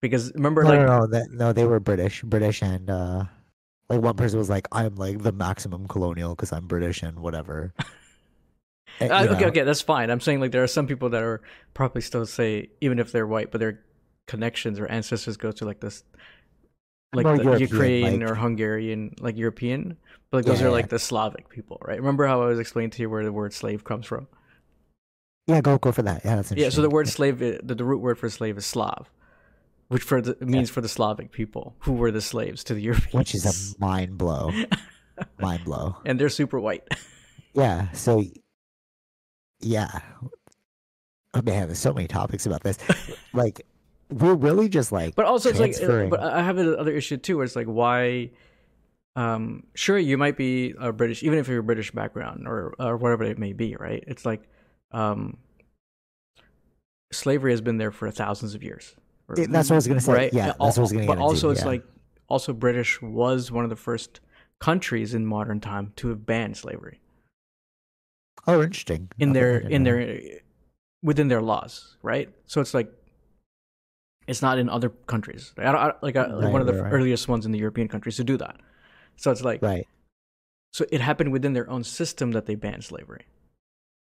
Because 0.03 0.33
remember, 0.35 0.63
No, 0.65 0.69
like, 0.71 0.81
no, 0.81 0.87
no, 1.01 1.07
that, 1.07 1.31
no, 1.31 1.53
they 1.53 1.65
were 1.67 1.79
British, 1.79 2.23
British, 2.23 2.63
and 2.63 2.89
uh, 2.91 3.25
like 3.91 4.01
one 4.03 4.17
person 4.17 4.39
was 4.39 4.49
like, 4.51 4.69
"I'm 4.73 4.97
like 4.97 5.23
the 5.23 5.33
maximum 5.33 5.89
colonial 5.89 6.35
because 6.35 6.53
I'm 6.53 6.67
British 6.67 7.03
and 7.03 7.19
whatever." 7.21 7.75
Eh, 9.01 9.09
Uh, 9.09 9.25
okay, 9.33 9.43
know. 9.43 9.49
okay, 9.49 9.63
that's 9.63 9.81
fine. 9.81 10.11
I'm 10.11 10.21
saying 10.21 10.41
like 10.41 10.53
there 10.53 10.63
are 10.63 10.67
some 10.67 10.87
people 10.87 11.09
that 11.11 11.23
are 11.23 11.43
probably 11.75 12.03
still 12.03 12.27
say 12.27 12.71
even 12.81 12.99
if 12.99 13.13
they're 13.13 13.27
white, 13.27 13.51
but 13.51 13.59
their 13.59 13.81
connections 14.27 14.79
or 14.79 14.87
ancestors 14.87 15.37
go 15.37 15.53
to 15.53 15.65
like 15.65 15.81
this, 15.81 16.05
like 17.13 17.25
the 17.27 17.45
European, 17.45 17.61
Ukraine 17.61 18.21
like- 18.21 18.31
or 18.31 18.35
Hungarian, 18.35 19.15
like 19.21 19.37
European. 19.37 19.97
But 20.31 20.39
like 20.39 20.47
those 20.47 20.61
Yeah, 20.61 20.67
are 20.67 20.71
yeah. 20.71 20.75
like 20.75 20.89
the 20.91 20.99
Slavic 20.99 21.49
people, 21.49 21.79
right? 21.85 21.99
Remember 21.99 22.27
how 22.27 22.43
I 22.43 22.47
was 22.47 22.59
explaining 22.61 22.91
to 22.91 23.03
you 23.03 23.11
where 23.11 23.25
the 23.25 23.33
word 23.33 23.53
slave 23.53 23.83
comes 23.85 24.07
from? 24.07 24.29
Yeah, 25.47 25.61
go 25.61 25.79
go 25.79 25.93
for 25.93 26.03
that. 26.03 26.25
Yeah, 26.25 26.37
that's 26.37 26.53
Yeah, 26.53 26.69
so 26.69 26.83
the 26.83 26.91
word 26.91 27.09
slave, 27.09 27.39
the, 27.39 27.61
the 27.63 27.85
root 27.85 28.01
word 28.01 28.19
for 28.19 28.29
slave 28.29 28.57
is 28.57 28.67
Slav, 28.67 29.11
which 29.91 30.03
for 30.05 30.21
the, 30.23 30.37
means 30.41 30.71
for 30.71 30.81
the 30.81 30.89
Slavic 30.89 31.33
people 31.33 31.75
who 31.81 31.93
were 31.95 32.13
the 32.13 32.21
slaves 32.21 32.63
to 32.65 32.75
the 32.75 32.81
Europeans, 32.81 33.13
which 33.13 33.35
is 33.35 33.45
a 33.45 33.79
mind 33.85 34.17
blow, 34.17 34.53
mind 35.41 35.65
blow. 35.65 35.97
and 36.07 36.19
they're 36.19 36.29
super 36.29 36.61
white. 36.61 36.85
Yeah, 37.55 37.91
so 37.91 38.23
yeah, 39.59 39.99
oh 41.35 41.43
man, 41.43 41.67
there's 41.67 41.81
so 41.81 41.93
many 41.93 42.07
topics 42.07 42.47
about 42.47 42.63
this. 42.63 42.79
Like, 43.33 43.65
we're 44.11 44.35
really 44.35 44.69
just 44.69 44.91
like, 44.91 45.15
But 45.15 45.27
also, 45.27 45.51
it's 45.51 45.61
like, 45.61 45.81
uh, 45.81 46.07
but 46.07 46.21
I 46.21 46.43
have 46.43 46.59
another 46.59 46.93
issue 46.93 47.17
too, 47.17 47.37
where 47.37 47.45
it's 47.45 47.55
like, 47.55 47.67
why? 47.67 48.31
Um, 49.17 49.65
sure, 49.75 49.99
you 49.99 50.19
might 50.19 50.37
be 50.37 50.75
a 50.81 50.93
British, 50.93 51.23
even 51.23 51.39
if 51.39 51.47
you're 51.49 51.61
a 51.61 51.65
British 51.65 51.91
background 51.91 52.47
or 52.47 52.75
or 52.79 52.97
whatever 52.97 53.25
it 53.25 53.39
may 53.39 53.53
be, 53.53 53.77
right? 53.77 54.03
It's 54.07 54.25
like, 54.25 54.43
um, 54.93 55.39
slavery 57.13 57.53
has 57.53 57.61
been 57.61 57.79
there 57.79 57.91
for 57.91 58.11
thousands 58.11 58.55
of 58.55 58.63
years. 58.63 58.95
That's 59.37 59.71
what 59.71 59.75
I 59.75 59.77
was 59.77 59.87
gonna 59.87 60.01
say. 60.01 60.13
Right? 60.13 60.33
Yeah, 60.33 60.47
that's 60.47 60.59
what 60.59 60.79
I 60.79 60.81
was 60.81 60.93
gonna 60.93 61.07
But 61.07 61.19
also, 61.19 61.51
it's 61.51 61.61
yeah. 61.61 61.67
like, 61.67 61.85
also 62.29 62.53
British 62.53 63.01
was 63.03 63.51
one 63.51 63.65
of 63.65 63.71
the 63.71 63.77
first 63.77 64.21
countries 64.61 65.15
in 65.15 65.27
modern 65.27 65.61
time 65.61 65.93
to 65.97 66.09
have 66.09 66.27
banned 66.27 66.57
slavery 66.57 67.01
oh, 68.47 68.63
interesting. 68.63 69.09
in 69.19 69.33
their 69.33 69.59
in 69.59 69.83
know. 69.83 69.93
their 69.93 70.21
within 71.03 71.29
their 71.29 71.43
laws, 71.43 71.97
right? 72.03 72.29
So 72.47 72.61
it's 72.61 72.75
like 72.75 72.93
it's 74.27 74.43
not 74.43 74.59
in 74.59 74.69
other 74.69 74.91
countries. 75.07 75.53
I 75.59 75.63
don't, 75.65 75.77
I, 75.77 75.93
like 76.03 76.17
uh, 76.17 76.29
like 76.31 76.45
Right, 76.45 76.53
one 76.53 76.61
of 76.61 76.67
the 76.67 76.83
right. 76.83 76.93
earliest 76.93 77.27
ones 77.27 77.47
in 77.47 77.53
the 77.53 77.59
European 77.59 77.89
countries 77.89 78.17
to 78.17 78.25
do 78.25 78.37
that. 78.37 78.57
So 79.17 79.31
it's 79.31 79.43
like 79.43 79.63
right, 79.63 79.87
so 80.73 80.85
it 80.93 81.01
happened 81.01 81.33
within 81.33 81.53
their 81.53 81.69
own 81.69 81.85
system 81.85 82.33
that 82.33 82.47
they 82.47 82.55
banned 82.55 82.85
slavery. 82.85 83.27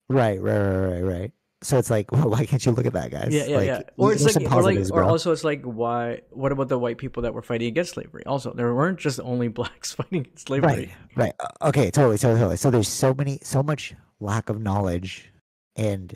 right, 0.10 0.42
right, 0.42 0.58
right, 0.58 1.02
right, 1.02 1.02
right. 1.02 1.32
So 1.64 1.78
it's 1.78 1.90
like, 1.90 2.12
well, 2.12 2.30
why 2.30 2.46
can't 2.46 2.64
you 2.66 2.72
look 2.72 2.86
at 2.86 2.94
that, 2.94 3.12
guys? 3.12 3.30
Yeah, 3.32 3.46
yeah, 3.46 3.58
like, 3.58 3.68
yeah. 3.68 3.82
Or 3.98 4.14
it's 4.14 4.24
like, 4.24 4.52
or 4.52 4.62
like, 4.62 4.80
or 4.92 5.04
also 5.04 5.32
it's 5.32 5.44
like, 5.44 5.64
why? 5.64 6.22
What 6.30 6.52
about 6.52 6.70
the 6.70 6.78
white 6.78 6.98
people 6.98 7.24
that 7.24 7.34
were 7.34 7.42
fighting 7.42 7.68
against 7.68 7.94
slavery? 7.94 8.24
Also, 8.26 8.54
there 8.54 8.74
weren't 8.74 9.00
just 9.00 9.20
only 9.22 9.48
blacks 9.50 9.94
fighting 9.94 10.22
against 10.22 10.48
slavery. 10.48 10.96
Right, 11.16 11.34
right. 11.40 11.50
Okay, 11.62 11.92
totally, 11.92 12.18
totally, 12.18 12.40
totally. 12.40 12.58
So 12.58 12.70
there's 12.70 12.88
so 12.88 13.14
many, 13.14 13.40
so 13.42 13.64
much 13.64 13.94
lack 14.20 14.50
of 14.50 14.62
knowledge 14.62 15.32
and 15.76 16.16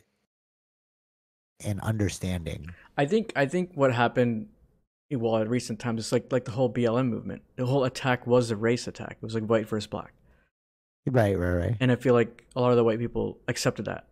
and 1.64 1.80
understanding. 1.82 2.74
I 2.98 3.06
think 3.06 3.34
I 3.36 3.46
think 3.46 3.72
what 3.74 3.94
happened 3.94 4.50
well 5.12 5.38
in 5.38 5.48
recent 5.48 5.80
times 5.80 6.02
it's 6.02 6.12
like 6.12 6.32
like 6.32 6.46
the 6.46 6.52
whole 6.52 6.72
BLM 6.72 7.08
movement. 7.10 7.42
The 7.56 7.66
whole 7.66 7.84
attack 7.86 8.28
was 8.28 8.52
a 8.52 8.56
race 8.56 8.88
attack. 8.88 9.18
It 9.22 9.24
was 9.24 9.36
like 9.36 9.46
white 9.46 9.68
versus 9.68 9.88
black. 9.88 10.14
Right, 11.06 11.38
right, 11.40 11.52
right. 11.52 11.78
And 11.80 11.92
I 11.92 11.96
feel 11.96 12.14
like 12.14 12.46
a 12.56 12.62
lot 12.62 12.72
of 12.72 12.78
the 12.78 12.84
white 12.84 13.00
people 13.00 13.38
accepted 13.48 13.86
that. 13.86 14.08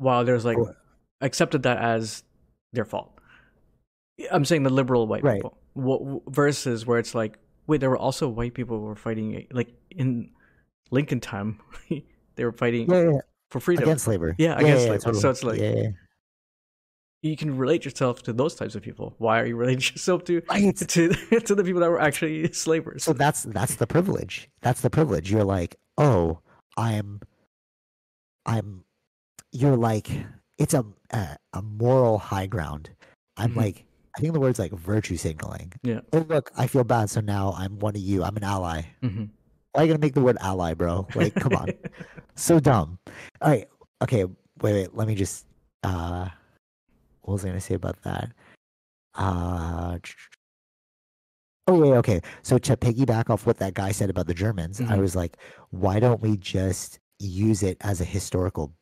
While 0.00 0.24
there's 0.24 0.44
like 0.46 0.56
accepted 1.20 1.62
that 1.64 1.76
as 1.78 2.24
their 2.72 2.86
fault. 2.86 3.12
I'm 4.32 4.44
saying 4.46 4.62
the 4.64 4.70
liberal 4.70 5.06
white 5.06 5.22
Right. 5.22 5.42
people. 5.42 5.58
Wh- 5.76 6.24
versus 6.32 6.86
where 6.86 6.98
it's 6.98 7.14
like, 7.14 7.36
wait, 7.66 7.80
there 7.80 7.90
were 7.90 7.98
also 7.98 8.26
white 8.28 8.54
people 8.54 8.78
who 8.78 8.84
were 8.86 8.96
fighting 8.96 9.46
like 9.52 9.68
in 9.90 10.30
Lincoln 10.90 11.20
time. 11.20 11.60
they 12.36 12.44
were 12.44 12.52
fighting 12.52 12.90
Yeah, 12.90 13.02
yeah, 13.02 13.10
yeah. 13.10 13.20
for 13.50 13.60
freedom. 13.60 13.84
against 13.84 14.04
slavery. 14.04 14.34
Yeah, 14.38 14.56
against 14.58 14.86
slavery. 14.86 15.14
So 15.20 15.28
it's 15.30 15.44
like- 15.44 15.60
you 17.22 17.36
can 17.36 17.58
relate 17.58 17.84
yourself 17.84 18.22
to 18.22 18.32
those 18.32 18.54
types 18.54 18.74
of 18.74 18.80
people. 18.82 19.14
Why 19.18 19.40
are 19.40 19.46
you 19.46 19.54
relating 19.56 19.80
yourself 19.92 20.24
to 20.24 20.40
Right. 20.48 20.74
to 20.94 21.08
to 21.48 21.54
the 21.54 21.62
people 21.64 21.80
that 21.82 21.90
were 21.90 22.00
actually 22.00 22.50
slavers? 22.52 23.04
So 23.04 23.12
that's 23.12 23.42
that's 23.42 23.74
the 23.76 23.86
privilege. 23.86 24.48
That's 24.62 24.80
the 24.80 24.88
privilege. 24.88 25.30
You're 25.30 25.44
like, 25.44 25.76
oh, 25.98 26.38
I'm, 26.78 27.20
I'm. 28.46 28.84
You're 29.52 29.76
like, 29.76 30.08
it's 30.58 30.74
a 30.74 30.84
a, 31.12 31.36
a 31.52 31.62
moral 31.62 32.18
high 32.18 32.46
ground. 32.46 32.90
I'm 33.36 33.52
Mhm. 33.52 33.56
like 33.56 33.84
I 34.16 34.20
think 34.20 34.32
the 34.34 34.40
word's 34.40 34.58
like 34.58 34.72
virtue 34.72 35.16
signaling. 35.16 35.72
Yeah. 35.82 36.00
Oh 36.12 36.24
look, 36.28 36.50
I 36.56 36.66
feel 36.66 36.84
bad, 36.84 37.10
so 37.10 37.20
now 37.20 37.54
I'm 37.56 37.78
one 37.78 37.94
of 37.96 38.02
you. 38.02 38.22
I'm 38.24 38.36
an 38.36 38.44
ally. 38.44 38.82
hmm 39.02 39.24
Why 39.72 39.82
are 39.82 39.84
you 39.84 39.88
gonna 39.92 40.00
make 40.00 40.14
the 40.14 40.20
word 40.20 40.36
ally, 40.40 40.74
bro? 40.74 41.06
Like, 41.14 41.34
come 41.34 41.54
on. 41.54 41.68
so 42.34 42.58
dumb. 42.60 42.98
All 43.40 43.50
right. 43.50 43.68
Okay. 44.02 44.24
Wait, 44.24 44.34
wait. 44.62 44.94
Let 44.94 45.06
me 45.08 45.14
just. 45.14 45.46
Uh, 45.82 46.28
what 47.22 47.34
was 47.34 47.44
I 47.44 47.48
gonna 47.48 47.60
say 47.60 47.74
about 47.74 48.02
that? 48.02 48.32
Uh. 49.14 49.98
Oh 51.68 51.84
yeah. 51.84 51.94
Okay. 51.98 52.20
So 52.42 52.58
to 52.58 52.76
piggyback 52.76 53.30
off 53.30 53.46
what 53.46 53.58
that 53.58 53.74
guy 53.74 53.92
said 53.92 54.10
about 54.10 54.26
the 54.26 54.34
Germans, 54.34 54.80
I 54.80 54.96
Mhm. 54.96 55.00
was 55.00 55.14
like, 55.14 55.36
why 55.70 56.00
don't 56.00 56.20
we 56.20 56.36
just 56.36 56.98
use 57.20 57.62
it 57.62 57.76
as 57.80 58.00
a 58.00 58.04
historical 58.04 58.72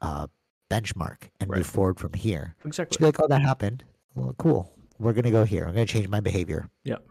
uh, 0.00 0.26
benchmark 0.70 1.28
and 1.40 1.48
Right. 1.50 1.58
move 1.58 1.66
forward 1.66 1.98
from 1.98 2.12
here? 2.12 2.54
Exactly. 2.64 3.04
like, 3.04 3.20
oh, 3.20 3.28
that 3.28 3.42
happened. 3.42 3.84
Well, 4.14 4.34
cool. 4.38 4.72
We're 4.98 5.12
gonna 5.12 5.30
go 5.30 5.44
here. 5.44 5.64
I'm 5.64 5.74
gonna 5.74 5.86
change 5.86 6.08
my 6.08 6.20
behavior. 6.20 6.68
Yep. 6.84 7.06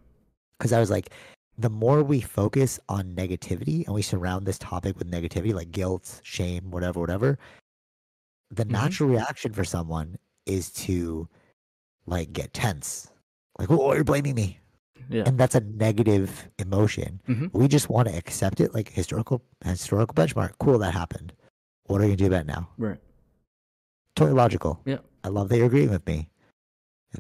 Because 0.58 0.74
I 0.74 0.80
was 0.80 0.90
like, 0.90 1.10
the 1.58 1.70
more 1.70 2.04
we 2.04 2.20
focus 2.20 2.80
on 2.90 3.16
negativity 3.16 3.86
and 3.86 3.94
we 3.96 4.02
surround 4.02 4.46
this 4.46 4.58
topic 4.58 4.98
with 4.98 5.10
negativity, 5.10 5.54
like 5.54 5.72
guilt, 5.72 6.20
shame, 6.24 6.70
whatever, 6.72 7.00
whatever, 7.00 7.38
the 8.52 8.66
Mhm. 8.66 8.72
natural 8.72 9.10
reaction 9.10 9.54
for 9.54 9.64
someone 9.64 10.18
is 10.46 10.72
to 10.72 11.28
like 12.08 12.34
get 12.34 12.54
tense. 12.54 13.08
Like, 13.58 13.70
oh, 13.72 13.94
you're 13.94 14.04
blaming 14.04 14.36
me. 14.36 14.60
Yeah. 15.10 15.24
And 15.28 15.38
that's 15.38 15.56
a 15.56 15.60
negative 15.62 16.50
emotion. 16.60 17.22
Mhm. 17.28 17.54
We 17.54 17.68
just 17.68 17.90
want 17.90 18.08
to 18.10 18.16
accept 18.18 18.60
it 18.60 18.74
like 18.74 18.90
historical 18.90 19.42
historical 19.64 20.14
benchmark. 20.16 20.54
Cool, 20.60 20.80
that 20.80 20.94
happened. 20.94 21.32
What 21.88 22.02
are 22.02 22.06
you 22.06 22.16
gonna 22.16 22.18
do 22.18 22.26
about 22.28 22.46
now? 22.46 22.70
Right. 22.78 23.00
Totally 24.16 24.36
logical. 24.36 24.80
Yeah. 24.86 24.98
I 25.24 25.28
love 25.30 25.50
that 25.50 25.58
you're 25.58 25.66
agreeing 25.68 25.90
with 25.92 26.06
me. 26.08 26.30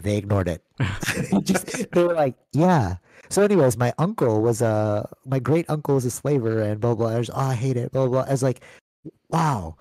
They 0.01 0.17
ignored 0.17 0.47
it. 0.47 0.63
Just, 1.43 1.91
they 1.91 2.03
were 2.03 2.13
like, 2.13 2.35
yeah. 2.51 2.97
So, 3.29 3.41
anyways, 3.43 3.77
my 3.77 3.93
uncle 3.97 4.41
was 4.41 4.61
a 4.61 5.07
my 5.25 5.39
great 5.39 5.65
uncle 5.69 5.95
was 5.95 6.05
a 6.05 6.11
slaver 6.11 6.61
and 6.61 6.79
blah 6.79 6.95
blah. 6.95 7.09
I 7.09 7.17
was, 7.17 7.29
oh, 7.29 7.35
I 7.35 7.55
hate 7.55 7.77
it. 7.77 7.91
Blah 7.91 8.07
blah. 8.07 8.25
I 8.27 8.31
was 8.31 8.43
like, 8.43 8.61
wow, 9.29 9.75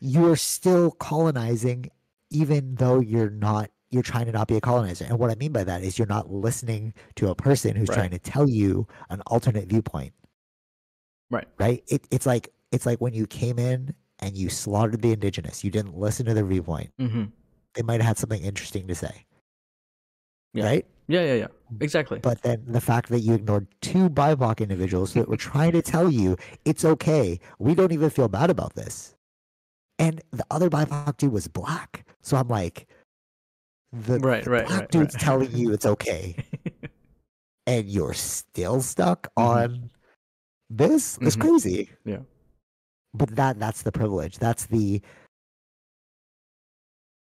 you 0.00 0.30
are 0.30 0.36
still 0.36 0.92
colonizing, 0.92 1.90
even 2.30 2.74
though 2.76 3.00
you're 3.00 3.30
not. 3.30 3.70
You're 3.92 4.04
trying 4.04 4.26
to 4.26 4.32
not 4.32 4.46
be 4.46 4.56
a 4.56 4.60
colonizer. 4.60 5.04
And 5.04 5.18
what 5.18 5.30
I 5.32 5.34
mean 5.34 5.50
by 5.50 5.64
that 5.64 5.82
is 5.82 5.98
you're 5.98 6.06
not 6.06 6.30
listening 6.30 6.94
to 7.16 7.30
a 7.30 7.34
person 7.34 7.74
who's 7.74 7.88
Right. 7.88 7.96
trying 7.96 8.10
to 8.10 8.20
tell 8.20 8.48
you 8.48 8.86
an 9.10 9.20
alternate 9.26 9.68
viewpoint. 9.68 10.12
Right. 11.28 11.48
Right. 11.58 11.82
It, 11.88 12.06
it's 12.12 12.24
like 12.24 12.50
it's 12.70 12.86
like 12.86 13.00
when 13.00 13.14
you 13.14 13.26
came 13.26 13.58
in 13.58 13.92
and 14.20 14.36
you 14.36 14.48
slaughtered 14.48 15.02
the 15.02 15.12
indigenous. 15.12 15.64
You 15.64 15.70
didn't 15.70 15.96
listen 15.96 16.26
to 16.26 16.34
their 16.34 16.44
viewpoint. 16.44 16.90
hmm 16.98 17.24
They 17.74 17.82
might 17.82 18.00
have 18.00 18.06
had 18.08 18.18
something 18.18 18.42
interesting 18.42 18.86
to 18.88 18.94
say. 18.94 19.24
Yeah. 20.54 20.64
Right. 20.64 20.86
Yeah. 21.08 21.22
Yeah. 21.24 21.34
Yeah. 21.34 21.46
Exactly. 21.80 22.18
But 22.20 22.42
then 22.42 22.62
the 22.66 22.80
fact 22.80 23.08
that 23.10 23.20
you 23.20 23.34
ignored 23.34 23.66
two 23.80 24.08
BIPOC 24.10 24.60
individuals 24.60 25.14
that 25.14 25.28
were 25.28 25.36
trying 25.36 25.72
to 25.72 25.82
tell 25.82 26.10
you 26.10 26.36
it's 26.64 26.84
okay, 26.84 27.40
we 27.58 27.74
don't 27.74 27.92
even 27.92 28.10
feel 28.10 28.28
bad 28.28 28.50
about 28.50 28.74
this. 28.74 29.14
And 29.98 30.20
the 30.30 30.44
other 30.50 30.70
BIPOC 30.70 31.16
dude 31.18 31.32
was 31.32 31.46
black. 31.48 32.04
So 32.22 32.36
I'm 32.36 32.48
like, 32.48 32.86
the, 33.92 34.18
Right, 34.20 34.44
the 34.44 34.50
right, 34.50 34.66
black 34.66 34.80
right, 34.80 34.90
dude's 34.90 35.14
right. 35.14 35.20
telling 35.22 35.52
you 35.52 35.72
it's 35.72 35.84
okay, 35.86 36.36
and 37.66 37.88
you're 37.88 38.14
still 38.14 38.80
stuck 38.82 39.26
Mhm. 39.36 39.42
on 39.44 39.90
this? 40.68 41.18
It's 41.20 41.34
Mhm. 41.36 41.40
crazy. 41.40 41.90
Yeah. 42.04 42.20
But 43.14 43.34
that 43.36 43.58
that's 43.58 43.82
the 43.82 43.92
privilege. 43.92 44.38
That's 44.38 44.66
the 44.66 45.02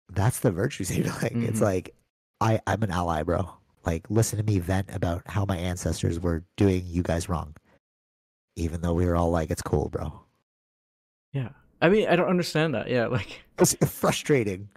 that's 0.09 0.39
the 0.39 0.51
virtue 0.51 0.83
signaling. 0.83 1.43
It's 1.43 1.59
Mhm. 1.59 1.63
like 1.63 1.95
I 2.41 2.59
I'm 2.67 2.83
an 2.83 2.91
ally, 2.91 3.23
bro. 3.23 3.49
Like 3.85 4.05
listen 4.09 4.37
to 4.37 4.43
me 4.43 4.59
vent 4.59 4.93
about 4.93 5.23
how 5.27 5.45
my 5.45 5.57
ancestors 5.57 6.19
were 6.19 6.43
doing 6.57 6.83
you 6.85 7.03
guys 7.03 7.29
wrong. 7.29 7.55
Even 8.55 8.81
though 8.81 8.93
we 8.93 9.05
were 9.05 9.15
all 9.15 9.29
like, 9.29 9.51
it's 9.51 9.61
cool, 9.61 9.89
bro. 9.89 10.21
yeah. 11.31 11.49
I 11.79 11.89
mean, 11.89 12.07
I 12.09 12.15
don't 12.15 12.27
understand 12.29 12.73
that. 12.73 12.89
Yeah. 12.89 13.05
Like 13.17 13.43
It's 13.59 13.75
frustrating. 13.85 14.69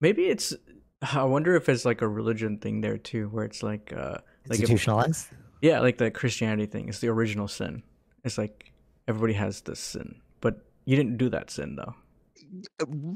maybe 0.00 0.26
it's. 0.26 0.54
I 1.02 1.24
wonder 1.24 1.56
if 1.56 1.68
it's 1.68 1.84
like 1.84 2.00
a 2.02 2.08
religion 2.08 2.58
thing 2.58 2.80
there 2.80 2.96
too, 2.98 3.28
where 3.30 3.44
it's 3.44 3.62
like, 3.64 3.92
uh, 3.92 4.18
like 4.46 4.60
if, 4.60 4.70
Institutionalized. 4.70 5.26
yeah, 5.60 5.80
like 5.80 5.98
the 5.98 6.12
Christianity 6.12 6.66
thing. 6.66 6.88
It's 6.88 7.00
the 7.00 7.08
original 7.08 7.48
sin. 7.48 7.82
It's 8.24 8.38
like 8.38 8.71
everybody 9.08 9.32
has 9.34 9.60
this 9.62 9.80
sin, 9.80 10.14
but 10.40 10.64
you 10.84 10.96
didn't 10.96 11.16
do 11.18 11.28
that 11.30 11.50
sin 11.50 11.76
though. 11.76 11.94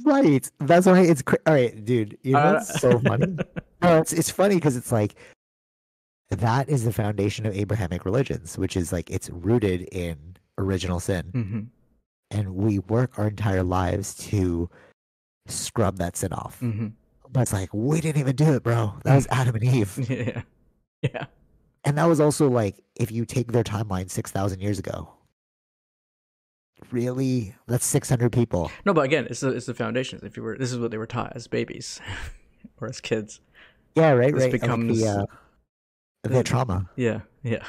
Right. 0.05 0.49
That's 0.61 0.87
why 0.87 1.01
it's 1.01 1.23
cra- 1.23 1.39
all 1.47 1.55
right, 1.55 1.85
dude. 1.85 2.17
You 2.23 2.33
know 2.33 2.39
Uh, 2.39 2.53
what's 2.55 2.81
so 2.81 2.99
funny? 3.01 3.37
No, 3.83 3.99
it's 4.01 4.13
it's 4.15 4.31
funny 4.31 4.55
because 4.55 4.75
it's 4.75 4.91
like 4.91 5.17
that 6.31 6.69
is 6.71 6.85
the 6.85 6.93
foundation 6.93 7.45
of 7.45 7.55
Abrahamic 7.55 8.05
religions, 8.07 8.57
which 8.57 8.75
is 8.77 8.91
like 8.93 9.11
it's 9.11 9.29
rooted 9.31 9.83
in 9.93 10.37
original 10.59 10.99
sin, 10.99 11.31
hmm 11.33 11.61
and 12.31 12.57
we 12.57 12.79
work 12.81 13.19
our 13.19 13.29
entire 13.29 13.63
lives 13.63 14.15
to 14.15 14.69
scrub 15.47 15.99
that 15.99 16.17
sin 16.17 16.33
off. 16.33 16.59
hmm 16.61 16.89
But 17.31 17.43
it's 17.43 17.53
like 17.53 17.69
we 17.75 18.01
didn't 18.01 18.19
even 18.21 18.35
do 18.35 18.55
it, 18.55 18.63
bro. 18.63 18.95
That 19.05 19.15
was 19.15 19.27
Adam 19.31 19.55
and 19.55 19.65
Eve, 19.65 19.99
Yeah. 20.11 20.43
Yeah. 21.03 21.27
and 21.85 21.99
that 21.99 22.07
was 22.07 22.19
also 22.19 22.49
like 22.49 22.83
if 22.97 23.13
you 23.13 23.27
take 23.27 23.53
their 23.53 23.63
timeline 23.63 24.11
six 24.11 24.31
thousand 24.33 24.61
years 24.61 24.79
ago. 24.79 25.11
Really, 26.91 27.55
that's 27.67 27.87
six 27.87 28.09
hundred 28.09 28.33
people. 28.33 28.71
No, 28.85 28.93
but 28.93 29.03
again, 29.07 29.27
it's 29.31 29.41
the 29.41 29.49
it's 29.51 29.67
the 29.67 29.75
foundations. 29.75 30.23
If 30.23 30.37
you 30.37 30.43
were, 30.43 30.57
this 30.59 30.73
is 30.73 30.79
what 30.79 30.91
they 30.91 30.99
were 30.99 31.07
taught 31.07 31.33
as 31.35 31.49
babies 31.49 32.01
or 32.81 32.89
as 32.89 33.01
kids. 33.01 33.41
Yeah, 33.95 34.11
right, 34.13 34.33
This 34.35 34.45
right. 34.45 34.53
Like 34.53 34.61
becomes- 34.61 35.01
the, 35.01 35.09
uh, 35.09 35.27
the 36.23 36.43
trauma. 36.43 36.91
Yeah. 36.97 37.21
Yeah. 37.43 37.65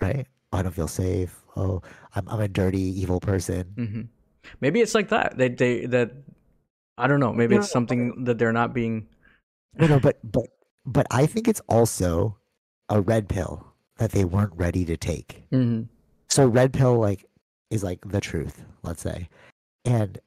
right? 0.00 0.26
oh, 0.52 0.58
I 0.58 0.62
don't 0.62 0.74
feel 0.74 0.88
safe. 0.88 1.40
Oh, 1.56 1.80
I'm 2.16 2.28
I'm 2.28 2.40
a 2.40 2.48
dirty, 2.48 2.80
evil 2.80 3.20
person. 3.20 3.62
hmm 3.76 4.00
Maybe 4.60 4.80
it's 4.80 4.94
like 4.94 5.08
that. 5.10 5.38
They 5.38 5.48
they 5.48 5.86
that 5.86 6.10
I 6.98 7.06
don't 7.06 7.20
know. 7.20 7.32
Maybe 7.32 7.54
No, 7.54 7.60
it's 7.60 7.70
no, 7.70 7.72
something 7.72 8.24
that 8.24 8.38
they're 8.38 8.52
not 8.52 8.74
being. 8.74 9.06
No, 9.78 9.86
no, 9.86 10.00
but 10.00 10.18
but 10.24 10.46
but 10.84 11.06
I 11.10 11.26
think 11.26 11.46
it's 11.48 11.62
also 11.68 12.36
a 12.88 13.00
red 13.00 13.28
pill 13.28 13.64
that 13.98 14.10
they 14.10 14.24
weren't 14.24 14.52
ready 14.56 14.84
to 14.86 14.96
take. 14.96 15.44
hmm 15.50 15.82
So 16.28 16.46
red 16.48 16.72
pill 16.72 16.98
like 16.98 17.24
is 17.74 17.82
like 17.84 18.00
the 18.06 18.20
truth, 18.20 18.64
let's 18.82 19.02
say, 19.02 19.28
and 19.84 20.18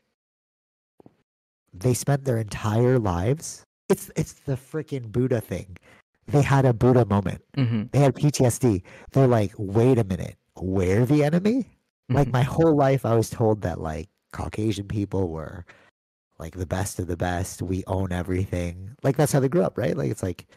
they 1.73 1.93
spent 1.93 2.25
their 2.25 2.37
entire 2.37 2.99
lives. 2.99 3.63
It's 3.89 4.11
it's 4.15 4.33
the 4.33 4.55
freaking 4.55 5.11
Buddha 5.11 5.41
thing. 5.41 5.77
They 6.27 6.41
had 6.41 6.65
a 6.65 6.73
Buddha 6.73 7.05
moment. 7.05 7.41
hmm 7.55 7.83
They 7.91 7.99
had 7.99 8.13
PTSD. 8.15 8.81
They're 9.13 9.27
like, 9.27 9.53
wait 9.57 9.97
a 9.97 10.03
minute, 10.03 10.35
we're 10.59 11.05
the 11.05 11.23
enemy. 11.23 11.65
like 12.09 12.27
Mhm. 12.29 12.33
my 12.33 12.43
whole 12.43 12.73
life 12.73 13.05
i 13.05 13.13
was 13.13 13.29
told 13.29 13.61
that 13.63 13.81
like 13.81 14.07
caucasian 14.31 14.87
people 14.87 15.27
were 15.27 15.65
like 16.39 16.55
the 16.55 16.65
best 16.65 16.99
of 16.99 17.07
the 17.07 17.17
best 17.17 17.61
we 17.61 17.83
own 17.85 18.13
everything 18.13 18.95
like 19.03 19.17
that's 19.17 19.33
how 19.33 19.41
they 19.41 19.49
grew 19.49 19.61
up 19.61 19.77
right 19.77 19.97
like 19.97 20.09
it's 20.09 20.23
like 20.23 20.47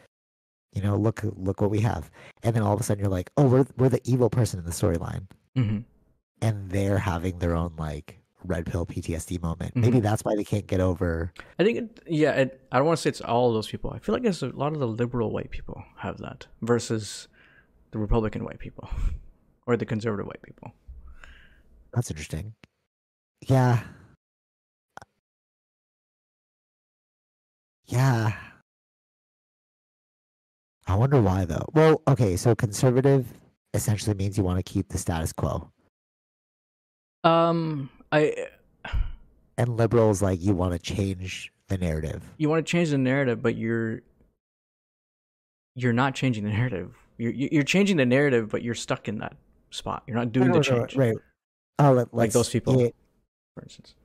you 0.71 0.81
know 0.81 0.95
look 0.95 1.19
look 1.35 1.59
what 1.59 1.69
we 1.69 1.81
have 1.81 2.09
and 2.43 2.55
then 2.55 2.63
all 2.63 2.73
of 2.73 2.79
a 2.79 2.83
sudden 2.83 3.03
you're 3.03 3.11
like 3.11 3.29
oh 3.35 3.47
we're, 3.47 3.65
we're 3.77 3.89
the 3.89 3.99
evil 4.09 4.29
person 4.29 4.59
in 4.59 4.65
the 4.65 4.71
storyline 4.71 5.23
hmm 5.57 5.79
and 6.41 6.69
they're 6.69 6.97
having 6.97 7.39
their 7.39 7.55
own 7.55 7.73
like 7.77 8.21
red 8.43 8.65
pill 8.65 8.85
ptsd 8.85 9.41
moment. 9.41 9.75
Maybe 9.75 9.97
mm-hmm. 9.97 10.03
that's 10.03 10.23
why 10.23 10.35
they 10.35 10.43
can't 10.43 10.67
get 10.67 10.79
over 10.79 11.31
I 11.59 11.63
think, 11.63 11.77
it, 11.77 12.03
yeah, 12.07 12.31
it, 12.31 12.61
I 12.71 12.77
don't 12.77 12.87
want 12.87 12.97
to 12.97 13.01
say 13.01 13.09
it's 13.09 13.21
all 13.21 13.49
of 13.49 13.53
those 13.53 13.67
people. 13.67 13.91
I 13.91 13.99
feel 13.99 14.13
like 14.13 14.25
it's 14.25 14.41
a 14.41 14.47
lot 14.47 14.73
of 14.73 14.79
the 14.79 14.87
liberal 14.87 15.31
white 15.31 15.51
people 15.51 15.83
have 15.97 16.17
that 16.19 16.47
versus 16.61 17.27
the 17.91 17.99
Republican 17.99 18.43
white 18.43 18.59
people 18.59 18.89
or 19.67 19.77
the 19.77 19.85
conservative 19.85 20.25
white 20.25 20.41
people. 20.41 20.73
that's 21.93 22.09
interesting. 22.09 22.53
Yeah. 23.47 23.81
Yeah. 27.87 28.33
I 30.87 30.95
wonder 30.95 31.21
why 31.21 31.45
though. 31.45 31.67
Well 31.73 32.01
okay 32.07 32.35
so 32.37 32.55
conservative 32.55 33.27
essentially 33.73 34.15
means 34.15 34.37
you 34.37 34.43
want 34.43 34.63
to 34.63 34.63
keep 34.63 34.89
the 34.89 34.97
status 34.97 35.31
quo 35.31 35.71
Um, 37.23 37.89
I 38.11 38.47
and 39.57 39.77
liberals 39.77 40.21
like 40.21 40.41
you 40.41 40.53
want 40.55 40.73
to 40.73 40.79
change 40.79 41.51
the 41.67 41.77
narrative 41.77 42.23
you 42.37 42.49
want 42.49 42.65
to 42.65 42.69
change 42.69 42.89
the 42.89 42.97
narrative, 42.97 43.41
but 43.41 43.55
you're 43.55 44.01
you're 45.75 45.93
not 45.93 46.15
changing 46.15 46.43
the 46.43 46.49
narrative. 46.49 46.95
You're 47.17 47.31
you- 47.31 47.49
you're 47.51 47.63
changing 47.63 47.97
the 47.97 48.05
narrative, 48.05 48.49
but 48.49 48.61
you're 48.63 48.75
stuck 48.75 49.07
in 49.07 49.19
that 49.19 49.35
spot. 49.69 50.03
You're 50.07 50.17
not 50.17 50.31
doing 50.31 50.47
No, 50.51 50.59
the 50.59 50.69
no, 50.71 50.77
no, 50.79 50.85
change, 50.85 50.95
right 50.97 51.15
oh 51.79 51.93
let, 51.93 52.13
Like 52.13 52.31
those 52.31 52.49
people. 52.49 52.79
it- 52.81 52.95
for 53.55 53.63
instance. 53.63 53.95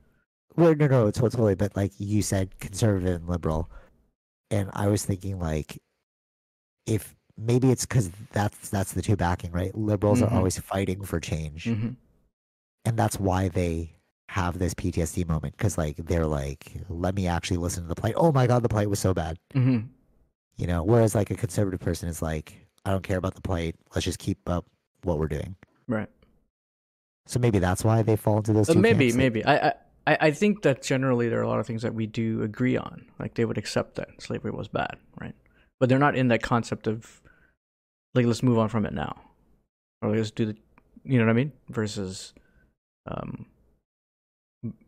well 0.55 0.75
no 0.75 0.87
no 0.87 1.07
it's 1.07 1.19
totally 1.19 1.55
but 1.55 1.75
like 1.75 1.91
you 1.97 2.21
said 2.21 2.57
conservative 2.59 3.15
and 3.15 3.29
liberal 3.29 3.69
and 4.51 4.69
i 4.73 4.87
was 4.87 5.05
thinking 5.05 5.39
like 5.39 5.79
if 6.85 7.15
maybe 7.37 7.69
it's 7.71 7.85
because 7.85 8.09
that's 8.33 8.69
that's 8.69 8.91
the 8.93 9.01
two 9.01 9.15
backing 9.15 9.51
right 9.51 9.73
liberals 9.75 10.19
Mhm. 10.21 10.27
are 10.31 10.33
always 10.35 10.57
fighting 10.59 11.01
for 11.03 11.19
change 11.21 11.65
hmm 11.65 11.89
and 12.87 12.97
that's 12.97 13.19
why 13.19 13.49
they 13.49 13.91
have 14.29 14.59
this 14.59 14.73
PTSD 14.73 15.27
moment 15.27 15.57
because 15.57 15.77
like 15.77 15.97
they're 15.97 16.25
like, 16.25 16.71
let 16.87 17.15
me 17.15 17.27
actually 17.27 17.57
listen 17.57 17.83
to 17.83 17.89
the 17.89 17.95
plight. 17.95 18.13
Oh 18.15 18.31
my 18.31 18.47
god, 18.47 18.63
the 18.63 18.69
plight 18.69 18.89
was 18.89 18.99
so 18.99 19.13
bad. 19.13 19.37
hmm 19.53 19.79
You 20.55 20.67
know, 20.67 20.83
whereas 20.83 21.13
like 21.13 21.29
a 21.29 21.35
conservative 21.35 21.81
person 21.81 22.07
is 22.07 22.21
like, 22.21 22.65
I 22.85 22.91
don't 22.91 23.03
care 23.03 23.17
about 23.17 23.35
the 23.35 23.41
plight. 23.41 23.75
Let's 23.93 24.05
just 24.05 24.19
keep 24.19 24.37
up 24.49 24.65
what 25.03 25.19
we're 25.19 25.27
doing. 25.27 25.55
Right. 25.87 26.07
So 27.25 27.39
maybe 27.39 27.59
that's 27.59 27.83
why 27.83 28.03
they 28.03 28.15
fall 28.15 28.37
into 28.37 28.53
those. 28.53 28.69
Uh, 28.69 28.73
two 28.73 28.79
maybe, 28.79 29.07
camps, 29.07 29.17
maybe. 29.17 29.43
I, 29.43 29.57
I, 29.57 29.73
I 30.07 30.17
I 30.21 30.31
think 30.31 30.61
that 30.61 30.81
generally 30.81 31.27
there 31.27 31.39
are 31.39 31.43
a 31.43 31.49
lot 31.49 31.59
of 31.59 31.67
things 31.67 31.81
that 31.81 31.93
we 31.93 32.07
do 32.07 32.41
agree 32.41 32.77
on. 32.77 33.05
Like 33.19 33.33
they 33.33 33.43
would 33.43 33.57
accept 33.57 33.95
that 33.95 34.09
slavery 34.19 34.51
was 34.51 34.69
bad, 34.69 34.95
right? 35.19 35.35
But 35.81 35.89
they're 35.89 35.99
not 35.99 36.15
in 36.15 36.29
that 36.29 36.41
concept 36.41 36.87
of 36.87 37.21
like 38.15 38.25
let's 38.25 38.41
move 38.41 38.57
on 38.57 38.69
from 38.69 38.85
it 38.85 38.93
now, 38.93 39.19
or 40.01 40.15
let's 40.15 40.31
do 40.31 40.45
the, 40.45 40.55
you 41.03 41.19
know 41.19 41.25
what 41.25 41.31
I 41.31 41.33
mean? 41.33 41.51
Versus, 41.69 42.33
um, 43.07 43.45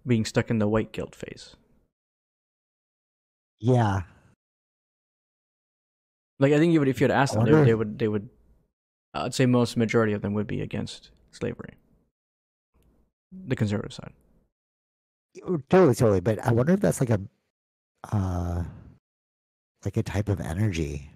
being 0.05 0.25
stuck 0.25 0.49
in 0.49 0.59
the 0.59 0.67
white 0.67 0.91
guilt 0.91 1.15
phase. 1.15 1.55
Yeah, 3.59 4.03
Like 6.39 6.53
I 6.53 6.57
think 6.57 6.71
you 6.71 6.79
would, 6.79 6.87
if 6.87 7.01
you 7.01 7.05
had 7.05 7.11
asked 7.11 7.33
them, 7.33 7.45
they, 7.45 7.63
they 7.65 7.73
would, 7.73 7.99
they 7.99 8.07
would. 8.07 8.29
I'd 9.13 9.33
say 9.33 9.45
most 9.45 9.75
majority 9.75 10.13
of 10.13 10.21
them 10.21 10.33
would 10.33 10.47
be 10.47 10.61
against 10.61 11.11
slavery. 11.31 11.73
The 13.47 13.55
conservative 13.55 13.93
side. 13.93 14.13
totally, 15.69 15.95
totally. 15.95 16.21
But 16.21 16.39
I 16.39 16.51
wonder 16.51 16.73
if 16.73 16.79
that's 16.79 16.99
like 16.99 17.09
a, 17.09 17.19
uh, 18.11 18.63
like 19.83 19.97
a 19.97 20.03
type 20.03 20.29
of 20.29 20.39
energy. 20.39 21.11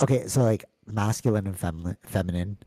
Okay, 0.00 0.26
so 0.26 0.42
like 0.42 0.64
masculine 0.86 1.46
and 1.46 1.58
feminine, 1.58 1.98
feminine, 2.04 2.58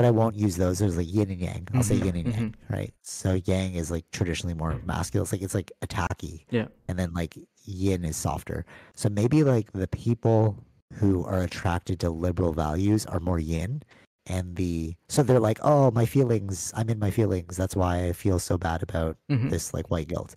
but 0.00 0.06
I 0.06 0.10
won't 0.10 0.34
use 0.34 0.56
those. 0.56 0.78
There's 0.78 0.96
like 0.96 1.12
yin 1.12 1.28
and 1.30 1.40
yang. 1.40 1.68
I'll 1.74 1.82
say 1.82 1.96
Mhm, 1.98 2.04
yin 2.06 2.16
and 2.16 2.28
yang, 2.34 2.54
right? 2.70 2.94
So 3.02 3.34
yang 3.44 3.74
is 3.74 3.90
like 3.90 4.06
traditionally 4.12 4.54
more 4.54 4.80
masculine. 4.86 5.24
It's 5.24 5.32
like 5.32 5.42
it's 5.42 5.54
like 5.54 5.70
attacky. 5.84 6.44
Yeah. 6.50 6.68
and 6.88 6.98
then 6.98 7.12
like 7.12 7.36
yin 7.66 8.04
is 8.04 8.16
softer. 8.16 8.64
So 8.96 9.08
maybe 9.10 9.44
like 9.44 9.72
the 9.72 9.88
people 9.88 10.64
who 10.94 11.24
are 11.24 11.42
attracted 11.42 12.00
to 12.00 12.08
liberal 12.10 12.52
values 12.52 13.04
are 13.06 13.20
more 13.20 13.38
yin 13.38 13.82
and 14.26 14.56
the 14.56 14.94
so 15.08 15.22
they're 15.22 15.40
like, 15.50 15.58
"Oh, 15.62 15.90
my 15.90 16.06
feelings, 16.06 16.72
I'm 16.76 16.88
in 16.90 16.98
my 16.98 17.10
feelings. 17.10 17.56
That's 17.56 17.76
why 17.76 18.06
I 18.08 18.12
feel 18.12 18.38
so 18.38 18.56
bad 18.58 18.82
about 18.82 19.16
Mhm. 19.30 19.50
this 19.50 19.74
like 19.74 19.90
white 19.90 20.08
guilt." 20.08 20.34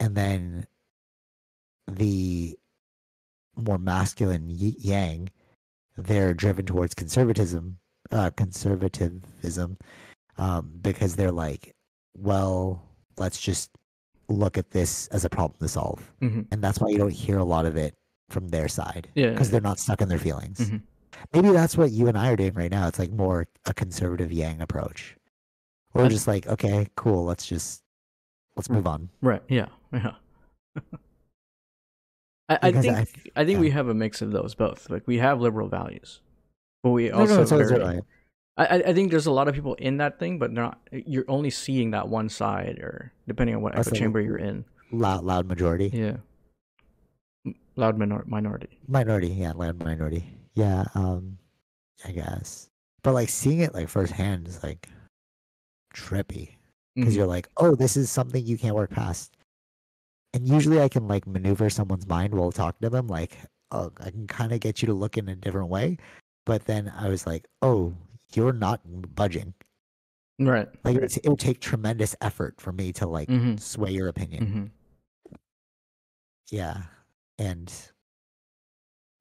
And 0.00 0.16
then 0.16 0.66
the 1.86 2.56
more 3.56 3.78
masculine 3.78 4.46
y- 4.48 4.76
yang, 4.78 5.28
they're 5.96 6.32
driven 6.34 6.64
towards 6.66 6.94
conservatism, 6.94 7.78
uh 8.12 8.30
conservatism 8.36 9.76
um 10.38 10.72
because 10.82 11.16
they're 11.16 11.32
like, 11.32 11.74
"Well, 12.16 12.82
let's 13.18 13.40
just 13.40 13.70
look 14.28 14.56
at 14.58 14.70
this 14.70 15.06
as 15.08 15.24
a 15.24 15.28
problem 15.30 15.58
to 15.60 15.68
solve." 15.68 16.12
Mhm. 16.20 16.46
and 16.52 16.62
that's 16.62 16.78
why 16.80 16.88
you 16.88 16.98
don't 16.98 17.12
hear 17.12 17.38
a 17.38 17.44
lot 17.44 17.66
of 17.66 17.76
it 17.76 17.94
from 18.28 18.48
their 18.48 18.68
side 18.68 19.08
Yeah. 19.14 19.30
because 19.30 19.50
they're 19.50 19.60
not 19.60 19.78
stuck 19.80 20.00
in 20.00 20.08
their 20.08 20.18
feelings. 20.18 20.60
Mhm. 20.60 20.82
Maybe 21.34 21.50
that's 21.50 21.76
what 21.76 21.90
you 21.90 22.06
and 22.06 22.16
I 22.16 22.30
are 22.30 22.36
doing 22.36 22.54
right 22.54 22.70
now. 22.70 22.86
It's 22.88 22.98
like 22.98 23.10
more 23.10 23.46
a 23.66 23.74
conservative 23.74 24.30
yang 24.32 24.60
approach. 24.62 25.16
We're 25.92 26.08
just 26.08 26.28
like, 26.28 26.46
okay, 26.46 26.86
cool. 26.96 27.24
Let's 27.24 27.44
just 27.46 27.82
let's 28.56 28.70
move 28.70 28.86
on. 28.86 29.10
Right. 29.20 29.42
Yeah. 29.48 29.66
Yeah. 29.92 30.14
I, 32.48 32.58
I 32.62 32.72
think 32.72 32.96
I- 32.96 33.00
I, 33.36 33.44
think 33.44 33.56
yeah. 33.56 33.60
we 33.60 33.70
have 33.70 33.88
a 33.88 33.94
mix 33.94 34.22
of 34.22 34.32
those 34.32 34.54
both. 34.54 34.88
Like 34.90 35.06
we 35.06 35.18
have 35.18 35.40
liberal 35.40 35.68
values, 35.68 36.20
but 36.82 36.90
we 36.90 37.10
also 37.10 37.44
no, 37.44 37.50
always 37.50 37.70
very- 37.70 37.82
right. 37.84 38.02
I, 38.56 38.66
I- 38.82 38.92
think 38.92 39.10
there's 39.10 39.26
a 39.26 39.30
lot 39.32 39.48
of 39.48 39.54
people 39.54 39.74
in 39.74 39.96
that 39.98 40.18
thing, 40.18 40.38
but 40.38 40.52
not. 40.52 40.78
You're 40.92 41.24
only 41.28 41.48
seeing 41.50 41.92
that 41.92 42.08
one 42.08 42.28
side, 42.28 42.78
or 42.80 43.12
depending 43.26 43.56
on 43.56 43.62
what 43.62 43.78
echo 43.78 43.90
chamber 43.90 44.20
you're 44.20 44.36
in. 44.38 44.64
loud, 44.92 45.24
loud 45.24 45.46
majority, 45.46 45.88
Yeah. 45.92 46.16
Loud 47.76 47.96
minor- 47.98 48.24
minority. 48.26 48.68
minority, 48.88 49.28
yeah, 49.28 49.52
loud 49.52 49.78
minority, 49.82 50.24
yeah. 50.54 50.84
Um, 50.94 51.38
I 52.04 52.12
guess, 52.12 52.68
but 53.02 53.14
like 53.14 53.28
seeing 53.30 53.60
it 53.60 53.72
like 53.72 53.88
firsthand 53.88 54.48
is 54.48 54.62
like 54.62 54.88
trippy. 55.94 56.56
because 56.96 57.14
Mhm. 57.14 57.18
you're 57.18 57.26
like, 57.26 57.48
oh, 57.56 57.74
this 57.76 57.96
is 57.96 58.10
something 58.10 58.44
you 58.44 58.58
can't 58.58 58.74
work 58.74 58.90
past. 58.90 59.36
And 60.34 60.46
usually 60.46 60.80
I 60.80 60.88
can 60.88 61.06
like 61.06 61.24
maneuver 61.26 61.70
someone's 61.70 62.06
mind 62.06 62.34
while 62.34 62.50
talking 62.52 62.80
to 62.82 62.90
them, 62.90 63.06
like, 63.06 63.38
oh, 63.70 63.92
I 64.00 64.10
can 64.10 64.26
kind 64.26 64.52
of 64.52 64.58
get 64.60 64.82
you 64.82 64.86
to 64.86 64.92
look 64.94 65.16
in 65.16 65.28
a 65.28 65.36
different 65.36 65.68
way. 65.68 65.98
But 66.46 66.64
then 66.66 66.92
I 66.96 67.08
was 67.08 67.26
like, 67.26 67.46
oh, 67.62 67.94
you're 68.34 68.52
not 68.52 68.80
budging. 69.14 69.54
Right. 70.38 70.68
Like 70.84 70.96
it's, 70.96 71.16
it 71.18 71.28
would 71.28 71.38
take 71.38 71.60
tremendous 71.60 72.16
effort 72.20 72.60
for 72.60 72.72
me 72.72 72.92
to 72.94 73.06
like 73.06 73.28
Mhm. 73.28 73.60
sway 73.60 73.90
your 73.92 74.08
opinion. 74.08 74.72
Mhm. 75.32 75.38
Yeah, 76.50 76.82
and 77.38 77.72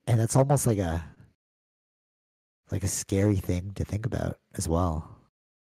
and 0.07 0.19
that's 0.19 0.35
almost 0.35 0.65
like 0.65 0.79
a 0.79 1.03
like 2.71 2.83
a 2.83 2.87
scary 2.87 3.35
thing 3.37 3.71
to 3.75 3.83
think 3.83 4.05
about 4.05 4.39
as 4.55 4.67
well, 4.67 5.09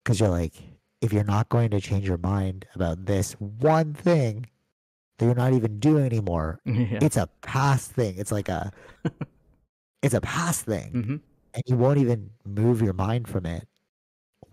because 0.02 0.18
you're 0.20 0.28
like, 0.28 0.54
if 1.00 1.12
you're 1.12 1.24
not 1.24 1.48
going 1.48 1.70
to 1.70 1.80
change 1.80 2.06
your 2.08 2.18
mind 2.18 2.66
about 2.74 3.06
this 3.06 3.32
one 3.34 3.94
thing 3.94 4.46
that 5.18 5.26
you're 5.26 5.34
not 5.34 5.52
even 5.52 5.78
doing 5.78 6.04
anymore, 6.04 6.58
Yeah. 6.64 6.98
it's 7.00 7.16
a 7.16 7.28
past 7.42 7.92
thing. 7.92 8.16
It's 8.18 8.32
like 8.32 8.48
a 8.48 8.72
it's 10.02 10.14
a 10.14 10.20
past 10.20 10.64
thing, 10.66 10.92
Mhm. 10.92 11.20
And 11.56 11.62
you 11.66 11.76
won't 11.76 11.98
even 11.98 12.30
move 12.44 12.80
your 12.82 12.92
mind 12.92 13.26
from 13.26 13.46
it. 13.46 13.66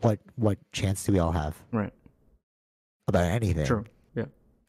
What 0.01 0.19
what 0.35 0.57
chance 0.71 1.03
do 1.05 1.11
we 1.13 1.19
all 1.19 1.31
have 1.33 1.55
Right. 1.71 1.93
about 3.07 3.25
anything? 3.25 3.65
True. 3.65 3.85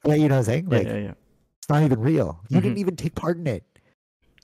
Right, 0.06 0.20
you 0.20 0.28
know 0.28 0.34
what 0.34 0.38
I'm 0.40 0.44
saying? 0.44 0.68
Like 0.68 0.86
yeah. 0.86 0.96
Yeah. 0.98 1.14
it's 1.56 1.68
not 1.70 1.82
even 1.82 1.98
real. 1.98 2.38
You 2.50 2.58
Mhm. 2.58 2.62
didn't 2.62 2.78
even 2.78 2.96
take 2.96 3.14
part 3.14 3.38
in 3.38 3.46
it. 3.46 3.64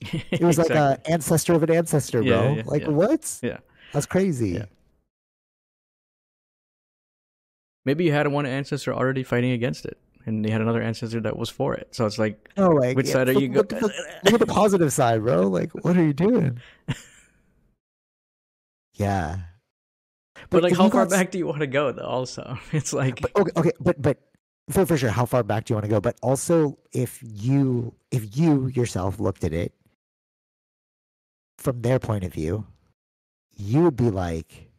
It 0.31 0.41
was 0.41 0.57
like 0.57 0.71
an 0.71 0.97
ancestor 1.05 1.53
of 1.53 1.61
an 1.61 1.69
ancestor, 1.69 2.23
Yeah, 2.23 2.37
bro. 2.41 2.53
yeah, 2.55 2.63
like 2.65 2.81
yeah. 2.81 2.87
what? 2.89 3.39
Yeah. 3.43 3.57
That's 3.93 4.07
crazy. 4.07 4.49
Yeah. 4.57 4.65
Maybe 7.85 8.05
you 8.05 8.11
had 8.11 8.27
one 8.27 8.47
ancestor 8.47 8.91
already 8.93 9.21
fighting 9.23 9.51
against 9.51 9.85
it, 9.85 9.97
and 10.25 10.43
they 10.45 10.49
had 10.49 10.61
another 10.61 10.81
ancestor 10.81 11.19
that 11.21 11.37
was 11.37 11.49
for 11.49 11.75
it. 11.75 11.87
So 11.91 12.07
it's 12.07 12.17
like, 12.19 12.49
oh, 12.57 12.69
like 12.69 12.95
which 12.95 13.07
yeah, 13.07 13.13
side 13.13 13.29
are 13.29 13.33
look- 13.33 13.43
you 13.43 13.51
Look, 13.53 13.69
going? 13.69 13.81
look, 13.83 13.91
look 14.25 14.33
at 14.33 14.39
the 14.39 14.45
positive 14.47 14.91
side, 14.93 15.21
bro. 15.21 15.47
Like, 15.47 15.71
what 15.83 15.97
are 15.97 16.03
you 16.03 16.13
doing? 16.13 16.59
Yeah. 19.01 19.37
But 20.49 20.63
like, 20.63 20.73
how 20.73 20.89
far 20.89 21.05
got 21.05 21.09
back 21.09 21.31
do 21.31 21.37
you 21.37 21.47
want 21.47 21.59
to 21.59 21.67
go? 21.67 21.91
Though, 21.91 22.03
also, 22.05 22.57
it's 22.71 22.93
like, 22.93 23.21
But 23.21 23.35
okay, 23.35 23.51
okay, 23.57 23.71
but 23.79 24.01
but 24.01 24.17
for 24.69 24.85
for 24.85 24.97
sure, 24.97 25.09
how 25.09 25.25
far 25.25 25.43
back 25.43 25.65
do 25.65 25.73
you 25.73 25.75
want 25.75 25.85
to 25.85 25.89
go? 25.89 25.99
But 25.99 26.17
also, 26.21 26.77
if 26.93 27.19
you 27.23 27.93
if 28.11 28.37
you 28.37 28.67
yourself 28.67 29.19
looked 29.19 29.43
at 29.43 29.53
it 29.53 29.73
from 31.57 31.81
their 31.81 31.99
point 31.99 32.23
of 32.23 32.33
view, 32.33 32.65
you 33.55 33.83
would 33.83 33.95
be 33.95 34.09
like, 34.09 34.69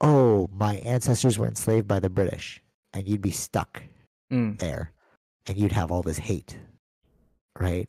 "Oh, 0.00 0.48
my 0.52 0.76
ancestors 0.76 1.38
were 1.38 1.48
enslaved 1.48 1.88
by 1.88 2.00
the 2.00 2.10
British," 2.10 2.62
and 2.92 3.08
you'd 3.08 3.22
be 3.22 3.30
stuck 3.32 3.82
mm, 4.30 4.58
there, 4.58 4.92
and 5.46 5.56
you'd 5.56 5.72
have 5.72 5.90
all 5.90 6.02
this 6.02 6.18
hate, 6.18 6.58
right? 7.58 7.88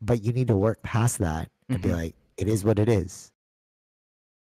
But 0.00 0.22
you 0.22 0.32
need 0.32 0.48
to 0.48 0.56
work 0.56 0.82
past 0.82 1.18
that 1.18 1.50
and 1.68 1.82
be 1.82 1.88
Mhm. 1.88 1.92
like, 1.92 2.14
"It 2.36 2.48
is 2.48 2.64
what 2.64 2.78
it 2.78 2.88
is." 2.88 3.32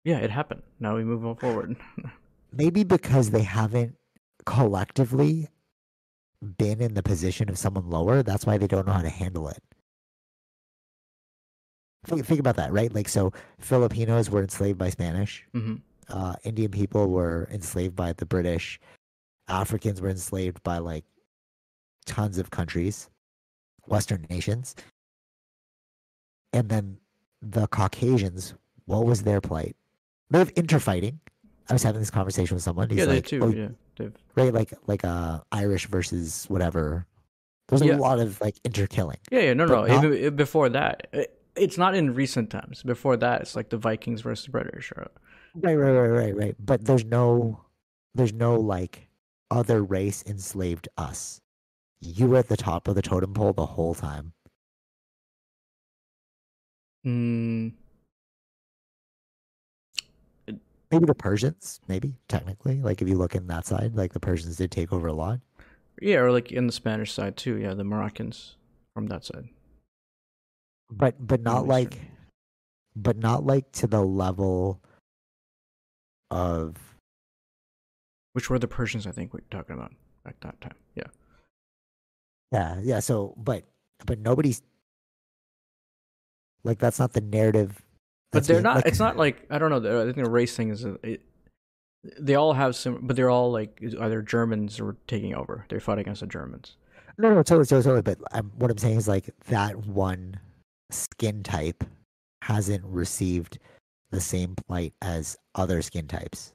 Yeah, 0.04 0.18
it 0.18 0.30
happened. 0.30 0.62
Now 0.80 0.96
we 0.96 1.04
move 1.04 1.24
on 1.24 1.36
forward. 1.36 1.76
maybe 2.52 2.84
because 2.84 3.30
they 3.30 3.42
haven't 3.42 3.96
collectively 4.44 5.48
been 6.58 6.80
in 6.80 6.94
the 6.94 7.02
position 7.02 7.48
of 7.48 7.56
someone 7.56 7.88
lower 7.88 8.22
that's 8.22 8.44
why 8.44 8.58
they 8.58 8.66
don't 8.66 8.86
know 8.86 8.92
how 8.92 9.02
to 9.02 9.08
handle 9.08 9.48
it. 9.48 9.62
Think, 12.04 12.26
think 12.26 12.40
about 12.40 12.56
that 12.56 12.72
right? 12.72 12.92
Like 12.92 13.08
so 13.08 13.32
filipinos 13.58 14.28
were 14.28 14.42
enslaved 14.42 14.78
by 14.78 14.90
spanish. 14.90 15.44
Hmm 15.52 15.76
uh, 16.08 16.34
indian 16.42 16.70
people 16.70 17.08
were 17.08 17.48
enslaved 17.52 17.94
by 17.96 18.12
the 18.12 18.26
british. 18.26 18.80
Africans 19.48 20.00
were 20.00 20.10
enslaved 20.10 20.62
by 20.62 20.78
like 20.78 21.04
tons 22.06 22.38
of 22.38 22.50
countries 22.50 23.08
western 23.86 24.26
nations. 24.28 24.74
And 26.52 26.68
then 26.68 26.98
the 27.40 27.66
caucasians 27.68 28.54
what 28.84 29.06
was 29.06 29.22
their 29.22 29.40
plight 29.40 29.76
they 30.32 30.38
have 30.38 30.50
interfighting 30.50 31.20
i 31.68 31.72
was 31.72 31.82
having 31.82 32.00
this 32.00 32.10
conversation 32.10 32.54
with 32.54 32.64
someone 32.64 32.88
he's 32.90 32.98
Yeah, 32.98 33.04
they 33.06 33.14
like 33.16 33.26
too. 33.26 33.40
"Oh, 33.42 33.48
yeah, 33.48 34.08
right? 34.34 34.52
Like 34.52 34.72
like 34.86 35.04
uh 35.04 35.40
Irish 35.52 35.86
versus 35.86 36.46
whatever. 36.48 37.06
There's 37.68 37.82
a 37.82 37.86
Yeah. 37.86 37.96
lot 37.96 38.18
of 38.18 38.40
like 38.40 38.56
interkilling. 38.64 39.16
Yeah, 39.30 39.40
yeah, 39.40 39.54
no, 39.54 39.64
no. 39.66 39.84
not- 39.86 40.04
Even 40.04 40.26
i- 40.26 40.30
before 40.30 40.68
that, 40.70 41.06
it, 41.12 41.38
it's 41.56 41.78
not 41.78 41.94
in 41.94 42.12
recent 42.14 42.50
times. 42.50 42.82
Before 42.82 43.16
that, 43.18 43.42
it's 43.42 43.54
like 43.54 43.68
the 43.70 43.76
Vikings 43.78 44.20
versus 44.22 44.46
British. 44.48 44.90
Or, 44.92 45.10
Right, 45.54 45.74
right, 45.76 45.92
right, 45.92 46.08
right, 46.08 46.36
right. 46.36 46.56
But 46.58 46.84
there's 46.84 47.04
no 47.04 47.60
there's 48.14 48.32
no 48.32 48.56
like 48.58 49.08
other 49.50 49.82
race 49.82 50.24
enslaved 50.26 50.88
us. 50.98 51.40
You 52.00 52.26
were 52.26 52.38
at 52.38 52.48
the 52.48 52.56
top 52.56 52.88
of 52.88 52.94
the 52.96 53.02
totem 53.02 53.32
pole 53.34 53.52
the 53.52 53.66
whole 53.66 53.94
time. 53.94 54.32
mm, 57.06 57.72
maybe 60.92 61.06
the 61.06 61.14
Persians, 61.14 61.80
maybe 61.88 62.14
technically. 62.28 62.80
Like 62.80 63.02
if 63.02 63.08
you 63.08 63.16
look 63.16 63.34
in 63.34 63.46
that 63.48 63.66
side, 63.66 63.96
like 63.96 64.12
the 64.12 64.20
Persians 64.20 64.56
did 64.56 64.70
take 64.70 64.92
over 64.92 65.08
a 65.08 65.12
lot. 65.12 65.40
Yeah, 66.00 66.16
or 66.18 66.30
like 66.30 66.52
in 66.52 66.66
the 66.66 66.72
Spanish 66.72 67.12
side 67.12 67.36
too. 67.36 67.56
Yeah, 67.56 67.74
the 67.74 67.84
Moroccans 67.84 68.56
from 68.94 69.06
that 69.06 69.24
side. 69.24 69.48
But 70.90 71.26
but 71.26 71.40
not 71.42 71.66
like 71.66 71.98
but 72.94 73.16
not 73.16 73.44
like 73.44 73.72
to 73.72 73.86
the 73.86 74.02
level 74.02 74.82
of 76.30 76.76
Which 78.34 78.50
were 78.50 78.58
the 78.58 78.68
Persians, 78.68 79.06
I 79.06 79.12
think 79.12 79.32
we're 79.32 79.40
talking 79.50 79.74
about 79.74 79.92
at 80.26 80.40
that 80.42 80.60
time. 80.60 80.74
Yeah. 80.94 81.08
yeah, 82.52 82.78
yeah, 82.82 83.00
so 83.00 83.34
but 83.36 83.64
but 84.04 84.18
nobody's 84.18 84.62
like 86.64 86.78
that's 86.78 86.98
not 86.98 87.12
the 87.14 87.20
narrative. 87.20 87.80
But 88.32 88.44
they're 88.44 88.60
not. 88.62 88.76
like- 88.76 88.86
it's 88.86 88.98
not 88.98 89.16
like 89.16 89.46
I 89.50 89.58
don't 89.58 89.70
know. 89.70 90.00
I 90.02 90.04
think 90.04 90.16
the 90.16 90.28
race 90.30 90.56
thing 90.56 90.70
is. 90.70 90.84
A, 90.84 90.96
it, 91.02 91.20
they 92.18 92.34
all 92.34 92.52
have 92.54 92.74
some, 92.74 92.98
but 93.02 93.14
they're 93.14 93.30
all 93.30 93.52
like 93.52 93.78
either 93.80 94.22
Germans 94.22 94.80
or 94.80 94.96
taking 95.06 95.34
over. 95.34 95.64
They 95.68 95.78
fought 95.78 95.98
against 96.00 96.20
the 96.20 96.26
Germans. 96.26 96.76
No, 97.18 97.28
no, 97.28 97.42
totally, 97.42 97.66
totally, 97.66 97.82
totally. 97.82 98.02
But 98.02 98.18
I'm, 98.32 98.50
what 98.56 98.70
I'm 98.70 98.78
saying 98.78 98.96
is 98.96 99.06
like 99.06 99.30
that 99.48 99.76
one 99.86 100.40
skin 100.90 101.42
type 101.44 101.84
hasn't 102.42 102.84
received 102.84 103.58
the 104.10 104.20
same 104.20 104.56
plight 104.66 104.94
as 105.00 105.36
other 105.54 105.80
skin 105.80 106.08
types. 106.08 106.52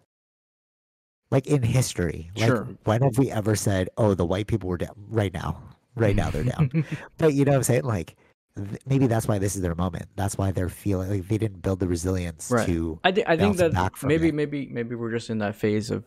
Like 1.32 1.48
in 1.48 1.62
history, 1.62 2.32
like 2.36 2.48
Sure. 2.48 2.68
when 2.86 3.02
have 3.02 3.18
we 3.18 3.32
ever 3.32 3.56
said, 3.56 3.90
"Oh, 3.98 4.14
the 4.16 4.26
white 4.26 4.48
people 4.48 4.70
were 4.70 4.78
down"? 4.78 4.96
Right 5.10 5.34
now, 5.34 5.62
right 5.96 6.16
now 6.16 6.30
they're 6.30 6.44
down. 6.44 6.86
but 7.18 7.34
you 7.34 7.46
know 7.46 7.52
what 7.52 7.58
I'm 7.58 7.64
saying? 7.64 7.84
Like 7.84 8.16
th- 8.58 8.82
maybe 8.86 9.08
that's 9.08 9.28
why 9.28 9.38
this 9.40 9.56
is 9.56 9.62
their 9.62 9.76
moment. 9.76 10.08
That's 10.16 10.38
why 10.38 10.52
they're 10.52 10.70
feeling 10.70 11.10
like 11.10 11.28
they 11.28 11.38
didn't 11.38 11.62
build 11.62 11.80
the 11.80 11.88
resilience 11.88 12.50
Right. 12.52 12.66
to. 12.68 13.00
I, 13.04 13.12
thi- 13.12 13.26
I 13.26 13.38
think 13.38 13.58
that 13.58 13.74
maybe 14.04 14.30
it. 14.30 14.34
maybe 14.36 14.68
maybe 14.72 14.96
we're 14.96 15.12
just 15.12 15.30
in 15.30 15.38
that 15.40 15.56
phase 15.56 15.90
of 15.92 16.04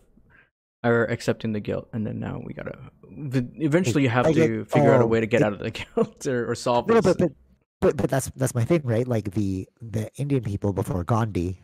are 0.82 1.04
accepting 1.06 1.52
the 1.52 1.60
guilt, 1.60 1.88
and 1.92 2.06
then 2.06 2.18
now 2.20 2.40
we 2.44 2.52
gotta. 2.54 2.78
Eventually, 3.12 4.02
you 4.02 4.08
have 4.08 4.26
get- 4.34 4.46
to 4.46 4.64
figure 4.64 4.92
out 4.94 5.00
a 5.00 5.04
oh, 5.04 5.06
way 5.06 5.20
to 5.20 5.26
get 5.26 5.40
it- 5.42 5.44
out 5.44 5.52
of 5.52 5.58
the 5.58 5.70
guilt 5.94 6.26
or, 6.26 6.50
or 6.50 6.54
solve 6.54 6.88
No, 6.88 7.00
this. 7.00 7.16
but 7.16 7.32
but 7.80 7.96
but 7.96 8.10
that's 8.10 8.30
that's 8.36 8.54
my 8.54 8.64
thing, 8.64 8.82
right? 8.84 9.06
Like 9.06 9.32
the 9.32 9.68
the 9.80 10.10
Indian 10.16 10.42
people 10.42 10.72
before 10.72 11.04
Gandhi 11.04 11.60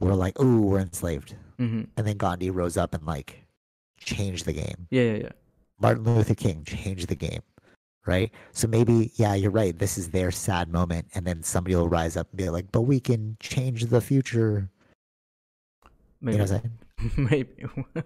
were 0.00 0.14
like, 0.14 0.38
"Ooh, 0.40 0.62
we're 0.62 0.80
enslaved," 0.80 1.34
hmm 1.58 1.82
and 1.96 2.06
then 2.06 2.16
Gandhi 2.16 2.50
rose 2.50 2.76
up 2.76 2.94
and 2.94 3.04
like 3.06 3.44
changed 3.98 4.44
the 4.46 4.52
game. 4.52 4.86
Yeah, 4.90 5.02
yeah, 5.02 5.16
yeah. 5.24 5.28
Martin 5.80 6.04
Luther 6.04 6.34
King 6.34 6.64
changed 6.64 7.08
the 7.08 7.14
game, 7.14 7.40
right? 8.08 8.32
So 8.52 8.66
maybe, 8.66 9.12
yeah, 9.16 9.34
you're 9.34 9.50
right. 9.50 9.78
This 9.78 9.98
is 9.98 10.10
their 10.10 10.30
sad 10.30 10.72
moment, 10.72 11.06
and 11.14 11.26
then 11.26 11.42
somebody 11.42 11.76
will 11.76 11.88
rise 11.88 12.16
up 12.16 12.26
and 12.30 12.38
be 12.38 12.48
like, 12.48 12.72
"But 12.72 12.82
we 12.82 12.98
can 12.98 13.36
change 13.38 13.86
the 13.86 14.00
future." 14.00 14.70
Maybe, 16.20 16.38
You 16.38 16.38
know 16.38 16.44
what 16.44 16.64
I'm 16.64 17.08
saying? 17.16 17.28
maybe. 17.30 18.04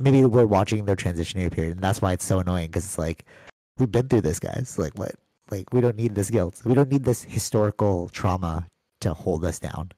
Maybe 0.00 0.24
we're 0.24 0.46
watching 0.46 0.84
their 0.84 0.96
transitionary 0.96 1.52
period, 1.52 1.76
and 1.76 1.80
that's 1.80 2.02
why 2.02 2.12
it's 2.12 2.24
so 2.24 2.40
annoying 2.40 2.66
because 2.66 2.84
it's 2.84 2.98
like 2.98 3.24
we've 3.78 3.90
been 3.92 4.08
through 4.08 4.22
this, 4.22 4.40
guys. 4.40 4.76
Like 4.78 4.98
what? 4.98 5.14
Like 5.50 5.72
we 5.72 5.80
don't 5.80 5.96
need 5.96 6.16
this 6.16 6.28
guilt. 6.28 6.60
We 6.64 6.74
don't 6.74 6.90
need 6.90 7.04
this 7.04 7.22
historical 7.22 8.08
trauma 8.08 8.66
to 9.00 9.14
hold 9.14 9.44
us 9.44 9.60
down. 9.60 9.92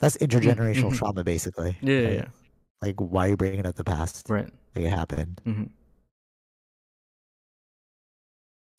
That's 0.00 0.18
intergenerational 0.18 0.90
mhm. 0.90 0.98
trauma, 0.98 1.24
basically. 1.24 1.78
yeah, 1.80 1.94
yeah, 1.94 2.04
right? 2.04 2.14
yeah. 2.14 2.24
Like, 2.82 3.00
why 3.00 3.26
are 3.26 3.30
you 3.30 3.36
bringing 3.36 3.64
up 3.64 3.76
the 3.76 3.84
past? 3.84 4.28
Right. 4.28 4.50
Like 4.74 4.84
it 4.84 4.90
happened. 4.90 5.40
hmm 5.44 5.64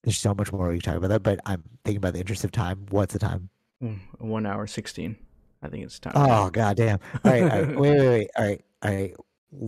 There's 0.03 0.17
so 0.17 0.33
much 0.33 0.51
more 0.51 0.67
we 0.69 0.79
can 0.79 0.81
talk 0.81 0.97
about 0.97 1.09
that, 1.09 1.23
but 1.23 1.39
I'm 1.45 1.63
thinking 1.85 1.97
about 1.97 2.13
the 2.13 2.19
interest 2.19 2.43
of 2.43 2.51
time. 2.51 2.85
What's 2.89 3.13
the 3.13 3.19
time? 3.19 3.49
Mm, 3.81 3.99
One 4.19 4.45
hour 4.45 4.67
sixteen. 4.67 5.15
I 5.61 5.69
think 5.69 5.85
it's 5.85 5.99
time. 5.99 6.13
Oh 6.15 6.49
god 6.49 6.75
damn. 6.77 6.99
All 7.23 7.31
right, 7.31 7.41
all 7.43 7.47
right. 7.47 7.75
wait, 7.79 7.97
wait, 7.97 8.07
wait. 8.09 8.29
All 8.37 8.45
right, 8.45 8.61
all 8.83 8.91
right. 8.91 9.13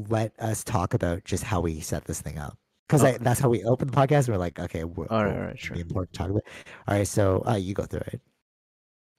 Let 0.10 0.34
us 0.40 0.64
talk 0.64 0.94
about 0.94 1.24
just 1.24 1.44
how 1.44 1.62
we 1.62 1.80
set 1.80 2.06
this 2.06 2.20
thing 2.22 2.38
up. 2.38 2.58
Because 2.88 3.04
Oh. 3.04 3.18
that's 3.22 3.40
how 3.40 3.50
we 3.50 3.64
open 3.64 3.88
the 3.90 3.94
podcast. 3.96 4.28
We're 4.30 4.38
like, 4.38 4.60
okay, 4.60 4.84
we're, 4.84 5.08
All 5.08 5.24
right, 5.24 5.32
we're- 5.32 5.42
all 5.42 5.48
right, 5.48 5.60
sure. 5.60 5.76
Be 5.76 5.82
important 5.82 6.14
to 6.14 6.18
talk 6.18 6.30
about. 6.30 6.44
All 6.88 6.96
right, 6.98 7.08
so 7.08 7.44
uh, 7.48 7.56
you 7.56 7.74
go 7.74 7.84
through 7.86 8.02
it. 8.08 8.22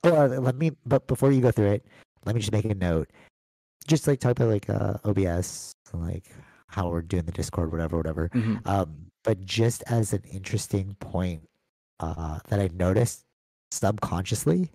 Oh, 0.05 0.15
uh, 0.15 0.29
let 0.41 0.57
me. 0.57 0.73
But 0.85 1.07
before 1.07 1.33
you 1.33 1.41
go 1.41 1.51
through 1.51 1.73
it, 1.73 1.87
let 2.27 2.35
me 2.35 2.41
just 2.41 2.53
make 2.53 2.65
a 2.65 2.75
note. 2.75 3.11
Just 3.89 4.07
like 4.07 4.21
talk 4.21 4.33
about 4.33 4.49
like 4.51 4.69
uh, 4.69 4.95
OBS, 5.05 5.73
and, 5.93 6.03
like 6.07 6.27
how 6.69 6.89
we're 6.91 7.01
doing 7.03 7.25
the 7.25 7.33
Discord, 7.33 7.73
whatever, 7.73 7.97
whatever. 7.97 8.29
Mhm. 8.31 8.67
Um, 8.67 9.06
but 9.27 9.45
just 9.45 9.83
as 9.89 10.13
an 10.13 10.23
interesting 10.33 10.97
point 11.01 11.43
uh, 12.01 12.39
that 12.49 12.61
I 12.61 12.71
noticed 12.73 13.25
subconsciously, 13.73 14.71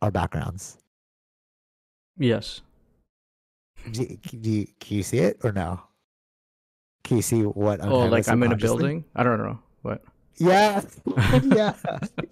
our 0.00 0.10
backgrounds. 0.12 0.78
Yes. 2.16 2.62
Do, 3.90 4.06
do 4.06 4.50
you, 4.50 4.66
can 4.78 4.96
you 4.98 5.02
see 5.02 5.18
it 5.18 5.38
or 5.42 5.50
no? 5.52 5.80
Can 7.02 7.16
you 7.16 7.22
see 7.22 7.42
what? 7.42 7.82
I'm 7.82 7.92
Oh, 7.92 8.06
like 8.06 8.28
I'm 8.28 8.42
in 8.44 8.52
a 8.52 8.56
building. 8.56 9.04
I 9.16 9.24
don't 9.24 9.38
know 9.38 9.58
what. 9.82 10.02
Yeah, 10.38 10.80
yeah. 11.42 11.74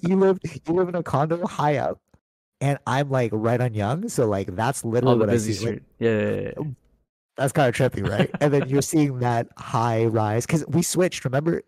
You 0.00 0.16
live 0.16 0.38
you 0.44 0.72
live 0.72 0.88
in 0.88 0.94
a 0.94 1.02
condo 1.02 1.44
high 1.46 1.78
up, 1.78 1.98
and 2.60 2.78
I'm 2.86 3.10
like 3.10 3.30
right 3.34 3.60
on 3.60 3.74
Yonge, 3.74 4.08
so 4.10 4.26
like 4.28 4.54
that's 4.54 4.84
literally 4.84 5.16
Oh, 5.16 5.18
the 5.18 5.26
what 5.26 5.30
busy 5.32 5.50
I 5.50 5.54
see. 5.54 5.60
Street. 5.60 5.82
Yeah, 5.98 6.10
yeah, 6.20 6.40
yeah. 6.40 6.64
That's 7.38 7.52
kind 7.52 7.68
of 7.68 7.74
trippy, 7.74 8.06
right? 8.06 8.28
and 8.40 8.52
then 8.52 8.68
you're 8.68 8.82
seeing 8.82 9.20
that 9.20 9.48
high 9.56 10.04
rise 10.04 10.44
because 10.44 10.66
we 10.66 10.82
switched. 10.82 11.24
Remember, 11.24 11.62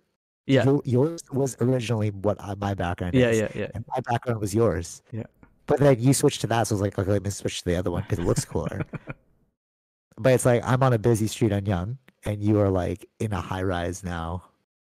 Yeah, 0.46 0.64
Your- 0.64 0.82
yours 0.84 1.22
was 1.32 1.56
originally 1.60 2.10
what 2.10 2.40
I, 2.42 2.54
my 2.56 2.74
background 2.74 3.14
yeah, 3.14 3.28
is. 3.28 3.38
yeah, 3.38 3.48
yeah. 3.54 3.66
and 3.74 3.84
my 3.88 4.00
background 4.00 4.40
was 4.40 4.52
yours. 4.54 5.00
Yeah. 5.12 5.22
But 5.66 5.78
then 5.78 6.00
you 6.00 6.12
switched 6.12 6.40
to 6.40 6.48
that, 6.48 6.66
so 6.66 6.72
I 6.72 6.76
was 6.76 6.80
like, 6.82 6.98
okay, 6.98 7.08
let 7.10 7.22
me 7.22 7.30
switch 7.30 7.60
to 7.62 7.64
the 7.66 7.76
other 7.76 7.90
one 7.92 8.02
because 8.02 8.18
it 8.18 8.24
looks 8.24 8.44
cooler. 8.44 8.84
but 10.18 10.32
it's 10.32 10.44
like 10.44 10.62
I'm 10.64 10.82
on 10.82 10.92
a 10.92 10.98
busy 10.98 11.28
street 11.28 11.52
on 11.52 11.64
Yonge, 11.64 11.96
and 12.24 12.42
you 12.42 12.58
are 12.58 12.68
like 12.68 13.06
in 13.20 13.32
a 13.32 13.40
high 13.40 13.62
rise 13.62 14.02
now. 14.02 14.42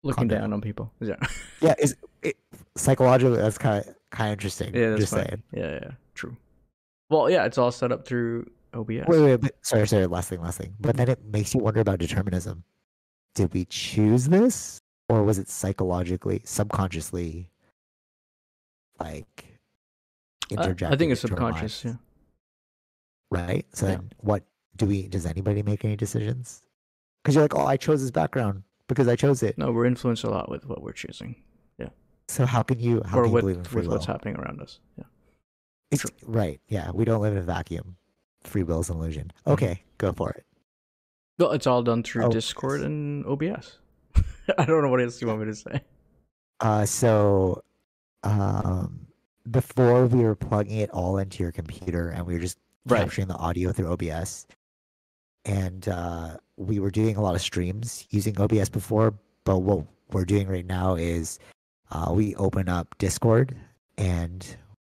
Looking 0.03 0.29
condo. 0.29 0.39
down 0.39 0.53
on 0.55 0.63
people. 0.63 0.91
Yeah, 1.01 1.17
Yeah, 1.61 1.75
is 1.79 1.95
it, 2.23 2.37
psychologically 2.77 3.37
that's 3.37 3.59
kind 3.59 3.85
of 3.87 3.95
kind 4.11 4.31
of 4.31 4.33
interesting. 4.33 4.75
yeah, 4.75 4.89
that's 4.91 5.01
just 5.03 5.13
fine. 5.13 5.27
saying. 5.27 5.43
Yeah, 5.53 5.73
yeah, 5.83 5.91
true. 6.15 6.35
Well, 7.11 7.29
yeah, 7.29 7.45
it's 7.45 7.59
all 7.59 7.71
set 7.71 7.93
up 7.93 8.07
through 8.07 8.51
OBS. 8.75 9.07
Wait, 9.09 9.21
wait, 9.21 9.37
but 9.37 9.55
sorry, 9.63 9.87
sorry. 9.87 10.07
Last 10.07 10.29
thing, 10.29 10.41
last 10.41 10.59
thing. 10.59 10.75
But 10.81 10.97
then 10.97 11.09
it 11.09 11.25
makes 11.25 11.55
you 11.55 11.61
wonder 11.61 11.81
about 11.81 11.99
determinism. 11.99 12.65
Did 13.35 13.53
we 13.53 13.65
choose 13.67 14.29
this, 14.29 14.81
or 15.09 15.23
was 15.23 15.39
it 15.39 15.49
psychologically, 15.49 16.43
subconsciously, 16.45 17.49
like 18.99 19.45
I, 20.51 20.55
interjected? 20.55 20.95
I 20.95 20.97
think 20.97 21.13
it's 21.13 21.21
subconscious. 21.21 21.85
Yeah. 21.85 21.95
right? 23.31 23.65
So 23.73 23.87
Yeah. 23.87 23.97
then 23.97 24.11
what 24.19 24.43
do 24.77 24.87
we 24.87 25.09
does 25.09 25.27
anybody 25.27 25.63
make 25.63 25.85
any 25.85 25.97
decisions? 25.97 26.63
Because 27.23 27.35
you're 27.35 27.45
like, 27.45 27.55
oh, 27.55 27.67
I 27.67 27.77
chose 27.77 28.01
this 28.03 28.11
background 28.11 28.63
because 28.89 29.07
I 29.09 29.15
chose 29.17 29.43
it. 29.43 29.57
No, 29.59 29.71
we're 29.71 29.87
influenced 29.87 30.25
a 30.25 30.31
lot 30.31 30.51
with 30.51 30.67
what 30.67 30.83
we're 30.83 30.93
choosing, 30.93 31.37
Yeah. 31.79 31.91
So 32.29 32.47
how 32.47 32.63
can 32.63 32.81
you 32.81 33.03
how 33.05 33.19
or 33.19 33.23
can 33.25 33.31
you 33.31 33.35
with 33.35 33.43
believe 33.43 33.57
in 33.59 33.65
free 33.65 33.83
with 33.83 33.91
what's 33.91 34.07
happening 34.07 34.37
around 34.37 34.61
us. 34.61 34.81
Yeah. 34.97 35.05
It's, 35.91 36.07
right. 36.25 36.61
Yeah. 36.69 36.91
We 36.93 37.05
don't 37.05 37.21
live 37.21 37.33
in 37.33 37.39
a 37.39 37.43
vacuum. 37.43 37.97
Free 38.43 38.63
will 38.63 38.81
is 38.81 38.91
an 38.91 38.97
illusion. 38.97 39.33
Mhm. 39.47 39.53
Okay, 39.53 39.83
go 39.99 40.13
for 40.13 40.31
it. 40.31 40.45
Well, 41.39 41.53
it's 41.53 41.67
all 41.67 41.83
done 41.83 42.03
through 42.03 42.25
Oh, 42.27 42.31
Discord 42.31 42.81
yes. 42.81 42.87
and 42.87 43.25
OBS. 43.27 43.79
I 44.59 44.65
don't 44.65 44.83
know 44.83 44.89
what 44.89 45.01
else 45.01 45.21
you 45.21 45.29
want 45.29 45.41
me 45.41 45.47
to 45.47 45.55
say. 45.55 45.81
Uh 46.61 46.85
so 46.85 47.63
um 48.23 49.07
before 49.51 50.07
we 50.07 50.23
were 50.23 50.35
plugging 50.35 50.79
it 50.79 50.91
all 50.91 51.17
into 51.19 51.43
your 51.43 51.53
computer 51.53 52.11
and 52.11 52.27
we 52.27 52.35
were 52.35 52.41
just 52.41 52.59
Right. 52.87 53.01
capturing 53.01 53.29
the 53.29 53.35
audio 53.37 53.73
through 53.73 53.93
OBS. 53.93 54.47
And 55.45 55.87
uh, 55.89 56.37
we 56.57 56.79
were 56.81 56.91
doing 56.91 57.17
a 57.17 57.21
lot 57.23 57.35
of 57.35 57.41
streams 57.43 58.07
using 58.11 58.39
OBS 58.41 58.69
before, 58.69 59.15
but 59.45 59.59
what 59.59 59.85
we're 60.13 60.25
doing 60.25 60.49
right 60.49 60.65
now 60.67 60.95
is 60.95 61.39
uh, 61.91 62.11
we 62.15 62.35
open 62.37 62.69
up 62.69 62.95
Discord 62.99 63.57
and 63.99 64.47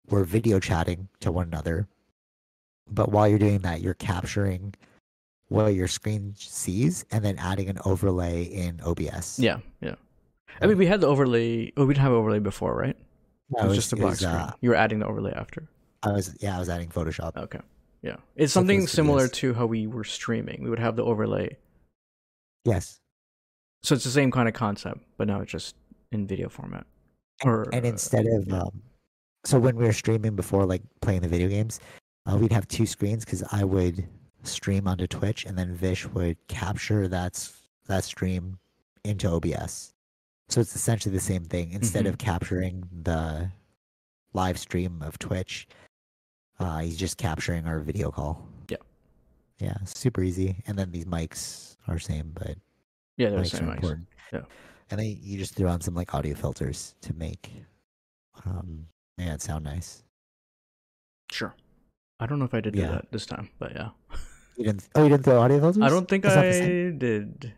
we're 0.09 0.25
video 0.25 0.59
chatting 0.61 1.09
to 1.21 1.31
one 1.33 1.47
another. 1.49 1.87
But 2.91 3.11
while 3.11 3.29
you're 3.29 3.39
doing 3.39 3.59
that, 3.61 3.81
you're 3.81 3.95
capturing 3.95 4.75
what 5.49 5.75
your 5.75 5.89
screen 5.89 6.35
sees 6.37 7.05
and 7.11 7.25
then 7.25 7.37
adding 7.39 7.69
an 7.69 7.79
overlay 7.85 8.45
in 8.45 8.81
OBS. 8.81 9.39
Yeah, 9.39 9.59
yeah. 9.81 9.97
I 10.61 10.67
mean, 10.67 10.79
we 10.79 10.87
had 10.87 11.01
the 11.01 11.07
overlay. 11.07 11.73
Oh, 11.77 11.87
we 11.87 11.95
didn't 11.95 12.03
have 12.03 12.13
overlay 12.13 12.39
before, 12.39 12.75
right? 12.75 12.97
No, 13.51 13.65
it 13.65 13.69
was 13.69 13.77
just 13.77 13.93
a 13.93 13.97
black 13.97 14.11
was, 14.11 14.21
screen. 14.21 14.35
uh, 14.35 14.53
you 14.61 14.71
were 14.71 14.77
adding 14.77 15.01
the 15.01 15.07
overlay 15.07 15.33
after. 15.33 15.69
I 16.03 16.13
was 16.13 16.37
yeah, 16.41 16.57
I 16.57 16.59
was 16.59 16.69
adding 16.69 16.89
Photoshop. 16.89 17.37
Okay. 17.37 17.61
Yeah. 18.03 18.17
It's 18.37 18.53
something 18.53 18.87
similar 18.87 19.29
to 19.29 19.55
how 19.55 19.67
we 19.67 19.87
were 19.87 20.05
streaming. 20.05 20.63
We 20.63 20.71
would 20.71 20.79
have 20.79 20.97
the 20.97 21.05
overlay. 21.05 21.57
Yes. 22.65 23.01
So 23.83 23.95
it's 23.95 24.05
the 24.05 24.11
same 24.11 24.31
kind 24.31 24.49
of 24.49 24.55
concept, 24.55 25.01
but 25.17 25.27
now 25.27 25.41
it's 25.41 25.51
just 25.51 25.75
in 26.13 26.27
video 26.27 26.49
format. 26.49 26.87
Or 27.45 27.67
and 27.73 27.85
uh, 27.85 27.89
instead 27.89 28.27
of 28.27 28.47
yeah. 28.47 28.61
um, 28.61 28.83
so 29.45 29.59
when 29.59 29.77
we 29.77 29.85
were 29.85 29.93
streaming 29.93 30.37
before 30.37 30.65
like 30.67 30.83
playing 31.01 31.23
the 31.23 31.29
video 31.29 31.49
games 31.49 31.81
uh, 32.27 32.37
we'd 32.37 32.53
have 32.53 32.67
two 32.69 32.87
screens 32.87 33.25
because 33.25 33.43
i 33.53 33.65
would 33.65 34.07
stream 34.43 34.87
onto 34.89 35.07
twitch 35.07 35.45
and 35.47 35.57
then 35.57 35.75
vish 35.75 36.07
would 36.09 36.37
capture 36.49 37.09
that 37.09 37.49
that 37.87 38.05
stream 38.05 38.59
into 39.05 39.29
obs 39.29 39.93
so 40.49 40.61
it's 40.61 40.75
essentially 40.75 41.15
the 41.15 41.21
same 41.21 41.45
thing 41.45 41.73
instead 41.73 42.05
Mm-hmm. 42.05 42.11
of 42.15 42.19
capturing 42.19 42.89
the 43.03 43.51
live 44.33 44.59
stream 44.59 45.03
of 45.03 45.19
twitch 45.19 45.67
Uh, 46.59 46.79
he's 46.81 46.97
just 46.99 47.17
capturing 47.17 47.65
our 47.67 47.81
video 47.81 48.11
call. 48.11 48.47
Yeah. 48.69 48.77
Yeah, 49.59 49.79
super 49.87 50.23
easy. 50.23 50.63
And 50.67 50.77
then 50.79 50.91
these 50.93 51.07
mics 51.07 51.77
are 51.89 51.99
same, 51.99 52.33
but 52.35 52.59
Yeah, 53.17 53.31
they're 53.31 53.39
the 53.41 53.45
mics 53.47 53.51
same 53.51 53.65
are 53.69 53.73
mics. 53.73 53.75
important. 53.77 54.07
Yeah. 54.31 54.45
And 54.91 55.01
then 55.01 55.17
you 55.23 55.39
just 55.39 55.55
threw 55.55 55.69
on 55.69 55.81
some 55.81 55.95
like 55.95 56.13
audio 56.15 56.35
filters 56.35 56.95
to 57.01 57.15
make 57.15 57.51
um 58.45 58.87
yeah, 59.17 59.33
it 59.35 59.41
sound 59.43 59.65
nice. 59.65 60.03
Sure. 61.33 61.55
I 62.21 62.27
don't 62.27 62.39
know 62.39 62.45
if 62.45 62.55
I 62.55 62.61
did 62.61 62.75
do 62.75 62.83
that 62.83 63.07
this 63.11 63.27
time, 63.27 63.49
but 63.59 63.73
yeah. 63.75 63.89
You 64.57 64.65
didn't 64.65 64.89
oh 64.95 65.03
you 65.05 65.09
didn't 65.09 65.25
throw 65.25 65.41
audio 65.41 65.59
filters? 65.59 65.83
I 65.83 65.89
don't 65.89 66.07
think 66.07 66.23
That's 66.25 66.37
I 66.37 66.61
did. 66.91 67.53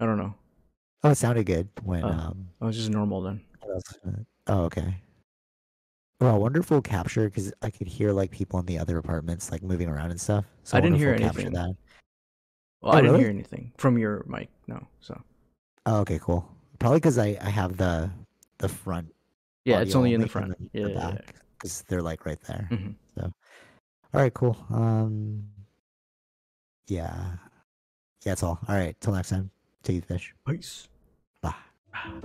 I 0.00 0.06
don't 0.06 0.18
know. 0.18 0.34
Oh, 1.04 1.10
it 1.10 1.14
sounded 1.14 1.46
good 1.46 1.68
when 1.84 2.04
Oh. 2.04 2.08
um 2.08 2.48
I 2.60 2.66
was 2.66 2.76
just 2.76 2.90
normal 2.90 3.22
then. 3.22 3.40
Oh, 4.48 4.64
okay. 4.64 4.96
Well, 6.20 6.38
wonderful 6.40 6.82
capture 6.82 7.28
because 7.28 7.52
I 7.62 7.70
could 7.70 7.86
hear 7.86 8.12
like 8.12 8.30
people 8.30 8.58
in 8.60 8.66
the 8.66 8.78
other 8.78 8.98
apartments 8.98 9.50
like 9.52 9.62
moving 9.62 9.88
around 9.88 10.10
and 10.10 10.20
stuff. 10.20 10.44
So 10.64 10.76
I 10.76 10.80
didn't 10.80 10.98
hear 10.98 11.14
anything. 11.14 11.52
That. 11.52 11.76
Well, 12.80 12.92
Oh, 12.94 12.96
I 12.96 12.96
didn't 12.96 13.12
really? 13.12 13.20
hear 13.24 13.30
anything 13.30 13.72
from 13.78 13.96
your 13.98 14.24
mic. 14.26 14.48
No. 14.66 14.84
So 15.00 15.20
Oh, 15.86 16.00
okay, 16.00 16.18
cool. 16.20 16.48
Probably 16.80 16.98
because 16.98 17.18
I 17.18 17.38
I 17.40 17.50
have 17.50 17.76
the 17.76 18.10
the 18.58 18.68
front. 18.68 19.12
yeah, 19.64 19.80
it's 19.80 19.94
only 19.94 20.14
in 20.14 20.20
the 20.20 20.28
front. 20.28 20.56
and 20.58 20.70
Yeah. 20.72 20.82
the 20.84 20.90
yeah, 20.90 21.10
back 21.12 21.34
because 21.58 21.82
they're 21.88 22.02
like 22.02 22.26
right 22.26 22.40
there. 22.42 22.66
yeah. 22.70 22.78
All 24.14 24.20
right, 24.20 24.34
cool. 24.34 24.56
Um, 24.70 25.44
yeah, 26.86 27.14
yeah, 27.14 27.36
that's 28.24 28.42
all. 28.42 28.58
All 28.68 28.74
right, 28.74 28.94
till 29.00 29.14
next 29.14 29.30
time. 29.30 29.50
Take 29.82 29.98
it, 29.98 30.04
fish. 30.04 30.34
Peace. 30.46 30.88
Bye. 31.40 31.54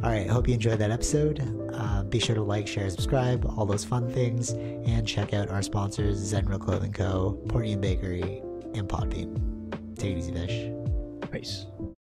All 0.03 0.09
right, 0.11 0.29
hope 0.29 0.47
you 0.47 0.53
enjoyed 0.53 0.79
that 0.79 0.91
episode. 0.91 1.41
Uh, 1.73 2.03
be 2.03 2.19
sure 2.19 2.35
to 2.35 2.43
like, 2.43 2.67
share, 2.67 2.89
subscribe, 2.89 3.45
all 3.45 3.65
those 3.65 3.85
fun 3.85 4.09
things, 4.09 4.51
and 4.51 5.07
check 5.07 5.33
out 5.33 5.49
our 5.49 5.61
sponsors: 5.61 6.19
Zenro 6.33 6.59
Clothing 6.59 6.93
Co., 6.93 7.41
Portian 7.47 7.81
Bakery, 7.81 8.43
and 8.73 8.87
Podbean. 8.87 9.95
Take 9.95 10.11
it 10.11 10.17
easy, 10.19 10.33
fish. 10.33 10.71
Peace. 11.31 11.65